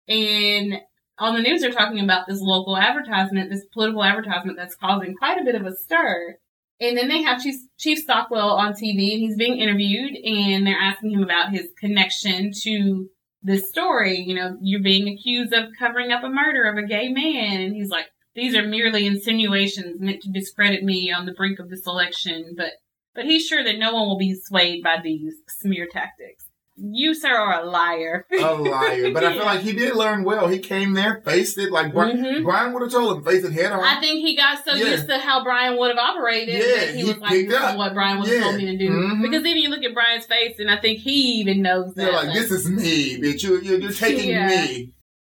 And 0.09 0.81
on 1.19 1.35
the 1.35 1.41
news, 1.41 1.61
they're 1.61 1.71
talking 1.71 2.03
about 2.03 2.27
this 2.27 2.41
local 2.41 2.75
advertisement, 2.75 3.49
this 3.49 3.65
political 3.71 4.03
advertisement 4.03 4.57
that's 4.57 4.75
causing 4.75 5.15
quite 5.15 5.39
a 5.39 5.45
bit 5.45 5.55
of 5.55 5.65
a 5.65 5.73
stir. 5.73 6.35
And 6.81 6.97
then 6.97 7.07
they 7.07 7.21
have 7.21 7.41
Chief, 7.41 7.55
Chief 7.77 7.99
Stockwell 7.99 8.49
on 8.49 8.73
TV 8.73 9.13
and 9.13 9.21
he's 9.21 9.37
being 9.37 9.57
interviewed 9.57 10.17
and 10.17 10.67
they're 10.67 10.75
asking 10.75 11.11
him 11.11 11.23
about 11.23 11.51
his 11.51 11.69
connection 11.79 12.51
to 12.63 13.09
this 13.45 13.69
story. 13.69 14.19
You 14.19 14.35
know, 14.35 14.57
you're 14.61 14.83
being 14.83 15.07
accused 15.07 15.53
of 15.53 15.69
covering 15.77 16.11
up 16.11 16.23
a 16.23 16.29
murder 16.29 16.65
of 16.65 16.77
a 16.77 16.87
gay 16.87 17.09
man. 17.09 17.61
And 17.61 17.75
he's 17.75 17.89
like, 17.89 18.07
these 18.33 18.55
are 18.55 18.65
merely 18.65 19.05
insinuations 19.05 20.01
meant 20.01 20.21
to 20.23 20.31
discredit 20.31 20.83
me 20.83 21.11
on 21.11 21.25
the 21.25 21.33
brink 21.33 21.59
of 21.59 21.69
this 21.69 21.87
election. 21.87 22.55
But, 22.57 22.73
but 23.13 23.25
he's 23.25 23.45
sure 23.45 23.63
that 23.63 23.77
no 23.77 23.93
one 23.93 24.07
will 24.07 24.17
be 24.17 24.35
swayed 24.35 24.83
by 24.83 24.97
these 25.01 25.35
smear 25.47 25.87
tactics 25.89 26.44
you 26.77 27.13
sir 27.13 27.33
are 27.33 27.61
a 27.61 27.65
liar. 27.65 28.25
a 28.31 28.35
liar. 28.53 29.11
But 29.13 29.23
I 29.23 29.33
feel 29.33 29.45
like 29.45 29.61
he 29.61 29.73
did 29.73 29.95
learn 29.95 30.23
well. 30.23 30.47
He 30.47 30.59
came 30.59 30.93
there, 30.93 31.21
faced 31.25 31.57
it 31.57 31.71
like 31.71 31.93
Brian, 31.93 32.17
mm-hmm. 32.17 32.43
Brian 32.43 32.73
would 32.73 32.81
have 32.81 32.91
told 32.91 33.17
him, 33.17 33.23
face 33.23 33.43
it 33.43 33.53
head 33.53 33.71
on. 33.71 33.79
I 33.79 33.99
think 33.99 34.25
he 34.25 34.35
got 34.35 34.63
so 34.65 34.73
yeah. 34.73 34.91
used 34.91 35.07
to 35.07 35.17
how 35.17 35.43
Brian 35.43 35.77
would 35.77 35.95
have 35.95 35.97
operated 35.97 36.55
yeah, 36.55 36.85
that 36.85 36.95
he, 36.95 37.01
he 37.01 37.03
was 37.05 37.17
like, 37.17 37.47
this 37.47 37.69
is 37.69 37.75
what 37.75 37.93
Brian 37.93 38.19
would 38.19 38.27
have 38.27 38.37
yeah. 38.37 38.43
told 38.43 38.57
me 38.57 38.65
to 38.65 38.77
do. 38.77 38.89
Mm-hmm. 38.89 39.21
Because 39.21 39.43
then 39.43 39.57
you 39.57 39.69
look 39.69 39.83
at 39.83 39.93
Brian's 39.93 40.25
face 40.25 40.59
and 40.59 40.69
I 40.69 40.79
think 40.79 40.99
he 40.99 41.39
even 41.39 41.61
knows 41.61 41.93
that. 41.95 42.11
Like, 42.11 42.27
like 42.27 42.35
this 42.35 42.51
is 42.51 42.69
me, 42.69 43.21
bitch. 43.21 43.43
You're, 43.43 43.61
you're, 43.61 43.79
you're 43.79 43.91
taking 43.91 44.29
yeah. 44.29 44.47
me. 44.47 44.93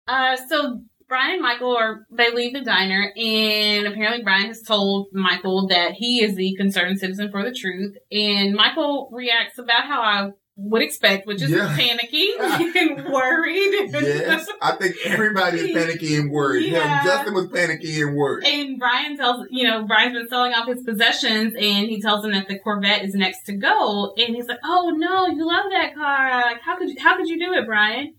Uh, 0.07 0.35
so 0.35 0.81
Brian 1.07 1.33
and 1.33 1.41
Michael 1.41 1.75
are, 1.75 2.05
they 2.11 2.31
leave 2.31 2.53
the 2.53 2.61
diner 2.61 3.11
and 3.15 3.87
apparently 3.87 4.23
Brian 4.23 4.47
has 4.47 4.61
told 4.61 5.07
Michael 5.13 5.67
that 5.67 5.93
he 5.93 6.21
is 6.23 6.35
the 6.35 6.55
concerned 6.55 6.99
citizen 6.99 7.31
for 7.31 7.43
the 7.43 7.53
truth. 7.53 7.95
And 8.11 8.55
Michael 8.55 9.09
reacts 9.11 9.57
about 9.57 9.85
how 9.85 10.01
I 10.01 10.29
would 10.61 10.81
expect, 10.81 11.25
which 11.25 11.41
is 11.41 11.51
yeah. 11.51 11.75
panicky 11.75 12.33
and 12.39 13.11
worried. 13.11 13.89
yes, 13.91 14.47
I 14.61 14.73
think 14.73 14.95
everybody 15.05 15.59
is 15.59 15.71
panicky 15.71 16.17
and 16.17 16.31
worried. 16.31 16.71
Yeah. 16.71 17.03
Justin 17.03 17.33
was 17.33 17.47
panicky 17.47 18.01
and 18.01 18.15
worried. 18.15 18.45
And 18.45 18.77
Brian 18.77 19.17
tells, 19.17 19.47
you 19.49 19.65
know, 19.65 19.85
Brian's 19.85 20.13
been 20.13 20.27
selling 20.27 20.53
off 20.53 20.67
his 20.67 20.83
possessions, 20.83 21.55
and 21.55 21.87
he 21.87 22.01
tells 22.01 22.25
him 22.25 22.31
that 22.31 22.47
the 22.47 22.59
Corvette 22.59 23.03
is 23.03 23.13
next 23.13 23.45
to 23.45 23.53
go, 23.53 24.13
and 24.17 24.35
he's 24.35 24.47
like, 24.47 24.59
"Oh 24.63 24.93
no, 24.95 25.27
you 25.27 25.45
love 25.45 25.65
that 25.71 25.95
car! 25.95 26.41
Like, 26.41 26.61
how 26.61 26.77
could 26.77 26.89
you, 26.89 26.95
how 26.99 27.17
could 27.17 27.27
you 27.27 27.39
do 27.39 27.53
it, 27.53 27.65
Brian?" 27.65 28.15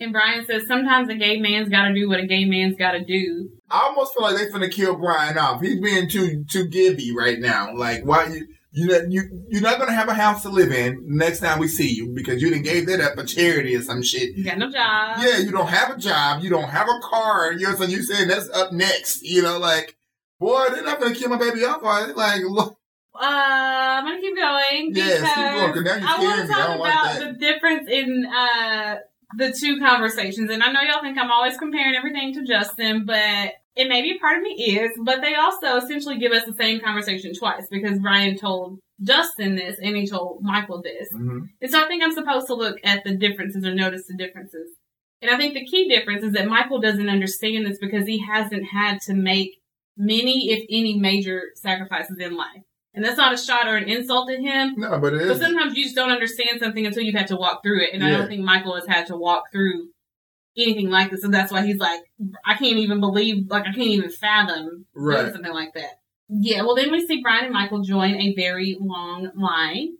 And 0.00 0.12
Brian 0.12 0.44
says, 0.46 0.66
"Sometimes 0.66 1.08
a 1.08 1.14
gay 1.14 1.38
man's 1.40 1.68
got 1.68 1.88
to 1.88 1.94
do 1.94 2.08
what 2.08 2.20
a 2.20 2.26
gay 2.26 2.44
man's 2.44 2.76
got 2.76 2.92
to 2.92 3.04
do." 3.04 3.50
I 3.70 3.82
almost 3.88 4.14
feel 4.14 4.22
like 4.22 4.36
they're 4.36 4.50
gonna 4.50 4.70
kill 4.70 4.96
Brian 4.96 5.36
off. 5.36 5.60
He's 5.60 5.80
being 5.80 6.08
too 6.08 6.44
too 6.50 6.68
gibby 6.68 7.14
right 7.16 7.38
now. 7.38 7.74
Like, 7.74 8.04
why 8.04 8.26
you? 8.26 8.46
You 8.76 8.86
know, 8.88 9.00
you 9.08 9.22
you're 9.48 9.62
not 9.62 9.78
gonna 9.78 9.94
have 9.94 10.08
a 10.08 10.14
house 10.14 10.42
to 10.42 10.50
live 10.50 10.70
in 10.70 11.02
next 11.06 11.40
time 11.40 11.58
we 11.58 11.66
see 11.66 11.88
you 11.88 12.12
because 12.14 12.42
you 12.42 12.50
didn't 12.50 12.64
gave 12.64 12.86
that 12.86 13.00
up 13.00 13.14
for 13.14 13.24
charity 13.24 13.74
or 13.74 13.80
some 13.80 14.02
shit. 14.02 14.36
You 14.36 14.44
got 14.44 14.58
no 14.58 14.70
job. 14.70 15.16
Yeah, 15.18 15.38
you 15.38 15.50
don't 15.50 15.68
have 15.68 15.96
a 15.96 15.98
job. 15.98 16.42
You 16.42 16.50
don't 16.50 16.68
have 16.68 16.86
a 16.86 17.00
car. 17.02 17.52
You 17.52 17.68
know, 17.68 17.74
so 17.74 17.84
you 17.84 18.02
saying 18.02 18.28
that's 18.28 18.50
up 18.50 18.72
next. 18.72 19.22
You 19.22 19.40
know, 19.40 19.58
like 19.58 19.96
boy, 20.38 20.66
they're 20.72 20.84
not 20.84 21.00
gonna 21.00 21.14
kill 21.14 21.30
my 21.30 21.38
baby 21.38 21.64
off. 21.64 21.82
Like 21.82 22.42
look. 22.48 22.76
Uh, 23.14 23.18
I'm 23.22 24.04
gonna 24.04 24.20
keep 24.20 24.36
going. 24.36 24.92
Yes, 24.94 25.20
keep 25.20 25.34
going. 25.34 25.84
Now 25.84 25.96
you're 25.96 26.06
I 26.06 26.22
want 26.22 26.46
to 26.46 26.52
talk 26.52 26.76
about 26.76 27.04
like 27.06 27.18
the 27.20 27.32
difference 27.38 27.88
in 27.90 28.26
uh 28.26 28.96
the 29.38 29.56
two 29.58 29.80
conversations, 29.80 30.50
and 30.50 30.62
I 30.62 30.70
know 30.70 30.82
y'all 30.82 31.00
think 31.00 31.16
I'm 31.16 31.30
always 31.30 31.56
comparing 31.56 31.96
everything 31.96 32.34
to 32.34 32.44
Justin, 32.44 33.06
but 33.06 33.54
it 33.76 33.88
maybe 33.88 34.18
part 34.18 34.38
of 34.38 34.42
me 34.42 34.52
is, 34.52 34.90
but 35.04 35.20
they 35.20 35.34
also 35.34 35.76
essentially 35.76 36.18
give 36.18 36.32
us 36.32 36.44
the 36.44 36.54
same 36.54 36.80
conversation 36.80 37.34
twice 37.34 37.66
because 37.70 37.98
Brian 37.98 38.36
told 38.36 38.78
Justin 39.02 39.54
this 39.54 39.78
and 39.80 39.94
he 39.94 40.06
told 40.06 40.38
Michael 40.42 40.80
this. 40.82 41.08
Mm-hmm. 41.14 41.40
And 41.60 41.70
so 41.70 41.84
I 41.84 41.86
think 41.86 42.02
I'm 42.02 42.14
supposed 42.14 42.46
to 42.46 42.54
look 42.54 42.78
at 42.82 43.04
the 43.04 43.14
differences 43.14 43.64
or 43.64 43.74
notice 43.74 44.06
the 44.08 44.16
differences. 44.16 44.70
And 45.20 45.30
I 45.30 45.36
think 45.36 45.54
the 45.54 45.66
key 45.66 45.88
difference 45.88 46.24
is 46.24 46.32
that 46.32 46.48
Michael 46.48 46.80
doesn't 46.80 47.08
understand 47.08 47.66
this 47.66 47.78
because 47.78 48.06
he 48.06 48.24
hasn't 48.24 48.64
had 48.64 49.00
to 49.02 49.14
make 49.14 49.58
many, 49.96 50.50
if 50.50 50.66
any, 50.70 50.98
major 50.98 51.42
sacrifices 51.54 52.18
in 52.18 52.36
life. 52.36 52.62
And 52.94 53.04
that's 53.04 53.18
not 53.18 53.34
a 53.34 53.36
shot 53.36 53.68
or 53.68 53.76
an 53.76 53.90
insult 53.90 54.28
to 54.30 54.36
him. 54.36 54.74
No, 54.78 54.98
but 54.98 55.12
it 55.12 55.22
is. 55.22 55.28
But 55.28 55.46
sometimes 55.46 55.76
you 55.76 55.84
just 55.84 55.96
don't 55.96 56.10
understand 56.10 56.60
something 56.60 56.86
until 56.86 57.02
you've 57.02 57.14
had 57.14 57.26
to 57.26 57.36
walk 57.36 57.62
through 57.62 57.82
it. 57.82 57.90
And 57.92 58.02
yeah. 58.02 58.08
I 58.08 58.12
don't 58.12 58.28
think 58.28 58.42
Michael 58.42 58.74
has 58.74 58.86
had 58.86 59.06
to 59.08 59.16
walk 59.16 59.44
through 59.52 59.88
anything 60.56 60.90
like 60.90 61.10
this. 61.10 61.24
And 61.24 61.32
that's 61.32 61.52
why 61.52 61.64
he's 61.64 61.78
like, 61.78 62.00
I 62.44 62.54
can't 62.54 62.78
even 62.78 63.00
believe, 63.00 63.50
like, 63.50 63.62
I 63.62 63.72
can't 63.72 63.88
even 63.88 64.10
fathom 64.10 64.86
right. 64.94 65.32
something 65.32 65.52
like 65.52 65.74
that. 65.74 66.00
Yeah, 66.28 66.62
well, 66.62 66.74
then 66.74 66.90
we 66.90 67.06
see 67.06 67.22
Brian 67.22 67.44
and 67.44 67.52
Michael 67.52 67.82
join 67.82 68.14
a 68.16 68.34
very 68.34 68.76
long 68.80 69.30
line. 69.36 69.96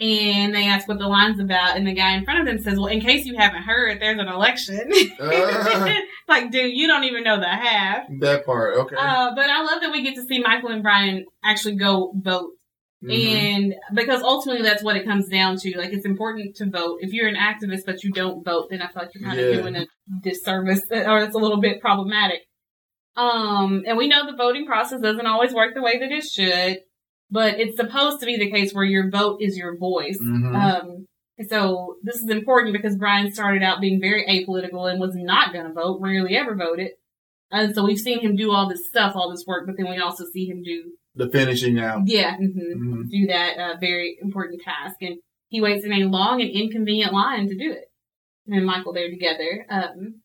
And 0.00 0.52
they 0.52 0.66
ask 0.66 0.88
what 0.88 0.98
the 0.98 1.06
line's 1.06 1.38
about, 1.38 1.76
and 1.76 1.86
the 1.86 1.94
guy 1.94 2.16
in 2.16 2.24
front 2.24 2.40
of 2.40 2.46
them 2.46 2.58
says, 2.58 2.80
"Well, 2.80 2.88
in 2.88 3.00
case 3.00 3.26
you 3.26 3.36
haven't 3.38 3.62
heard, 3.62 4.02
there's 4.02 4.18
an 4.18 4.26
election." 4.26 4.90
Uh, 5.20 5.94
like, 6.28 6.50
dude, 6.50 6.76
you 6.76 6.88
don't 6.88 7.04
even 7.04 7.22
know 7.22 7.38
the 7.38 7.46
half. 7.46 8.08
That 8.18 8.44
part, 8.44 8.76
okay. 8.76 8.96
Uh, 8.98 9.36
but 9.36 9.48
I 9.48 9.62
love 9.62 9.80
that 9.82 9.92
we 9.92 10.02
get 10.02 10.16
to 10.16 10.24
see 10.24 10.40
Michael 10.40 10.70
and 10.70 10.82
Brian 10.82 11.26
actually 11.44 11.76
go 11.76 12.12
vote 12.16 12.50
Mm-hmm. 13.04 13.36
And 13.36 13.74
because 13.94 14.22
ultimately 14.22 14.62
that's 14.62 14.82
what 14.82 14.96
it 14.96 15.04
comes 15.04 15.28
down 15.28 15.56
to. 15.58 15.78
Like 15.78 15.92
it's 15.92 16.06
important 16.06 16.56
to 16.56 16.66
vote. 16.66 16.98
If 17.00 17.12
you're 17.12 17.28
an 17.28 17.36
activist 17.36 17.82
but 17.86 18.02
you 18.02 18.12
don't 18.12 18.44
vote, 18.44 18.68
then 18.70 18.80
I 18.80 18.88
feel 18.88 19.02
like 19.02 19.14
you're 19.14 19.24
kind 19.24 19.38
yeah. 19.38 19.46
of 19.46 19.62
doing 19.62 19.76
a 19.76 19.86
disservice 20.22 20.80
or 20.90 21.18
it's 21.18 21.34
a 21.34 21.38
little 21.38 21.60
bit 21.60 21.80
problematic. 21.80 22.40
Um, 23.16 23.84
and 23.86 23.96
we 23.96 24.08
know 24.08 24.26
the 24.26 24.36
voting 24.36 24.66
process 24.66 25.00
doesn't 25.00 25.26
always 25.26 25.52
work 25.52 25.74
the 25.74 25.82
way 25.82 25.98
that 25.98 26.10
it 26.10 26.24
should, 26.24 26.78
but 27.30 27.60
it's 27.60 27.76
supposed 27.76 28.20
to 28.20 28.26
be 28.26 28.36
the 28.36 28.50
case 28.50 28.72
where 28.72 28.84
your 28.84 29.10
vote 29.10 29.40
is 29.40 29.56
your 29.56 29.76
voice. 29.76 30.18
Mm-hmm. 30.20 30.56
Um, 30.56 31.06
so 31.48 31.96
this 32.02 32.16
is 32.16 32.28
important 32.28 32.72
because 32.72 32.96
Brian 32.96 33.32
started 33.32 33.62
out 33.62 33.80
being 33.80 34.00
very 34.00 34.24
apolitical 34.26 34.90
and 34.90 35.00
was 35.00 35.14
not 35.14 35.52
going 35.52 35.66
to 35.66 35.72
vote, 35.72 36.00
rarely 36.00 36.36
ever 36.36 36.54
voted. 36.54 36.92
And 37.50 37.74
so 37.74 37.84
we've 37.84 37.98
seen 37.98 38.20
him 38.20 38.34
do 38.34 38.50
all 38.50 38.68
this 38.68 38.88
stuff, 38.88 39.14
all 39.14 39.30
this 39.30 39.44
work, 39.46 39.66
but 39.66 39.76
then 39.76 39.88
we 39.88 39.98
also 39.98 40.24
see 40.32 40.46
him 40.46 40.62
do 40.62 40.92
the 41.14 41.28
finishing 41.28 41.74
now. 41.74 42.02
Yeah, 42.04 42.36
mm-hmm. 42.36 42.58
Mm-hmm. 42.58 43.08
do 43.08 43.26
that 43.28 43.58
uh, 43.58 43.76
very 43.80 44.18
important 44.20 44.62
task, 44.62 44.96
and 45.00 45.16
he 45.48 45.60
waits 45.60 45.84
in 45.84 45.92
a 45.92 46.04
long 46.04 46.40
and 46.40 46.50
inconvenient 46.50 47.12
line 47.12 47.48
to 47.48 47.56
do 47.56 47.72
it. 47.72 47.90
And 48.46 48.66
Michael 48.66 48.92
there 48.92 49.08
together. 49.08 49.66
Um, 49.70 50.20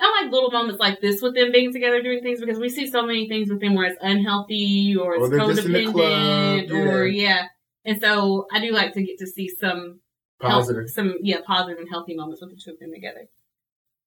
I 0.00 0.22
like 0.22 0.32
little 0.32 0.50
moments 0.50 0.80
like 0.80 1.00
this 1.00 1.22
with 1.22 1.34
them 1.34 1.52
being 1.52 1.72
together 1.72 2.02
doing 2.02 2.22
things 2.22 2.40
because 2.40 2.58
we 2.58 2.68
see 2.68 2.90
so 2.90 3.02
many 3.06 3.28
things 3.28 3.48
with 3.48 3.60
them 3.60 3.74
where 3.74 3.86
it's 3.86 3.98
unhealthy 4.00 4.96
or 4.96 5.14
it's 5.14 5.24
or 5.24 5.28
codependent 5.28 6.68
yeah. 6.68 6.76
or 6.76 7.06
yeah. 7.06 7.46
And 7.84 8.00
so 8.00 8.46
I 8.52 8.60
do 8.60 8.72
like 8.72 8.94
to 8.94 9.02
get 9.02 9.18
to 9.18 9.26
see 9.26 9.48
some 9.48 10.00
positive, 10.40 10.82
health, 10.82 10.90
some 10.90 11.14
yeah, 11.20 11.38
positive 11.46 11.78
and 11.78 11.88
healthy 11.90 12.16
moments 12.16 12.40
with 12.40 12.50
the 12.50 12.56
two 12.56 12.72
of 12.72 12.80
them 12.80 12.92
together. 12.92 13.28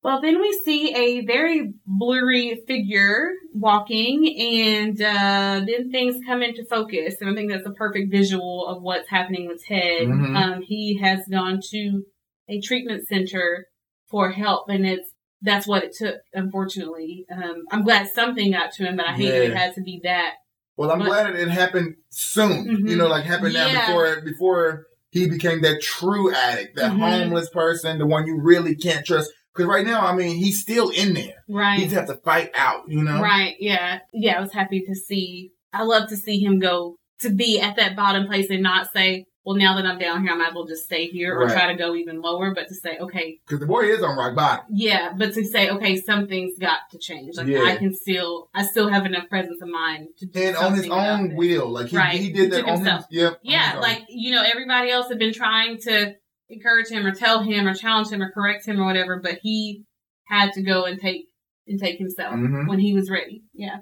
Well, 0.05 0.21
then 0.21 0.39
we 0.39 0.51
see 0.63 0.93
a 0.95 1.25
very 1.25 1.73
blurry 1.87 2.61
figure 2.67 3.31
walking, 3.55 4.39
and 4.39 5.01
uh, 5.01 5.65
then 5.65 5.89
things 5.89 6.23
come 6.27 6.43
into 6.43 6.63
focus. 6.63 7.15
And 7.19 7.31
I 7.31 7.33
think 7.33 7.51
that's 7.51 7.65
a 7.65 7.71
perfect 7.71 8.11
visual 8.11 8.67
of 8.67 8.83
what's 8.83 9.09
happening 9.09 9.47
with 9.47 9.65
Ted. 9.65 10.03
Mm-hmm. 10.03 10.35
Um, 10.35 10.61
he 10.61 10.99
has 11.01 11.21
gone 11.27 11.59
to 11.71 12.03
a 12.47 12.61
treatment 12.61 13.07
center 13.07 13.65
for 14.07 14.29
help, 14.29 14.69
and 14.69 14.85
it's 14.85 15.09
that's 15.41 15.65
what 15.65 15.83
it 15.83 15.95
took. 15.95 16.17
Unfortunately, 16.35 17.25
um, 17.35 17.63
I'm 17.71 17.83
glad 17.83 18.07
something 18.07 18.51
got 18.51 18.73
to 18.73 18.85
him, 18.85 18.97
but 18.97 19.07
I 19.07 19.13
hate 19.13 19.25
yeah. 19.25 19.31
that 19.31 19.43
it 19.45 19.57
had 19.57 19.73
to 19.73 19.81
be 19.81 20.01
that. 20.03 20.35
Well, 20.77 20.91
I'm 20.91 20.99
but, 20.99 21.05
glad 21.05 21.35
it 21.35 21.47
happened 21.47 21.95
soon. 22.11 22.67
Mm-hmm. 22.67 22.87
You 22.89 22.95
know, 22.95 23.07
like 23.07 23.23
happened 23.23 23.53
yeah. 23.53 23.73
now 23.73 23.87
before 23.87 24.21
before 24.21 24.85
he 25.09 25.27
became 25.27 25.63
that 25.63 25.81
true 25.81 26.31
addict, 26.31 26.75
that 26.75 26.91
mm-hmm. 26.91 27.01
homeless 27.01 27.49
person, 27.49 27.97
the 27.97 28.05
one 28.05 28.27
you 28.27 28.39
really 28.39 28.75
can't 28.75 29.03
trust. 29.03 29.31
Because 29.55 29.69
right 29.69 29.85
now, 29.85 30.05
I 30.05 30.13
mean, 30.13 30.35
he's 30.35 30.59
still 30.59 30.89
in 30.89 31.13
there. 31.13 31.43
Right. 31.47 31.79
He's 31.79 31.93
have 31.93 32.07
to 32.07 32.15
fight 32.15 32.51
out, 32.55 32.89
you 32.89 33.01
know? 33.01 33.21
Right. 33.21 33.55
Yeah. 33.59 33.99
Yeah. 34.11 34.37
I 34.37 34.41
was 34.41 34.51
happy 34.51 34.81
to 34.81 34.95
see. 34.95 35.51
I 35.71 35.83
love 35.83 36.09
to 36.09 36.17
see 36.17 36.43
him 36.43 36.59
go 36.59 36.97
to 37.19 37.29
be 37.29 37.61
at 37.61 37.77
that 37.77 37.95
bottom 37.95 38.27
place 38.27 38.49
and 38.49 38.61
not 38.61 38.91
say, 38.91 39.25
well, 39.45 39.55
now 39.55 39.75
that 39.75 39.85
I'm 39.85 39.99
down 39.99 40.23
here, 40.23 40.31
I 40.31 40.35
might 40.35 40.49
as 40.49 40.55
well 40.55 40.65
just 40.65 40.85
stay 40.85 41.05
here 41.05 41.35
or 41.35 41.45
right. 41.45 41.53
try 41.53 41.71
to 41.71 41.77
go 41.77 41.95
even 41.95 42.19
lower, 42.19 42.53
but 42.55 42.67
to 42.67 42.73
say, 42.73 42.97
okay. 42.97 43.39
Because 43.45 43.59
the 43.59 43.67
boy 43.67 43.81
is 43.81 44.01
on 44.01 44.17
rock 44.17 44.35
bottom. 44.35 44.65
Yeah, 44.71 45.13
but 45.15 45.35
to 45.35 45.45
say, 45.45 45.69
okay, 45.69 46.01
something's 46.01 46.57
got 46.57 46.79
to 46.91 46.97
change. 46.97 47.37
Like, 47.37 47.45
yeah. 47.45 47.61
I 47.63 47.75
can 47.75 47.93
still, 47.93 48.49
I 48.55 48.65
still 48.65 48.89
have 48.89 49.05
enough 49.05 49.29
presence 49.29 49.61
of 49.61 49.69
mind 49.69 50.07
to 50.17 50.25
do 50.25 50.41
And 50.41 50.57
on 50.57 50.73
his 50.73 50.89
own 50.89 51.35
will. 51.35 51.69
Like, 51.69 51.89
he, 51.89 51.97
right. 51.97 52.19
he 52.19 52.31
did 52.31 52.51
that 52.53 52.65
on 52.65 52.77
himself. 52.77 53.05
His, 53.09 53.21
yep. 53.21 53.39
Yeah, 53.43 53.77
like, 53.79 54.05
you 54.09 54.31
know, 54.31 54.41
everybody 54.41 54.89
else 54.89 55.09
had 55.09 55.19
been 55.19 55.33
trying 55.33 55.77
to 55.81 56.15
encourage 56.49 56.89
him 56.89 57.05
or 57.05 57.13
tell 57.13 57.43
him 57.43 57.67
or 57.67 57.73
challenge 57.73 58.09
him 58.09 58.21
or 58.21 58.31
correct 58.31 58.65
him 58.65 58.79
or 58.79 58.85
whatever, 58.85 59.19
but 59.21 59.39
he 59.41 59.83
had 60.27 60.53
to 60.53 60.61
go 60.61 60.85
and 60.85 60.99
take 60.99 61.25
and 61.67 61.79
take 61.79 61.97
himself 61.97 62.33
mm-hmm. 62.33 62.67
when 62.67 62.79
he 62.79 62.93
was 62.93 63.09
ready. 63.09 63.43
Yeah. 63.53 63.77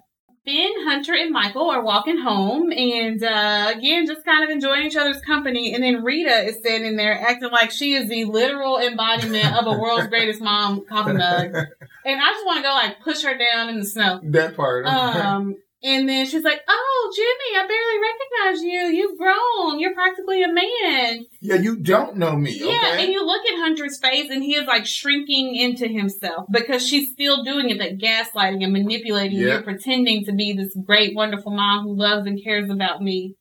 Ben, 0.46 0.72
Hunter, 0.84 1.14
and 1.14 1.32
Michael 1.32 1.70
are 1.70 1.84
walking 1.84 2.18
home 2.18 2.70
and 2.74 3.24
uh, 3.24 3.72
again 3.74 4.06
just 4.06 4.26
kind 4.26 4.44
of 4.44 4.50
enjoying 4.50 4.86
each 4.86 4.98
other's 4.98 5.22
company. 5.22 5.74
And 5.74 5.82
then 5.82 6.04
Rita 6.04 6.44
is 6.44 6.58
standing 6.58 6.98
there 6.98 7.18
acting 7.18 7.50
like 7.50 7.72
she 7.72 7.94
is 7.94 8.10
the 8.10 8.26
literal 8.26 8.78
embodiment 8.78 9.56
of 9.56 9.68
a 9.68 9.80
world's 9.80 10.08
greatest 10.08 10.42
mom 10.42 10.86
coffee 10.86 11.14
mug. 11.14 11.56
And 12.06 12.20
I 12.20 12.32
just 12.32 12.46
want 12.46 12.58
to 12.58 12.64
go 12.64 12.74
like 12.74 13.00
push 13.00 13.24
her 13.24 13.38
down 13.38 13.70
in 13.70 13.80
the 13.80 13.86
snow. 13.86 14.20
That 14.24 14.58
part. 14.58 14.86
Um 14.86 15.56
And 15.84 16.08
then 16.08 16.26
she's 16.26 16.44
like, 16.44 16.62
"Oh, 16.66 17.14
Jimmy, 17.14 17.60
I 17.60 17.68
barely 17.68 18.00
recognize 18.00 18.64
you. 18.64 18.98
You've 18.98 19.18
grown. 19.18 19.80
You're 19.80 19.94
practically 19.94 20.42
a 20.42 20.48
man." 20.48 21.26
Yeah, 21.42 21.56
you 21.56 21.76
don't 21.76 22.16
know 22.16 22.38
me. 22.38 22.58
Yeah, 22.58 22.68
okay? 22.68 23.04
and 23.04 23.12
you 23.12 23.26
look 23.26 23.46
at 23.46 23.60
Hunter's 23.60 24.00
face, 24.00 24.30
and 24.32 24.42
he 24.42 24.56
is 24.56 24.66
like 24.66 24.86
shrinking 24.86 25.56
into 25.56 25.88
himself 25.88 26.46
because 26.50 26.88
she's 26.88 27.12
still 27.12 27.44
doing 27.44 27.70
it, 27.70 27.80
that 27.80 27.98
gaslighting 27.98 28.64
and 28.64 28.72
manipulating 28.72 29.40
you, 29.40 29.62
pretending 29.62 30.24
to 30.26 30.32
be 30.32 30.54
this 30.54 30.74
great, 30.86 31.16
wonderful 31.16 31.52
mom 31.52 31.84
who 31.84 31.98
loves 31.98 32.26
and 32.26 32.42
cares 32.42 32.70
about 32.70 33.02
me. 33.02 33.36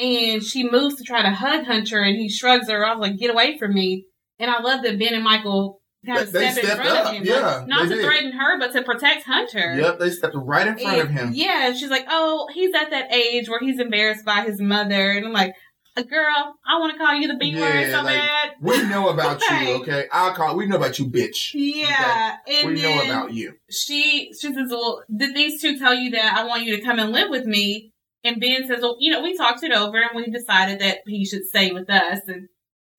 And 0.00 0.42
she 0.42 0.68
moves 0.68 0.96
to 0.96 1.04
try 1.04 1.22
to 1.22 1.30
hug 1.30 1.64
Hunter, 1.64 2.02
and 2.02 2.16
he 2.16 2.28
shrugs 2.28 2.68
her 2.68 2.84
off, 2.84 2.98
like, 2.98 3.18
"Get 3.18 3.30
away 3.30 3.56
from 3.56 3.74
me." 3.74 4.06
And 4.40 4.50
I 4.50 4.60
love 4.60 4.82
that 4.82 4.98
Ben 4.98 5.14
and 5.14 5.24
Michael 5.24 5.80
kind 6.08 6.20
of 6.20 6.32
They- 6.32 6.40
they 6.40 6.50
step 6.52 6.64
in 6.64 6.70
stepped 6.70 6.82
front 6.82 6.98
up, 6.98 7.06
of 7.06 7.12
him, 7.14 7.24
yeah, 7.24 7.56
like, 7.58 7.66
not 7.68 7.82
to 7.88 7.94
did. 7.94 8.04
threaten 8.04 8.32
her, 8.32 8.58
but 8.58 8.72
to 8.72 8.82
protect 8.82 9.24
Hunter. 9.24 9.76
Yep, 9.78 9.98
they 9.98 10.10
stepped 10.10 10.34
right 10.36 10.66
in 10.66 10.78
front 10.78 11.00
of 11.00 11.10
him. 11.10 11.30
Yeah, 11.34 11.68
and 11.68 11.76
she's 11.76 11.90
like, 11.90 12.06
"Oh, 12.08 12.48
he's 12.54 12.74
at 12.74 12.90
that 12.90 13.12
age 13.14 13.48
where 13.48 13.60
he's 13.60 13.78
embarrassed 13.78 14.24
by 14.24 14.42
his 14.42 14.60
mother," 14.60 15.10
and 15.12 15.26
I'm 15.26 15.32
like, 15.32 15.54
"Uh, 15.96 16.02
"Girl, 16.02 16.54
I 16.66 16.78
want 16.78 16.92
to 16.92 16.98
call 16.98 17.14
you 17.14 17.28
the 17.28 17.36
B 17.36 17.54
word 17.54 17.74
Yeah, 17.80 17.90
so 17.98 18.02
like, 18.04 18.16
bad." 18.20 18.50
We 18.60 18.82
know 18.88 19.08
about 19.10 19.40
you, 19.40 19.68
okay? 19.82 20.06
I'll 20.12 20.32
call. 20.34 20.56
We 20.56 20.66
know 20.66 20.76
about 20.76 20.98
you, 20.98 21.06
bitch. 21.06 21.50
Yeah, 21.54 22.36
and 22.46 22.68
we 22.74 22.82
know 22.82 23.00
about 23.02 23.32
you. 23.32 23.54
she 23.70 24.32
she 24.40 24.52
says, 24.52 24.68
"Well, 24.70 25.02
did 25.14 25.34
these 25.34 25.60
two 25.60 25.78
tell 25.78 25.94
you 25.94 26.10
that 26.12 26.36
I 26.36 26.44
want 26.44 26.64
you 26.64 26.76
to 26.76 26.82
come 26.82 26.98
and 26.98 27.12
live 27.12 27.30
with 27.30 27.44
me?" 27.44 27.92
And 28.24 28.40
Ben 28.40 28.66
says, 28.66 28.80
"Well, 28.82 28.96
you 28.98 29.12
know, 29.12 29.22
we 29.22 29.36
talked 29.36 29.62
it 29.62 29.72
over 29.72 29.98
and 29.98 30.10
we 30.14 30.30
decided 30.30 30.80
that 30.80 30.98
he 31.06 31.24
should 31.24 31.44
stay 31.46 31.70
with 31.72 31.88
us." 31.90 32.20
And 32.26 32.48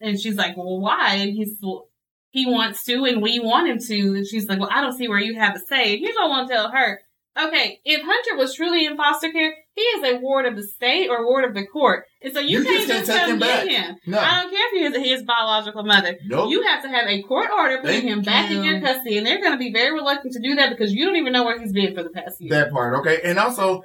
and 0.02 0.18
she's 0.19 0.36
like, 0.38 0.56
"Well, 0.56 0.80
why?" 0.80 1.15
And 1.15 1.34
he's 1.34 1.57
well, 1.61 1.89
he 2.31 2.45
wants 2.45 2.84
to, 2.85 3.06
and 3.06 3.22
we 3.22 3.39
want 3.39 3.68
him 3.69 3.80
to. 3.80 4.15
And 4.15 4.27
she's 4.27 4.47
like, 4.47 4.60
"Well, 4.60 4.69
I 4.72 4.81
don't 4.81 4.97
see 4.97 5.07
where 5.07 5.19
you 5.19 5.39
have 5.39 5.56
a 5.56 5.60
say." 5.60 5.93
And 5.93 5.99
here's 5.99 6.15
what 6.15 6.26
I 6.26 6.30
want 6.30 6.47
to 6.47 6.53
tell 6.53 6.72
her. 6.72 6.99
Okay, 7.39 7.80
if 7.85 8.01
Hunter 8.03 8.38
was 8.38 8.53
truly 8.56 8.85
in 8.85 8.97
foster 8.97 9.31
care, 9.31 9.53
he 9.76 9.81
is 9.81 10.03
a 10.03 10.19
ward 10.19 10.45
of 10.45 10.57
the 10.57 10.64
state 10.64 11.07
or 11.10 11.26
ward 11.26 11.45
of 11.45 11.53
the 11.53 11.65
court, 11.65 12.06
and 12.22 12.34
so 12.34 12.39
you, 12.41 12.60
You 12.60 12.65
can't 12.65 12.88
just 12.88 13.06
just 13.06 13.18
come 13.18 13.31
him 13.31 13.39
get 13.39 13.65
back. 13.65 13.68
him. 13.68 13.95
No. 14.07 14.19
I 14.19 14.41
don't 14.41 14.51
care 14.51 14.68
if 14.68 14.93
he 14.93 14.99
is 14.99 15.07
his 15.07 15.23
biological 15.23 15.84
mother. 15.84 16.18
Nope. 16.26 16.49
You 16.49 16.64
have 16.64 16.81
to 16.84 16.89
have 16.89 17.07
a 17.07 17.22
court 17.22 17.49
order 17.56 17.77
putting 17.77 18.01
Thank 18.01 18.10
him 18.10 18.22
back 18.23 18.51
in 18.51 18.64
your 18.64 18.81
custody, 18.81 19.18
and 19.18 19.26
they're 19.26 19.39
going 19.39 19.53
to 19.53 19.57
be 19.57 19.72
very 19.72 19.93
reluctant 19.93 20.34
to 20.34 20.41
do 20.41 20.56
that 20.56 20.69
because 20.72 20.91
you 20.91 21.06
don't 21.06 21.15
even 21.15 21.31
know 21.31 21.45
where 21.45 21.57
he's 21.60 21.72
been 21.72 21.95
for 21.95 22.03
the 22.03 22.10
past 22.10 22.41
year. 22.41 22.49
That 22.49 22.72
part, 22.72 22.95
okay? 22.99 23.22
And 23.23 23.39
also, 23.39 23.84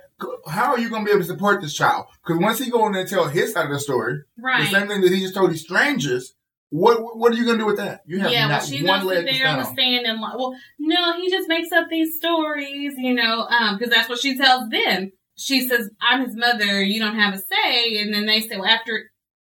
how 0.49 0.73
are 0.73 0.79
you 0.79 0.89
going 0.89 1.03
to 1.03 1.07
be 1.07 1.13
able 1.13 1.23
to 1.23 1.29
support 1.29 1.61
this 1.61 1.75
child? 1.75 2.07
Because 2.27 2.43
once 2.43 2.59
he 2.59 2.71
go 2.71 2.87
in 2.87 2.93
there 2.93 3.03
and 3.03 3.11
tell 3.11 3.29
his 3.29 3.53
side 3.53 3.67
of 3.67 3.73
the 3.73 3.79
story, 3.79 4.21
right. 4.39 4.65
the 4.65 4.71
same 4.77 4.89
thing 4.89 5.03
that 5.03 5.13
he 5.13 5.21
just 5.21 5.35
told 5.35 5.53
these 5.53 5.63
strangers, 5.63 6.35
what 6.75 7.17
what 7.17 7.33
are 7.33 7.37
you 7.37 7.45
going 7.45 7.57
to 7.57 7.63
do 7.63 7.67
with 7.67 7.77
that? 7.77 8.01
You 8.05 8.19
have 8.19 8.33
yeah, 8.33 8.49
well, 8.49 8.57
not 8.57 8.65
she's 8.65 8.83
one 8.83 8.99
gonna 8.99 9.11
leg 9.11 9.27
there 9.27 9.35
stand 9.35 9.61
the 9.61 9.65
stand 9.65 10.07
and 10.07 10.21
like, 10.21 10.37
well, 10.37 10.57
no, 10.81 11.13
he 11.13 11.31
just 11.31 11.49
makes 11.49 11.71
up 11.71 11.87
these 11.89 12.17
stories, 12.17 12.95
you 12.97 13.15
know, 13.15 13.43
um, 13.43 13.79
because 13.79 13.95
that's 13.95 14.09
what 14.09 14.19
she 14.19 14.37
tells 14.37 14.69
them. 14.71 15.13
She 15.37 15.69
says, 15.69 15.89
"I'm 16.03 16.25
his 16.25 16.35
mother. 16.35 16.83
You 16.83 16.99
don't 16.99 17.15
have 17.15 17.33
a 17.33 17.39
say." 17.39 17.99
And 17.99 18.13
then 18.13 18.27
they 18.27 18.41
say, 18.41 18.57
"Well, 18.57 18.67
after 18.69 19.05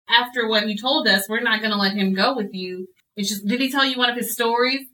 after 0.09 0.49
what 0.49 0.69
he 0.69 0.79
told 0.79 1.09
us, 1.09 1.29
we're 1.29 1.41
not 1.41 1.59
going 1.59 1.73
to 1.73 1.77
let 1.77 1.95
him 1.95 2.15
go 2.15 2.37
with 2.37 2.51
you." 2.53 2.87
It's 3.17 3.31
just, 3.31 3.45
did 3.45 3.61
he 3.61 3.69
tell 3.69 3.85
you 3.85 3.99
one 3.99 4.11
of 4.11 4.17
his 4.17 4.33
stories? 4.33 4.87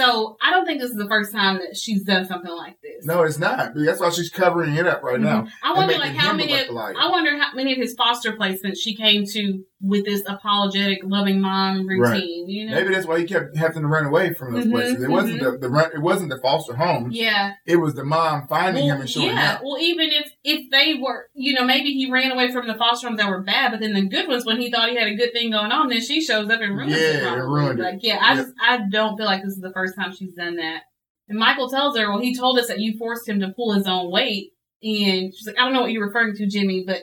So 0.00 0.36
I 0.42 0.50
don't 0.50 0.64
think 0.66 0.80
this 0.80 0.90
is 0.90 0.96
the 0.96 1.08
first 1.08 1.32
time 1.32 1.56
that 1.58 1.76
she's 1.76 2.02
done 2.04 2.24
something 2.26 2.50
like 2.50 2.80
this. 2.82 3.04
No, 3.04 3.22
it's 3.22 3.38
not. 3.38 3.72
That's 3.74 4.00
why 4.00 4.10
she's 4.10 4.30
covering 4.30 4.74
it 4.74 4.86
up 4.86 5.02
right 5.02 5.20
now. 5.20 5.42
Mhm. 5.42 5.50
I 5.62 5.72
wonder, 5.74 5.98
like, 5.98 6.12
how 6.14 6.32
many. 6.32 6.52
like. 6.70 6.96
I 6.96 7.08
wonder 7.10 7.36
how 7.36 7.52
many 7.54 7.72
of 7.72 7.78
his 7.78 7.94
foster 7.94 8.32
placements 8.32 8.78
she 8.78 8.94
came 8.96 9.24
to 9.26 9.62
with 9.82 10.04
this 10.04 10.22
apologetic, 10.26 10.98
loving 11.04 11.40
mom 11.40 11.86
routine. 11.86 12.48
You 12.48 12.66
know? 12.66 12.72
Maybe 12.76 12.94
that's 12.94 13.06
why 13.06 13.18
he 13.18 13.24
kept 13.24 13.56
having 13.56 13.80
to 13.82 13.88
run 13.88 14.04
away 14.04 14.34
from 14.34 14.52
those 14.52 14.66
Mhm, 14.66 14.72
places. 14.72 15.02
It 15.02 15.08
wasn't 15.10 15.40
the, 15.40 15.56
the 15.56 15.70
run, 15.70 15.90
it 15.94 16.00
wasn't 16.02 16.30
the 16.30 16.38
foster 16.38 16.74
homes. 16.74 17.16
Yeah. 17.16 17.52
It 17.66 17.76
was 17.76 17.94
the 17.94 18.04
mom 18.04 18.46
finding 18.46 18.84
Well, 18.86 18.96
him 18.96 19.00
and 19.00 19.08
showing 19.10 19.28
yeah. 19.28 19.54
up. 19.54 19.62
Well, 19.64 19.78
even 19.80 20.10
if 20.10 20.30
if 20.44 20.70
they 20.70 20.94
were, 21.00 21.28
you 21.34 21.54
know, 21.54 21.64
maybe 21.64 21.92
he 21.94 22.10
ran 22.10 22.30
away 22.30 22.52
from 22.52 22.66
the 22.66 22.74
foster 22.74 23.06
homes 23.06 23.18
that 23.20 23.28
were 23.30 23.40
bad, 23.42 23.70
but 23.70 23.80
then 23.80 23.94
the 23.94 24.02
good 24.02 24.28
ones, 24.28 24.44
when 24.44 24.60
he 24.60 24.70
thought 24.70 24.90
he 24.90 24.96
had 24.96 25.08
a 25.08 25.14
good 25.14 25.32
thing 25.32 25.50
going 25.50 25.72
on, 25.72 25.88
then 25.88 26.02
she 26.02 26.20
shows 26.20 26.50
up 26.50 26.60
and 26.60 26.76
ruins 26.76 26.92
it. 26.94 27.22
Yeah, 27.22 27.34
ruined 27.36 27.80
it. 27.80 27.82
Like, 27.82 27.98
yeah, 28.02 28.18
I 28.20 28.34
Yep. 28.34 28.44
just 28.44 28.54
I 28.62 28.78
don't 28.90 29.16
feel 29.16 29.26
like 29.26 29.42
this 29.42 29.54
is 29.54 29.60
the 29.60 29.72
first 29.72 29.89
time 29.94 30.12
she's 30.14 30.34
done 30.34 30.56
that. 30.56 30.82
And 31.28 31.38
Michael 31.38 31.68
tells 31.68 31.96
her, 31.96 32.10
well, 32.10 32.20
he 32.20 32.34
told 32.36 32.58
us 32.58 32.66
that 32.68 32.80
you 32.80 32.98
forced 32.98 33.28
him 33.28 33.40
to 33.40 33.50
pull 33.50 33.72
his 33.72 33.86
own 33.86 34.10
weight, 34.10 34.52
and 34.82 35.32
she's 35.34 35.46
like, 35.46 35.58
I 35.58 35.64
don't 35.64 35.72
know 35.72 35.82
what 35.82 35.92
you're 35.92 36.06
referring 36.06 36.34
to, 36.36 36.46
Jimmy, 36.46 36.84
but 36.86 37.02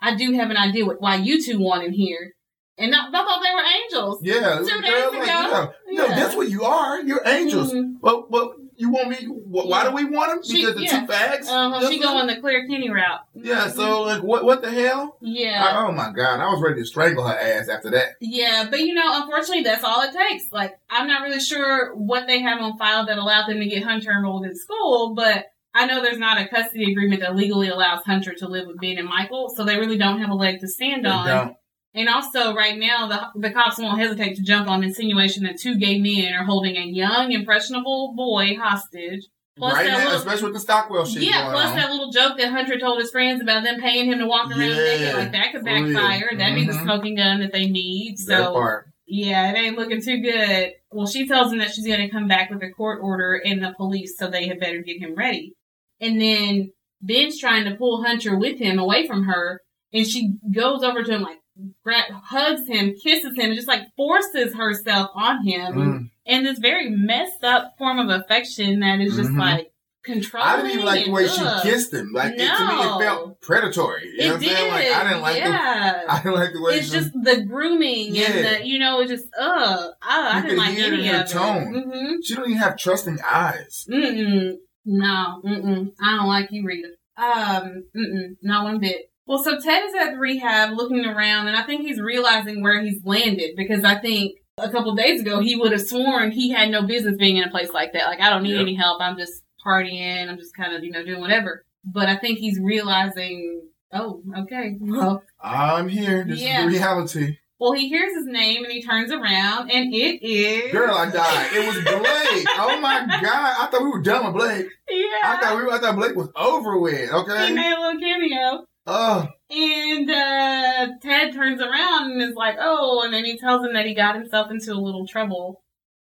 I 0.00 0.14
do 0.16 0.32
have 0.32 0.50
an 0.50 0.56
idea 0.56 0.84
what 0.86 1.00
why 1.00 1.16
you 1.16 1.42
two 1.42 1.58
want 1.60 1.84
him 1.84 1.92
here. 1.92 2.34
And 2.76 2.94
I, 2.94 3.08
I 3.08 3.10
thought 3.10 3.42
they 3.42 3.54
were 3.54 3.82
angels. 3.84 4.20
Yeah, 4.22 4.58
Two 4.58 4.80
days 4.82 5.08
ago. 5.08 5.18
like, 5.18 5.26
yeah. 5.26 5.68
No, 5.90 6.06
Yeah. 6.06 6.14
that's 6.14 6.36
what 6.36 6.48
you 6.48 6.62
are. 6.64 7.00
You're 7.00 7.22
angels. 7.26 7.72
Mhm. 7.72 7.94
But 8.00 8.30
but 8.30 8.52
you 8.78 8.90
want 8.90 9.08
me? 9.10 9.16
wh- 9.26 9.66
Why 9.66 9.84
do 9.84 9.90
we 9.92 10.04
want 10.04 10.32
him? 10.32 10.42
She- 10.42 10.60
Because 10.64 10.76
the 10.76 10.82
yeah. 10.84 11.00
two 11.00 11.06
fags. 11.12 11.46
Uh-huh, 11.48 11.90
she 11.90 11.98
going 11.98 12.26
the 12.26 12.40
Claire 12.40 12.66
Kinney 12.66 12.88
route. 12.90 13.20
Yeah. 13.34 13.68
So 13.68 14.02
like, 14.02 14.22
what 14.22 14.44
what 14.44 14.62
the 14.62 14.70
hell? 14.70 15.18
Yeah. 15.20 15.62
I- 15.64 15.86
oh 15.86 15.92
my 15.92 16.10
god! 16.12 16.40
I 16.40 16.46
was 16.50 16.62
ready 16.62 16.80
to 16.80 16.86
strangle 16.86 17.26
her 17.26 17.38
ass 17.38 17.68
after 17.68 17.90
that. 17.90 18.12
Yeah, 18.20 18.66
but 18.70 18.80
you 18.80 18.94
know, 18.94 19.02
unfortunately, 19.22 19.64
that's 19.64 19.84
all 19.84 20.00
it 20.02 20.12
takes. 20.12 20.50
Like, 20.52 20.78
I'm 20.88 21.06
not 21.08 21.22
really 21.22 21.40
sure 21.40 21.94
what 21.94 22.26
they 22.26 22.40
have 22.40 22.60
on 22.60 22.78
file 22.78 23.04
that 23.06 23.18
allowed 23.18 23.48
them 23.48 23.58
to 23.60 23.66
get 23.66 23.82
Hunter 23.82 24.10
enrolled 24.12 24.46
in 24.46 24.54
school, 24.56 25.14
but 25.14 25.46
I 25.74 25.86
know 25.86 26.00
there's 26.02 26.18
not 26.18 26.40
a 26.40 26.48
custody 26.48 26.90
agreement 26.90 27.20
that 27.20 27.36
legally 27.36 27.68
allows 27.68 28.02
Hunter 28.04 28.32
to 28.34 28.48
live 28.48 28.66
with 28.66 28.80
Ben 28.80 28.98
and 28.98 29.08
Michael, 29.08 29.52
so 29.54 29.64
they 29.64 29.76
really 29.78 29.98
don't 29.98 30.20
have 30.20 30.30
a 30.30 30.34
leg 30.34 30.60
to 30.60 30.68
stand 30.68 31.04
They 31.04 31.10
on. 31.10 31.26
don't. 31.26 31.56
And 31.98 32.08
also, 32.08 32.54
right 32.54 32.78
now, 32.78 33.08
the 33.08 33.40
the 33.48 33.50
cops 33.50 33.76
won't 33.76 33.98
hesitate 33.98 34.36
to 34.36 34.42
jump 34.42 34.68
on 34.68 34.84
insinuation 34.84 35.42
that 35.42 35.58
two 35.58 35.76
gay 35.76 35.98
men 35.98 36.32
are 36.32 36.44
holding 36.44 36.76
a 36.76 36.84
young, 36.84 37.32
impressionable 37.32 38.14
boy 38.14 38.56
hostage. 38.56 39.26
Plus 39.56 39.74
right 39.74 39.86
that 39.86 39.98
now, 39.98 40.04
little- 40.04 40.18
especially 40.18 40.44
with 40.44 40.54
the 40.54 40.60
Stockwell 40.60 41.04
shit 41.04 41.24
yeah, 41.24 41.42
going 41.42 41.52
plus 41.54 41.70
on. 41.70 41.76
that 41.76 41.90
little 41.90 42.12
joke 42.12 42.38
that 42.38 42.52
Hunter 42.52 42.78
told 42.78 43.00
his 43.00 43.10
friends 43.10 43.42
about 43.42 43.64
them 43.64 43.80
paying 43.80 44.12
him 44.12 44.20
to 44.20 44.26
walk 44.26 44.48
around 44.48 44.60
Yeah, 44.60 44.76
naked, 44.76 45.14
like 45.14 45.32
that 45.32 45.50
could 45.50 45.62
for 45.62 45.74
real. 45.74 45.92
backfire. 45.92 46.30
That'd 46.38 46.54
be 46.54 46.64
the 46.64 46.72
mm-hmm. 46.74 46.84
smoking 46.84 47.16
gun 47.16 47.40
that 47.40 47.52
they 47.52 47.66
need. 47.66 48.16
that 48.28 48.44
So 48.44 48.82
yeah, 49.08 49.50
it 49.50 49.56
ain't 49.56 49.76
looking 49.76 50.00
too 50.00 50.20
good. 50.20 50.74
Well, 50.92 51.08
she 51.08 51.26
tells 51.26 51.50
him 51.52 51.58
that 51.58 51.72
she's 51.72 51.86
going 51.86 52.00
to 52.00 52.08
come 52.08 52.28
back 52.28 52.50
with 52.50 52.62
a 52.62 52.70
court 52.70 53.00
order 53.02 53.34
and 53.44 53.60
the 53.60 53.74
police, 53.76 54.16
so 54.16 54.28
they 54.30 54.46
had 54.46 54.60
better 54.60 54.82
get 54.82 55.00
him 55.00 55.16
ready. 55.16 55.54
And 56.00 56.20
then 56.20 56.70
Ben's 57.00 57.40
trying 57.40 57.64
to 57.64 57.74
pull 57.74 58.04
Hunter 58.04 58.38
with 58.38 58.58
him 58.60 58.78
away 58.78 59.08
from 59.08 59.24
her, 59.24 59.62
and 59.92 60.06
she 60.06 60.34
goes 60.54 60.84
over 60.84 61.02
to 61.02 61.10
him, 61.10 61.22
like, 61.22 61.38
gra- 61.38 61.38
hugs 61.86 62.66
him, 62.68 62.94
kisses 63.02 63.36
him, 63.36 63.46
and 63.50 63.54
just 63.54 63.68
like 63.68 63.82
forces 63.96 64.54
herself 64.54 65.10
on 65.14 65.44
him. 65.46 65.74
Mm. 65.74 66.10
And 66.26 66.46
this 66.46 66.58
very 66.58 66.90
messed 66.90 67.42
up 67.44 67.74
form 67.78 67.98
of 67.98 68.08
affection 68.10 68.80
that 68.80 69.00
is 69.00 69.16
just 69.16 69.30
Mhm. 69.30 69.38
like 69.40 69.72
controlling. 70.04 70.48
I 70.48 70.56
didn't 70.56 70.70
even 70.72 70.84
like 70.84 71.04
the 71.06 71.10
way 71.10 71.26
she 71.26 71.44
kissed 71.62 71.92
him. 71.92 72.10
Like 72.12 72.34
it, 72.34 72.38
to 72.38 72.42
me, 72.44 72.74
it 72.74 72.98
felt 73.00 73.40
predatory. 73.40 74.08
You 74.12 74.18
know 74.18 74.24
It 74.24 74.28
what 74.28 74.34
I'm 74.34 74.40
did. 74.40 74.48
saying? 74.56 74.70
Like 74.72 74.86
I 74.92 75.02
didn't 75.08 75.22
like 75.22 75.42
the. 75.44 75.50
I 76.12 76.16
didn't 76.22 76.34
like 76.34 76.52
the 76.52 76.62
way 76.62 76.72
it's 76.76 76.86
she. 76.86 76.92
just 76.92 77.10
the 77.14 77.44
grooming 77.44 78.14
Yeah. 78.14 78.30
and 78.30 78.44
the 78.62 78.66
you 78.66 78.78
know 78.78 79.00
it 79.00 79.08
just 79.08 79.24
uh 79.38 79.88
I, 80.02 80.38
I 80.38 80.42
didn't 80.42 80.58
like 80.58 80.74
hear 80.76 80.92
it 80.92 80.98
any 81.00 81.08
in 81.08 81.14
of 81.14 81.28
tone. 81.28 81.74
it. 81.74 81.86
Mm-hmm. 81.86 82.14
she 82.24 82.34
don't 82.34 82.46
even 82.46 82.58
have 82.58 82.76
trusting 82.78 83.18
eyes. 83.26 83.86
Mm-mm. 83.90 84.54
No, 84.84 85.40
mm-mm. 85.44 85.92
I 86.02 86.16
don't 86.16 86.28
like 86.28 86.48
you, 86.50 86.64
Rita. 86.64 86.88
Um, 87.18 87.84
mm-mm. 87.96 88.36
Not 88.42 88.64
one 88.64 88.78
bit. 88.80 89.10
Well, 89.28 89.42
so 89.44 89.60
Ted 89.60 89.84
is 89.84 89.94
at 89.94 90.12
the 90.12 90.18
rehab 90.18 90.76
looking 90.76 91.04
around, 91.04 91.48
and 91.48 91.56
I 91.56 91.62
think 91.62 91.82
he's 91.82 92.00
realizing 92.00 92.62
where 92.62 92.80
he's 92.82 93.04
landed 93.04 93.56
because 93.56 93.84
I 93.84 93.96
think 93.98 94.38
a 94.56 94.70
couple 94.70 94.94
days 94.94 95.20
ago 95.20 95.40
he 95.40 95.54
would 95.54 95.70
have 95.72 95.82
sworn 95.82 96.30
he 96.32 96.50
had 96.50 96.70
no 96.70 96.82
business 96.82 97.16
being 97.18 97.36
in 97.36 97.44
a 97.44 97.50
place 97.50 97.70
like 97.72 97.92
that. 97.92 98.06
Like, 98.06 98.20
I 98.20 98.30
don't 98.30 98.42
need 98.42 98.52
Yep. 98.54 98.60
any 98.62 98.74
help. 98.74 99.00
I'm 99.02 99.18
just 99.18 99.42
partying. 99.64 100.28
I'm 100.28 100.38
just 100.38 100.56
kind 100.56 100.74
of, 100.74 100.82
you 100.82 100.90
know, 100.90 101.04
doing 101.04 101.20
whatever. 101.20 101.64
But 101.84 102.08
I 102.08 102.16
think 102.16 102.38
he's 102.38 102.58
realizing, 102.58 103.62
oh, 103.92 104.22
okay. 104.40 104.76
Well, 104.80 105.22
I'm 105.42 105.88
here. 105.88 106.24
This 106.26 106.40
Yeah. 106.40 106.60
is 106.60 106.64
the 106.64 106.78
reality. 106.78 107.36
well, 107.58 107.72
he 107.72 107.88
hears 107.88 108.14
his 108.14 108.24
name 108.26 108.64
and 108.64 108.72
he 108.72 108.82
turns 108.82 109.12
around, 109.12 109.70
and 109.70 109.92
it 109.92 110.22
is. 110.24 110.72
Girl, 110.72 110.94
I 110.94 111.10
died. 111.10 111.48
It 111.52 111.66
was 111.66 111.76
Blake. 111.84 112.46
oh 112.56 112.80
my 112.80 113.04
god! 113.22 113.56
I 113.60 113.66
thought 113.70 113.82
we 113.82 113.90
were 113.90 114.00
done 114.02 114.24
with 114.26 114.34
Blake. 114.42 114.68
Yeah. 114.88 115.04
I 115.24 115.38
thought 115.40 115.56
we 115.56 115.64
were, 115.64 115.72
I 115.72 115.78
thought 115.78 115.96
Blake 115.96 116.16
was 116.16 116.30
over 116.34 116.78
with. 116.78 117.12
Okay. 117.12 117.32
he 117.36 117.44
Okay. 117.44 117.52
made 117.52 117.72
a 117.72 117.80
little 117.80 118.00
cameo. 118.00 118.64
Oh, 118.90 119.28
And 119.50 120.10
uh, 120.10 120.88
Ted 121.02 121.34
turns 121.34 121.60
around 121.60 122.12
and 122.12 122.22
is 122.22 122.34
like, 122.34 122.56
"Oh!" 122.58 123.02
And 123.04 123.12
then 123.12 123.24
he 123.24 123.36
tells 123.38 123.64
him 123.66 123.74
that 123.74 123.84
he 123.86 123.94
got 123.94 124.14
himself 124.16 124.50
into 124.50 124.72
a 124.72 124.74
little 124.80 125.06
trouble. 125.06 125.62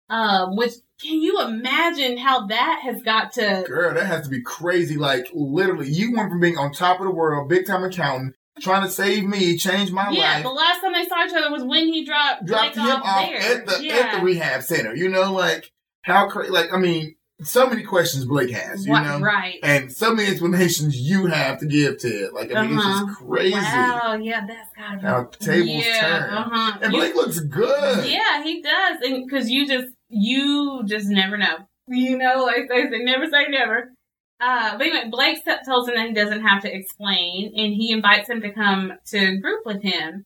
Um, 0.10 0.56
which 0.56 0.74
can 1.02 1.22
you 1.22 1.42
imagine 1.42 2.18
how 2.18 2.48
that 2.48 2.82
has 2.84 3.02
got 3.02 3.34
to? 3.34 3.64
girl, 3.68 3.94
that 3.94 4.06
has 4.06 4.24
to 4.26 4.30
be 4.30 4.42
crazy. 4.42 4.96
Like 4.98 5.28
literally, 5.34 5.90
you 5.90 6.14
went 6.16 6.30
from 6.30 6.40
being 6.40 6.58
on 6.58 6.72
top 6.74 7.00
of 7.00 7.06
the 7.06 7.12
world, 7.12 7.50
big 7.50 7.66
time 7.66 7.84
accountant, 7.84 8.36
trying 8.62 8.84
to 8.84 8.90
save 8.90 9.24
me, 9.26 9.58
change 9.58 9.92
my 9.92 10.04
Yeah, 10.04 10.08
life. 10.10 10.18
Yeah, 10.20 10.42
the 10.44 10.50
last 10.50 10.82
time 10.82 10.94
they 10.94 11.06
saw 11.06 11.26
each 11.26 11.34
other 11.34 11.52
was 11.52 11.64
when 11.64 11.88
he 11.88 12.06
dropped 12.06 12.46
dropped 12.46 12.76
Blake 12.76 12.86
him 12.88 12.96
off, 13.02 13.06
off 13.06 13.30
there. 13.30 13.38
at 13.58 13.66
the 13.66 13.84
yeah. 13.84 13.96
at 13.96 14.18
the 14.20 14.24
rehab 14.26 14.64
center. 14.64 14.96
You 14.96 15.10
know, 15.10 15.34
like 15.34 15.72
how 16.04 16.30
crazy. 16.30 16.52
Like 16.52 16.74
I 16.74 16.78
mean, 16.78 17.16
so 17.44 17.68
many 17.70 17.84
questions 17.84 18.26
Blake 18.26 18.52
has. 18.52 18.86
You 18.86 18.92
What- 18.92 19.04
know, 19.04 19.20
right? 19.20 19.60
and 19.64 19.92
so 19.92 20.14
many 20.14 20.30
explanations 20.30 20.96
you 21.00 21.26
have 21.28 21.60
to 21.60 21.66
give 21.66 21.98
to 22.00 22.08
it. 22.08 22.34
Like 22.34 22.54
I 22.56 22.68
mean, 22.68 22.78
Uh-huh. 22.78 22.90
it's 23.06 23.08
just 23.18 23.20
crazy 23.28 23.54
Wow, 23.56 24.20
yeah, 24.22 24.42
that's 24.48 24.70
gotta 24.78 24.98
be 24.98 25.04
how 25.04 25.24
tables 25.40 25.86
yeah, 25.86 26.02
turn. 26.02 26.34
Uh-huh. 26.34 26.78
And 26.82 26.94
You- 26.94 27.00
Blake 27.00 27.16
looks 27.16 27.40
good. 27.40 28.06
Yeah, 28.10 28.44
he 28.44 28.62
does, 28.62 28.98
and 29.04 29.26
because 29.28 29.50
you 29.50 29.68
just 29.68 29.88
you 30.10 30.84
just 30.86 31.08
never 31.08 31.38
know. 31.38 31.58
You 31.88 32.18
know, 32.18 32.44
like 32.44 32.68
they 32.70 32.90
say, 32.90 33.04
never 33.04 33.26
say 33.30 33.48
never. 33.50 33.92
Uh, 34.40 34.78
but 34.78 34.88
anyway, 34.88 35.08
Blake 35.10 35.44
tells 35.66 35.88
him 35.88 35.96
that 35.96 36.08
he 36.08 36.14
doesn't 36.14 36.42
have 36.42 36.64
to 36.64 36.74
explain, 36.76 37.54
and 37.56 37.74
he 37.74 37.92
invites 37.92 38.28
him 38.30 38.42
to 38.42 38.52
come 38.52 38.94
to 39.08 39.38
group 39.38 39.66
with 39.66 39.84
him. 39.84 40.26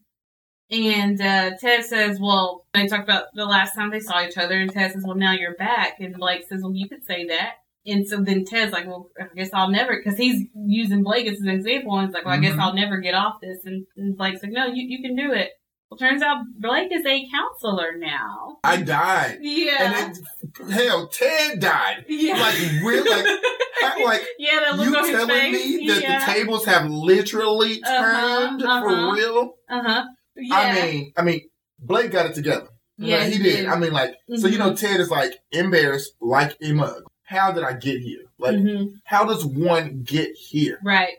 And 0.71 1.21
uh, 1.21 1.51
Ted 1.59 1.85
says, 1.85 2.19
"Well, 2.19 2.65
they 2.73 2.87
talked 2.87 3.03
about 3.03 3.25
the 3.35 3.45
last 3.45 3.75
time 3.75 3.91
they 3.91 3.99
saw 3.99 4.23
each 4.25 4.37
other." 4.37 4.55
And 4.59 4.71
Ted 4.71 4.91
says, 4.93 5.03
"Well, 5.05 5.15
now 5.15 5.31
you're 5.33 5.55
back." 5.55 5.99
And 5.99 6.15
Blake 6.15 6.45
says, 6.47 6.61
"Well, 6.63 6.73
you 6.73 6.89
could 6.89 7.05
say 7.05 7.25
that." 7.27 7.53
And 7.87 8.07
so 8.07 8.19
then 8.21 8.45
Ted's 8.45 8.71
like, 8.73 8.87
"Well, 8.87 9.09
I 9.19 9.25
guess 9.35 9.51
I'll 9.53 9.69
never," 9.69 9.95
because 9.95 10.17
he's 10.17 10.47
using 10.55 11.03
Blake 11.03 11.27
as 11.27 11.39
an 11.39 11.49
example, 11.49 11.95
and 11.97 12.07
he's 12.07 12.15
like, 12.15 12.25
"Well, 12.25 12.33
I 12.33 12.39
guess 12.39 12.55
Mhm. 12.55 12.59
I'll 12.61 12.73
never 12.73 12.97
get 12.97 13.13
off 13.13 13.35
this." 13.41 13.63
And, 13.65 13.85
and 13.95 14.17
Blake's 14.17 14.41
like, 14.41 14.51
"No, 14.53 14.65
you 14.65 14.83
you 14.87 15.03
can 15.03 15.15
do 15.15 15.31
it." 15.33 15.51
Well, 15.91 15.99
turns 15.99 16.23
out 16.23 16.37
Blake 16.57 16.91
is 16.91 17.05
a 17.05 17.27
counselor 17.31 17.95
now. 17.99 18.57
I 18.63 18.77
died. 18.81 19.37
Yeah. 19.41 19.75
And 19.79 20.15
then, 20.57 20.71
hell, 20.71 21.07
Ted 21.09 21.59
died. 21.59 22.05
yeah. 22.09 22.39
Like, 22.39 22.55
really? 22.83 23.07
Like, 23.07 23.25
I- 23.83 24.03
like 24.03 24.25
yeah, 24.39 24.59
that 24.61 24.83
you 24.83 24.91
telling 24.91 25.27
face. 25.29 25.53
me 25.79 25.87
that 25.89 26.01
yeah. 26.01 26.25
the 26.25 26.31
tables 26.33 26.65
have 26.65 26.89
literally 26.89 27.83
Uh-huh, 27.83 28.47
turned 28.47 28.63
uh-huh. 28.63 28.81
for 28.81 29.13
real? 29.13 29.53
Uh 29.69 29.83
huh. 29.83 30.05
Yeah. 30.35 30.55
I 30.55 30.73
mean, 30.85 31.13
I 31.17 31.21
mean, 31.23 31.41
Blake 31.79 32.11
got 32.11 32.25
it 32.25 32.35
together. 32.35 32.67
Yeah, 32.97 33.17
Like, 33.17 33.27
he, 33.27 33.33
he 33.37 33.43
did. 33.43 33.55
did. 33.57 33.65
I 33.67 33.77
mean, 33.77 33.91
like, 33.93 34.15
so 34.37 34.47
you 34.47 34.57
know, 34.57 34.73
Ted 34.75 34.99
is 34.99 35.09
like 35.09 35.33
embarrassed, 35.51 36.13
like 36.21 36.55
a 36.61 36.71
mug. 36.73 37.03
How 37.23 37.51
did 37.51 37.63
I 37.63 37.73
get 37.73 37.99
here? 38.01 38.21
Like, 38.37 38.55
Mhm. 38.55 38.93
how 39.03 39.25
does 39.25 39.43
one 39.45 40.03
get 40.03 40.31
here? 40.35 40.79
right. 40.83 41.13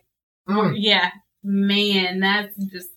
Mm. 0.48 0.74
Yeah. 0.76 1.10
Man, 1.42 2.20
that's 2.20 2.54
just. 2.70 2.88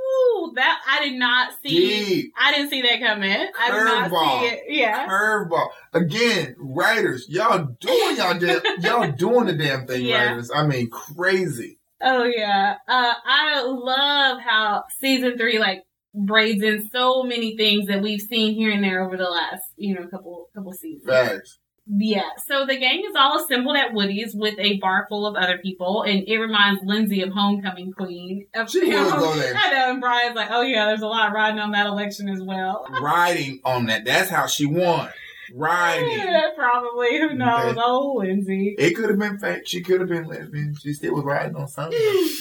Ooh, 0.00 0.52
that 0.54 0.80
I 0.88 1.04
did 1.04 1.18
not 1.18 1.52
see. 1.62 1.68
Deep 1.68 2.32
I 2.40 2.52
didn't 2.52 2.70
see 2.70 2.80
that 2.82 3.00
coming. 3.00 3.30
I 3.30 3.70
did 3.70 3.84
not 3.84 4.10
Curveball. 4.10 4.40
see 4.40 4.46
it. 4.46 4.62
Yeah. 4.68 5.06
curveball 5.08 5.68
again. 5.92 6.54
Writers, 6.58 7.26
y'all 7.28 7.64
doing 7.80 8.16
y'all 8.16 8.38
damn, 8.38 8.60
y'all 8.80 9.10
doing 9.12 9.46
the 9.46 9.52
damn 9.54 9.86
thing. 9.86 10.04
Yeah. 10.06 10.28
Writers, 10.30 10.50
I 10.54 10.66
mean, 10.66 10.88
crazy. 10.90 11.77
Oh 12.00 12.24
yeah. 12.24 12.76
Uh, 12.86 13.14
I 13.24 13.62
love 13.62 14.40
how 14.40 14.84
season 15.00 15.36
three 15.36 15.58
like 15.58 15.84
braids 16.14 16.62
in 16.62 16.88
so 16.90 17.22
many 17.22 17.56
things 17.56 17.86
that 17.86 18.02
we've 18.02 18.20
seen 18.20 18.54
here 18.54 18.70
and 18.70 18.82
there 18.82 19.04
over 19.04 19.16
the 19.16 19.28
last 19.28 19.62
you 19.76 19.94
know 19.94 20.06
couple 20.08 20.48
couple 20.54 20.72
seasons. 20.72 21.06
Facts. 21.06 21.58
Yeah, 21.90 22.28
so 22.46 22.66
the 22.66 22.76
gang 22.76 23.02
is 23.08 23.14
all 23.16 23.42
assembled 23.42 23.78
at 23.78 23.94
Woody's 23.94 24.34
with 24.34 24.58
a 24.58 24.76
bar 24.76 25.06
full 25.08 25.26
of 25.26 25.36
other 25.36 25.56
people, 25.56 26.02
and 26.02 26.22
it 26.28 26.36
reminds 26.36 26.82
Lindsay 26.84 27.22
of 27.22 27.30
Homecoming 27.30 27.92
Queen. 27.92 28.46
Of 28.54 28.70
She 28.70 28.90
go 28.90 29.34
there. 29.34 29.54
I 29.56 29.72
know, 29.72 29.92
and 29.92 30.00
Brian's 30.00 30.36
like, 30.36 30.50
oh 30.50 30.60
yeah, 30.60 30.84
there's 30.84 31.00
a 31.00 31.06
lot 31.06 31.32
riding 31.32 31.58
on 31.58 31.70
that 31.70 31.86
election 31.86 32.28
as 32.28 32.42
well. 32.42 32.86
Riding 33.00 33.60
on 33.64 33.86
that. 33.86 34.04
That's 34.04 34.28
how 34.28 34.46
she 34.46 34.66
won. 34.66 35.08
Riding. 35.54 36.18
Yeah, 36.18 36.48
probably. 36.56 37.18
Who 37.18 37.34
knows? 37.34 37.72
Okay. 37.72 37.80
Oh, 37.82 38.14
Lindsay. 38.18 38.74
It 38.78 38.94
could 38.94 39.10
have 39.10 39.18
been 39.18 39.38
fake. 39.38 39.66
She 39.66 39.82
could 39.82 40.00
have 40.00 40.08
been 40.08 40.26
lesbian. 40.26 40.74
She 40.80 40.92
still 40.92 41.14
was 41.14 41.24
riding 41.24 41.56
on 41.56 41.68
something. 41.68 41.98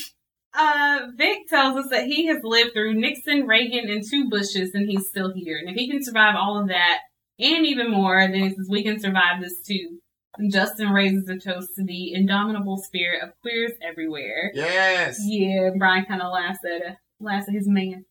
Uh, 0.59 1.09
Vic 1.15 1.47
tells 1.47 1.77
us 1.77 1.91
that 1.91 2.07
he 2.07 2.25
has 2.25 2.39
lived 2.43 2.73
through 2.73 2.95
Nixon, 2.95 3.45
Reagan, 3.45 3.91
and 3.91 4.03
two 4.03 4.27
Bushes, 4.27 4.73
and 4.73 4.89
he's 4.89 5.07
still 5.07 5.31
here. 5.31 5.59
And 5.59 5.69
if 5.69 5.75
he 5.75 5.87
can 5.87 6.03
survive 6.03 6.35
all 6.35 6.59
of 6.59 6.69
that, 6.69 7.01
and 7.37 7.63
even 7.65 7.91
more, 7.91 8.27
then 8.27 8.41
he 8.41 8.49
says 8.49 8.67
we 8.67 8.81
can 8.81 8.99
survive 8.99 9.39
this 9.39 9.61
too. 9.61 9.99
And 10.37 10.51
Justin 10.51 10.89
raises 10.89 11.29
a 11.29 11.37
toast 11.37 11.75
to 11.75 11.83
the 11.83 12.13
indomitable 12.13 12.77
spirit 12.77 13.21
of 13.23 13.39
queers 13.41 13.73
everywhere. 13.87 14.51
Yes. 14.55 15.19
Yeah, 15.21 15.71
Brian 15.77 16.05
kind 16.05 16.21
of 16.23 16.31
laughs 16.31 16.59
at 16.65 16.91
uh, 16.91 16.95
laughs 17.19 17.47
at 17.47 17.53
his 17.53 17.67
man. 17.67 18.05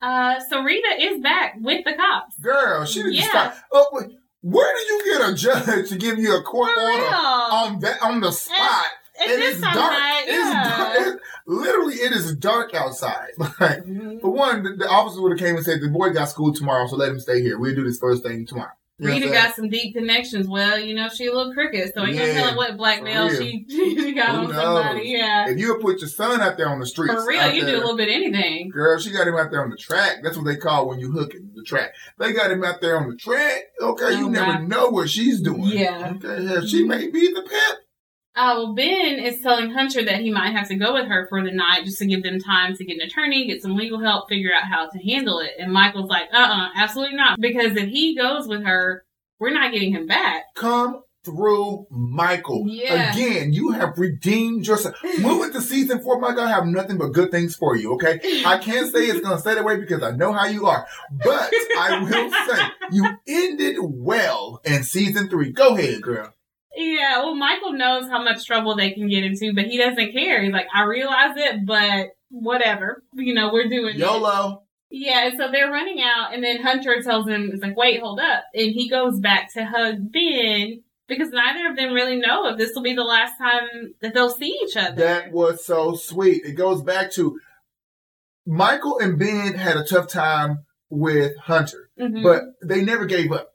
Uh, 0.00 0.38
so 0.48 0.62
Rita 0.62 0.88
is 1.00 1.20
back 1.20 1.56
with 1.60 1.84
the 1.84 1.94
cops. 1.94 2.36
Girl, 2.38 2.84
she 2.84 3.02
Yeah. 3.08 3.28
stop. 3.28 3.54
Oh, 3.72 3.86
wait. 3.92 4.10
Where 4.42 4.72
do 4.76 4.80
you 4.94 5.18
get 5.18 5.28
a 5.30 5.34
judge 5.34 5.88
to 5.88 5.96
give 5.96 6.18
you 6.18 6.36
a 6.36 6.42
court 6.42 6.70
For 6.72 6.80
order 6.80 7.02
real. 7.02 7.12
on 7.12 7.80
that 7.80 8.00
on 8.02 8.20
the 8.20 8.30
spot? 8.30 8.84
And 9.20 9.32
And 9.32 9.42
it's 9.42 9.60
dark. 9.60 9.74
night, 9.74 10.24
It's 10.28 10.36
yeah. 10.48 10.76
dark. 10.78 10.98
It- 11.16 11.20
literally, 11.48 11.94
it 11.96 12.12
is 12.12 12.36
dark 12.36 12.72
outside. 12.74 13.30
Like, 13.38 13.84
Mhm. 13.84 14.20
for 14.20 14.30
one, 14.30 14.62
the, 14.62 14.76
the 14.76 14.88
officer 14.88 15.20
would 15.20 15.32
have 15.32 15.40
came 15.40 15.56
and 15.56 15.64
said, 15.64 15.80
"The 15.80 15.88
boy 15.88 16.10
got 16.10 16.28
school 16.28 16.54
tomorrow, 16.54 16.86
so 16.86 16.94
let 16.94 17.08
him 17.08 17.18
stay 17.18 17.42
here. 17.42 17.58
We'll 17.58 17.74
do 17.74 17.82
this 17.82 17.98
first 17.98 18.22
thing 18.22 18.46
tomorrow." 18.46 18.70
Rita 18.98 19.28
got 19.28 19.54
some 19.54 19.68
deep 19.68 19.94
connections. 19.94 20.48
Well, 20.48 20.78
you 20.78 20.94
know, 20.94 21.08
she 21.08 21.26
a 21.26 21.32
little 21.32 21.52
crooked, 21.54 21.94
so 21.94 22.04
ain't 22.04 22.16
no 22.16 22.24
Yeah, 22.24 22.32
telling 22.32 22.56
what 22.56 22.76
blackmail 22.76 23.30
she, 23.30 23.64
she 23.68 24.12
got 24.12 24.30
Who 24.30 24.52
on 24.52 24.54
somebody. 24.54 25.08
Yeah. 25.08 25.48
If 25.48 25.58
you 25.58 25.72
would 25.72 25.82
put 25.82 26.00
your 26.00 26.08
son 26.08 26.40
out 26.40 26.56
there 26.56 26.68
on 26.68 26.80
the 26.80 26.86
street. 26.86 27.12
For 27.12 27.24
real, 27.26 27.52
you 27.52 27.60
do 27.60 27.76
a 27.76 27.78
little 27.78 27.96
bit 27.96 28.08
anything. 28.08 28.70
Girl, 28.70 28.98
she 28.98 29.12
got 29.12 29.28
him 29.28 29.36
out 29.36 29.50
there 29.50 29.62
on 29.62 29.70
the 29.70 29.76
track. 29.76 30.18
That's 30.22 30.36
what 30.36 30.46
they 30.46 30.56
call 30.56 30.88
when 30.88 30.98
you 30.98 31.12
hook 31.12 31.34
it, 31.34 31.54
the 31.54 31.62
track. 31.62 31.94
They 32.18 32.32
got 32.32 32.50
him 32.50 32.64
out 32.64 32.80
there 32.80 32.98
on 32.98 33.08
the 33.08 33.16
track. 33.16 33.62
Okay, 33.80 34.18
you 34.18 34.26
Oh, 34.26 34.30
never 34.30 34.60
know 34.60 34.88
what 34.88 35.08
she's 35.08 35.40
doing. 35.40 35.62
Yeah. 35.62 36.14
Okay, 36.16 36.42
yeah, 36.42 36.60
she 36.60 36.80
mm-hmm. 36.80 36.88
may 36.88 37.08
be 37.08 37.32
the 37.32 37.42
pimp. 37.42 37.78
Uh, 38.38 38.54
well, 38.54 38.72
Ben 38.72 39.18
is 39.18 39.40
telling 39.40 39.70
Hunter 39.70 40.04
that 40.04 40.20
he 40.20 40.30
might 40.30 40.52
have 40.52 40.68
to 40.68 40.76
go 40.76 40.94
with 40.94 41.06
her 41.06 41.26
for 41.28 41.42
the 41.42 41.50
night 41.50 41.84
just 41.84 41.98
to 41.98 42.06
give 42.06 42.22
them 42.22 42.38
time 42.38 42.76
to 42.76 42.84
get 42.84 42.94
an 42.94 43.08
attorney, 43.08 43.48
get 43.48 43.60
some 43.60 43.74
legal 43.74 43.98
help, 43.98 44.28
figure 44.28 44.52
out 44.54 44.62
how 44.62 44.88
to 44.88 44.98
handle 45.00 45.40
it. 45.40 45.54
And 45.58 45.72
Michael's 45.72 46.08
like, 46.08 46.28
uh-uh, 46.32 46.68
absolutely 46.76 47.16
not. 47.16 47.40
Because 47.40 47.76
if 47.76 47.88
he 47.88 48.16
goes 48.16 48.46
with 48.46 48.62
her, 48.62 49.04
we're 49.40 49.50
not 49.50 49.72
getting 49.72 49.92
him 49.92 50.06
back. 50.06 50.44
Come 50.54 51.02
through, 51.24 51.88
Michael. 51.90 52.62
Yeah. 52.68 53.12
Again, 53.12 53.52
you 53.52 53.72
have 53.72 53.98
redeemed 53.98 54.68
yourself. 54.68 54.94
Move 55.18 55.46
into 55.46 55.60
season 55.60 56.00
four, 56.00 56.20
Michael. 56.20 56.44
I 56.44 56.50
have 56.50 56.66
nothing 56.66 56.96
but 56.96 57.08
good 57.08 57.32
things 57.32 57.56
for 57.56 57.76
you. 57.76 57.94
Okay, 57.94 58.20
I 58.46 58.58
can't 58.58 58.90
say 58.92 59.00
it's 59.00 59.20
gonna 59.20 59.40
stay 59.40 59.54
that 59.54 59.64
way 59.64 59.80
because 59.80 60.04
I 60.04 60.12
know 60.12 60.32
how 60.32 60.46
you 60.46 60.66
are, 60.66 60.86
but 61.24 61.52
I 61.76 62.00
will 62.02 62.30
say 62.54 62.62
you 62.92 63.04
ended 63.26 63.78
well 63.80 64.60
in 64.64 64.84
season 64.84 65.28
three. 65.28 65.50
Go 65.50 65.76
ahead, 65.76 66.02
girl. 66.02 66.32
Yeah, 66.80 67.18
well, 67.24 67.34
Michael 67.34 67.72
knows 67.72 68.08
how 68.08 68.22
much 68.22 68.46
trouble 68.46 68.76
they 68.76 68.92
can 68.92 69.08
get 69.08 69.24
into, 69.24 69.52
but 69.52 69.64
he 69.64 69.78
doesn't 69.78 70.12
care. 70.12 70.40
He's 70.42 70.52
like, 70.52 70.68
I 70.72 70.84
realize 70.84 71.36
it, 71.36 71.66
but 71.66 72.10
whatever. 72.30 73.02
You 73.14 73.34
know, 73.34 73.52
we're 73.52 73.68
doing 73.68 73.96
it. 73.96 73.98
YOLO. 73.98 74.62
Yeah, 74.90 75.30
so 75.36 75.50
they're 75.50 75.70
running 75.72 76.00
out, 76.00 76.32
and 76.32 76.42
then 76.42 76.62
Hunter 76.62 77.02
tells 77.02 77.26
him, 77.28 77.50
"It's 77.52 77.62
like, 77.62 77.76
wait, 77.76 78.00
hold 78.00 78.20
up," 78.20 78.44
and 78.54 78.70
he 78.72 78.88
goes 78.88 79.18
back 79.18 79.52
to 79.54 79.64
hug 79.66 80.12
Ben 80.12 80.82
because 81.08 81.30
neither 81.30 81.68
of 81.68 81.76
them 81.76 81.92
really 81.92 82.16
know 82.16 82.48
if 82.48 82.58
this 82.58 82.74
will 82.74 82.82
be 82.82 82.94
the 82.94 83.02
last 83.02 83.36
time 83.38 83.94
that 84.00 84.14
they'll 84.14 84.30
see 84.30 84.56
each 84.64 84.76
other. 84.76 84.94
That 84.94 85.32
was 85.32 85.64
so 85.66 85.94
sweet. 85.96 86.44
It 86.44 86.52
goes 86.52 86.82
back 86.82 87.10
to 87.12 87.38
Michael 88.46 88.98
and 88.98 89.18
Ben 89.18 89.54
had 89.54 89.76
a 89.76 89.84
tough 89.84 90.08
time 90.08 90.64
with 90.88 91.36
Hunter, 91.36 91.90
Mhm. 92.00 92.22
but 92.22 92.44
they 92.62 92.82
never 92.82 93.04
gave 93.04 93.30
up. 93.32 93.50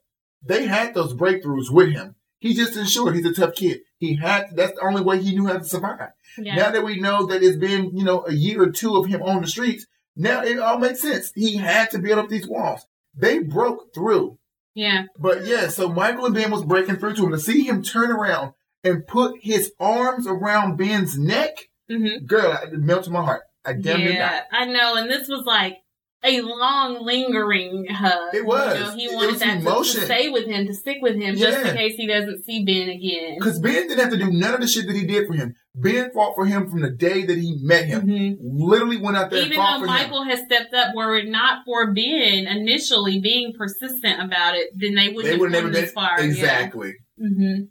They 0.45 0.68
had 0.68 0.94
those 0.94 1.14
breakthroughs 1.16 1.72
with 1.72 1.94
him. 1.94 2.16
He 2.44 2.53
just 2.53 2.76
ensured 2.78 3.15
he's 3.15 3.26
a 3.26 3.34
tough 3.34 3.56
kid. 3.56 3.80
He 3.98 4.15
had 4.15 4.56
that's 4.56 4.74
the 4.74 4.86
only 4.86 5.02
way 5.02 5.22
he 5.22 5.34
knew 5.34 5.48
how 5.48 5.57
to 5.60 5.64
survive. 5.64 6.10
yeah. 6.38 6.56
Now 6.56 6.72
that 6.72 6.84
we 6.84 6.99
know 6.99 7.26
that 7.28 7.41
it's 7.41 7.57
been, 7.57 7.95
you 7.98 8.03
know, 8.03 8.26
a 8.28 8.34
year 8.34 8.61
or 8.61 8.70
two 8.70 8.98
of 8.98 9.07
him 9.07 9.22
on 9.24 9.41
the 9.41 9.48
streets, 9.48 9.86
now 10.15 10.44
it 10.44 10.60
all 10.60 10.78
makes 10.78 11.02
sense. 11.02 11.32
He 11.34 11.56
had 11.57 11.90
to 11.91 11.99
build 11.99 12.20
up 12.20 12.30
these 12.30 12.48
walls. 12.48 12.86
They 13.15 13.40
broke 13.40 13.94
through. 13.94 14.38
yeah, 14.76 15.03
But 15.18 15.45
yeah, 15.45 15.70
so 15.70 15.88
Michael 15.88 16.26
and 16.26 16.36
Ben 16.36 16.52
was 16.52 16.65
breaking 16.65 16.98
through 16.98 17.15
to 17.15 17.26
him 17.26 17.32
to 17.32 17.40
see 17.40 17.61
him 17.64 17.82
turn 17.82 18.11
around 18.11 18.53
and 18.84 19.07
put 19.07 19.36
his 19.41 19.72
arms 19.80 20.28
around 20.28 20.76
Ben's 20.78 21.18
neck. 21.18 21.56
hmm 21.90 22.26
Girl, 22.26 22.52
it 22.64 22.74
melted 22.74 23.14
my 23.14 23.24
heart. 23.24 23.44
I 23.65 23.72
damn 23.74 23.99
near 23.99 24.11
yeah, 24.14 24.30
died. 24.30 24.44
I 24.52 24.65
know. 24.65 24.95
And 24.98 25.10
this 25.10 25.30
was 25.30 25.45
like 25.45 25.78
a 26.26 26.41
long, 26.41 27.04
lingering 27.06 27.86
hug. 27.90 28.34
It 28.34 28.45
was. 28.45 28.78
You 28.78 28.84
know, 28.86 28.95
he 28.95 29.16
wanted 29.16 29.32
was 29.32 29.40
that 29.40 29.45
to, 29.45 29.52
to 29.56 29.60
emotion. 29.70 30.02
stay 30.06 30.30
with 30.30 30.45
him, 30.45 30.66
to 30.68 30.74
stick 30.74 30.98
with 31.02 31.16
him, 31.16 31.36
just 31.36 31.66
in 31.66 31.76
case 31.76 31.95
he 31.95 32.08
doesn't 32.08 32.45
see 32.45 32.64
Ben 32.64 32.90
again. 32.90 33.36
Because 33.40 33.60
Ben 33.60 33.88
didn't 33.88 34.00
have 34.00 34.10
to 34.12 34.18
do 34.18 34.32
none 34.32 34.54
of 34.54 34.62
the 34.62 34.68
shit 34.68 34.88
that 34.88 34.95
he 34.95 35.06
did 35.06 35.28
for 35.28 35.34
him. 35.34 35.54
Ben 35.76 36.12
fought 36.14 36.36
for 36.36 36.45
him 36.45 36.70
from 36.70 36.82
the 36.82 36.91
day 36.91 37.26
that 37.26 37.38
he 37.38 37.58
met 37.62 37.86
him. 37.86 38.08
Mhm. 38.08 38.38
Literally 38.40 38.98
went 38.98 39.18
out 39.18 39.32
there 39.32 39.40
Even 39.40 39.54
and 39.54 39.62
fought 39.62 39.80
though 39.82 39.86
Michael 39.88 40.22
him. 40.24 40.30
has 40.30 40.40
stepped 40.45 40.74
up, 40.74 40.95
were 40.95 41.18
it 41.18 41.28
not 41.28 41.66
for 41.66 41.91
Ben 41.94 42.48
initially 42.48 43.20
being 43.20 43.54
persistent 43.58 44.22
about 44.22 44.56
it, 44.56 44.70
then 44.76 44.95
they 44.95 45.10
wouldn't 45.10 45.26
They 45.26 45.32
have 45.44 45.52
never 45.52 45.70
been 45.70 45.82
this 45.82 45.91
far. 45.91 46.20
exactly. 46.20 46.94
Yeah. 47.18 47.28
hmm 47.28 47.62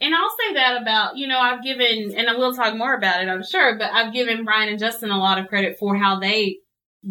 And 0.00 0.14
I'll 0.14 0.36
say 0.48 0.54
that 0.54 0.82
about 0.82 1.16
you 1.16 1.26
know 1.26 1.38
I've 1.38 1.62
given, 1.62 2.12
and 2.16 2.28
I 2.28 2.34
will 2.34 2.54
talk 2.54 2.76
more 2.76 2.94
about 2.94 3.22
it, 3.22 3.28
I'm 3.28 3.42
sure, 3.44 3.76
but 3.78 3.90
I've 3.92 4.12
given 4.12 4.44
Brian 4.44 4.68
and 4.68 4.78
Justin 4.78 5.10
a 5.10 5.18
lot 5.18 5.38
of 5.38 5.48
credit 5.48 5.78
for 5.78 5.96
how 5.96 6.18
they 6.20 6.58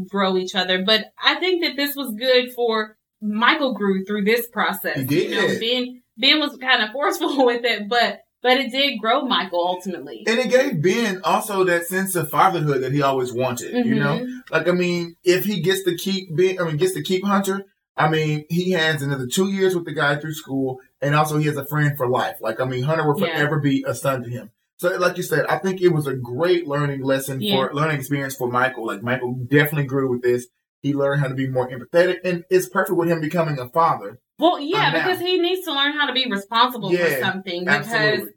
grow 0.09 0.37
each 0.37 0.55
other. 0.55 0.83
But 0.83 1.05
I 1.23 1.35
think 1.35 1.61
that 1.63 1.75
this 1.75 1.95
was 1.95 2.13
good 2.15 2.51
for 2.53 2.97
Michael 3.21 3.73
grew 3.73 4.03
through 4.05 4.23
this 4.23 4.47
process. 4.47 4.97
He 4.99 5.05
did. 5.05 5.29
You 5.31 5.35
know, 5.35 5.59
Ben 5.59 6.01
Ben 6.17 6.39
was 6.39 6.57
kind 6.57 6.83
of 6.83 6.91
forceful 6.91 7.45
with 7.45 7.63
it, 7.65 7.87
but 7.89 8.19
but 8.43 8.57
it 8.57 8.71
did 8.71 8.97
grow 8.99 9.21
Michael 9.21 9.63
ultimately. 9.67 10.23
And 10.27 10.39
it 10.39 10.49
gave 10.49 10.81
Ben 10.81 11.21
also 11.23 11.63
that 11.65 11.85
sense 11.85 12.15
of 12.15 12.29
fatherhood 12.29 12.81
that 12.81 12.91
he 12.91 13.01
always 13.03 13.31
wanted. 13.31 13.85
You 13.85 13.95
know, 13.95 14.19
Mhm. 14.19 14.39
like 14.49 14.67
I 14.67 14.71
mean, 14.71 15.15
if 15.23 15.45
he 15.45 15.61
gets 15.61 15.83
to 15.83 15.95
keep 15.95 16.35
Ben, 16.35 16.59
I 16.59 16.63
mean, 16.65 16.77
gets 16.77 16.93
to 16.93 17.03
keep 17.03 17.23
Hunter. 17.23 17.65
I 17.95 18.09
mean, 18.09 18.45
he 18.49 18.71
has 18.71 19.01
another 19.03 19.27
two 19.27 19.51
years 19.51 19.75
with 19.75 19.85
the 19.85 19.93
guy 19.93 20.15
through 20.15 20.33
school, 20.33 20.79
and 21.01 21.13
also 21.13 21.37
he 21.37 21.45
has 21.45 21.57
a 21.57 21.65
friend 21.65 21.95
for 21.97 22.07
life. 22.09 22.37
Like 22.41 22.59
I 22.59 22.65
mean, 22.65 22.83
Hunter 22.83 23.05
will 23.05 23.19
Yeah. 23.19 23.35
forever 23.37 23.59
be 23.59 23.83
a 23.87 23.93
son 23.93 24.23
to 24.23 24.29
him. 24.29 24.49
So, 24.81 24.97
like 24.97 25.15
you 25.15 25.21
said, 25.21 25.45
I 25.45 25.59
think 25.59 25.79
it 25.79 25.89
was 25.89 26.07
a 26.07 26.15
great 26.15 26.67
learning 26.67 27.03
lesson 27.03 27.39
Yeah. 27.39 27.67
for 27.67 27.71
learning 27.75 27.97
experience 27.99 28.35
for 28.35 28.49
Michael. 28.49 28.87
Like 28.87 29.03
Michael 29.03 29.33
definitely 29.47 29.85
grew 29.85 30.09
with 30.09 30.23
this. 30.23 30.47
He 30.81 30.95
learned 30.95 31.21
how 31.21 31.27
to 31.27 31.35
be 31.35 31.47
more 31.47 31.69
empathetic, 31.69 32.17
and 32.23 32.43
it's 32.49 32.67
perfect 32.67 32.97
with 32.97 33.07
him 33.07 33.21
becoming 33.21 33.59
a 33.59 33.69
father. 33.69 34.19
Well, 34.39 34.59
yeah, 34.59 34.91
because 34.91 35.19
he 35.19 35.37
needs 35.37 35.63
to 35.65 35.71
learn 35.71 35.93
how 35.93 36.07
to 36.07 36.13
be 36.13 36.25
responsible 36.27 36.89
for 36.91 37.19
something 37.19 37.63
because 37.63 37.87
Absolutely. 37.89 38.31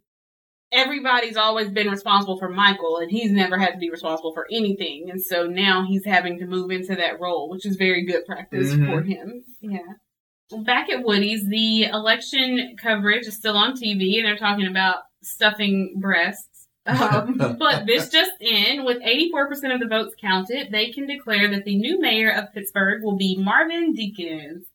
everybody's 0.71 1.39
always 1.39 1.71
been 1.71 1.89
responsible 1.89 2.39
for 2.39 2.51
Michael 2.51 2.99
and 2.99 3.11
he's 3.11 3.31
never 3.31 3.57
had 3.57 3.73
to 3.73 3.79
be 3.79 3.89
responsible 3.89 4.35
for 4.35 4.47
anything. 4.53 5.09
And 5.09 5.23
so 5.23 5.47
now 5.47 5.87
he's 5.89 6.05
having 6.05 6.39
to 6.41 6.47
move 6.47 6.71
into 6.71 6.95
that 6.95 7.21
role, 7.21 7.49
which 7.49 7.65
is 7.65 7.77
very 7.77 8.05
good 8.05 8.27
practice 8.27 8.75
Mhm. 8.75 8.87
for 8.87 9.01
him. 9.01 9.45
Yeah. 9.63 10.59
Back 10.67 10.91
at 10.91 11.03
Woody's, 11.05 11.47
the 11.49 11.85
election 11.85 12.77
coverage 12.79 13.27
is 13.27 13.35
still 13.35 13.57
on 13.57 13.73
TV 13.75 14.19
and 14.19 14.27
they're 14.27 14.37
talking 14.37 14.67
about 14.67 14.97
stuffing 15.25 15.95
breasts. 16.01 16.69
Um, 16.87 17.37
but 17.59 17.87
this 17.87 18.09
just 18.09 18.33
in, 18.41 18.85
with 18.85 19.03
84% 19.03 19.75
of 19.75 19.81
the 19.81 19.89
votes 19.89 20.15
counted, 20.21 20.71
they 20.71 20.91
can 20.91 21.07
declare 21.07 21.51
that 21.51 21.65
the 21.65 21.77
new 21.77 22.01
mayor 22.01 22.31
of 22.31 22.53
Pittsburgh 22.53 23.03
will 23.03 23.17
be 23.17 23.37
Marvin 23.37 23.93
Deacons. 23.93 24.67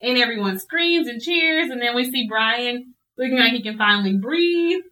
And 0.00 0.18
everyone 0.18 0.58
screams 0.58 1.06
and 1.06 1.22
cheers, 1.22 1.70
and 1.70 1.80
then 1.80 1.94
we 1.94 2.10
see 2.10 2.26
Brian 2.26 2.94
looking 3.16 3.38
like 3.38 3.52
he 3.52 3.62
can 3.62 3.78
finally 3.78 4.16
breathe 4.16 4.82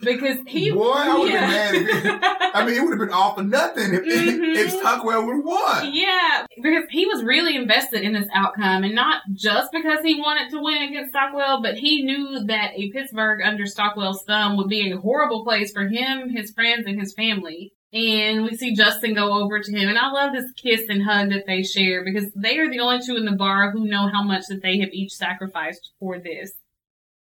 because 0.00 0.38
he. 0.46 0.70
Boy, 0.70 0.90
I 0.92 1.16
would've 1.18 1.32
been 1.32 1.40
mad 1.40 1.74
if. 1.74 2.54
I 2.54 2.64
mean, 2.64 2.74
it 2.76 2.80
would 2.82 2.90
have 2.90 2.98
been 2.98 3.10
all 3.14 3.34
for 3.34 3.42
nothing 3.42 3.94
if, 3.94 4.02
Mhm. 4.02 4.56
if 4.56 4.70
Stockwell 4.72 5.26
would 5.26 5.36
have 5.36 5.44
won. 5.44 5.92
Yeah, 5.92 6.46
because 6.62 6.84
he 6.90 7.06
was 7.06 7.22
really 7.22 7.56
invested 7.56 8.02
in 8.02 8.12
this 8.12 8.28
outcome, 8.34 8.84
and 8.84 8.94
not 8.94 9.22
just 9.34 9.70
because 9.72 10.00
he 10.02 10.20
wanted 10.20 10.50
to 10.50 10.60
win 10.62 10.82
against 10.82 11.10
Stockwell, 11.10 11.62
but 11.62 11.76
he 11.76 12.02
knew 12.02 12.44
that 12.46 12.72
a 12.74 12.90
Pittsburgh 12.90 13.40
under 13.44 13.66
Stockwell's 13.66 14.22
thumb 14.24 14.56
would 14.56 14.68
be 14.68 14.90
a 14.90 14.98
horrible 14.98 15.44
place 15.44 15.72
for 15.72 15.86
him, 15.88 16.30
his 16.30 16.50
friends, 16.52 16.86
and 16.86 16.98
his 16.98 17.12
family. 17.14 17.72
And 17.92 18.44
we 18.44 18.54
see 18.54 18.74
Justin 18.74 19.14
go 19.14 19.32
over 19.42 19.60
to 19.60 19.70
him, 19.72 19.88
and 19.88 19.96
I 19.98 20.10
love 20.10 20.32
this 20.34 20.52
kiss 20.52 20.82
and 20.90 21.02
hug 21.02 21.30
that 21.30 21.46
they 21.46 21.62
share 21.62 22.04
because 22.04 22.30
they 22.34 22.58
are 22.58 22.68
the 22.68 22.80
only 22.80 23.00
two 23.04 23.16
in 23.16 23.24
the 23.24 23.32
bar 23.32 23.70
who 23.70 23.86
know 23.86 24.08
how 24.08 24.22
much 24.22 24.42
that 24.50 24.60
they 24.62 24.78
have 24.80 24.90
each 24.92 25.12
sacrificed 25.12 25.92
for 25.98 26.18
this. 26.18 26.52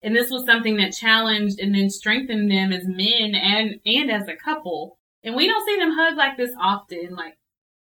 And 0.03 0.17
this 0.17 0.31
was 0.31 0.47
something 0.47 0.77
that 0.79 0.93
challenged 0.93 1.61
and 1.61 1.75
then 1.75 1.91
strengthened 1.91 2.51
them 2.51 2.73
as 2.73 2.85
men 2.87 3.35
and 3.35 3.81
and 3.85 4.11
as 4.11 4.29
a 4.29 4.37
couple. 4.37 4.99
And 5.23 5.35
we 5.37 5.47
don't 5.47 5.67
see 5.67 5.77
them 5.77 5.93
hug 5.93 6.17
like 6.17 6.37
this 6.37 6.51
often. 6.59 7.15
Like 7.15 7.37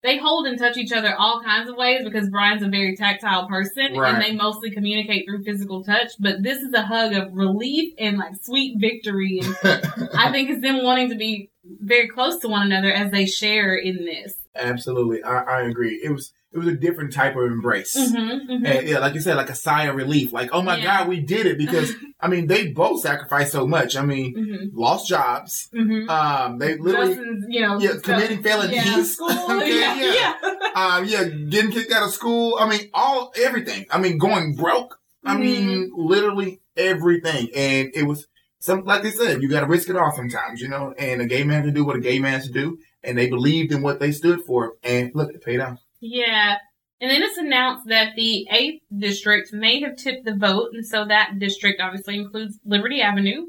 they 0.02 0.18
hold 0.18 0.46
and 0.46 0.58
touch 0.58 0.78
each 0.78 0.92
other 0.94 1.16
all 1.18 1.42
kinds 1.44 1.70
of 1.70 1.76
ways 1.76 2.04
because 2.06 2.30
Brian's 2.30 2.62
a 2.62 2.68
very 2.70 2.96
tactile 2.96 3.48
person 3.48 3.98
Right. 3.98 4.14
and 4.14 4.22
they 4.24 4.32
mostly 4.34 4.72
communicate 4.72 5.26
through 5.28 5.44
physical 5.44 5.84
touch. 5.84 6.12
But 6.20 6.44
this 6.44 6.60
is 6.60 6.74
a 6.74 6.84
hug 6.84 7.14
of 7.14 7.34
relief 7.34 7.94
and 7.98 8.18
like 8.18 8.36
sweet 8.42 8.78
victory. 8.80 9.42
And 9.42 9.56
I 10.16 10.32
think 10.32 10.50
it's 10.50 10.62
them 10.62 10.84
wanting 10.84 11.10
to 11.10 11.16
be 11.16 11.50
very 11.82 12.08
close 12.08 12.38
to 12.40 12.48
one 12.48 12.66
another 12.66 12.92
as 12.94 13.12
they 13.12 13.26
share 13.26 13.76
in 13.76 14.06
this. 14.06 14.36
Absolutely, 14.56 15.22
I, 15.24 15.40
I 15.42 15.62
agree. 15.64 16.00
It 16.04 16.12
was 16.12 16.32
it 16.56 16.58
was 16.58 16.68
a 16.68 16.76
different 16.76 17.14
type 17.14 17.36
of 17.36 17.44
embrace. 17.44 17.96
Mm-hmm, 17.96 18.52
mm-hmm. 18.52 18.66
And 18.66 18.88
yeah, 18.88 19.00
like 19.00 19.14
you 19.14 19.22
said, 19.22 19.36
like 19.36 19.50
a 19.50 19.56
sigh 19.56 19.86
of 19.86 19.96
relief. 19.96 20.32
Like, 20.34 20.50
oh 20.54 20.62
my 20.62 20.78
Yeah. 20.78 20.84
God, 21.00 21.10
we 21.10 21.20
did 21.20 21.46
it 21.46 21.58
because 21.58 21.94
I 22.22 22.28
mean 22.30 22.48
they 22.48 22.70
both 22.70 23.02
sacrificed 23.02 23.52
so 23.52 23.68
much. 23.68 23.96
I 23.96 24.04
mean, 24.06 24.34
hmm 24.34 24.56
lost 24.78 25.08
jobs. 25.08 25.70
hmm 25.74 26.10
Um, 26.10 26.58
they 26.60 26.78
literally 26.78 27.16
Justin's, 27.16 27.46
you 27.50 27.62
know, 27.62 27.80
yeah 27.80 27.92
committing 28.02 28.42
felonies. 28.42 28.76
yeah, 28.86 29.04
school, 29.04 29.30
Okay, 29.58 29.80
yeah, 29.80 29.96
yeah. 29.96 30.34
yeah. 30.42 30.70
um, 30.76 31.06
yeah, 31.14 31.24
getting 31.26 31.72
kicked 31.72 31.92
out 31.92 32.04
of 32.04 32.12
school. 32.14 32.58
I 32.60 32.68
mean, 32.70 32.90
all 32.94 33.32
everything. 33.36 33.86
I 33.92 34.00
mean, 34.00 34.18
going 34.18 34.56
broke. 34.56 34.98
I 35.26 35.36
Mhm. 35.36 35.40
mean, 35.42 35.92
literally 35.96 36.62
everything. 36.78 37.50
And 37.56 37.90
it 37.94 38.04
was 38.04 38.28
some 38.60 38.84
like 38.86 39.04
they 39.04 39.12
said, 39.12 39.42
you 39.42 39.50
got 39.50 39.62
to 39.62 39.68
risk 39.68 39.90
it 39.90 39.96
all 39.96 40.12
sometimes, 40.16 40.62
you 40.62 40.68
know. 40.68 40.94
And 40.98 41.22
a 41.22 41.26
gay 41.26 41.44
man 41.44 41.64
to 41.64 41.72
do 41.72 41.84
what 41.86 41.96
a 41.96 42.00
gay 42.00 42.20
man 42.20 42.42
should 42.42 42.54
do, 42.54 42.78
and 43.04 43.18
they 43.18 43.28
believed 43.30 43.72
in 43.72 43.82
what 43.82 44.00
they 44.00 44.12
stood 44.12 44.42
for. 44.46 44.74
And 44.84 45.12
look, 45.14 45.32
it 45.34 45.44
paid 45.44 45.60
off. 45.60 45.80
Yeah. 46.06 46.58
And 47.02 47.12
then 47.12 47.24
it's 47.24 47.38
announced 47.38 47.88
that 47.88 48.16
the 48.16 48.48
8th 48.52 48.82
district 48.98 49.52
may 49.52 49.82
have 49.82 49.98
tipped 49.98 50.26
the 50.26 50.36
vote, 50.36 50.70
and 50.74 50.86
so 50.86 51.06
that 51.06 51.40
district 51.40 51.82
obviously 51.82 52.16
includes 52.16 52.58
Liberty 52.64 53.02
Avenue. 53.02 53.48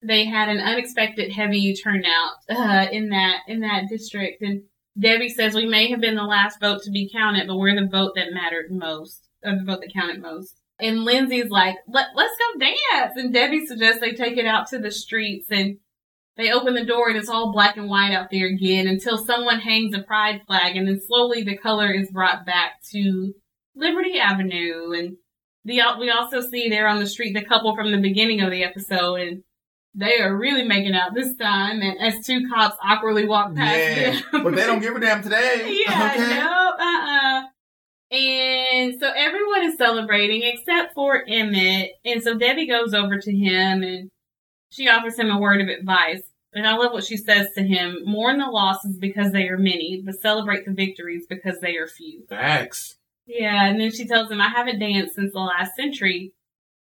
They 0.00 0.26
had 0.26 0.48
an 0.48 0.60
unexpected 0.60 1.32
heavy 1.32 1.74
turnout 1.74 2.34
uh, 2.48 2.86
in 2.92 3.08
that 3.08 3.38
in 3.48 3.60
that 3.60 3.88
district, 3.88 4.42
and 4.42 4.62
Debbie 4.98 5.28
says 5.30 5.54
we 5.54 5.66
may 5.66 5.90
have 5.90 6.00
been 6.00 6.14
the 6.14 6.22
last 6.22 6.60
vote 6.60 6.82
to 6.82 6.90
be 6.90 7.10
counted, 7.10 7.48
but 7.48 7.56
we're 7.56 7.74
the 7.74 7.88
vote 7.90 8.12
that 8.14 8.32
mattered 8.32 8.70
most, 8.70 9.28
or 9.42 9.56
the 9.56 9.64
vote 9.64 9.80
that 9.80 9.92
counted 9.92 10.22
most. 10.22 10.60
And 10.78 11.04
Lindsay's 11.04 11.50
like, 11.50 11.76
Let, 11.88 12.08
let's 12.14 12.34
go 12.38 12.60
dance. 12.60 13.14
And 13.16 13.32
Debbie 13.32 13.66
suggests 13.66 14.00
they 14.00 14.12
take 14.12 14.36
it 14.36 14.46
out 14.46 14.68
to 14.68 14.78
the 14.78 14.90
streets 14.90 15.48
and 15.50 15.78
they 16.36 16.50
open 16.52 16.74
the 16.74 16.84
door 16.84 17.08
and 17.08 17.16
it's 17.16 17.28
all 17.28 17.52
black 17.52 17.76
and 17.76 17.88
white 17.88 18.12
out 18.12 18.28
there 18.30 18.46
again 18.48 18.86
until 18.88 19.16
someone 19.18 19.60
hangs 19.60 19.94
a 19.94 20.02
pride 20.02 20.42
flag 20.46 20.76
and 20.76 20.86
then 20.88 21.00
slowly 21.00 21.42
the 21.44 21.56
color 21.56 21.92
is 21.92 22.10
brought 22.10 22.44
back 22.44 22.82
to 22.90 23.32
Liberty 23.76 24.18
Avenue. 24.18 24.92
And 24.92 25.16
the, 25.64 25.80
we 25.98 26.10
also 26.10 26.40
see 26.40 26.68
there 26.68 26.88
on 26.88 26.98
the 26.98 27.06
street 27.06 27.34
the 27.34 27.44
couple 27.44 27.74
from 27.76 27.92
the 27.92 28.00
beginning 28.00 28.40
of 28.40 28.50
the 28.50 28.64
episode 28.64 29.20
and 29.20 29.42
they 29.94 30.18
are 30.18 30.36
really 30.36 30.64
making 30.64 30.94
out 30.94 31.14
this 31.14 31.36
time. 31.36 31.80
And 31.80 32.00
as 32.00 32.26
two 32.26 32.48
cops 32.52 32.76
awkwardly 32.84 33.26
walk 33.28 33.54
past 33.54 33.78
Yeah, 33.78 34.20
them. 34.32 34.42
but 34.42 34.56
they 34.56 34.66
don't 34.66 34.80
give 34.80 34.96
a 34.96 35.00
damn 35.00 35.22
today. 35.22 35.80
Yeah, 35.86 36.10
okay. 36.12 36.36
nope, 36.36 36.74
uh-uh. 36.80 37.42
And 38.10 38.94
so 39.00 39.10
everyone 39.14 39.64
is 39.64 39.76
celebrating 39.76 40.42
except 40.44 40.94
for 40.94 41.22
Emmett. 41.28 41.92
And 42.04 42.22
so 42.22 42.36
Debbie 42.36 42.66
goes 42.66 42.92
over 42.94 43.18
to 43.18 43.32
him 43.32 43.82
and 43.82 44.10
she 44.74 44.88
offers 44.88 45.18
him 45.18 45.30
a 45.30 45.38
word 45.38 45.60
of 45.60 45.68
advice. 45.68 46.22
And 46.52 46.66
I 46.66 46.76
love 46.76 46.92
what 46.92 47.04
she 47.04 47.16
says 47.16 47.48
to 47.56 47.62
him. 47.62 48.02
Mourn 48.04 48.38
the 48.38 48.46
losses 48.46 48.96
because 48.98 49.32
they 49.32 49.48
are 49.48 49.58
many, 49.58 50.02
but 50.04 50.20
celebrate 50.20 50.64
the 50.64 50.72
victories 50.72 51.26
because 51.28 51.58
they 51.60 51.76
are 51.76 51.88
few. 51.88 52.24
Facts. 52.28 52.96
Yeah, 53.26 53.66
and 53.66 53.80
then 53.80 53.90
she 53.90 54.06
tells 54.06 54.30
him, 54.30 54.40
I 54.40 54.48
haven't 54.48 54.78
danced 54.78 55.14
since 55.14 55.32
the 55.32 55.40
last 55.40 55.74
century. 55.74 56.32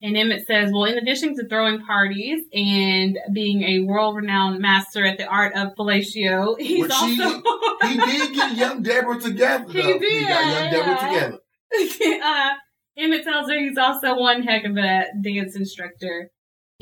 And 0.02 0.18
Emmett 0.18 0.46
says, 0.46 0.70
well, 0.72 0.84
in 0.84 0.98
addition 0.98 1.34
to 1.36 1.48
throwing 1.48 1.80
parties 1.80 2.46
and 2.54 3.18
being 3.32 3.64
a 3.64 3.80
world-renowned 3.86 4.60
master 4.60 5.06
at 5.06 5.18
the 5.18 5.26
art 5.26 5.56
of 5.56 5.76
fellatio, 5.76 6.56
he's 6.60 6.82
Which 6.82 6.92
also... 6.92 7.42
He 7.84 7.98
did 7.98 8.36
get 8.36 8.58
young 8.58 8.84
Deborah 8.84 9.20
together. 9.20 9.66
He 9.72 9.82
though. 9.82 10.00
did, 10.00 10.12
He 10.12 10.26
got 10.26 10.46
young 10.46 10.72
Deborah 10.72 11.12
yeah. 11.12 11.32
together. 11.72 12.22
uh, 12.24 12.50
Emmett 12.98 13.24
tells 13.24 13.50
her 13.50 13.58
he's 13.58 13.78
also 13.78 14.20
one 14.20 14.44
heck 14.44 14.66
of 14.66 14.78
a 14.78 15.06
dance 15.24 15.56
instructor. 15.56 16.30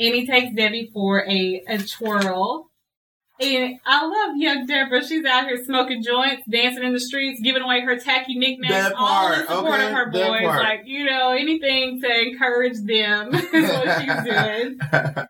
And 0.01 0.15
he 0.15 0.25
takes 0.25 0.55
Debbie 0.55 0.89
for 0.91 1.23
a, 1.29 1.61
a 1.67 1.77
twirl. 1.77 2.71
And 3.39 3.79
I 3.85 4.05
love 4.05 4.35
young 4.35 4.65
Deborah. 4.65 5.05
She's 5.05 5.23
out 5.25 5.45
here 5.45 5.63
smoking 5.63 6.01
joints, 6.03 6.43
dancing 6.49 6.83
in 6.83 6.91
the 6.91 6.99
streets, 6.99 7.39
giving 7.41 7.61
away 7.61 7.81
her 7.81 7.99
tacky 7.99 8.35
nicknames, 8.35 8.73
That 8.73 8.93
all 8.95 9.31
in 9.31 9.41
support 9.41 9.79
okay, 9.79 9.87
of 9.87 9.93
her 9.93 10.09
boys. 10.09 10.41
part. 10.41 10.63
Like, 10.63 10.81
you 10.85 11.05
know, 11.05 11.31
anything 11.31 12.01
to 12.01 12.21
encourage 12.21 12.77
them 12.83 13.33
is 13.53 13.69
what 13.69 14.01
she's 14.01 14.23
doing. 14.23 14.79
oh, 14.91 15.25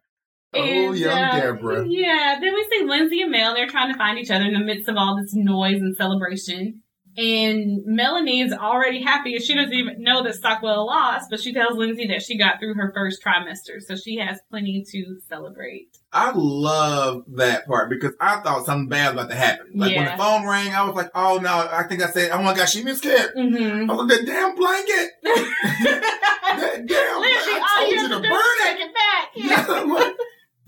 And, 0.54 0.98
young 0.98 1.18
uh, 1.18 1.40
Deborah. 1.40 1.86
Yeah, 1.86 2.38
then 2.42 2.54
we 2.54 2.68
see 2.72 2.86
Lindsay 2.86 3.22
and 3.22 3.32
Mel. 3.32 3.54
They're 3.54 3.68
trying 3.68 3.92
to 3.92 3.98
find 3.98 4.20
each 4.20 4.32
other 4.32 4.46
in 4.46 4.54
the 4.54 4.60
midst 4.60 4.88
of 4.88 4.96
all 4.96 5.18
this 5.18 5.34
noise 5.34 5.82
and 5.82 5.96
celebration. 5.98 6.82
And 7.18 7.82
Melanie 7.86 8.42
is 8.42 8.54
already 8.54 9.02
happy. 9.02 9.38
She 9.40 9.54
doesn't 9.54 9.74
even 9.74 10.02
know 10.02 10.24
that 10.24 10.36
Stockwell 10.36 10.86
lost, 10.86 11.30
but 11.30 11.42
she 11.42 11.54
tells 11.54 11.78
Lindsay 11.78 12.08
that 12.08 12.22
she 12.22 12.38
got 12.38 12.60
through 12.60 12.76
her 12.76 12.92
first 12.96 13.22
trimester, 13.24 13.82
so 13.86 13.96
she 13.96 14.18
has 14.18 14.40
plenty 14.50 14.86
to 14.92 15.20
celebrate. 15.28 15.98
I 16.14 16.32
love 16.34 17.24
that 17.36 17.68
part 17.68 17.90
because 17.90 18.14
I 18.20 18.40
thought 18.42 18.66
something 18.66 18.88
bad 18.88 19.16
was 19.16 19.26
about 19.26 19.32
to 19.32 19.38
happen. 19.38 19.68
Like 19.76 19.96
when 19.96 20.06
the 20.06 20.18
phone 20.18 20.46
rang, 20.46 20.74
I 20.74 20.84
was 20.84 20.96
like, 20.96 21.10
"Oh 21.16 21.40
no!" 21.42 21.70
I 21.72 21.84
think 21.84 22.02
I 22.02 22.10
said, 22.10 22.32
"Oh 22.32 22.42
my 22.42 22.54
god, 22.54 22.70
she 22.70 22.84
miscarried." 22.84 23.32
Mm-hmm. 23.38 23.90
I 23.90 23.94
was 23.94 24.08
like, 24.08 24.20
"That 24.20 24.26
damn 24.26 24.56
blanket! 24.56 25.12
That 26.52 26.86
damn! 26.86 27.22
Lindsay, 27.22 27.52
I 27.54 27.80
told 27.80 27.92
you 27.94 28.10
to 28.10 28.20
burn 28.20 28.34
it." 28.34 28.78
take 28.78 28.88
it 28.88 28.94
back. 28.94 29.30
Yeah, 29.36 29.66
I'm 29.70 29.90
like, 29.90 30.16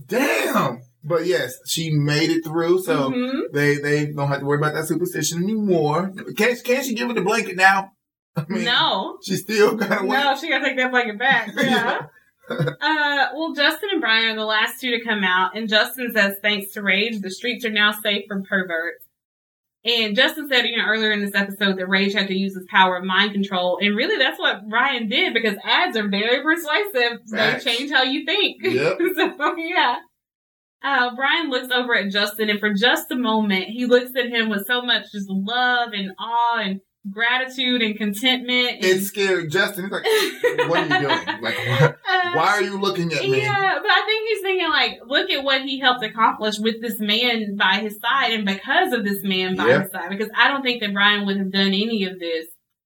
damn. 0.08 0.82
But 1.04 1.26
yes, 1.26 1.58
she 1.66 1.92
made 1.92 2.30
it 2.30 2.44
through, 2.46 2.82
so 2.84 3.12
Mhm. 3.12 3.52
they 3.52 3.76
they 3.78 4.06
don't 4.08 4.30
have 4.30 4.40
to 4.40 4.46
worry 4.46 4.58
about 4.58 4.74
that 4.74 4.88
superstition 4.88 5.44
anymore. 5.44 6.14
Can't 6.38 6.64
can't 6.64 6.86
she 6.86 6.96
give 6.96 7.10
her 7.10 7.14
the 7.14 7.22
blanket 7.22 7.58
now? 7.58 7.92
I 8.38 8.46
mean, 8.48 8.64
no. 8.64 9.18
she 9.24 9.36
still 9.36 9.76
gotta 9.76 10.06
wait. 10.06 10.18
No, 10.18 10.36
she 10.40 10.50
gotta 10.50 10.66
take 10.66 10.78
that 10.78 10.92
blanket 10.92 11.20
back. 11.20 11.50
Yeah. 11.58 12.08
uh, 12.50 13.28
well, 13.36 13.54
Justin 13.54 13.90
and 13.94 14.02
Brian 14.02 14.34
are 14.34 14.36
the 14.36 14.46
last 14.46 14.82
two 14.82 14.92
to 14.92 15.04
come 15.04 15.24
out, 15.24 15.56
and 15.56 15.70
Justin 15.70 16.12
says, 16.14 16.36
thanks 16.42 16.74
to 16.74 16.82
Rage, 16.82 17.22
the 17.22 17.32
streets 17.32 17.64
are 17.64 17.70
now 17.72 17.94
safe 17.94 18.26
from 18.28 18.44
perverts. 18.44 19.06
And 19.86 20.14
Justin 20.16 20.50
said, 20.50 20.66
you 20.66 20.78
know, 20.78 20.86
earlier 20.86 21.12
in 21.12 21.24
this 21.24 21.36
episode 21.36 21.78
that 21.78 21.88
Rage 21.88 22.14
had 22.14 22.28
to 22.28 22.34
use 22.34 22.54
his 22.54 22.66
power 22.70 22.98
of 22.98 23.04
mind 23.06 23.32
control, 23.34 23.78
and 23.82 23.96
really 23.96 24.18
that's 24.18 24.40
what 24.40 24.68
Brian 24.70 25.08
did 25.10 25.34
because 25.34 25.58
ads 25.64 25.96
are 25.98 26.08
very 26.10 26.42
persuasive. 26.44 27.20
Facts. 27.32 27.64
They 27.64 27.76
change 27.76 27.92
how 27.92 28.04
you 28.04 28.26
think. 28.26 28.58
Yep. 28.62 28.98
so 29.16 29.56
yeah. 29.58 29.98
Uh, 30.84 31.16
Brian 31.16 31.50
looks 31.50 31.72
over 31.74 31.96
at 31.96 32.12
Justin, 32.12 32.50
and 32.50 32.60
for 32.60 32.74
just 32.74 33.10
a 33.12 33.16
moment, 33.16 33.66
he 33.66 33.86
looks 33.86 34.12
at 34.18 34.28
him 34.30 34.50
with 34.50 34.68
so 34.68 34.82
much 34.82 35.12
just 35.12 35.30
love 35.30 35.90
and 35.94 36.12
awe 36.20 36.60
and 36.60 36.82
gratitude 37.10 37.82
and 37.82 37.98
contentment. 37.98 38.76
And, 38.78 38.86
It's 38.86 39.08
scary. 39.08 39.48
Justin, 39.48 39.86
he's 39.86 39.92
like, 39.92 40.04
what 40.70 40.80
are 40.80 40.84
you 41.02 41.08
doing? 41.08 41.42
Like, 41.42 41.58
why, 41.58 41.94
Uh, 42.10 42.32
why 42.34 42.48
are 42.48 42.62
you 42.62 42.78
looking 42.80 43.12
at 43.14 43.22
me? 43.24 43.42
Yeah, 43.42 43.80
but 43.82 43.90
I 43.92 44.04
think 44.06 44.30
he's 44.30 44.42
thinking 44.42 44.70
like, 44.70 45.00
look 45.06 45.30
at 45.30 45.44
what 45.44 45.62
he 45.62 45.80
helped 45.80 46.04
accomplish 46.04 46.60
with 46.60 46.82
this 46.82 47.00
man 47.00 47.56
by 47.56 47.76
his 47.80 47.98
side, 48.00 48.34
and 48.34 48.46
because 48.46 48.94
of 48.94 49.04
this 49.04 49.24
man 49.24 49.56
by 49.56 49.68
Yeah. 49.68 49.82
his 49.84 49.92
side. 49.92 50.10
Because 50.10 50.30
I 50.36 50.48
don't 50.50 50.64
think 50.64 50.82
that 50.82 50.94
Brian 50.94 51.26
would 51.26 51.38
have 51.38 51.52
done 51.52 51.68
any 51.68 52.06
of 52.06 52.20
this 52.20 52.46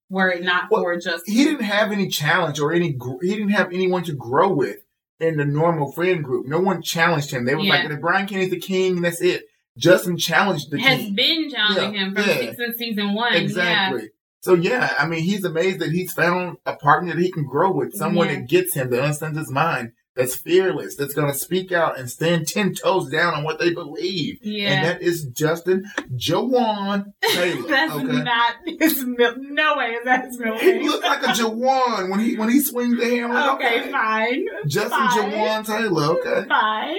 were 0.09 0.29
it 0.29 0.43
not 0.43 0.65
Well, 0.71 0.83
for 0.83 0.95
Justin. 0.97 1.33
He 1.33 1.43
didn't 1.43 1.65
have 1.65 1.91
any 1.91 2.07
challenge 2.07 2.59
or 2.59 2.73
any. 2.73 2.93
gr- 2.93 3.21
He 3.21 3.29
didn't 3.35 3.49
have 3.49 3.73
anyone 3.73 4.03
to 4.03 4.13
grow 4.13 4.53
with. 4.53 4.77
In 5.19 5.37
the 5.37 5.45
normal 5.45 5.91
friend 5.91 6.23
group. 6.23 6.45
No 6.45 6.59
one 6.59 6.81
challenged 6.81 7.31
him. 7.31 7.45
They 7.45 7.55
were 7.55 7.61
Yeah. 7.61 7.87
like, 7.87 8.01
Brian 8.01 8.27
Kinney's 8.27 8.51
the 8.51 8.59
king, 8.59 9.01
that's 9.01 9.19
it. 9.21 9.45
Justin 9.77 10.17
challenged 10.17 10.69
the 10.71 10.79
Has 10.79 10.99
king. 10.99 11.15
been 11.15 11.49
challenging 11.51 11.93
Yeah, 11.95 12.05
him 12.05 12.15
from 12.15 12.23
yeah. 12.27 12.51
since 12.55 12.77
season 12.77 13.13
one. 13.15 13.33
Exactly. 13.33 14.09
So 14.41 14.53
yeah, 14.53 14.93
I 14.99 15.07
mean, 15.07 15.23
he's 15.23 15.43
amazed 15.43 15.79
that 15.79 15.91
he's 15.91 16.13
found 16.13 16.57
a 16.65 16.75
partner 16.75 17.13
that 17.15 17.21
he 17.21 17.31
can 17.31 17.45
grow 17.45 17.71
with, 17.71 17.93
someone 17.95 18.29
Yeah. 18.29 18.35
that 18.35 18.47
gets 18.47 18.73
him, 18.75 18.89
that 18.91 19.01
understands 19.01 19.37
his 19.37 19.51
mind, 19.51 19.91
that's 20.17 20.35
fearless, 20.35 20.95
that's 20.95 21.13
going 21.13 21.31
to 21.31 21.37
speak 21.37 21.71
out 21.71 21.97
and 21.99 22.09
stand 22.09 22.47
ten 22.47 22.73
toes 22.73 23.09
down 23.09 23.33
on 23.35 23.43
what 23.43 23.59
they 23.59 23.73
believe. 23.73 24.39
Yeah. 24.41 24.71
And 24.73 24.85
that 24.85 25.01
is 25.01 25.25
Justin 25.25 25.85
Jawan 26.15 27.13
Taylor. 27.21 27.67
That's 27.69 27.93
okay? 27.93 28.23
not 28.23 28.55
his 28.65 29.05
mil- 29.05 29.35
no 29.37 29.77
way 29.77 29.85
is 29.91 30.05
that 30.05 30.25
his 30.25 30.37
middle 30.39 30.57
He 30.57 30.71
name. 30.73 30.85
looked 30.87 31.03
like 31.05 31.23
a 31.23 31.27
Jawan 31.27 32.09
when 32.09 32.19
he 32.19 32.35
when 32.35 32.49
he 32.49 32.59
swings 32.59 32.97
the 32.99 33.05
hammer. 33.09 33.35
I'm 33.35 33.55
Okay, 33.55 33.91
fine. 33.91 34.45
Justin 34.67 34.89
fine. 34.91 35.31
Jawan 35.31 35.65
Taylor. 35.65 36.17
Okay. 36.19 36.47
Fine. 36.49 36.97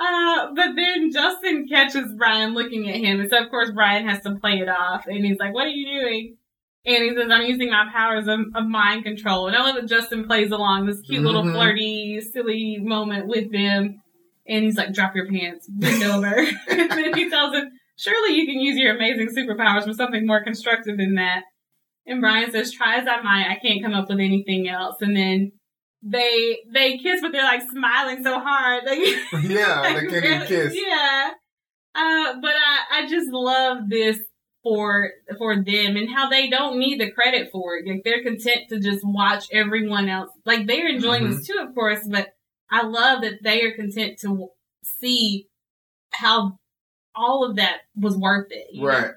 Uh, 0.00 0.48
but 0.56 0.74
then 0.74 1.12
Justin 1.12 1.68
catches 1.68 2.12
Brian 2.16 2.54
looking 2.54 2.88
at 2.90 2.96
him, 2.96 3.20
and 3.20 3.30
so 3.30 3.42
of 3.42 3.50
course 3.50 3.70
Brian 3.72 4.08
has 4.08 4.20
to 4.22 4.34
play 4.36 4.54
it 4.58 4.68
off, 4.68 5.06
and 5.06 5.24
he's 5.24 5.38
like, 5.38 5.54
"What 5.54 5.66
are 5.66 5.70
you 5.70 6.00
doing?" 6.00 6.36
And 6.84 7.04
he 7.04 7.14
says, 7.14 7.30
"I'm 7.30 7.46
using 7.46 7.70
my 7.70 7.88
powers 7.92 8.26
of, 8.26 8.40
of 8.54 8.66
mind 8.66 9.04
control." 9.04 9.46
And 9.46 9.56
I 9.56 9.60
love 9.62 9.76
that 9.76 9.86
Justin 9.86 10.26
plays 10.26 10.50
along 10.50 10.86
this 10.86 11.00
cute 11.02 11.22
little 11.22 11.44
Mhm. 11.44 11.52
flirty, 11.54 12.20
silly 12.20 12.78
moment 12.80 13.26
with 13.28 13.52
them, 13.52 14.02
and 14.48 14.64
he's 14.64 14.76
like, 14.76 14.92
"Drop 14.92 15.14
your 15.14 15.28
pants, 15.28 15.68
bend 15.68 16.02
over." 16.02 16.26
and 16.70 16.90
then 16.90 17.14
he 17.14 17.30
tells 17.30 17.54
him, 17.54 17.70
"Surely 17.96 18.34
you 18.34 18.46
can 18.46 18.58
use 18.60 18.76
your 18.76 18.96
amazing 18.96 19.28
superpowers 19.28 19.84
for 19.84 19.92
something 19.92 20.26
more 20.26 20.42
constructive 20.42 20.96
than 20.96 21.14
that." 21.14 21.44
And 22.04 22.20
Brian 22.20 22.50
says, 22.50 22.72
"Try 22.72 22.96
as 22.96 23.06
I 23.06 23.20
might, 23.22 23.46
I 23.48 23.58
can't 23.64 23.80
come 23.82 23.94
up 23.94 24.08
with 24.08 24.18
anything 24.18 24.68
else." 24.68 24.96
And 25.00 25.16
then 25.16 25.52
they 26.02 26.58
they 26.74 26.98
kiss, 26.98 27.20
but 27.20 27.30
they're 27.30 27.44
like 27.44 27.62
smiling 27.70 28.24
so 28.24 28.40
hard. 28.40 28.82
They, 28.86 29.14
Yeah, 29.54 29.82
they 29.94 30.06
can't 30.08 30.24
even 30.24 30.46
kiss. 30.48 30.74
Yeah. 30.74 31.30
Uh, 31.94 32.34
but 32.40 32.54
I, 32.56 33.02
I 33.02 33.06
just 33.08 33.28
love 33.30 33.88
this 33.88 34.18
for 34.62 35.10
for 35.38 35.56
them 35.56 35.96
and 35.96 36.08
how 36.10 36.28
they 36.28 36.48
don't 36.48 36.78
need 36.78 37.00
the 37.00 37.10
credit 37.10 37.50
for 37.50 37.76
it. 37.76 37.86
Like 37.86 38.02
they're 38.04 38.22
content 38.22 38.68
to 38.68 38.78
just 38.80 39.04
watch 39.04 39.46
everyone 39.52 40.08
else. 40.08 40.30
Like 40.44 40.66
they're 40.66 40.88
enjoying 40.88 41.24
Mm-hmm. 41.24 41.36
this 41.36 41.46
too, 41.46 41.58
of 41.60 41.74
course. 41.74 42.00
But 42.08 42.28
I 42.70 42.82
love 42.86 43.22
that 43.22 43.42
they 43.42 43.62
are 43.62 43.72
content 43.74 44.18
to 44.20 44.48
see 44.84 45.48
how 46.12 46.58
all 47.14 47.44
of 47.44 47.56
that 47.56 47.78
was 47.96 48.16
worth 48.16 48.48
it. 48.50 48.68
know? 48.74 48.86
Right. 48.86 49.10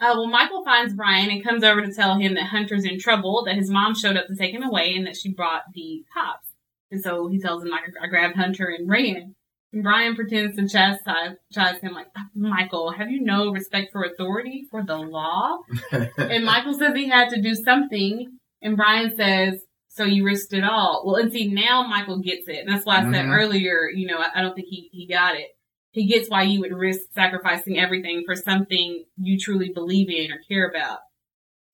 Uh, 0.00 0.12
well, 0.14 0.26
Michael 0.26 0.64
finds 0.64 0.92
Brian 0.94 1.30
and 1.30 1.42
comes 1.42 1.64
over 1.64 1.80
to 1.80 1.92
tell 1.94 2.16
him 2.18 2.34
that 2.34 2.44
Hunter's 2.44 2.84
in 2.84 2.98
trouble, 2.98 3.44
that 3.46 3.54
his 3.56 3.70
mom 3.70 3.94
showed 3.94 4.16
up 4.16 4.26
to 4.26 4.36
take 4.36 4.52
him 4.52 4.62
away, 4.62 4.94
and 4.94 5.06
that 5.06 5.16
she 5.16 5.32
brought 5.32 5.62
the 5.72 6.04
cops. 6.12 6.48
And 6.90 7.02
so 7.02 7.28
he 7.28 7.38
tells 7.38 7.62
him, 7.62 7.70
like, 7.70 7.82
I 8.02 8.08
grabbed 8.08 8.36
Hunter 8.36 8.66
and 8.66 8.88
ran. 8.88 9.34
Brian 9.82 10.14
pretends 10.14 10.56
to 10.56 10.68
chastise, 10.68 11.36
chastise 11.52 11.80
him, 11.80 11.92
like, 11.94 12.06
Michael, 12.34 12.92
have 12.92 13.10
you 13.10 13.20
no 13.22 13.50
respect 13.50 13.92
for 13.92 14.04
authority, 14.04 14.66
for 14.70 14.82
the 14.84 14.96
law? 14.96 15.58
and 16.18 16.44
Michael 16.44 16.74
says 16.74 16.94
he 16.94 17.08
had 17.08 17.30
to 17.30 17.40
do 17.42 17.54
something, 17.54 18.38
and 18.62 18.76
Brian 18.76 19.14
says, 19.16 19.60
so 19.88 20.04
you 20.04 20.24
risked 20.24 20.52
it 20.52 20.64
all. 20.64 21.04
Well, 21.06 21.16
and 21.16 21.32
see, 21.32 21.46
now 21.48 21.86
Michael 21.86 22.18
gets 22.18 22.48
it. 22.48 22.58
And 22.58 22.68
that's 22.68 22.84
why 22.84 22.98
I 22.98 23.02
said 23.02 23.26
Mhm. 23.26 23.36
earlier, 23.36 23.88
you 23.94 24.08
know, 24.08 24.18
I, 24.18 24.26
I 24.34 24.42
don't 24.42 24.54
think 24.56 24.66
he, 24.68 24.88
he 24.92 25.06
got 25.06 25.36
it. 25.36 25.46
He 25.92 26.06
gets 26.06 26.28
why 26.28 26.42
you 26.42 26.58
would 26.60 26.72
risk 26.72 27.02
sacrificing 27.12 27.78
everything 27.78 28.24
for 28.26 28.34
something 28.34 29.04
you 29.16 29.38
truly 29.38 29.70
believe 29.72 30.10
in 30.10 30.32
or 30.32 30.40
care 30.48 30.68
about. 30.68 30.98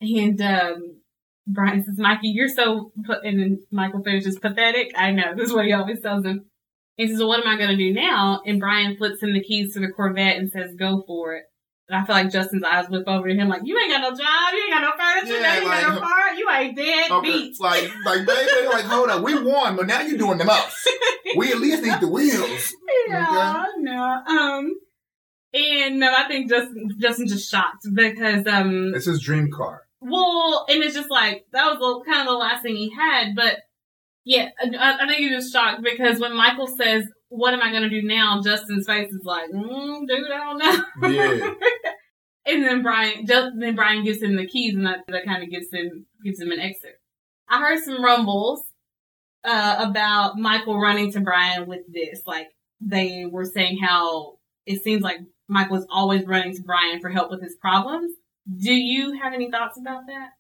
And, 0.03 0.41
um, 0.43 0.97
Brian 1.47 1.83
says, 1.83 1.99
Mikey, 1.99 2.29
you're 2.29 2.49
so, 2.49 2.93
put, 3.07 3.25
and 3.25 3.41
then 3.41 3.59
Michael 3.73 4.03
finishes 4.05 4.39
pathetic. 4.39 4.93
I 4.97 5.11
know, 5.13 5.35
this 5.35 5.49
is 5.49 5.55
what 5.55 5.65
he 5.65 5.73
always 5.73 6.01
tells 6.03 6.25
him. 6.25 6.50
He 7.01 7.09
says, 7.09 7.19
well, 7.19 7.29
what 7.29 7.41
am 7.41 7.49
I 7.49 7.57
going 7.57 7.71
to 7.71 7.77
do 7.77 7.95
now? 7.95 8.43
And 8.45 8.61
Brian 8.61 8.97
flips 8.97 9.23
him 9.23 9.33
the 9.33 9.43
keys 9.43 9.73
to 9.73 9.81
the 9.81 9.89
Corvette 9.89 10.37
and 10.37 10.51
says, 10.51 10.75
go 10.75 11.03
for 11.07 11.35
it. 11.35 11.45
And 11.89 11.99
I 12.01 12.05
feel 12.05 12.15
like 12.15 12.31
Justin's 12.31 12.63
eyes 12.63 12.89
whip 12.91 13.05
over 13.09 13.27
to 13.27 13.35
him 13.35 13.49
like, 13.49 13.63
you 13.65 13.77
ain't 13.79 13.91
got 13.91 14.03
no 14.03 14.11
job, 14.11 14.53
you 14.53 14.63
ain't 14.65 14.73
got 14.75 14.83
no 14.83 14.93
furniture, 15.03 15.41
Yeah, 15.41 15.55
you 15.57 15.61
ain't 15.63 15.83
got 15.87 15.95
no 15.95 16.01
car, 16.01 16.35
you 16.35 16.51
ain't 16.51 16.77
dead 16.77 17.11
Okay, 17.11 17.31
beat. 17.31 17.57
like, 17.61 17.91
like, 18.05 18.27
baby, 18.27 18.67
like, 18.69 18.85
hold 18.85 19.09
up, 19.09 19.25
we 19.25 19.35
won, 19.43 19.77
but 19.77 19.87
now 19.87 20.01
you're 20.03 20.19
doing 20.19 20.37
the 20.39 20.45
most. 20.45 20.89
We 21.37 21.51
at 21.53 21.59
least 21.59 21.83
need 21.83 21.99
the 22.01 22.07
wheels. 22.09 22.75
yeah, 23.09 23.65
no. 23.79 24.03
Um, 24.29 24.75
and 25.55 25.99
no, 26.01 26.13
I 26.17 26.29
think 26.29 26.49
Justin, 26.49 26.91
Justin's 27.01 27.33
just 27.33 27.51
shocked 27.51 27.87
because, 27.95 28.47
um, 28.47 28.93
It's 28.95 29.07
his 29.07 29.21
dream 29.21 29.51
car. 29.51 29.83
well, 30.01 30.67
and 30.69 30.83
it's 30.85 30.95
just 30.95 31.11
like, 31.11 31.47
that 31.53 31.65
was 31.73 31.79
the, 31.79 32.13
kind 32.13 32.29
of 32.29 32.33
the 32.35 32.39
last 32.39 32.63
thing 32.63 32.77
he 32.77 32.93
had, 32.95 33.35
but 33.35 33.59
yeah, 34.25 34.49
I, 34.61 34.99
I 35.01 35.07
think 35.07 35.21
he 35.21 35.35
was 35.35 35.51
shocked 35.51 35.83
because 35.83 36.21
when 36.21 36.37
Michael 36.37 36.67
says, 36.67 37.05
what 37.29 37.55
am 37.55 37.63
I 37.63 37.71
going 37.71 37.85
to 37.85 37.89
do 37.89 38.03
now? 38.03 38.41
Justin's 38.43 38.87
face 38.87 39.13
is 39.13 39.25
like, 39.25 39.51
mm, 39.51 40.07
dude, 40.07 40.31
I 40.31 40.39
don't 40.39 40.59
know. 40.59 41.09
Yeah. 41.09 41.55
and 42.47 42.65
then 42.65 42.83
Brian, 42.83 43.25
just, 43.27 43.53
then 43.59 43.75
Brian 43.77 44.05
gives 44.05 44.23
him 44.23 44.37
the 44.37 44.47
keys, 44.47 44.75
and 44.75 44.87
that, 44.87 45.01
that 45.09 45.25
kind 45.25 45.43
of 45.43 45.51
gives 45.51 45.73
him 45.73 46.07
gives 46.25 46.41
him 46.41 46.51
an 46.51 46.61
exit. 46.61 46.97
I 47.49 47.61
heard 47.61 47.83
some 47.83 48.05
rumbles 48.05 48.65
uh, 49.45 49.77
about 49.79 50.37
Michael 50.39 50.79
running 50.79 51.13
to 51.13 51.21
Brian 51.21 51.67
with 51.67 51.81
this. 51.93 52.23
Like 52.27 52.49
they 52.81 53.25
were 53.31 53.45
saying 53.45 53.79
how 53.79 54.39
it 54.67 54.83
seems 54.83 55.03
like 55.03 55.19
Michael 55.49 55.77
is 55.77 55.87
always 55.91 56.27
running 56.27 56.55
to 56.55 56.63
Brian 56.63 57.01
for 57.01 57.11
help 57.11 57.31
with 57.31 57.43
his 57.43 57.57
problems. 57.61 58.13
Do 58.59 58.73
you 58.73 59.19
have 59.21 59.33
any 59.33 59.51
thoughts 59.51 59.79
about 59.79 60.03
that? 60.07 60.31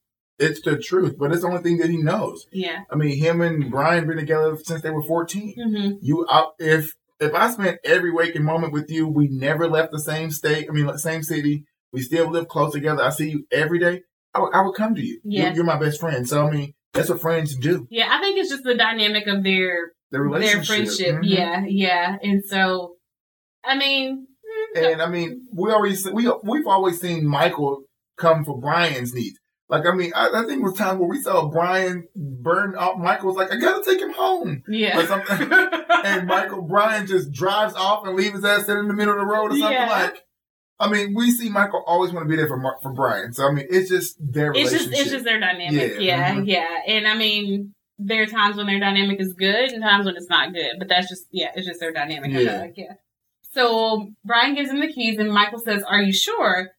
It's 0.40 0.60
the 0.62 0.78
truth, 0.78 1.16
but 1.18 1.30
it's 1.32 1.42
the 1.42 1.48
only 1.48 1.62
thing 1.62 1.78
that 1.78 1.90
he 1.90 1.98
knows. 1.98 2.46
Yeah. 2.50 2.80
I 2.90 2.96
mean, 2.96 3.16
him 3.18 3.40
and 3.42 3.70
Brian 3.70 4.06
been 4.06 4.16
together 4.16 4.56
since 4.64 4.80
they 4.82 4.90
were 4.90 5.02
14. 5.02 5.54
hmm 5.56 5.90
You, 6.00 6.26
I, 6.28 6.46
if, 6.58 6.94
if 7.20 7.34
I 7.34 7.50
spent 7.50 7.78
every 7.84 8.10
waking 8.10 8.44
moment 8.44 8.72
with 8.72 8.90
you, 8.90 9.06
we 9.06 9.28
never 9.28 9.68
left 9.68 9.92
the 9.92 10.00
same 10.00 10.30
state, 10.30 10.66
I 10.68 10.72
mean, 10.72 10.88
same 10.98 11.22
city, 11.22 11.64
we 11.92 12.00
still 12.00 12.30
live 12.30 12.48
close 12.48 12.72
together, 12.72 13.02
I 13.02 13.10
see 13.10 13.30
you 13.30 13.44
every 13.52 13.78
day, 13.78 14.00
I 14.34 14.40
would- 14.62 14.74
come 14.76 14.94
to 14.94 15.02
you. 15.02 15.20
Yeah. 15.24 15.46
You're, 15.48 15.56
you're 15.56 15.64
my 15.64 15.78
best 15.78 16.00
friend. 16.00 16.26
So, 16.28 16.46
I 16.46 16.50
mean, 16.50 16.72
that's 16.94 17.10
what 17.10 17.20
friends 17.20 17.54
do. 17.56 17.86
Yeah, 17.90 18.08
I 18.10 18.20
think 18.20 18.38
it's 18.38 18.48
just 18.50 18.64
the 18.64 18.74
dynamic 18.74 19.26
of 19.26 19.44
their 19.44 19.92
The 20.10 20.20
relationship. 20.20 20.56
their 20.56 20.64
friendship. 20.64 21.14
Mhm. 21.16 21.20
Yeah, 21.24 21.64
yeah, 21.66 22.16
and 22.22 22.42
so 22.44 22.94
I 23.64 23.76
mean, 23.76 24.26
mm, 24.76 24.92
And 24.92 25.02
I 25.02 25.08
mean, 25.10 25.46
we 25.52 25.70
already 25.70 25.96
we 26.12 26.32
we've 26.44 26.66
always 26.66 27.00
seen 27.00 27.26
Michael 27.26 27.82
come 28.16 28.44
for 28.44 28.58
Brian's 28.58 29.12
needs. 29.12 29.38
Like 29.70 29.86
I 29.86 29.92
mean, 29.94 30.12
I, 30.16 30.28
I 30.34 30.42
think 30.47 30.60
it 30.60 30.64
was 30.64 30.74
time 30.74 30.98
where 30.98 31.09
we 31.09 31.20
saw 31.22 31.47
Brian 31.48 32.09
burn 32.16 32.74
off. 32.74 32.98
Michael 32.98 33.28
was 33.28 33.36
like, 33.36 33.52
"I 33.52 33.56
gotta 33.56 33.84
take 33.84 34.01
him 34.01 34.12
home," 34.12 34.64
yeah. 34.68 34.98
or 34.98 35.06
something. 35.06 35.48
and 36.05 36.26
Michael 36.26 36.62
Brian 36.62 37.06
just 37.06 37.30
drives 37.30 37.74
off 37.74 38.05
and 38.05 38.16
leaves 38.16 38.34
his 38.34 38.44
ass 38.44 38.66
sitting 38.66 38.82
in 38.82 38.88
the 38.88 38.94
middle 38.94 39.14
of 39.14 39.20
the 39.20 39.26
road 39.26 39.52
or 39.52 39.56
something 39.56 39.70
Yeah. 39.72 39.88
like. 39.88 40.24
I 40.80 40.88
mean, 40.90 41.14
we 41.14 41.30
see 41.30 41.51
Michael 41.51 41.84
always 41.86 42.10
want 42.12 42.24
to 42.24 42.28
be 42.28 42.36
there 42.36 42.48
for 42.48 42.56
Mar- 42.56 42.78
for 42.82 42.92
Brian. 42.92 43.32
So 43.32 43.47
I 43.47 43.52
mean, 43.52 43.66
it's 43.70 43.88
just 43.88 44.16
their 44.18 44.51
it's 44.51 44.72
relationship. 44.72 44.88
just 44.90 45.01
it's 45.02 45.10
just 45.10 45.24
their 45.24 45.38
dynamic. 45.38 45.98
Yeah, 45.98 45.98
Yeah, 46.01 46.34
mhm. 46.34 46.47
yeah, 46.48 46.78
And 46.88 47.06
I 47.06 47.14
mean, 47.14 47.74
there 47.98 48.22
are 48.22 48.26
times 48.26 48.56
when 48.56 48.66
their 48.66 48.80
dynamic 48.80 49.20
is 49.20 49.34
good 49.34 49.70
and 49.72 49.82
times 49.82 50.06
when 50.06 50.16
it's 50.16 50.28
not 50.30 50.52
good. 50.52 50.72
But 50.78 50.88
that's 50.88 51.09
just 51.09 51.26
yeah, 51.30 51.51
it's 51.55 51.66
just 51.66 51.78
their 51.80 51.92
dynamic. 51.92 52.32
Yeah. 52.32 52.60
like, 52.62 52.74
yeah. 52.76 52.94
So 53.52 54.09
Brian 54.24 54.55
gives 54.55 54.70
him 54.70 54.80
the 54.80 54.92
keys 54.92 55.18
and 55.18 55.30
Michael 55.32 55.59
says, 55.60 55.82
"Are 55.84 56.01
you 56.02 56.12
sure?" 56.12 56.70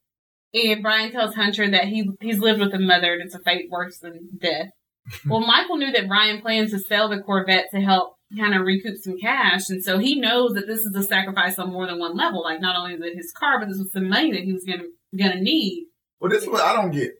And 0.53 0.83
Brian 0.83 1.11
tells 1.11 1.35
Hunter 1.35 1.69
that 1.71 1.85
he 1.85 2.09
he's 2.19 2.39
lived 2.39 2.59
with 2.59 2.73
a 2.73 2.79
mother 2.79 3.13
and 3.13 3.23
it's 3.23 3.35
a 3.35 3.39
fate 3.39 3.69
worse 3.69 3.99
than 3.99 4.29
death. 4.37 4.67
well, 5.27 5.39
Michael 5.39 5.77
knew 5.77 5.91
that 5.91 6.07
Brian 6.07 6.41
plans 6.41 6.71
to 6.71 6.79
sell 6.79 7.09
the 7.09 7.21
Corvette 7.21 7.69
to 7.71 7.81
help 7.81 8.15
kind 8.37 8.53
of 8.53 8.65
recoup 8.65 8.97
some 8.97 9.17
cash, 9.17 9.69
and 9.69 9.83
so 9.83 9.97
he 9.97 10.19
knows 10.19 10.53
that 10.53 10.67
this 10.67 10.81
is 10.81 10.95
a 10.95 11.03
sacrifice 11.03 11.57
on 11.59 11.71
more 11.71 11.87
than 11.87 11.99
one 11.99 12.15
level. 12.15 12.43
Like 12.43 12.61
not 12.61 12.75
only 12.75 12.93
is 12.93 13.01
it 13.01 13.15
his 13.15 13.31
car, 13.31 13.59
but 13.59 13.67
this 13.67 13.77
was 13.77 13.91
the 13.91 14.01
money 14.01 14.31
that 14.31 14.43
he 14.43 14.53
was 14.53 14.63
gonna 14.63 14.83
gonna 15.17 15.41
need. 15.41 15.87
Well, 16.19 16.29
this 16.29 16.43
is 16.43 16.49
what 16.49 16.61
I 16.61 16.73
don't 16.73 16.91
get. 16.91 17.13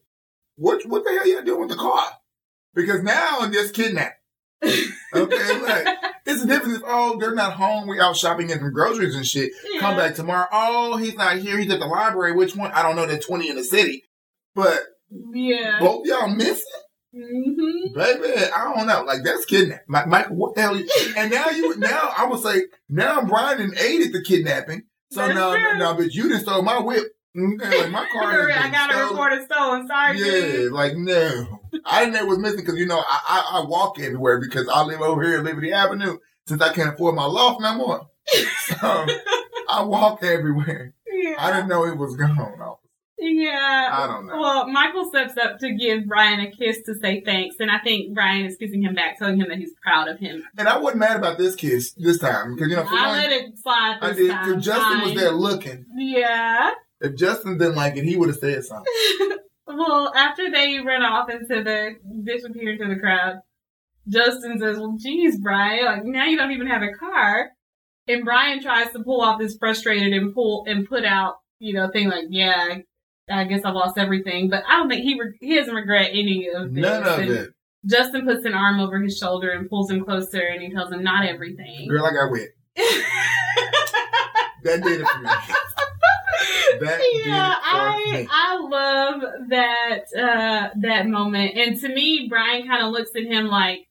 What 0.56 0.86
what 0.86 1.03
the 1.03 1.12
hell 1.12 1.28
y'all 1.28 1.44
doing 1.44 1.62
with 1.62 1.70
the 1.70 1.76
car? 1.76 2.06
Because 2.74 3.02
now 3.02 3.40
I'm 3.40 3.52
just 3.52 3.74
kidnapped. 3.74 4.18
Okay, 5.14 5.62
like 5.62 5.86
it's 6.26 6.43
a 6.43 6.48
difference 6.48 6.77
if 6.77 6.84
oh 6.85 7.18
they're 7.19 7.34
not 7.35 7.53
home, 7.53 7.88
we 7.88 7.99
out 7.99 8.15
shopping 8.15 8.48
getting 8.48 8.64
some 8.64 8.73
groceries 8.73 9.15
and 9.15 9.26
shit. 9.26 9.52
Come 9.80 9.98
back 9.98 10.15
tomorrow. 10.15 10.48
Oh, 10.52 10.98
he's 10.98 11.15
not 11.15 11.38
here. 11.38 11.57
He's 11.57 11.72
at 11.72 11.80
the 11.80 11.85
library. 11.85 12.34
Which 12.34 12.56
one? 12.56 12.72
I 12.72 12.81
don't 12.84 12.95
know. 12.95 13.06
That 13.06 13.26
twenty 13.26 13.49
in 13.49 13.56
the 13.56 13.64
city, 13.64 14.03
but 14.56 14.80
Yeah. 15.10 15.80
both 15.80 16.06
y'all 16.06 16.27
missing, 16.30 16.64
hmm 17.14 17.93
baby. 17.93 18.34
I 18.56 18.73
don't 18.76 18.88
know. 18.88 19.03
Like 19.03 19.23
that's 19.23 19.45
kidnapping. 19.45 19.85
Mike, 19.88 20.07
Michael, 20.07 20.35
what 20.35 20.56
the 20.56 20.61
hell? 20.61 20.77
You, 20.77 20.88
and 21.18 21.31
now 21.31 21.49
you 21.49 21.76
now 21.77 22.14
I 22.18 22.26
would 22.26 22.41
say 22.41 22.64
now 22.89 23.19
I'm 23.19 23.27
Brian 23.27 23.60
and 23.61 23.77
aided 23.77 24.14
the 24.14 24.23
kidnapping. 24.23 24.84
So 25.11 25.22
That's 25.22 25.35
no, 25.35 25.53
no, 25.53 25.60
true. 25.60 25.77
no, 25.77 25.93
but 25.95 26.14
you 26.14 26.23
didn't 26.30 26.41
stole 26.43 26.61
my 26.61 26.80
whip. 26.80 27.03
Okay, 27.38 27.81
like 27.81 27.91
my 27.91 28.06
car. 28.11 28.49
I 28.52 28.69
got 28.72 28.93
a 28.93 29.10
report 29.10 29.34
of 29.34 29.43
stolen. 29.45 29.88
Sorry, 29.88 30.18
Yeah, 30.19 30.26
dude. 30.52 30.72
like 30.72 30.93
no. 30.95 31.60
I 31.86 32.02
didn't 32.02 32.14
know 32.16 32.22
it 32.26 32.28
was 32.30 32.40
missing 32.40 32.60
because 32.60 32.78
you 32.78 32.86
know 32.86 32.99
I, 32.99 33.20
I 33.28 33.60
I 33.62 33.66
walk 33.68 33.99
everywhere 33.99 34.40
because 34.40 34.68
I 34.68 34.84
live 34.84 35.02
over 35.02 35.24
here 35.24 35.38
at 35.40 35.44
Liberty 35.44 35.72
Avenue 35.72 36.18
since 36.48 36.62
I 36.62 36.74
can't 36.74 36.94
afford 36.94 37.16
my 37.16 37.26
loft 37.26 37.62
no 37.62 37.76
more. 37.76 38.08
So 38.68 39.06
I 39.70 39.84
walk 39.84 40.24
everywhere. 40.24 40.94
Yeah. 41.12 41.36
I 41.40 41.52
didn't 41.52 41.68
know 41.70 41.86
it 41.86 41.98
was 41.98 42.16
gone. 42.16 42.38
Yeah. 43.18 43.90
I 43.91 44.08
don't 44.08 44.26
know. 44.28 44.40
Well, 44.40 44.68
Michael 44.68 45.06
steps 45.10 45.38
up 45.38 45.60
to 45.60 45.72
give 45.74 46.08
Brian 46.08 46.40
a 46.40 46.49
kiss 46.52 46.82
to 46.86 46.95
say 46.95 47.22
thanks, 47.22 47.58
and 47.60 47.70
I 47.70 47.78
think 47.80 48.14
Brian 48.16 48.45
is 48.45 48.58
kissing 48.58 48.82
him 48.84 48.95
back, 48.95 49.18
telling 49.20 49.40
him 49.40 49.48
that 49.49 49.58
he's 49.60 49.74
proud 49.84 50.08
of 50.08 50.20
him. 50.20 50.44
And 50.58 50.68
I 50.68 50.78
wasn't 50.78 51.02
mad 51.02 51.18
about 51.18 51.38
this 51.38 51.56
kiss 51.56 51.91
this 51.94 52.18
time 52.20 52.56
because 52.56 52.70
you 52.70 52.76
know, 52.78 52.86
I 52.88 53.08
one, 53.08 53.18
let 53.18 53.32
it 53.32 53.58
slide 53.60 53.98
I 54.02 54.14
did. 54.14 54.32
time. 54.32 54.53
If 54.53 54.64
Justin 54.64 55.02
was 55.02 55.14
there 55.16 55.32
looking, 55.32 55.86
Yeah. 55.95 56.72
if 57.02 57.16
Justin 57.16 57.58
didn't 57.58 57.76
like 57.76 57.95
it, 57.98 58.03
he 58.06 58.16
would 58.16 58.30
have 58.30 58.38
said 58.40 58.64
something. 58.66 58.91
Well, 59.76 60.14
after 60.15 60.49
they 60.52 60.80
run 60.80 61.03
off 61.03 61.30
into 61.30 61.64
the 61.64 61.95
disappear 62.23 62.73
into 62.73 62.88
the 62.93 62.99
crowd, 62.99 63.39
Justin 64.07 64.60
says, 64.60 64.77
"Well, 64.77 64.98
geez, 64.99 65.38
Brian, 65.38 65.85
like 65.85 66.03
now 66.03 66.26
you 66.26 66.38
don't 66.38 66.52
even 66.52 66.68
have 66.68 66.81
a 66.81 66.91
car." 66.93 67.52
And 68.07 68.26
Brian 68.26 68.61
tries 68.61 68.91
to 68.91 69.03
pull 69.03 69.22
off 69.22 69.39
this 69.39 69.57
frustrated 69.57 70.11
and 70.14 70.34
pull 70.34 70.65
and 70.68 70.88
put 70.88 71.06
out, 71.06 71.35
you 71.60 71.73
know, 71.73 71.89
thing 71.89 72.10
like, 72.10 72.26
"Yeah, 72.30 72.80
I 73.30 73.43
guess 73.45 73.64
I 73.64 73.72
lost 73.72 73.98
everything," 73.98 74.49
but 74.49 74.64
I 74.68 74.77
don't 74.77 74.89
think 74.89 75.03
he 75.03 75.19
re- 75.19 75.38
he 75.39 75.56
doesn't 75.56 75.73
regret 75.73 76.10
any 76.11 76.49
of 76.49 76.73
this. 76.73 76.81
None 76.81 77.03
of 77.03 77.19
it. 77.30 77.52
Justin 77.85 78.26
puts 78.26 78.45
an 78.45 78.53
arm 78.53 78.80
over 78.80 78.99
his 78.99 79.18
shoulder 79.18 79.52
and 79.52 79.69
pulls 79.69 79.89
him 79.89 80.03
closer, 80.03 80.41
and 80.41 80.61
he 80.61 80.72
tells 80.72 80.91
him, 80.91 81.03
"Not 81.03 81.26
everything." 81.26 81.88
Girl, 81.88 82.06
I 82.06 82.11
got 82.11 82.31
wet. 82.31 82.49
That 84.64 84.84
did 84.84 85.02
it 85.02 85.07
for 85.07 85.19
me. 85.19 85.30
That 86.80 87.02
yeah, 87.26 87.56
I. 87.62 88.28
I 88.30 88.58
love 88.60 89.22
that 89.49 90.03
uh 90.18 90.70
that 90.82 91.08
moment. 91.08 91.56
And 91.58 91.80
to 91.82 91.90
me, 91.90 92.28
Brian 92.30 92.68
kind 92.68 92.84
of 92.86 92.91
looks 92.91 93.12
at 93.16 93.24
him 93.24 93.48
like, 93.48 93.88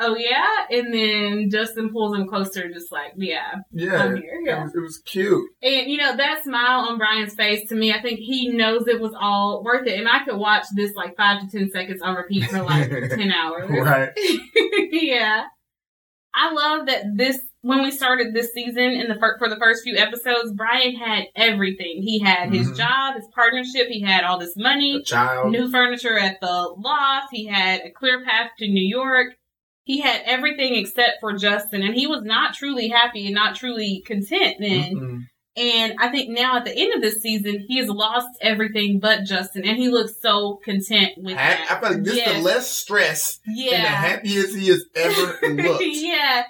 "Oh 0.00 0.16
yeah," 0.16 0.66
and 0.70 0.92
then 0.92 1.50
Justin 1.50 1.90
pulls 1.90 2.16
him 2.16 2.28
closer, 2.28 2.68
just 2.70 2.92
like, 2.92 3.12
"Yeah, 3.16 3.54
Yeah, 3.72 4.02
I'm 4.04 4.16
here." 4.16 4.40
it 4.40 4.46
Yeah. 4.46 4.64
was, 4.64 4.74
it 4.74 4.80
was 4.80 4.98
cute. 5.04 5.48
And 5.62 5.90
you 5.90 5.96
know 5.98 6.16
that 6.16 6.44
smile 6.44 6.88
on 6.88 6.98
Brian's 6.98 7.34
face 7.34 7.68
to 7.68 7.74
me, 7.74 7.92
I 7.92 8.02
think 8.02 8.18
he 8.20 8.48
knows 8.48 8.86
it 8.86 9.00
was 9.00 9.14
all 9.18 9.62
worth 9.64 9.86
it. 9.86 9.98
And 9.98 10.08
I 10.08 10.24
could 10.24 10.36
watch 10.36 10.64
this 10.74 10.94
like 10.94 11.16
five 11.16 11.40
to 11.40 11.48
ten 11.50 11.70
seconds 11.70 12.02
on 12.02 12.14
repeat 12.16 12.44
for 12.44 12.62
like 12.62 12.88
ten 12.90 13.32
hours. 13.32 13.68
Right. 13.70 14.10
yeah. 14.92 15.44
I 16.34 16.52
love 16.52 16.86
that 16.86 17.04
this 17.16 17.40
when 17.68 17.82
we 17.82 17.90
started 17.90 18.32
this 18.32 18.52
season 18.54 18.82
in 18.92 19.08
the 19.08 19.14
fir- 19.16 19.36
for 19.38 19.48
the 19.50 19.56
first 19.56 19.82
few 19.84 19.94
episodes, 19.96 20.52
Brian 20.54 20.94
had 20.96 21.24
everything. 21.36 22.00
He 22.02 22.18
had 22.18 22.50
his 22.52 22.70
Mhm. 22.72 22.76
job, 22.78 23.14
his 23.16 23.26
partnership, 23.34 23.88
he 23.88 24.00
had 24.00 24.24
all 24.24 24.38
this 24.38 24.56
money, 24.56 25.02
child. 25.02 25.52
new 25.52 25.70
furniture 25.70 26.18
at 26.18 26.40
the 26.40 26.74
loft, 26.78 27.28
he 27.30 27.44
had 27.46 27.82
a 27.82 27.90
clear 27.90 28.24
path 28.24 28.50
to 28.58 28.66
New 28.68 28.86
York. 28.86 29.34
He 29.84 30.00
had 30.00 30.22
everything 30.24 30.76
except 30.76 31.20
for 31.20 31.34
Justin, 31.36 31.82
and 31.82 31.94
he 31.94 32.06
was 32.06 32.22
not 32.24 32.54
truly 32.54 32.88
happy 32.88 33.26
and 33.26 33.34
not 33.34 33.54
truly 33.54 34.02
content 34.06 34.56
then. 34.60 34.94
Mm-mm. 34.94 35.20
And 35.56 35.94
I 35.98 36.08
think 36.08 36.30
now 36.30 36.56
at 36.56 36.64
the 36.64 36.74
end 36.74 36.94
of 36.94 37.02
this 37.02 37.20
season, 37.20 37.64
he 37.68 37.78
has 37.78 37.88
lost 37.88 38.28
everything 38.40 38.98
but 39.00 39.24
Justin, 39.24 39.64
and 39.66 39.76
he 39.76 39.88
looks 39.88 40.14
so 40.22 40.58
content 40.64 41.12
with 41.18 41.36
Ha- 41.36 41.48
that. 41.48 41.66
I 41.70 41.80
feel 41.80 41.90
like 41.96 42.04
this 42.04 42.14
is 42.16 42.32
the 42.34 42.40
less 42.42 42.70
stress 42.70 43.40
and 43.46 43.56
the 43.58 43.76
happiest 43.88 44.56
he 44.56 44.68
has 44.68 44.84
ever 44.94 45.38
looked. 45.62 45.84
yeah. 45.84 46.44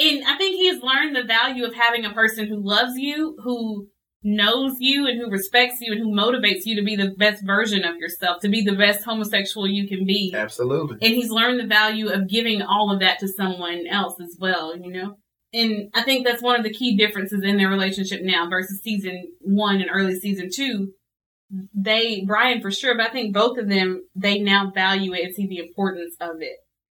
And 0.00 0.22
I 0.28 0.36
think 0.36 0.56
learned 0.82 1.16
the 1.16 1.24
value 1.24 1.64
of 1.64 1.74
having 1.74 2.04
a 2.04 2.12
person 2.12 2.46
who 2.46 2.56
loves 2.56 2.96
you, 2.96 3.36
who 3.42 3.88
knows 4.22 4.76
you 4.80 5.06
and 5.06 5.20
who 5.20 5.30
respects 5.30 5.80
you 5.80 5.92
and 5.92 6.00
who 6.00 6.12
motivates 6.12 6.62
you 6.64 6.74
to 6.76 6.82
be 6.82 6.96
the 6.96 7.14
best 7.16 7.44
version 7.46 7.84
of 7.84 7.96
yourself, 7.96 8.40
to 8.40 8.48
be 8.48 8.62
the 8.62 8.74
best 8.74 9.04
homosexual 9.04 9.66
you 9.66 9.86
can 9.86 10.04
be. 10.04 10.32
Absolutely. 10.34 10.98
And 11.00 11.14
he's 11.14 11.30
learned 11.30 11.60
the 11.60 11.66
value 11.66 12.08
of 12.08 12.28
giving 12.28 12.60
all 12.62 12.90
of 12.92 13.00
that 13.00 13.20
to 13.20 13.28
someone 13.28 13.86
else 13.86 14.20
as 14.20 14.36
well, 14.38 14.76
you 14.76 14.92
know? 14.92 15.14
And 15.52 15.90
I 15.94 16.02
think 16.02 16.26
that's 16.26 16.42
one 16.42 16.56
of 16.56 16.64
the 16.64 16.74
key 16.74 16.96
differences 16.96 17.42
in 17.42 17.56
their 17.56 17.68
relationship 17.68 18.20
now 18.22 18.48
versus 18.50 18.82
season 18.82 19.28
one 19.40 19.76
and 19.80 19.90
early 19.90 20.18
season 20.18 20.50
two. 20.52 20.92
They, 21.72 22.24
Brian 22.26 22.60
for 22.60 22.70
sure, 22.70 22.96
but 22.96 23.08
I 23.08 23.12
think 23.12 23.32
both 23.32 23.56
of 23.56 23.68
them, 23.68 24.02
they 24.14 24.40
now 24.40 24.70
value 24.74 25.14
it 25.14 25.24
and 25.24 25.34
see 25.34 25.46
the 25.46 25.58
importance 25.58 26.14
of 26.20 26.42
it. 26.42 26.56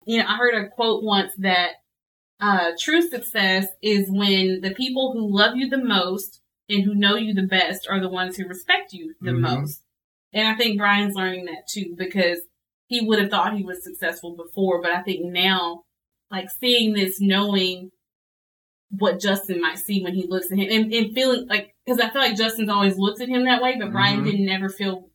You 0.06 0.18
know, 0.18 0.24
I 0.26 0.36
heard 0.36 0.54
a 0.54 0.68
quote 0.70 1.04
once 1.04 1.32
that, 1.38 1.72
uh, 2.40 2.70
true 2.78 3.02
success 3.02 3.66
is 3.82 4.08
when 4.10 4.60
the 4.60 4.74
people 4.74 5.12
who 5.12 5.34
love 5.34 5.56
you 5.56 5.68
the 5.68 5.82
most 5.82 6.40
and 6.68 6.84
who 6.84 6.94
know 6.94 7.16
you 7.16 7.34
the 7.34 7.46
best 7.46 7.86
are 7.90 8.00
the 8.00 8.08
ones 8.08 8.36
who 8.36 8.46
respect 8.46 8.92
you 8.92 9.14
the 9.20 9.30
Mhm. 9.32 9.40
most. 9.40 9.82
And 10.32 10.46
I 10.46 10.54
think 10.54 10.78
Brian's 10.78 11.14
learning 11.14 11.46
that 11.46 11.66
too 11.68 11.94
because 11.96 12.40
he 12.86 13.00
would 13.00 13.18
have 13.18 13.30
thought 13.30 13.56
he 13.56 13.64
was 13.64 13.82
successful 13.82 14.36
before, 14.36 14.80
but 14.82 14.92
I 14.92 15.02
think 15.02 15.24
now, 15.24 15.82
like 16.30 16.50
seeing 16.50 16.92
this, 16.92 17.20
knowing 17.20 17.90
what 18.90 19.20
Justin 19.20 19.60
might 19.60 19.78
see 19.78 20.02
when 20.02 20.14
he 20.14 20.26
looks 20.26 20.50
at 20.50 20.58
him 20.58 20.68
and, 20.70 20.92
and 20.92 21.14
feeling 21.14 21.46
like, 21.48 21.74
cause 21.86 22.00
I 22.00 22.08
feel 22.10 22.22
like 22.22 22.36
Justin's 22.36 22.70
always 22.70 22.96
looked 22.96 23.20
at 23.20 23.28
him 23.28 23.44
that 23.44 23.62
way, 23.62 23.76
but 23.78 23.92
Brian 23.92 24.20
Mhm. 24.22 24.24
didn't 24.24 24.48
ever 24.48 24.68
feel 24.68 25.10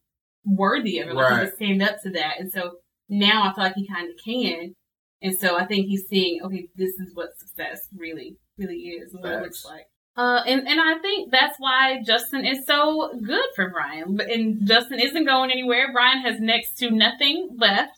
worthy 0.46 1.00
of 1.00 1.10
it. 1.10 1.16
Like 1.16 1.28
he 1.30 1.34
Right. 1.36 1.46
could 1.50 1.56
stand 1.56 1.82
up 1.82 2.02
to 2.04 2.10
that. 2.12 2.40
And 2.40 2.52
so 2.52 2.78
now 3.10 3.44
I 3.50 3.54
feel 3.54 3.64
like 3.64 3.76
he 3.76 3.88
kind 3.88 4.10
of 4.10 4.16
can. 4.24 4.76
And 5.24 5.36
so 5.40 5.56
I 5.58 5.66
think 5.66 5.88
he's 5.88 6.06
seeing, 6.08 6.42
okay, 6.44 6.68
this 6.76 6.92
is 7.00 7.16
what 7.16 7.30
success 7.40 7.80
really, 7.98 8.38
really 8.58 8.76
is, 8.76 9.14
what 9.14 9.24
it 9.32 9.42
looks 9.44 9.66
like. 9.66 9.86
Uh, 10.16 10.44
and, 10.46 10.68
and 10.68 10.80
I 10.80 11.00
think 11.00 11.32
that's 11.32 11.58
why 11.58 12.04
Justin 12.06 12.46
is 12.46 12.66
so 12.68 13.12
good 13.24 13.46
for 13.56 13.70
Brian. 13.70 14.16
But- 14.18 14.30
And 14.30 14.68
Justin 14.68 15.00
isn't 15.00 15.26
going 15.26 15.50
anywhere. 15.50 15.92
Brian 15.92 16.20
has 16.22 16.40
next 16.40 16.78
to 16.80 16.92
nothing 16.92 17.56
left. 17.58 17.98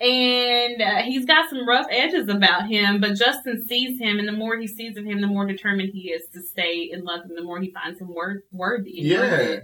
And 0.00 0.82
uh, 0.82 1.02
he's 1.02 1.24
got 1.24 1.48
some 1.48 1.66
rough 1.66 1.86
edges 1.88 2.28
about 2.28 2.66
him, 2.66 3.00
but 3.00 3.14
Justin 3.14 3.64
sees 3.66 3.98
him, 4.00 4.18
and 4.18 4.26
the 4.26 4.32
more 4.32 4.58
he 4.58 4.66
sees 4.66 4.96
of 4.96 5.04
him, 5.04 5.20
the 5.20 5.28
more 5.28 5.46
determined 5.46 5.90
he 5.94 6.10
is 6.10 6.26
to 6.34 6.42
stay 6.42 6.88
in 6.92 7.04
love, 7.04 7.20
and 7.28 7.38
the 7.38 7.42
more 7.42 7.60
he 7.60 7.70
finds 7.70 8.00
him 8.00 8.08
wor- 8.12 8.42
worthy. 8.50 8.90
Yeah. 8.96 9.60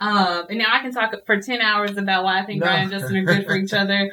Um, 0.00 0.46
and 0.48 0.58
now 0.58 0.66
I 0.70 0.80
can 0.80 0.92
talk 0.92 1.12
for 1.26 1.40
10 1.40 1.60
hours 1.60 1.96
about 1.96 2.22
why 2.24 2.40
I 2.40 2.46
think 2.46 2.60
No. 2.60 2.66
Brian 2.66 2.82
and 2.82 2.90
Justin 2.90 3.16
are 3.16 3.24
good 3.24 3.44
for 3.46 3.56
each 3.56 3.72
other. 3.72 4.10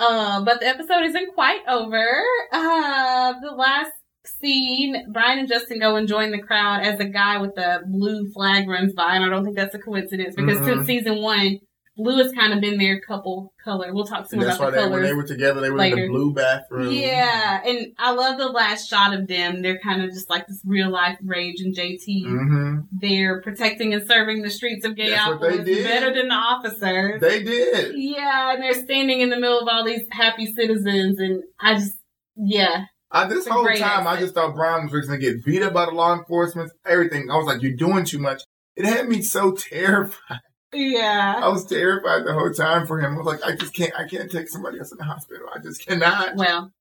Uh, 0.00 0.40
but 0.44 0.60
the 0.60 0.66
episode 0.66 1.04
isn't 1.04 1.34
quite 1.34 1.60
over. 1.68 2.04
Uh, 2.52 3.34
the 3.40 3.52
last 3.52 3.92
scene, 4.26 5.06
Brian 5.12 5.38
and 5.38 5.48
Justin 5.48 5.78
go 5.78 5.96
and 5.96 6.08
join 6.08 6.30
the 6.30 6.40
crowd 6.40 6.82
as 6.82 6.98
a 7.00 7.04
guy 7.04 7.38
with 7.38 7.56
a 7.58 7.80
blue 7.86 8.30
flag 8.32 8.68
runs 8.68 8.92
by, 8.92 9.14
and 9.14 9.24
I 9.24 9.28
don't 9.28 9.44
think 9.44 9.56
that's 9.56 9.74
a 9.74 9.78
coincidence 9.78 10.34
because 10.34 10.58
Mm-mm. 10.58 10.64
since 10.64 10.86
season 10.86 11.22
one, 11.22 11.60
blue 12.02 12.22
has 12.22 12.32
kind 12.32 12.52
of 12.52 12.60
been 12.60 12.78
their 12.78 13.00
couple 13.00 13.52
color. 13.62 13.92
We'll 13.92 14.06
talk 14.06 14.28
some 14.30 14.40
about 14.40 14.58
why 14.58 14.66
the 14.70 14.76
they, 14.76 14.82
when 14.82 14.90
colors. 14.90 15.08
they 15.08 15.14
were 15.14 15.26
together, 15.26 15.60
they 15.60 15.70
were 15.70 15.82
in 15.82 15.96
the 15.96 16.08
blue 16.08 16.32
bathroom. 16.32 16.92
Yeah, 16.92 17.60
and 17.64 17.92
I 17.98 18.12
love 18.12 18.38
the 18.38 18.48
last 18.48 18.88
shot 18.88 19.14
of 19.14 19.26
them. 19.26 19.62
They're 19.62 19.78
kind 19.78 20.02
of 20.02 20.10
just 20.10 20.30
like 20.30 20.46
this 20.46 20.60
real 20.64 20.90
life 20.90 21.18
Rage 21.22 21.60
and 21.60 21.74
JT. 21.76 22.24
hmm 22.26 22.78
They're 22.92 23.40
protecting 23.42 23.94
and 23.94 24.06
serving 24.06 24.42
the 24.42 24.50
streets 24.50 24.84
of 24.84 24.96
That's 24.96 25.28
what 25.28 25.40
they 25.40 25.58
Gayopolis 25.58 25.64
did. 25.64 25.84
better 25.84 26.14
than 26.14 26.28
the 26.28 26.34
officers. 26.34 27.20
They 27.20 27.42
did. 27.42 27.94
Yeah, 27.96 28.54
and 28.54 28.62
they're 28.62 28.74
standing 28.74 29.20
in 29.20 29.30
the 29.30 29.38
middle 29.38 29.60
of 29.60 29.68
all 29.68 29.84
these 29.84 30.02
happy 30.10 30.46
citizens, 30.46 31.18
and 31.18 31.42
I 31.60 31.74
just, 31.74 31.96
yeah, 32.36 32.84
I, 33.12 33.26
this 33.26 33.46
whole 33.46 33.66
time, 33.66 34.06
I 34.06 34.18
just 34.20 34.34
thought 34.34 34.54
Brian 34.54 34.88
was 34.88 35.06
going 35.06 35.20
to 35.20 35.26
get 35.26 35.44
beat 35.44 35.62
up 35.62 35.72
by 35.72 35.86
the 35.86 35.90
law 35.90 36.14
enforcement, 36.14 36.70
everything. 36.86 37.28
I 37.30 37.36
was 37.36 37.46
like, 37.46 37.60
you're 37.62 37.74
doing 37.76 38.04
too 38.04 38.18
much. 38.20 38.42
It 38.76 38.84
had 38.86 39.08
me 39.08 39.20
so 39.20 39.52
terrified. 39.70 40.38
Yeah. 40.72 41.40
I 41.42 41.48
was 41.48 41.64
terrified 41.64 42.24
the 42.24 42.32
whole 42.32 42.52
time 42.52 42.86
for 42.86 43.00
him. 43.00 43.14
I 43.14 43.16
was 43.18 43.26
like, 43.26 43.42
I 43.44 43.56
just 43.56 43.74
can't, 43.74 43.92
I 43.98 44.06
can't 44.06 44.30
take 44.30 44.48
somebody 44.48 44.78
else 44.78 44.92
in 44.92 44.98
the 44.98 45.04
hospital. 45.04 45.48
I 45.54 45.58
just 45.58 45.84
cannot. 45.86 46.36
Well, 46.36 46.72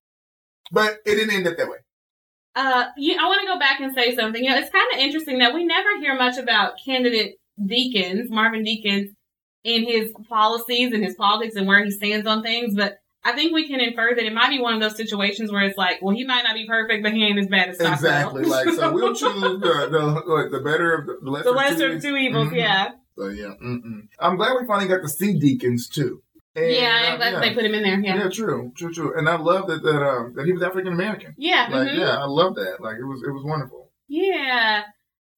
But 0.71 0.99
it 1.05 1.15
didn't 1.15 1.33
end 1.35 1.47
up 1.47 1.57
that 1.57 1.67
way. 1.69 1.77
uh, 2.55 2.85
you, 2.97 3.15
I 3.19 3.27
want 3.27 3.41
to 3.41 3.47
go 3.47 3.57
back 3.59 3.79
and 3.79 3.93
say 3.95 4.15
something. 4.15 4.43
You 4.43 4.49
know, 4.51 4.57
it's 4.57 4.69
kind 4.71 4.87
of 4.93 4.99
interesting 4.99 5.39
that 5.39 5.53
we 5.53 5.63
never 5.65 5.97
hear 5.99 6.15
much 6.15 6.37
about 6.37 6.73
candidate 6.83 7.35
Deacons, 7.65 8.29
Marvin 8.29 8.63
Deacons, 8.63 9.11
in 9.63 9.85
his 9.85 10.11
policies 10.29 10.93
and 10.93 11.03
his 11.03 11.15
politics 11.15 11.55
and 11.55 11.67
where 11.67 11.83
he 11.83 11.91
stands 11.91 12.27
on 12.27 12.43
things, 12.43 12.75
but. 12.75 12.97
I 13.21 13.33
think 13.33 13.53
we 13.53 13.67
can 13.67 13.81
infer 13.81 14.15
that 14.15 14.23
it 14.23 14.31
might 14.33 14.47
be 14.49 14.61
one 14.61 14.73
of 14.73 14.79
those 14.79 14.95
situations 14.95 15.51
where 15.51 15.63
it's 15.63 15.77
like, 15.77 16.01
well, 16.01 16.15
he 16.15 16.23
might 16.23 16.43
not 16.43 16.53
be 16.53 16.65
perfect, 16.65 17.03
but 17.03 17.11
he 17.11 17.21
ain't 17.25 17.37
as 17.37 17.47
bad 17.47 17.67
as 17.67 17.75
Stockwell. 17.75 17.93
Exactly. 17.95 18.43
Like, 18.45 18.69
so 18.69 18.93
we'll 18.93 19.13
choose 19.13 19.41
the, 19.41 19.57
the, 19.59 20.47
the 20.49 20.59
better 20.63 20.93
of 20.93 21.05
the, 21.05 21.17
the 21.21 21.29
lesser, 21.29 21.43
the 21.43 21.51
lesser 21.51 21.91
of 21.95 22.01
two 22.01 22.15
evils, 22.15 22.47
Mhm. 22.47 22.55
yeah. 22.55 22.91
So 23.19 23.27
yeah, 23.27 23.53
mm-mm. 23.61 24.07
I'm 24.17 24.37
glad 24.37 24.55
we 24.59 24.65
finally 24.65 24.87
got 24.87 25.01
to 25.01 25.09
see 25.09 25.37
Deacons 25.37 25.89
too. 25.89 26.23
And, 26.55 26.71
yeah, 26.71 26.87
uh, 26.87 27.11
I'm 27.11 27.17
glad 27.17 27.33
yeah. 27.33 27.39
they 27.41 27.53
put 27.53 27.65
him 27.65 27.73
in 27.73 27.83
there. 27.83 27.99
Yeah. 27.99 28.23
Yeah. 28.23 28.29
true, 28.29 28.71
true, 28.77 28.93
true. 28.93 29.17
And 29.17 29.27
I 29.27 29.35
love 29.35 29.67
that 29.67 29.83
that 29.83 30.01
um 30.01 30.33
that 30.35 30.45
he 30.45 30.53
was 30.53 30.63
African 30.63 30.93
American. 30.93 31.35
Yeah. 31.37 31.67
Like, 31.69 31.89
mhm. 31.89 31.99
yeah, 31.99 32.17
I 32.17 32.25
love 32.25 32.55
that. 32.55 32.77
Like, 32.79 32.95
it 32.95 33.03
was 33.03 33.21
it 33.21 33.31
was 33.31 33.43
wonderful. 33.43 33.91
Yeah. 34.07 34.83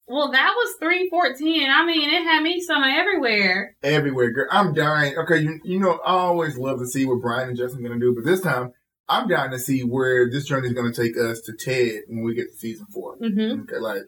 Well, 0.06 0.30
that 0.30 0.52
was 0.56 0.76
314. 0.78 1.70
I 1.70 1.84
mean, 1.84 2.08
it 2.08 2.22
had 2.22 2.42
me 2.42 2.60
summer 2.60 2.86
everywhere. 2.88 3.76
Everywhere, 3.82 4.30
girl. 4.30 4.48
I'm 4.50 4.74
dying. 4.74 5.18
Okay, 5.18 5.38
you 5.38 5.58
you 5.64 5.80
know 5.80 5.98
I 6.06 6.12
always 6.12 6.56
love 6.56 6.78
to 6.78 6.86
see 6.86 7.04
what 7.04 7.20
Brian 7.20 7.48
and 7.48 7.58
Justin 7.58 7.84
are 7.84 7.88
gonna 7.88 8.00
do, 8.00 8.14
but 8.14 8.24
this 8.24 8.40
time 8.40 8.72
I'm 9.08 9.26
dying 9.26 9.50
to 9.50 9.58
see 9.58 9.82
where 9.82 10.30
this 10.30 10.44
journey 10.44 10.68
is 10.68 10.74
gonna 10.74 10.92
take 10.92 11.16
us 11.18 11.40
to 11.42 11.52
Ted 11.52 12.02
when 12.06 12.22
we 12.22 12.36
get 12.36 12.52
to 12.52 12.56
season 12.56 12.86
4 12.92 13.16
Mm-hmm. 13.18 13.62
Okay, 13.62 13.78
like 13.78 14.06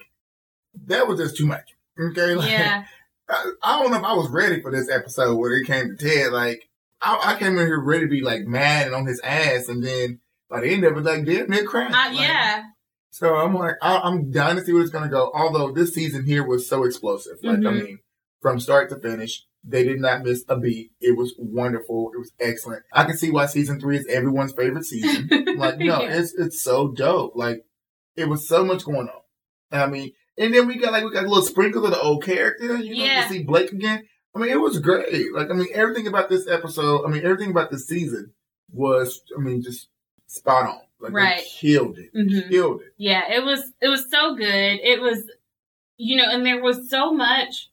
that 0.86 1.08
was 1.08 1.18
just 1.18 1.36
too 1.36 1.46
much. 1.46 1.74
Okay, 1.98 2.34
like, 2.36 2.50
Yeah. 2.50 2.84
I, 3.28 3.52
I 3.62 3.82
don't 3.82 3.90
know 3.90 3.98
if 3.98 4.04
I 4.04 4.14
was 4.14 4.30
ready 4.30 4.60
for 4.60 4.70
this 4.70 4.90
episode 4.90 5.36
when 5.36 5.52
it 5.52 5.66
came 5.66 5.96
to 5.96 5.96
Ted. 5.96 6.32
Like, 6.32 6.68
I, 7.00 7.34
I 7.34 7.38
came 7.38 7.58
in 7.58 7.66
here 7.66 7.80
ready 7.80 8.02
to 8.04 8.10
be 8.10 8.20
like 8.22 8.42
mad 8.42 8.86
and 8.86 8.94
on 8.94 9.06
his 9.06 9.20
ass, 9.24 9.68
and 9.68 9.82
then 9.84 10.20
by 10.50 10.60
the 10.60 10.68
end 10.68 10.84
of 10.84 10.96
it, 10.96 11.02
like 11.04 11.24
damn 11.24 11.48
near 11.48 11.64
crying. 11.64 11.92
Uh, 11.92 11.96
Like, 12.10 12.20
yeah. 12.20 12.62
So 13.10 13.34
I'm 13.36 13.54
like, 13.54 13.76
I, 13.80 13.98
I'm 13.98 14.30
dying 14.30 14.56
to 14.56 14.64
see 14.64 14.72
where 14.72 14.82
it's 14.82 14.90
gonna 14.90 15.08
go. 15.08 15.30
Although 15.34 15.72
this 15.72 15.94
season 15.94 16.26
here 16.26 16.46
was 16.46 16.68
so 16.68 16.84
explosive. 16.84 17.36
Like, 17.42 17.58
I 17.58 17.60
Mhm. 17.60 17.82
mean, 17.84 17.98
from 18.42 18.60
start 18.60 18.90
to 18.90 18.98
finish. 18.98 19.42
They 19.66 19.82
did 19.84 19.98
not 19.98 20.24
miss 20.24 20.44
a 20.46 20.58
beat. 20.58 20.90
It 21.00 21.16
was 21.16 21.34
wonderful. 21.38 22.10
It 22.14 22.18
was 22.18 22.32
excellent. 22.38 22.82
I 22.92 23.04
can 23.04 23.16
see 23.16 23.30
why 23.30 23.46
season 23.46 23.80
three 23.80 23.96
is 23.96 24.06
everyone's 24.08 24.52
favorite 24.52 24.84
season. 24.84 25.26
like, 25.56 25.78
no, 25.78 26.02
yeah. 26.02 26.18
it's 26.18 26.34
it's 26.34 26.60
so 26.62 26.88
dope. 26.92 27.32
Like, 27.34 27.64
it 28.14 28.28
was 28.28 28.46
so 28.46 28.62
much 28.62 28.84
going 28.84 29.08
on. 29.08 29.20
I 29.72 29.86
mean, 29.86 30.12
and 30.38 30.54
then 30.54 30.66
we 30.66 30.76
got 30.76 30.92
like 30.92 31.04
we 31.04 31.10
got 31.10 31.24
a 31.24 31.28
little 31.28 31.44
sprinkle 31.44 31.84
of 31.84 31.92
the 31.92 32.00
old 32.00 32.24
character. 32.24 32.76
You 32.76 32.96
know, 32.96 33.04
yeah. 33.04 33.22
to 33.22 33.28
see 33.28 33.42
Blake 33.42 33.72
again. 33.72 34.06
I 34.34 34.38
mean, 34.40 34.50
it 34.50 34.60
was 34.60 34.80
great. 34.80 35.32
Like, 35.32 35.50
I 35.50 35.54
mean, 35.54 35.68
everything 35.72 36.08
about 36.08 36.28
this 36.28 36.48
episode. 36.48 37.04
I 37.04 37.08
mean, 37.08 37.24
everything 37.24 37.50
about 37.50 37.70
this 37.70 37.86
season 37.86 38.32
was. 38.72 39.22
I 39.36 39.40
mean, 39.40 39.62
just 39.62 39.88
spot 40.26 40.68
on. 40.68 40.80
Like, 40.98 41.12
right. 41.12 41.42
killed 41.44 41.98
it. 41.98 42.12
Mm-hmm. 42.14 42.50
Killed 42.50 42.80
it. 42.80 42.94
Yeah, 42.96 43.32
it 43.32 43.44
was. 43.44 43.72
It 43.80 43.88
was 43.88 44.10
so 44.10 44.34
good. 44.34 44.80
It 44.82 45.00
was, 45.00 45.22
you 45.96 46.16
know, 46.16 46.28
and 46.28 46.44
there 46.44 46.60
was 46.60 46.90
so 46.90 47.12
much 47.12 47.70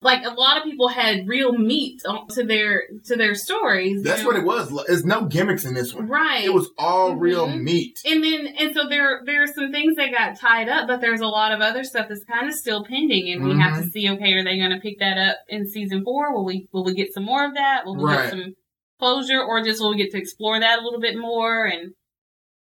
like 0.00 0.24
a 0.24 0.30
lot 0.30 0.56
of 0.56 0.62
people 0.62 0.88
had 0.88 1.26
real 1.26 1.52
meat 1.52 2.02
to 2.30 2.44
their 2.44 2.84
to 3.04 3.16
their 3.16 3.34
stories. 3.34 4.02
That's 4.02 4.22
know? 4.22 4.28
what 4.28 4.36
it 4.36 4.44
was. 4.44 4.84
There's 4.86 5.04
no 5.04 5.24
gimmicks 5.24 5.64
in 5.64 5.74
this 5.74 5.92
one, 5.92 6.08
right? 6.08 6.44
It 6.44 6.54
was 6.54 6.70
all 6.78 7.10
mm-hmm. 7.10 7.20
real 7.20 7.48
meat. 7.48 8.00
And 8.04 8.22
then 8.22 8.46
and 8.46 8.74
so 8.74 8.88
there 8.88 9.22
there 9.24 9.42
are 9.42 9.48
some 9.48 9.72
things 9.72 9.96
that 9.96 10.12
got 10.12 10.38
tied 10.38 10.68
up, 10.68 10.86
but 10.86 11.00
there's 11.00 11.20
a 11.20 11.26
lot 11.26 11.52
of 11.52 11.60
other 11.60 11.82
stuff 11.82 12.06
that's 12.08 12.24
kind 12.24 12.48
of 12.48 12.54
still 12.54 12.84
pending, 12.84 13.32
and 13.32 13.42
mm-hmm. 13.42 13.56
we 13.56 13.62
have 13.62 13.74
to 13.74 13.80
mm-hmm. 13.80 13.90
see. 13.90 14.08
Okay, 14.10 14.32
are 14.34 14.44
they 14.44 14.56
going 14.56 14.70
to 14.70 14.80
pick 14.80 15.00
that 15.00 15.18
up 15.18 15.38
in 15.48 15.68
season 15.68 16.04
four? 16.04 16.32
Will 16.32 16.44
we 16.44 16.68
will 16.72 16.84
we 16.84 16.94
get 16.94 17.12
some 17.12 17.24
more 17.24 17.44
of 17.44 17.54
that? 17.54 17.84
Will 17.84 17.96
we 17.96 18.04
right. 18.04 18.22
get 18.22 18.30
some 18.30 18.54
closure, 19.00 19.42
or 19.42 19.64
just 19.64 19.80
will 19.80 19.90
we 19.90 19.96
get 19.96 20.12
to 20.12 20.18
explore 20.18 20.60
that 20.60 20.78
a 20.78 20.82
little 20.82 21.00
bit 21.00 21.18
more? 21.18 21.64
And 21.64 21.94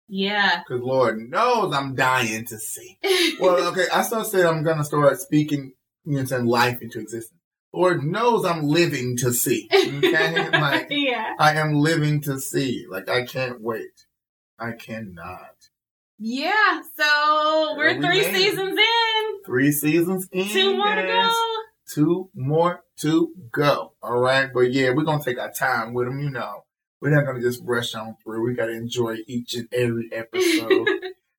yeah, 0.07 0.63
because 0.67 0.81
Lord 0.81 1.19
knows 1.19 1.71
I'm 1.75 1.93
dying 1.93 2.45
to 2.45 2.57
see. 2.57 2.97
well, 3.39 3.67
okay, 3.67 3.85
I 3.93 4.01
still 4.01 4.23
said 4.23 4.47
I'm 4.47 4.63
going 4.63 4.77
to 4.77 4.83
start 4.83 5.19
speaking 5.19 5.73
you 6.07 6.17
know, 6.17 6.25
saying 6.25 6.45
life 6.45 6.81
into 6.81 6.99
existence. 6.99 7.39
Lord 7.73 8.03
knows 8.03 8.45
I'm 8.45 8.63
living 8.63 9.17
to 9.17 9.33
see. 9.33 9.67
Okay, 9.71 10.49
like 10.51 10.87
yeah, 10.89 11.33
I 11.37 11.55
am 11.55 11.73
living 11.73 12.21
to 12.21 12.39
see. 12.39 12.85
Like 12.89 13.09
I 13.09 13.25
can't 13.25 13.61
wait. 13.61 14.05
I 14.57 14.71
cannot. 14.71 15.51
Yeah, 16.17 16.81
so 16.97 17.75
we're 17.77 17.95
we 17.95 18.01
three 18.01 18.23
seasons 18.23 18.79
in. 18.79 19.43
Three 19.45 19.71
seasons 19.71 20.27
in. 20.31 20.47
Two 20.47 20.77
more 20.77 20.95
to 20.95 21.03
go. 21.03 21.33
Two 21.87 22.29
more 22.33 22.83
to 23.01 23.33
go. 23.51 23.93
All 24.01 24.19
right, 24.19 24.49
but 24.51 24.71
yeah, 24.71 24.91
we're 24.91 25.03
gonna 25.03 25.23
take 25.23 25.37
our 25.37 25.51
time 25.51 25.93
with 25.93 26.07
them. 26.07 26.19
You 26.21 26.29
know, 26.29 26.63
we're 27.01 27.13
not 27.13 27.25
gonna 27.25 27.41
just 27.41 27.61
rush 27.63 27.93
on 27.95 28.15
through. 28.23 28.43
We 28.43 28.55
gotta 28.55 28.71
enjoy 28.71 29.17
each 29.27 29.55
and 29.55 29.67
every 29.73 30.09
episode. 30.13 30.87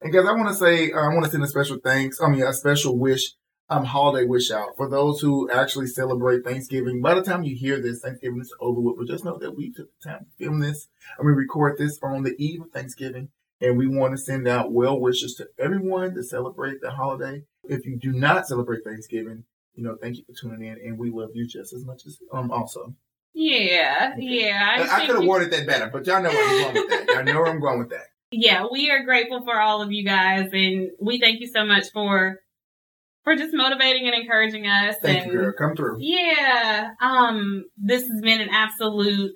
and 0.03 0.13
guys, 0.13 0.27
I 0.27 0.33
want 0.33 0.51
to 0.51 0.55
say, 0.55 0.93
uh, 0.93 1.01
I 1.01 1.15
want 1.15 1.25
to 1.25 1.31
send 1.31 1.43
a 1.43 1.49
special 1.49 1.79
thanks. 1.83 2.21
I 2.21 2.29
mean, 2.29 2.43
a 2.43 2.53
special 2.53 2.99
wish 2.99 3.33
um, 3.71 3.85
holiday 3.85 4.27
wish 4.27 4.51
out 4.51 4.77
for 4.77 4.89
those 4.89 5.21
who 5.21 5.51
actually 5.51 5.87
celebrate 5.87 6.45
Thanksgiving. 6.45 7.03
By 7.03 7.15
the 7.15 7.23
time 7.23 7.43
you 7.43 7.55
hear 7.55 7.81
this, 7.81 8.01
Thanksgiving 8.01 8.41
is 8.41 8.55
over 8.61 8.81
with, 8.81 8.97
but 8.97 9.07
just 9.07 9.25
know 9.25 9.39
that 9.39 9.57
we 9.57 9.71
took 9.71 9.89
the 10.01 10.09
time 10.11 10.27
to 10.27 10.45
film 10.45 10.61
this 10.61 10.89
and 11.19 11.27
we 11.27 11.33
record 11.33 11.77
this 11.77 11.99
on 12.03 12.23
the 12.23 12.35
eve 12.39 12.63
of 12.63 12.71
Thanksgiving. 12.71 13.29
And 13.61 13.77
we 13.77 13.89
want 13.89 14.13
to 14.13 14.19
send 14.19 14.47
out 14.47 14.73
well 14.73 15.01
wishes 15.01 15.35
to 15.35 15.49
everyone 15.59 16.15
to 16.15 16.23
celebrate 16.23 16.81
the 16.81 16.93
holiday. 16.93 17.43
If 17.65 17.85
you 17.85 17.99
do 17.99 18.13
not 18.13 18.47
celebrate 18.47 18.85
Thanksgiving, 18.85 19.45
you 19.75 19.83
know, 19.83 19.97
thank 20.01 20.17
you 20.17 20.25
for 20.25 20.33
tuning 20.33 20.67
in 20.67 20.79
and 20.79 20.97
we 20.97 21.11
love 21.11 21.31
you 21.35 21.47
just 21.47 21.73
as 21.73 21.85
much 21.85 22.07
as, 22.07 22.19
um, 22.33 22.53
also. 22.53 22.95
Yeah, 23.35 24.15
yeah. 24.17 24.77
I, 24.79 25.03
I 25.03 25.07
could 25.07 25.17
have 25.17 25.25
worded 25.25 25.51
that 25.53 25.67
better, 25.67 25.91
but 25.93 26.07
y'all 26.07 26.23
know 26.23 26.31
where 26.31 26.49
I'm 26.49 26.75
going 26.75 26.75
with 26.75 26.91
that. 26.91 27.15
Y'all 27.15 27.25
know 27.25 27.41
where 27.41 27.51
I'm 27.51 27.61
going 27.61 27.79
with 27.81 27.91
that. 27.91 28.03
Yeah, 28.31 28.67
we 28.71 28.91
are 28.91 29.05
grateful 29.05 29.43
for 29.43 29.59
all 29.59 29.81
of 29.81 29.91
you 29.91 30.05
guys 30.05 30.51
and 30.53 30.91
we 31.01 31.19
thank 31.19 31.41
you 31.41 31.47
so 31.47 31.65
much 31.65 31.91
for 31.95 32.43
for 33.29 33.37
just 33.37 33.55
motivating 33.55 34.07
and 34.07 34.15
encouraging 34.15 34.67
us. 34.67 34.97
Thank 35.03 35.25
and, 35.25 35.33
you, 35.33 35.39
girl. 35.39 35.53
Come 35.53 35.77
through. 35.77 35.99
Yeah. 36.01 36.93
Um, 37.01 37.67
this 37.77 38.09
has 38.09 38.21
been 38.23 38.41
an 38.41 38.49
absolute 38.51 39.33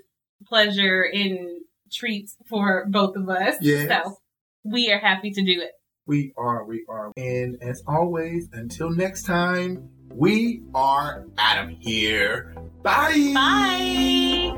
pleasure 0.47 1.03
and 1.03 1.61
treat 1.93 2.31
for 2.49 2.87
both 2.89 3.17
of 3.17 3.29
us. 3.29 3.57
Yes. 3.61 3.89
So 3.89 4.17
we 4.65 4.91
are 4.91 4.99
happy 4.99 5.31
to 5.33 5.45
do 5.45 5.61
it. 5.61 5.73
We 6.07 6.33
are, 6.39 6.65
we 6.65 6.85
are. 6.89 7.13
And 7.19 7.63
as 7.63 7.83
always, 7.87 8.49
until 8.53 8.91
next 8.91 9.25
time, 9.25 9.91
we 10.11 10.63
are 10.75 11.27
out 11.37 11.65
of 11.65 11.71
here. 11.79 12.55
Bye. 12.83 13.33
Bye. 13.35 14.53